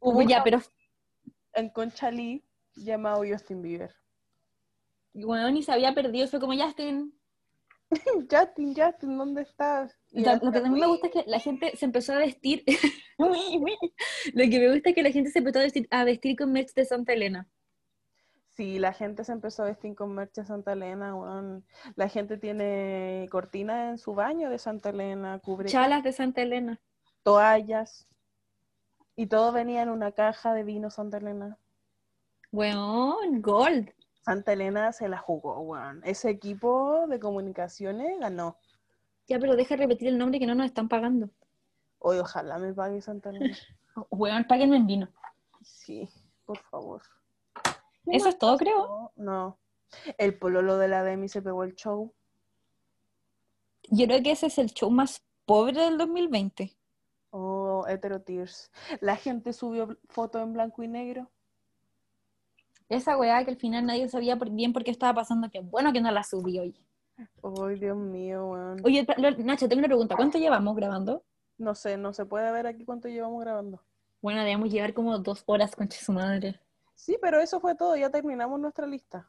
Hubo 0.00 0.22
ya, 0.22 0.42
pero 0.42 0.60
en 1.52 1.70
Conchalí 1.70 2.42
llamado 2.84 3.22
Justin 3.28 3.62
Bieber. 3.62 3.94
bueno, 5.12 5.50
ni 5.50 5.62
se 5.62 5.72
había 5.72 5.94
perdido. 5.94 6.28
Fue 6.28 6.40
como 6.40 6.56
Justin. 6.56 7.18
Justin, 8.30 8.74
Justin, 8.74 9.16
¿dónde 9.16 9.42
estás? 9.42 9.98
Y 10.10 10.24
Lo, 10.24 10.38
que 10.38 10.60
también 10.60 10.74
me 10.74 10.86
gusta 10.86 11.06
es 11.06 11.12
que 11.12 11.24
la 11.26 11.40
gente 11.40 11.76
se 11.76 11.84
empezó 11.84 12.12
a 12.12 12.18
vestir. 12.18 12.64
Lo 13.18 13.30
que 14.50 14.58
me 14.58 14.72
gusta 14.72 14.90
es 14.90 14.94
que 14.94 15.02
la 15.02 15.10
gente 15.10 15.30
se 15.30 15.38
empezó 15.38 15.58
a 15.58 15.62
vestir, 15.62 15.88
a 15.90 16.04
vestir 16.04 16.36
con 16.36 16.52
merch 16.52 16.72
de 16.74 16.84
Santa 16.84 17.12
Elena. 17.12 17.48
Sí, 18.50 18.78
la 18.78 18.92
gente 18.92 19.24
se 19.24 19.32
empezó 19.32 19.62
a 19.62 19.66
vestir 19.66 19.94
con 19.94 20.14
merch 20.14 20.34
de 20.34 20.44
Santa 20.44 20.72
Elena, 20.72 21.14
weón. 21.14 21.64
La 21.94 22.08
gente 22.08 22.38
tiene 22.38 23.26
cortina 23.30 23.90
en 23.90 23.98
su 23.98 24.14
baño 24.14 24.50
de 24.50 24.58
Santa 24.58 24.90
Elena, 24.90 25.38
cubre 25.38 25.68
Chalas 25.68 26.02
de 26.02 26.12
Santa 26.12 26.42
Elena. 26.42 26.80
toallas. 27.22 28.08
Y 29.16 29.26
todo 29.26 29.52
venía 29.52 29.82
en 29.82 29.88
una 29.88 30.12
caja 30.12 30.54
de 30.54 30.64
vino 30.64 30.90
Santa 30.90 31.18
Elena. 31.18 31.58
Weón, 32.50 33.42
gold. 33.42 33.90
Santa 34.22 34.52
Elena 34.52 34.92
se 34.92 35.08
la 35.08 35.18
jugó, 35.18 35.60
weón. 35.60 36.00
Ese 36.04 36.30
equipo 36.30 37.06
de 37.08 37.18
comunicaciones 37.18 38.18
ganó. 38.20 38.58
Ya, 39.26 39.38
pero 39.38 39.56
deja 39.56 39.76
de 39.76 39.82
repetir 39.82 40.08
el 40.08 40.18
nombre 40.18 40.38
que 40.38 40.46
no 40.46 40.54
nos 40.54 40.66
están 40.66 40.88
pagando. 40.88 41.30
Hoy 41.98 42.18
ojalá 42.18 42.58
me 42.58 42.72
pague 42.72 43.00
Santa 43.02 43.30
Elena. 43.30 43.56
Weón, 44.10 44.44
páguenme 44.44 44.76
en 44.76 44.86
vino. 44.86 45.08
Sí, 45.62 46.08
por 46.44 46.58
favor. 46.58 47.02
Eso 48.06 48.28
es 48.28 48.38
todo, 48.38 48.56
creo. 48.56 49.12
No. 49.16 49.58
El 50.16 50.38
pololo 50.38 50.78
de 50.78 50.88
la 50.88 51.02
Demi 51.02 51.28
se 51.28 51.42
pegó 51.42 51.64
el 51.64 51.74
show. 51.74 52.14
Yo 53.90 54.06
creo 54.06 54.22
que 54.22 54.32
ese 54.32 54.46
es 54.46 54.58
el 54.58 54.68
show 54.72 54.90
más 54.90 55.22
pobre 55.44 55.80
del 55.80 55.98
2020. 55.98 56.76
Oh, 57.30 57.86
Hetero 57.88 58.22
Tears. 58.22 58.70
La 59.00 59.16
gente 59.16 59.52
subió 59.52 59.98
foto 60.08 60.40
en 60.40 60.52
blanco 60.52 60.82
y 60.82 60.88
negro. 60.88 61.30
Esa 62.88 63.16
weá 63.18 63.44
que 63.44 63.50
al 63.50 63.56
final 63.56 63.84
nadie 63.86 64.08
sabía 64.08 64.36
bien 64.36 64.72
por 64.72 64.82
qué 64.82 64.90
estaba 64.90 65.14
pasando, 65.14 65.50
que 65.50 65.60
bueno 65.60 65.92
que 65.92 66.00
no 66.00 66.10
la 66.10 66.24
subí 66.24 66.58
hoy. 66.58 66.74
Ay, 67.18 67.78
Dios 67.78 67.96
mío, 67.96 68.46
weón. 68.46 68.80
Oye, 68.84 69.06
Nacho, 69.38 69.68
tengo 69.68 69.80
una 69.80 69.88
pregunta. 69.88 70.16
¿Cuánto 70.16 70.38
llevamos 70.38 70.74
grabando? 70.76 71.24
No 71.58 71.74
sé, 71.74 71.96
no 71.96 72.12
se 72.12 72.24
puede 72.24 72.50
ver 72.52 72.66
aquí 72.66 72.84
cuánto 72.84 73.08
llevamos 73.08 73.40
grabando. 73.40 73.82
Bueno, 74.22 74.40
debemos 74.42 74.70
llevar 74.70 74.94
como 74.94 75.18
dos 75.18 75.42
horas, 75.46 75.74
concha 75.76 75.98
su 76.00 76.12
madre. 76.12 76.60
Sí, 76.94 77.18
pero 77.20 77.40
eso 77.40 77.60
fue 77.60 77.74
todo, 77.74 77.96
ya 77.96 78.10
terminamos 78.10 78.58
nuestra 78.58 78.86
lista. 78.86 79.28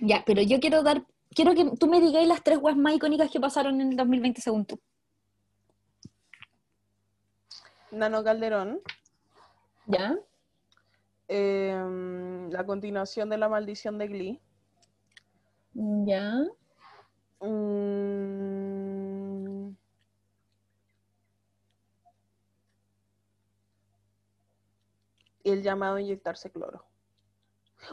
Ya, 0.00 0.22
pero 0.26 0.42
yo 0.42 0.60
quiero 0.60 0.82
dar, 0.82 1.04
quiero 1.34 1.54
que 1.54 1.70
tú 1.78 1.86
me 1.86 2.00
digáis 2.00 2.26
las 2.26 2.42
tres 2.42 2.58
weas 2.58 2.76
más 2.76 2.94
icónicas 2.94 3.30
que 3.30 3.40
pasaron 3.40 3.80
en 3.80 3.90
el 3.90 3.96
2020 3.96 4.40
según 4.40 4.66
tú. 4.66 4.78
Nano 7.90 8.24
Calderón, 8.24 8.80
¿Ya? 9.86 10.18
Em, 11.28 12.50
la 12.50 12.64
continuación 12.64 13.30
de 13.30 13.38
la 13.38 13.48
maldición 13.48 13.98
de 13.98 14.08
Glee. 14.08 14.40
¿Ya? 15.74 16.44
Mm, 17.40 17.84
Y 25.44 25.50
el 25.50 25.62
llamado 25.62 25.96
a 25.96 26.00
inyectarse 26.00 26.50
cloro. 26.50 26.86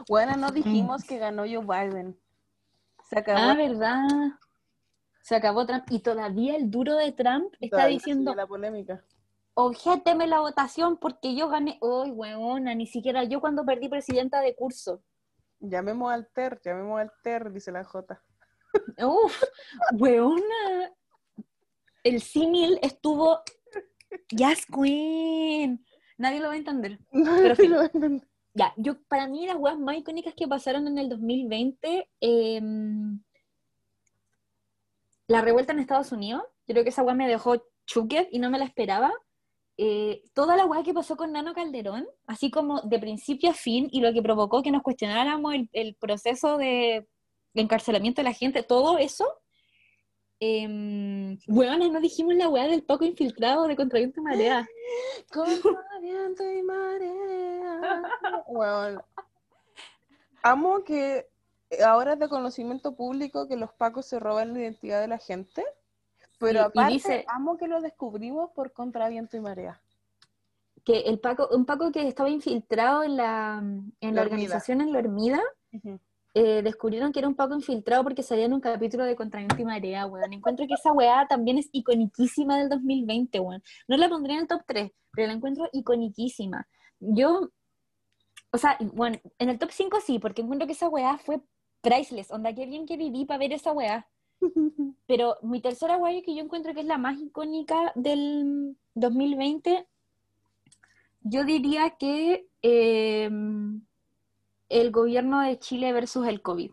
Bueno, 0.08 0.36
no 0.36 0.50
dijimos 0.50 1.04
que 1.04 1.18
ganó 1.18 1.42
Joe 1.42 1.58
Biden. 1.58 2.18
Se 3.10 3.18
acabó. 3.18 3.40
Ah, 3.40 3.54
¿verdad? 3.54 4.08
Se 5.20 5.36
acabó 5.36 5.66
Trump 5.66 5.84
y 5.90 6.00
todavía 6.00 6.56
el 6.56 6.70
duro 6.70 6.96
de 6.96 7.12
Trump 7.12 7.52
está 7.60 7.86
diciendo, 7.86 8.34
la 8.34 8.46
polémica. 8.46 9.04
Objéteme 9.54 10.26
la 10.26 10.40
votación 10.40 10.96
porque 10.98 11.34
yo 11.34 11.48
gané. 11.48 11.78
Uy, 11.80 12.10
weona, 12.10 12.74
ni 12.74 12.86
siquiera 12.86 13.24
yo 13.24 13.40
cuando 13.40 13.64
perdí 13.64 13.88
presidenta 13.88 14.40
de 14.40 14.54
curso. 14.54 15.02
Llamemos 15.60 16.12
al 16.12 16.28
TER, 16.32 16.60
llamemos 16.64 17.00
al 17.00 17.12
TER, 17.22 17.52
dice 17.52 17.70
la 17.70 17.84
J. 17.84 18.20
Uf, 19.04 19.42
weona. 19.92 20.92
El 22.02 22.20
símil 22.20 22.78
estuvo 22.82 23.40
Yes 24.30 24.66
Queen. 24.66 25.84
Nadie 26.18 26.40
lo 26.40 26.48
va 26.48 26.54
a 26.54 26.56
entender. 26.56 26.98
Pero 27.12 27.54
Sí 27.54 27.68
lo 27.68 27.82
entendí. 27.82 28.26
Ya, 28.54 28.74
yo, 28.76 29.02
para 29.04 29.28
mí 29.28 29.46
las 29.46 29.56
weas 29.56 29.78
más 29.78 29.96
icónicas 29.96 30.34
que 30.34 30.46
pasaron 30.46 30.86
en 30.86 30.98
el 30.98 31.08
2020, 31.08 32.10
em, 32.20 33.22
la 35.26 35.40
revuelta 35.40 35.72
en 35.72 35.78
Estados 35.78 36.12
Unidos, 36.12 36.42
yo 36.66 36.74
creo 36.74 36.84
que 36.84 36.90
esa 36.90 37.02
wea 37.02 37.14
me 37.14 37.28
dejó 37.28 37.64
chuquet 37.86 38.28
y 38.30 38.38
no 38.38 38.50
me 38.50 38.58
la 38.58 38.66
esperaba. 38.66 39.10
Eh, 39.78 40.22
toda 40.34 40.56
la 40.56 40.66
wea 40.66 40.82
que 40.82 40.94
pasó 40.94 41.16
con 41.16 41.32
Nano 41.32 41.54
Calderón, 41.54 42.06
así 42.26 42.50
como 42.50 42.82
de 42.82 42.98
principio 42.98 43.50
a 43.50 43.54
fin, 43.54 43.88
y 43.90 44.00
lo 44.00 44.12
que 44.12 44.22
provocó 44.22 44.62
que 44.62 44.70
nos 44.70 44.82
cuestionáramos 44.82 45.54
el, 45.72 45.94
proceso 45.96 46.58
de 46.58 47.06
encarcelamiento 47.54 48.20
de 48.20 48.24
la 48.28 48.34
gente, 48.34 48.62
todo 48.62 48.98
eso, 48.98 49.26
eh, 50.44 50.66
no 50.66 52.00
dijimos 52.00 52.34
la 52.34 52.48
wea 52.48 52.66
del 52.66 52.82
poco 52.82 53.04
infiltrado 53.04 53.68
de 53.68 53.76
Contraviento 53.76 54.18
y 54.18 54.24
Marea. 54.24 54.68
Contra 55.32 56.00
viento 56.00 56.42
y 56.42 56.62
marea. 56.62 58.02
Amo 60.42 60.82
que 60.82 61.28
ahora 61.86 62.14
es 62.14 62.18
de 62.18 62.28
conocimiento 62.28 62.96
público 62.96 63.46
que 63.46 63.54
los 63.56 63.72
pacos 63.72 64.06
se 64.06 64.18
roban 64.18 64.52
la 64.52 64.58
identidad 64.58 65.00
de 65.00 65.06
la 65.06 65.18
gente, 65.18 65.64
pero 66.42 66.70
Y- 66.74 66.92
dice- 66.92 67.24
amo 67.28 67.56
que 67.56 67.68
lo 67.68 67.80
descubrimos 67.80 68.50
por 68.52 68.72
contra 68.72 69.08
viento 69.08 69.36
y 69.36 69.40
marea. 69.40 69.80
que 70.84 70.98
el 71.02 71.20
Paco, 71.20 71.48
un 71.52 71.64
Paco 71.64 71.92
que 71.92 72.08
estaba 72.08 72.28
infiltrado 72.28 73.04
en 73.04 73.16
la, 73.16 73.62
en 74.00 74.14
la 74.16 74.22
organización 74.22 74.80
en 74.80 74.92
la 74.92 74.98
Hermida, 74.98 75.40
eh, 76.34 76.60
descubrieron 76.62 77.12
que 77.12 77.20
era 77.20 77.28
un 77.28 77.36
Paco 77.36 77.54
infiltrado 77.54 78.02
porque 78.02 78.24
salía 78.24 78.46
en 78.46 78.52
un 78.52 78.60
capítulo 78.60 79.04
de 79.04 79.14
Contraviento 79.14 79.54
y 79.60 79.64
Marea, 79.64 80.06
weón. 80.06 80.32
Encuentro 80.32 80.66
que 80.66 80.74
esa 80.74 80.90
weá 80.92 81.26
también 81.28 81.58
es 81.58 81.68
iconiquísima 81.72 82.58
del 82.58 82.68
2020, 82.68 83.38
weón. 83.38 83.62
No 83.86 83.96
la 83.96 84.08
pondría 84.08 84.34
en 84.36 84.42
el 84.42 84.48
top 84.48 84.62
3, 84.66 84.90
pero 85.12 85.28
la 85.28 85.34
encuentro 85.34 85.68
iconiquísima. 85.72 86.66
Yo, 86.98 87.50
o 88.50 88.58
sea, 88.58 88.76
bueno, 88.92 89.18
en 89.38 89.50
el 89.50 89.58
top 89.60 89.70
5 89.70 90.00
sí, 90.00 90.18
porque 90.18 90.42
encuentro 90.42 90.66
que 90.66 90.72
esa 90.72 90.88
weá 90.88 91.16
fue 91.18 91.40
priceless. 91.80 92.32
Onda, 92.32 92.52
qué 92.54 92.66
bien 92.66 92.86
que 92.86 92.96
viví 92.96 93.24
para 93.24 93.38
ver 93.38 93.52
esa 93.52 93.70
weá. 93.72 94.08
Pero 95.12 95.36
mi 95.42 95.60
tercera 95.60 95.98
weá 95.98 96.22
que 96.22 96.34
yo 96.34 96.42
encuentro 96.42 96.72
que 96.72 96.80
es 96.80 96.86
la 96.86 96.96
más 96.96 97.20
icónica 97.20 97.92
del 97.94 98.78
2020, 98.94 99.86
yo 101.20 101.44
diría 101.44 101.98
que 101.98 102.48
eh, 102.62 103.28
el 104.70 104.90
gobierno 104.90 105.42
de 105.42 105.58
Chile 105.58 105.92
versus 105.92 106.26
el 106.26 106.40
COVID. 106.40 106.70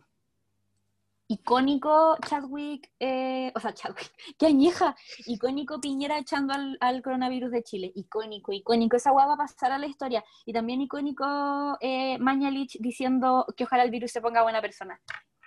Icónico 1.28 2.16
Chadwick, 2.26 2.90
eh, 2.98 3.52
o 3.54 3.60
sea, 3.60 3.74
Chadwick, 3.74 4.10
qué 4.40 4.46
añeja, 4.46 4.96
icónico 5.26 5.82
Piñera 5.82 6.18
echando 6.18 6.54
al, 6.80 7.02
coronavirus 7.02 7.52
de 7.52 7.64
Chile, 7.64 7.92
icónico, 7.94 8.54
icónico, 8.54 8.96
esa 8.96 9.12
hueá 9.12 9.26
va 9.26 9.34
a 9.34 9.38
pasar 9.38 9.74
a 9.74 9.78
la 9.78 9.86
historia, 9.86 10.24
y 10.46 10.54
también 10.54 10.80
icónico 10.80 11.78
eh, 11.82 12.18
Mañalich 12.20 12.78
diciendo 12.80 13.46
que 13.58 13.66
ojalá 13.66 13.84
el 13.84 13.92
virus 13.92 14.14
se 14.14 14.22
ponga 14.22 14.44
buena 14.44 14.62
persona, 14.62 15.02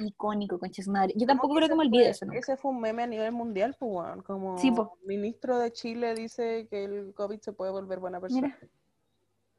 icónico, 0.07 0.59
concha 0.59 0.83
su 0.83 0.91
madre, 0.91 1.15
yo 1.17 1.27
tampoco 1.27 1.55
creo 1.55 1.69
que 1.69 1.75
me 1.75 1.85
olvide 1.85 2.11
eso, 2.11 2.27
¿no? 2.27 2.33
Ese 2.33 2.57
fue 2.57 2.71
un 2.71 2.81
meme 2.81 3.03
a 3.03 3.07
nivel 3.07 3.33
mundial, 3.33 3.77
pues. 3.79 4.23
Como 4.25 4.59
Sí, 4.59 4.71
po. 4.71 4.99
ministro 5.05 5.59
de 5.59 5.73
Chile 5.73 6.15
dice 6.15 6.67
que 6.69 6.85
el 6.85 7.15
COVID 7.15 7.41
se 7.41 7.53
puede 7.53 7.71
volver 7.71 7.99
buena 7.99 8.21
persona. 8.21 8.57
Mira. 8.61 8.71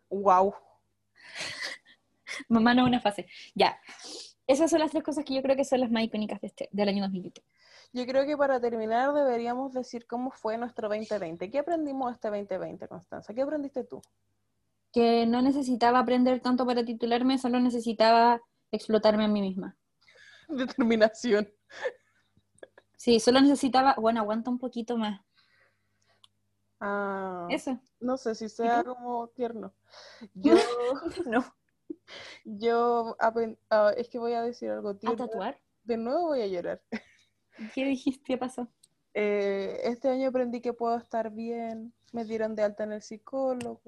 Wow. 0.09 0.53
Mamá 2.49 2.73
no 2.73 2.85
una 2.85 2.99
fase. 2.99 3.27
Ya. 3.55 3.77
Esas 4.45 4.69
son 4.69 4.79
las 4.79 4.91
tres 4.91 5.03
cosas 5.03 5.23
que 5.23 5.33
yo 5.33 5.41
creo 5.41 5.55
que 5.55 5.63
son 5.63 5.79
las 5.79 5.91
más 5.91 6.03
icónicas 6.03 6.41
de 6.41 6.47
este, 6.47 6.69
del 6.71 6.89
año 6.89 7.03
2020. 7.03 7.43
Yo 7.93 8.05
creo 8.07 8.25
que 8.25 8.35
para 8.35 8.59
terminar 8.59 9.13
deberíamos 9.13 9.71
decir 9.73 10.07
cómo 10.07 10.31
fue 10.31 10.57
nuestro 10.57 10.89
2020. 10.89 11.49
¿Qué 11.49 11.59
aprendimos 11.59 12.11
este 12.11 12.29
2020, 12.29 12.87
Constanza? 12.87 13.33
¿Qué 13.33 13.41
aprendiste 13.41 13.83
tú? 13.83 14.01
Que 14.91 15.25
no 15.25 15.41
necesitaba 15.41 15.99
aprender 15.99 16.39
tanto 16.39 16.65
para 16.65 16.83
titularme, 16.83 17.37
solo 17.37 17.59
necesitaba 17.59 18.41
explotarme 18.71 19.25
a 19.25 19.27
mí 19.27 19.41
misma. 19.41 19.77
Determinación. 20.49 21.51
Sí, 22.97 23.19
solo 23.19 23.41
necesitaba, 23.41 23.95
bueno, 23.97 24.21
aguanta 24.21 24.49
un 24.49 24.59
poquito 24.59 24.97
más. 24.97 25.21
Ah, 26.79 27.47
Eso. 27.49 27.79
no 27.99 28.17
sé 28.17 28.35
si 28.35 28.49
sea 28.49 28.83
como 28.83 29.27
tierno. 29.29 29.73
Yo, 30.33 30.55
No. 31.25 31.43
yo 32.45 33.15
ah, 33.19 33.91
es 33.95 34.09
que 34.09 34.19
voy 34.19 34.33
a 34.33 34.41
decir 34.41 34.69
algo 34.71 34.89
¿A 34.89 34.97
tierno. 34.97 35.17
tatuar? 35.17 35.59
De 35.83 35.97
nuevo 35.97 36.27
voy 36.27 36.41
a 36.41 36.47
llorar. 36.47 36.81
¿Qué 37.73 37.85
dijiste? 37.85 38.23
¿Qué 38.25 38.37
pasó? 38.37 38.67
Eh, 39.13 39.81
este 39.83 40.09
año 40.09 40.29
aprendí 40.29 40.61
que 40.61 40.73
puedo 40.73 40.97
estar 40.97 41.29
bien. 41.31 41.93
Me 42.13 42.25
dieron 42.25 42.55
de 42.55 42.63
alta 42.63 42.83
en 42.83 42.93
el 42.93 43.01
psicólogo. 43.01 43.81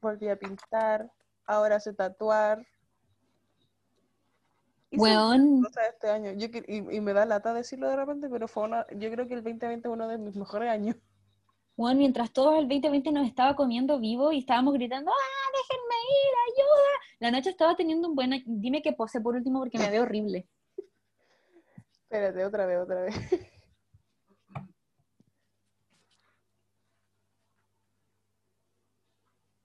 Volví 0.00 0.28
a 0.28 0.36
pintar. 0.38 1.10
Ahora 1.46 1.78
sé 1.78 1.92
tatuar. 1.92 2.66
Weón, 4.92 5.62
cosas 5.62 5.84
este 5.92 6.10
año. 6.10 6.32
Yo, 6.32 6.48
y, 6.66 6.96
y 6.96 7.00
me 7.00 7.12
da 7.12 7.24
lata 7.24 7.54
decirlo 7.54 7.88
de 7.88 7.96
repente, 7.96 8.28
pero 8.28 8.46
fue 8.46 8.64
una, 8.64 8.86
yo 8.90 9.10
creo 9.10 9.26
que 9.26 9.34
el 9.34 9.42
2020 9.42 9.88
es 9.88 9.92
uno 9.92 10.08
de 10.08 10.18
mis 10.18 10.36
mejores 10.36 10.68
años. 10.70 10.96
weón, 11.76 11.98
mientras 11.98 12.32
todos 12.32 12.58
el 12.58 12.68
2020 12.68 13.12
nos 13.12 13.26
estaba 13.26 13.56
comiendo 13.56 13.98
vivo 13.98 14.32
y 14.32 14.38
estábamos 14.40 14.74
gritando, 14.74 15.10
¡ah, 15.10 15.50
déjenme 15.54 15.94
ir, 15.94 16.34
ayuda! 16.52 16.92
La 17.20 17.30
noche 17.30 17.50
estaba 17.50 17.74
teniendo 17.74 18.08
un 18.08 18.14
buen... 18.14 18.42
Dime 18.46 18.82
que 18.82 18.92
pose 18.92 19.20
por 19.20 19.34
último 19.34 19.60
porque 19.60 19.78
me 19.78 19.90
veo 19.90 20.02
horrible. 20.04 20.46
Espérate, 22.02 22.44
otra 22.44 22.66
vez, 22.66 22.78
otra 22.78 23.02
vez. 23.02 23.14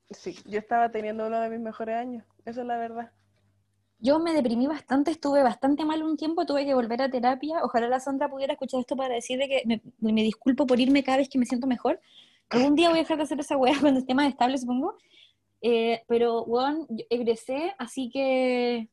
Sí, 0.09 0.37
yo 0.45 0.57
estaba 0.57 0.89
teniendo 0.89 1.27
uno 1.27 1.41
de 1.41 1.49
mis 1.49 1.59
mejores 1.59 1.95
años, 1.97 2.25
esa 2.45 2.61
es 2.61 2.67
la 2.67 2.77
verdad. 2.77 3.11
Yo 3.99 4.19
me 4.19 4.33
deprimí 4.33 4.67
bastante, 4.67 5.09
estuve 5.11 5.41
bastante 5.43 5.83
mal 5.83 6.03
un 6.03 6.17
tiempo, 6.17 6.45
tuve 6.45 6.65
que 6.65 6.73
volver 6.75 7.01
a 7.01 7.09
terapia. 7.09 7.63
Ojalá 7.63 7.87
la 7.87 7.99
Sandra 7.99 8.29
pudiera 8.29 8.53
escuchar 8.53 8.79
esto 8.79 8.95
para 8.95 9.15
decirle 9.15 9.47
que 9.47 9.63
me, 9.65 9.81
me 9.99 10.21
disculpo 10.23 10.67
por 10.67 10.79
irme 10.79 11.03
cada 11.03 11.17
vez 11.17 11.29
que 11.29 11.39
me 11.39 11.45
siento 11.45 11.65
mejor. 11.67 11.99
Algún 12.49 12.75
día 12.75 12.89
voy 12.89 12.99
a 12.99 13.01
dejar 13.01 13.17
de 13.17 13.23
hacer 13.23 13.39
esa 13.39 13.57
weá 13.57 13.73
cuando 13.81 13.99
esté 13.99 14.13
más 14.13 14.29
estable, 14.29 14.57
supongo. 14.57 14.95
Eh, 15.61 16.03
pero, 16.07 16.45
yo 16.89 17.05
egresé, 17.09 17.73
así 17.79 18.09
que 18.11 18.89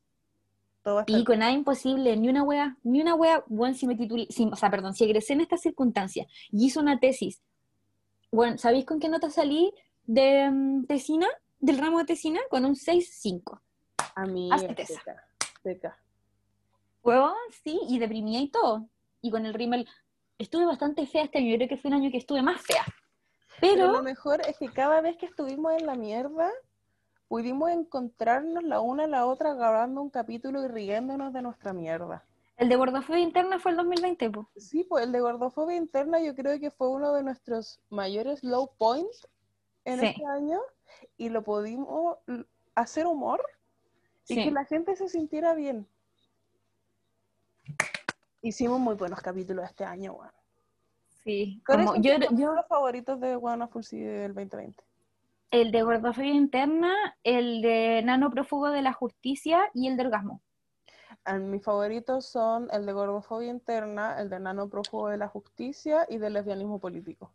Todo 0.83 1.01
estar 1.01 1.05
pico, 1.19 1.35
nada 1.35 1.51
imposible, 1.51 2.17
ni 2.17 2.27
una 2.29 2.43
wea, 2.43 2.77
ni 2.83 3.01
una 3.01 3.13
wea, 3.15 3.43
bueno, 3.47 3.75
si 3.75 3.85
me 3.87 3.95
titulé, 3.95 4.25
si- 4.31 4.49
o 4.51 4.55
sea, 4.55 4.71
perdón, 4.71 4.95
si 4.95 5.03
egresé 5.03 5.33
en 5.33 5.41
estas 5.41 5.61
circunstancias 5.61 6.27
y 6.51 6.65
hice 6.65 6.79
una 6.79 6.99
tesis, 6.99 7.41
bueno, 8.31 8.57
¿sabéis 8.57 8.85
con 8.85 8.99
qué 8.99 9.09
nota 9.09 9.29
salí 9.29 9.71
de 10.05 10.49
mm, 10.51 10.85
tesina, 10.87 11.27
del 11.59 11.77
ramo 11.77 11.99
de 11.99 12.05
tesina? 12.05 12.39
Con 12.49 12.65
un 12.65 12.75
6.5. 12.75 13.61
Amiga, 14.15 14.55
hazte 14.55 14.81
esa. 14.81 14.93
seca, 14.99 15.27
seca. 15.63 15.97
Sí, 17.63 17.79
y 17.87 17.99
deprimía 17.99 18.39
y 18.41 18.49
todo. 18.49 18.87
Y 19.21 19.29
con 19.31 19.45
el 19.45 19.53
rímel, 19.53 19.87
estuve 20.37 20.65
bastante 20.65 21.05
fea 21.07 21.23
este 21.23 21.37
año, 21.39 21.51
yo 21.51 21.57
creo 21.57 21.69
que 21.69 21.77
fue 21.77 21.89
un 21.89 21.95
año 21.95 22.11
que 22.11 22.17
estuve 22.17 22.41
más 22.41 22.61
fea. 22.61 22.83
Pero 23.61 23.75
Pero, 23.75 23.91
lo 23.93 24.03
mejor 24.03 24.41
es 24.47 24.57
que 24.57 24.69
cada 24.69 25.01
vez 25.01 25.17
que 25.17 25.25
estuvimos 25.25 25.73
en 25.73 25.85
la 25.85 25.95
mierda, 25.95 26.51
pudimos 27.27 27.69
encontrarnos 27.71 28.63
la 28.63 28.81
una 28.81 29.05
a 29.05 29.07
la 29.07 29.25
otra 29.25 29.53
grabando 29.53 30.01
un 30.01 30.09
capítulo 30.09 30.63
y 30.63 30.67
riéndonos 30.67 31.31
de 31.33 31.41
nuestra 31.41 31.73
mierda. 31.73 32.23
el 32.57 32.69
de 32.69 32.75
gordofobia 32.77 33.19
interna 33.21 33.59
fue 33.59 33.71
el 33.71 33.77
2020, 33.77 34.29
pues. 34.29 34.47
Sí, 34.57 34.83
pues 34.85 35.05
el 35.05 35.11
de 35.11 35.19
gordofobia 35.19 35.75
interna 35.75 36.19
yo 36.21 36.33
creo 36.35 36.57
que 36.59 36.71
fue 36.71 36.87
uno 36.89 37.13
de 37.13 37.21
nuestros 37.23 37.79
mayores 37.89 38.43
low 38.43 38.69
points 38.77 39.27
en 39.85 39.99
Sí. 39.99 40.05
este 40.07 40.25
año 40.25 40.59
y 41.17 41.29
lo 41.29 41.43
pudimos 41.43 42.17
hacer 42.75 43.07
humor 43.07 43.41
y 44.27 44.43
que 44.43 44.51
la 44.51 44.65
gente 44.65 44.95
se 44.95 45.09
sintiera 45.09 45.53
bien. 45.53 45.87
Hicimos 48.41 48.79
muy 48.79 48.95
buenos 48.95 49.21
capítulos 49.21 49.65
este 49.65 49.85
año, 49.85 50.13
weón. 50.13 50.31
Sí, 51.23 51.61
¿Cuáles 51.65 51.87
como 51.87 52.01
yo, 52.01 52.13
yo, 52.13 52.19
capítulos 52.19 52.67
favoritos 52.67 53.19
de 53.19 53.35
One 53.35 53.67
Full 53.67 53.83
del 53.91 54.33
2020? 54.33 54.83
el 55.61 55.71
de 55.71 55.83
gordofobia 55.83 56.33
interna, 56.33 56.93
el 57.23 57.61
de 57.61 58.01
nano 58.03 58.29
prófugo 58.29 58.71
de 58.71 58.81
la 58.81 58.93
justicia 58.93 59.69
y 59.73 59.87
el 59.87 59.95
de 59.95 60.03
orgasmo. 60.03 60.41
Ah, 61.23 61.37
Mis 61.37 61.63
favoritos 61.63 62.25
son 62.29 62.67
el 62.71 62.85
de 62.85 62.91
gordofobia 62.91 63.49
interna, 63.49 64.19
el 64.19 64.29
de 64.29 64.39
nano 64.39 64.69
prófugo 64.69 65.07
de 65.07 65.17
la 65.17 65.27
justicia 65.27 66.05
y 66.09 66.17
del 66.17 66.33
lesbianismo 66.33 66.79
político. 66.79 67.31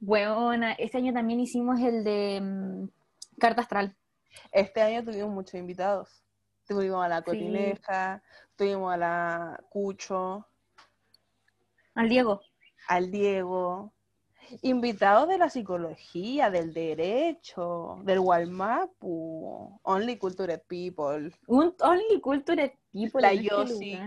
Buena, 0.00 0.72
este 0.72 0.98
año 0.98 1.12
también 1.12 1.40
hicimos 1.40 1.80
el 1.80 2.04
de 2.04 2.40
mm, 2.42 2.88
carta 3.38 3.62
astral. 3.62 3.96
Este 4.52 4.80
año 4.82 5.04
tuvimos 5.04 5.30
muchos 5.30 5.54
invitados. 5.54 6.22
Tuvimos 6.66 7.04
a 7.04 7.08
la 7.08 7.18
Sí. 7.18 7.24
Cotineja, 7.24 8.22
tuvimos 8.56 8.92
a 8.92 8.96
la 8.96 9.64
Cucho, 9.70 10.46
Al 11.94 12.08
Diego. 12.08 12.40
al 12.88 13.10
Diego. 13.10 13.92
Invitados 14.62 15.28
de 15.28 15.38
la 15.38 15.48
psicología, 15.48 16.50
del 16.50 16.72
derecho, 16.74 17.98
del 18.02 18.18
Walmapu, 18.20 19.78
Only 19.82 20.16
Cultured 20.18 20.60
People. 20.66 21.32
Un 21.46 21.74
Only 21.80 22.20
Culture 22.20 22.76
tipo. 22.90 23.20
La 23.20 23.32
Yossi. 23.32 23.98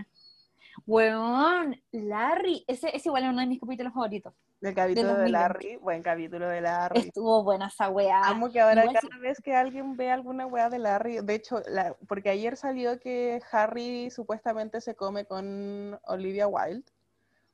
Weón, 0.86 1.80
Larry. 1.92 2.64
Ese, 2.66 2.94
ese 2.94 3.08
igual 3.08 3.24
es 3.24 3.30
uno 3.30 3.40
de 3.40 3.46
mis 3.46 3.60
capítulos 3.60 3.92
favoritos. 3.94 4.34
Del 4.64 4.74
capítulo 4.74 5.08
de 5.08 5.14
2020. 5.24 5.30
Larry, 5.30 5.76
buen 5.76 6.02
capítulo 6.02 6.48
de 6.48 6.62
Larry. 6.62 7.00
Estuvo 7.00 7.44
buena 7.44 7.66
esa 7.66 7.90
weá. 7.90 8.22
Amo 8.22 8.50
que 8.50 8.62
ahora 8.62 8.80
Igual 8.86 8.96
cada 8.98 9.18
vez 9.20 9.38
que 9.42 9.54
alguien 9.54 9.94
ve 9.94 10.10
alguna 10.10 10.46
weá 10.46 10.70
de 10.70 10.78
Larry, 10.78 11.18
de 11.22 11.34
hecho, 11.34 11.60
la- 11.68 11.94
porque 12.08 12.30
ayer 12.30 12.56
salió 12.56 12.98
que 12.98 13.42
Harry 13.52 14.10
supuestamente 14.10 14.80
se 14.80 14.94
come 14.94 15.26
con 15.26 16.00
Olivia 16.04 16.46
Wilde. 16.48 16.90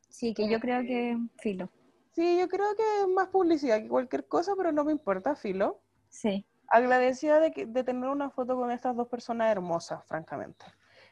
Sí, 0.09 0.33
que 0.35 0.49
yo 0.49 0.61
creo 0.61 0.83
que 0.83 1.19
filo. 1.39 1.69
Sí, 2.13 2.39
yo 2.39 2.47
creo 2.47 2.77
que 2.77 3.01
es 3.01 3.09
más 3.09 3.27
publicidad 3.27 3.79
que 3.83 3.89
cualquier 3.89 4.29
cosa, 4.29 4.53
pero 4.57 4.71
no 4.71 4.85
me 4.85 4.93
importa, 4.93 5.35
Filo. 5.35 5.81
Sí. 6.11 6.47
Agradecida 6.69 7.41
de, 7.41 7.51
que- 7.51 7.67
de 7.67 7.83
tener 7.83 8.09
una 8.09 8.31
foto 8.31 8.55
con 8.55 8.71
estas 8.71 8.95
dos 8.95 9.09
personas 9.09 9.51
hermosas, 9.51 10.05
francamente. 10.07 10.65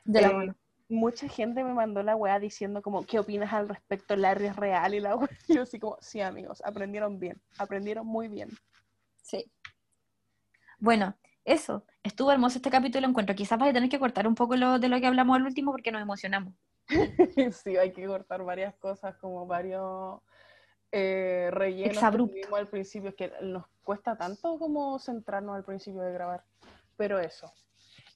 De 0.04 0.20
la 0.20 0.28
Eh, 0.28 0.32
mano. 0.32 0.54
Mucha 0.88 1.28
gente 1.28 1.62
me 1.62 1.74
mandó 1.74 2.02
la 2.02 2.16
weá 2.16 2.38
diciendo 2.38 2.80
como, 2.80 3.04
¿qué 3.04 3.18
opinas 3.18 3.52
al 3.52 3.68
respecto? 3.68 4.16
Larry 4.16 4.46
es 4.46 4.56
real 4.56 4.94
y 4.94 5.00
la 5.00 5.16
weá. 5.16 5.28
Yo 5.48 5.62
así 5.62 5.78
como, 5.78 5.98
sí, 6.00 6.20
amigos, 6.20 6.62
aprendieron 6.64 7.18
bien, 7.18 7.40
aprendieron 7.58 8.06
muy 8.06 8.28
bien. 8.28 8.48
Sí. 9.22 9.50
Bueno, 10.78 11.16
eso. 11.44 11.84
Estuvo 12.02 12.32
hermoso 12.32 12.58
este 12.58 12.70
capítulo 12.70 13.06
encuentro. 13.06 13.34
Quizás 13.34 13.58
vas 13.58 13.70
a 13.70 13.72
tener 13.72 13.90
que 13.90 13.98
cortar 13.98 14.26
un 14.26 14.34
poco 14.34 14.56
lo, 14.56 14.78
de 14.78 14.88
lo 14.88 14.98
que 15.00 15.06
hablamos 15.06 15.36
al 15.36 15.44
último 15.44 15.72
porque 15.72 15.92
nos 15.92 16.02
emocionamos. 16.02 16.54
Sí, 17.52 17.76
hay 17.76 17.92
que 17.92 18.06
cortar 18.06 18.42
varias 18.44 18.74
cosas, 18.76 19.16
como 19.16 19.46
varios 19.46 20.20
eh, 20.92 21.50
rellenos 21.52 21.90
que 21.90 21.94
Exabrupto. 21.94 22.32
tuvimos 22.32 22.58
al 22.58 22.68
principio, 22.68 23.14
que 23.14 23.32
nos 23.42 23.66
cuesta 23.82 24.16
tanto 24.16 24.58
como 24.58 24.98
centrarnos 24.98 25.56
al 25.56 25.64
principio 25.64 26.00
de 26.00 26.12
grabar. 26.12 26.44
Pero 26.96 27.18
eso, 27.18 27.52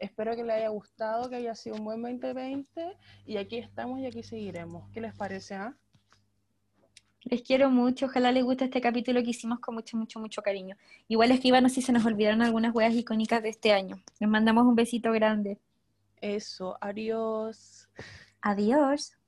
espero 0.02 0.34
que 0.36 0.42
les 0.42 0.56
haya 0.56 0.68
gustado, 0.68 1.30
que 1.30 1.36
haya 1.36 1.54
sido 1.54 1.76
un 1.76 1.84
buen 1.84 2.02
2020 2.02 2.96
y 3.24 3.36
aquí 3.36 3.58
estamos 3.58 4.00
y 4.00 4.06
aquí 4.06 4.22
seguiremos. 4.22 4.90
¿Qué 4.92 5.00
les 5.00 5.14
parece? 5.14 5.54
ah? 5.54 5.74
Les 7.24 7.42
quiero 7.42 7.70
mucho, 7.70 8.06
ojalá 8.06 8.32
les 8.32 8.42
guste 8.42 8.64
este 8.64 8.80
capítulo 8.80 9.22
que 9.22 9.30
hicimos 9.30 9.60
con 9.60 9.76
mucho, 9.76 9.96
mucho, 9.96 10.18
mucho 10.18 10.42
cariño. 10.42 10.76
Igual 11.06 11.30
escríbanos 11.30 11.72
si 11.72 11.80
se 11.80 11.92
nos 11.92 12.04
olvidaron 12.04 12.42
algunas 12.42 12.74
weas 12.74 12.94
icónicas 12.94 13.42
de 13.42 13.50
este 13.50 13.72
año. 13.72 14.02
Les 14.18 14.28
mandamos 14.28 14.64
un 14.64 14.74
besito 14.74 15.12
grande. 15.12 15.60
Eso, 16.20 16.76
adiós. 16.80 17.88
Adiós. 18.40 19.21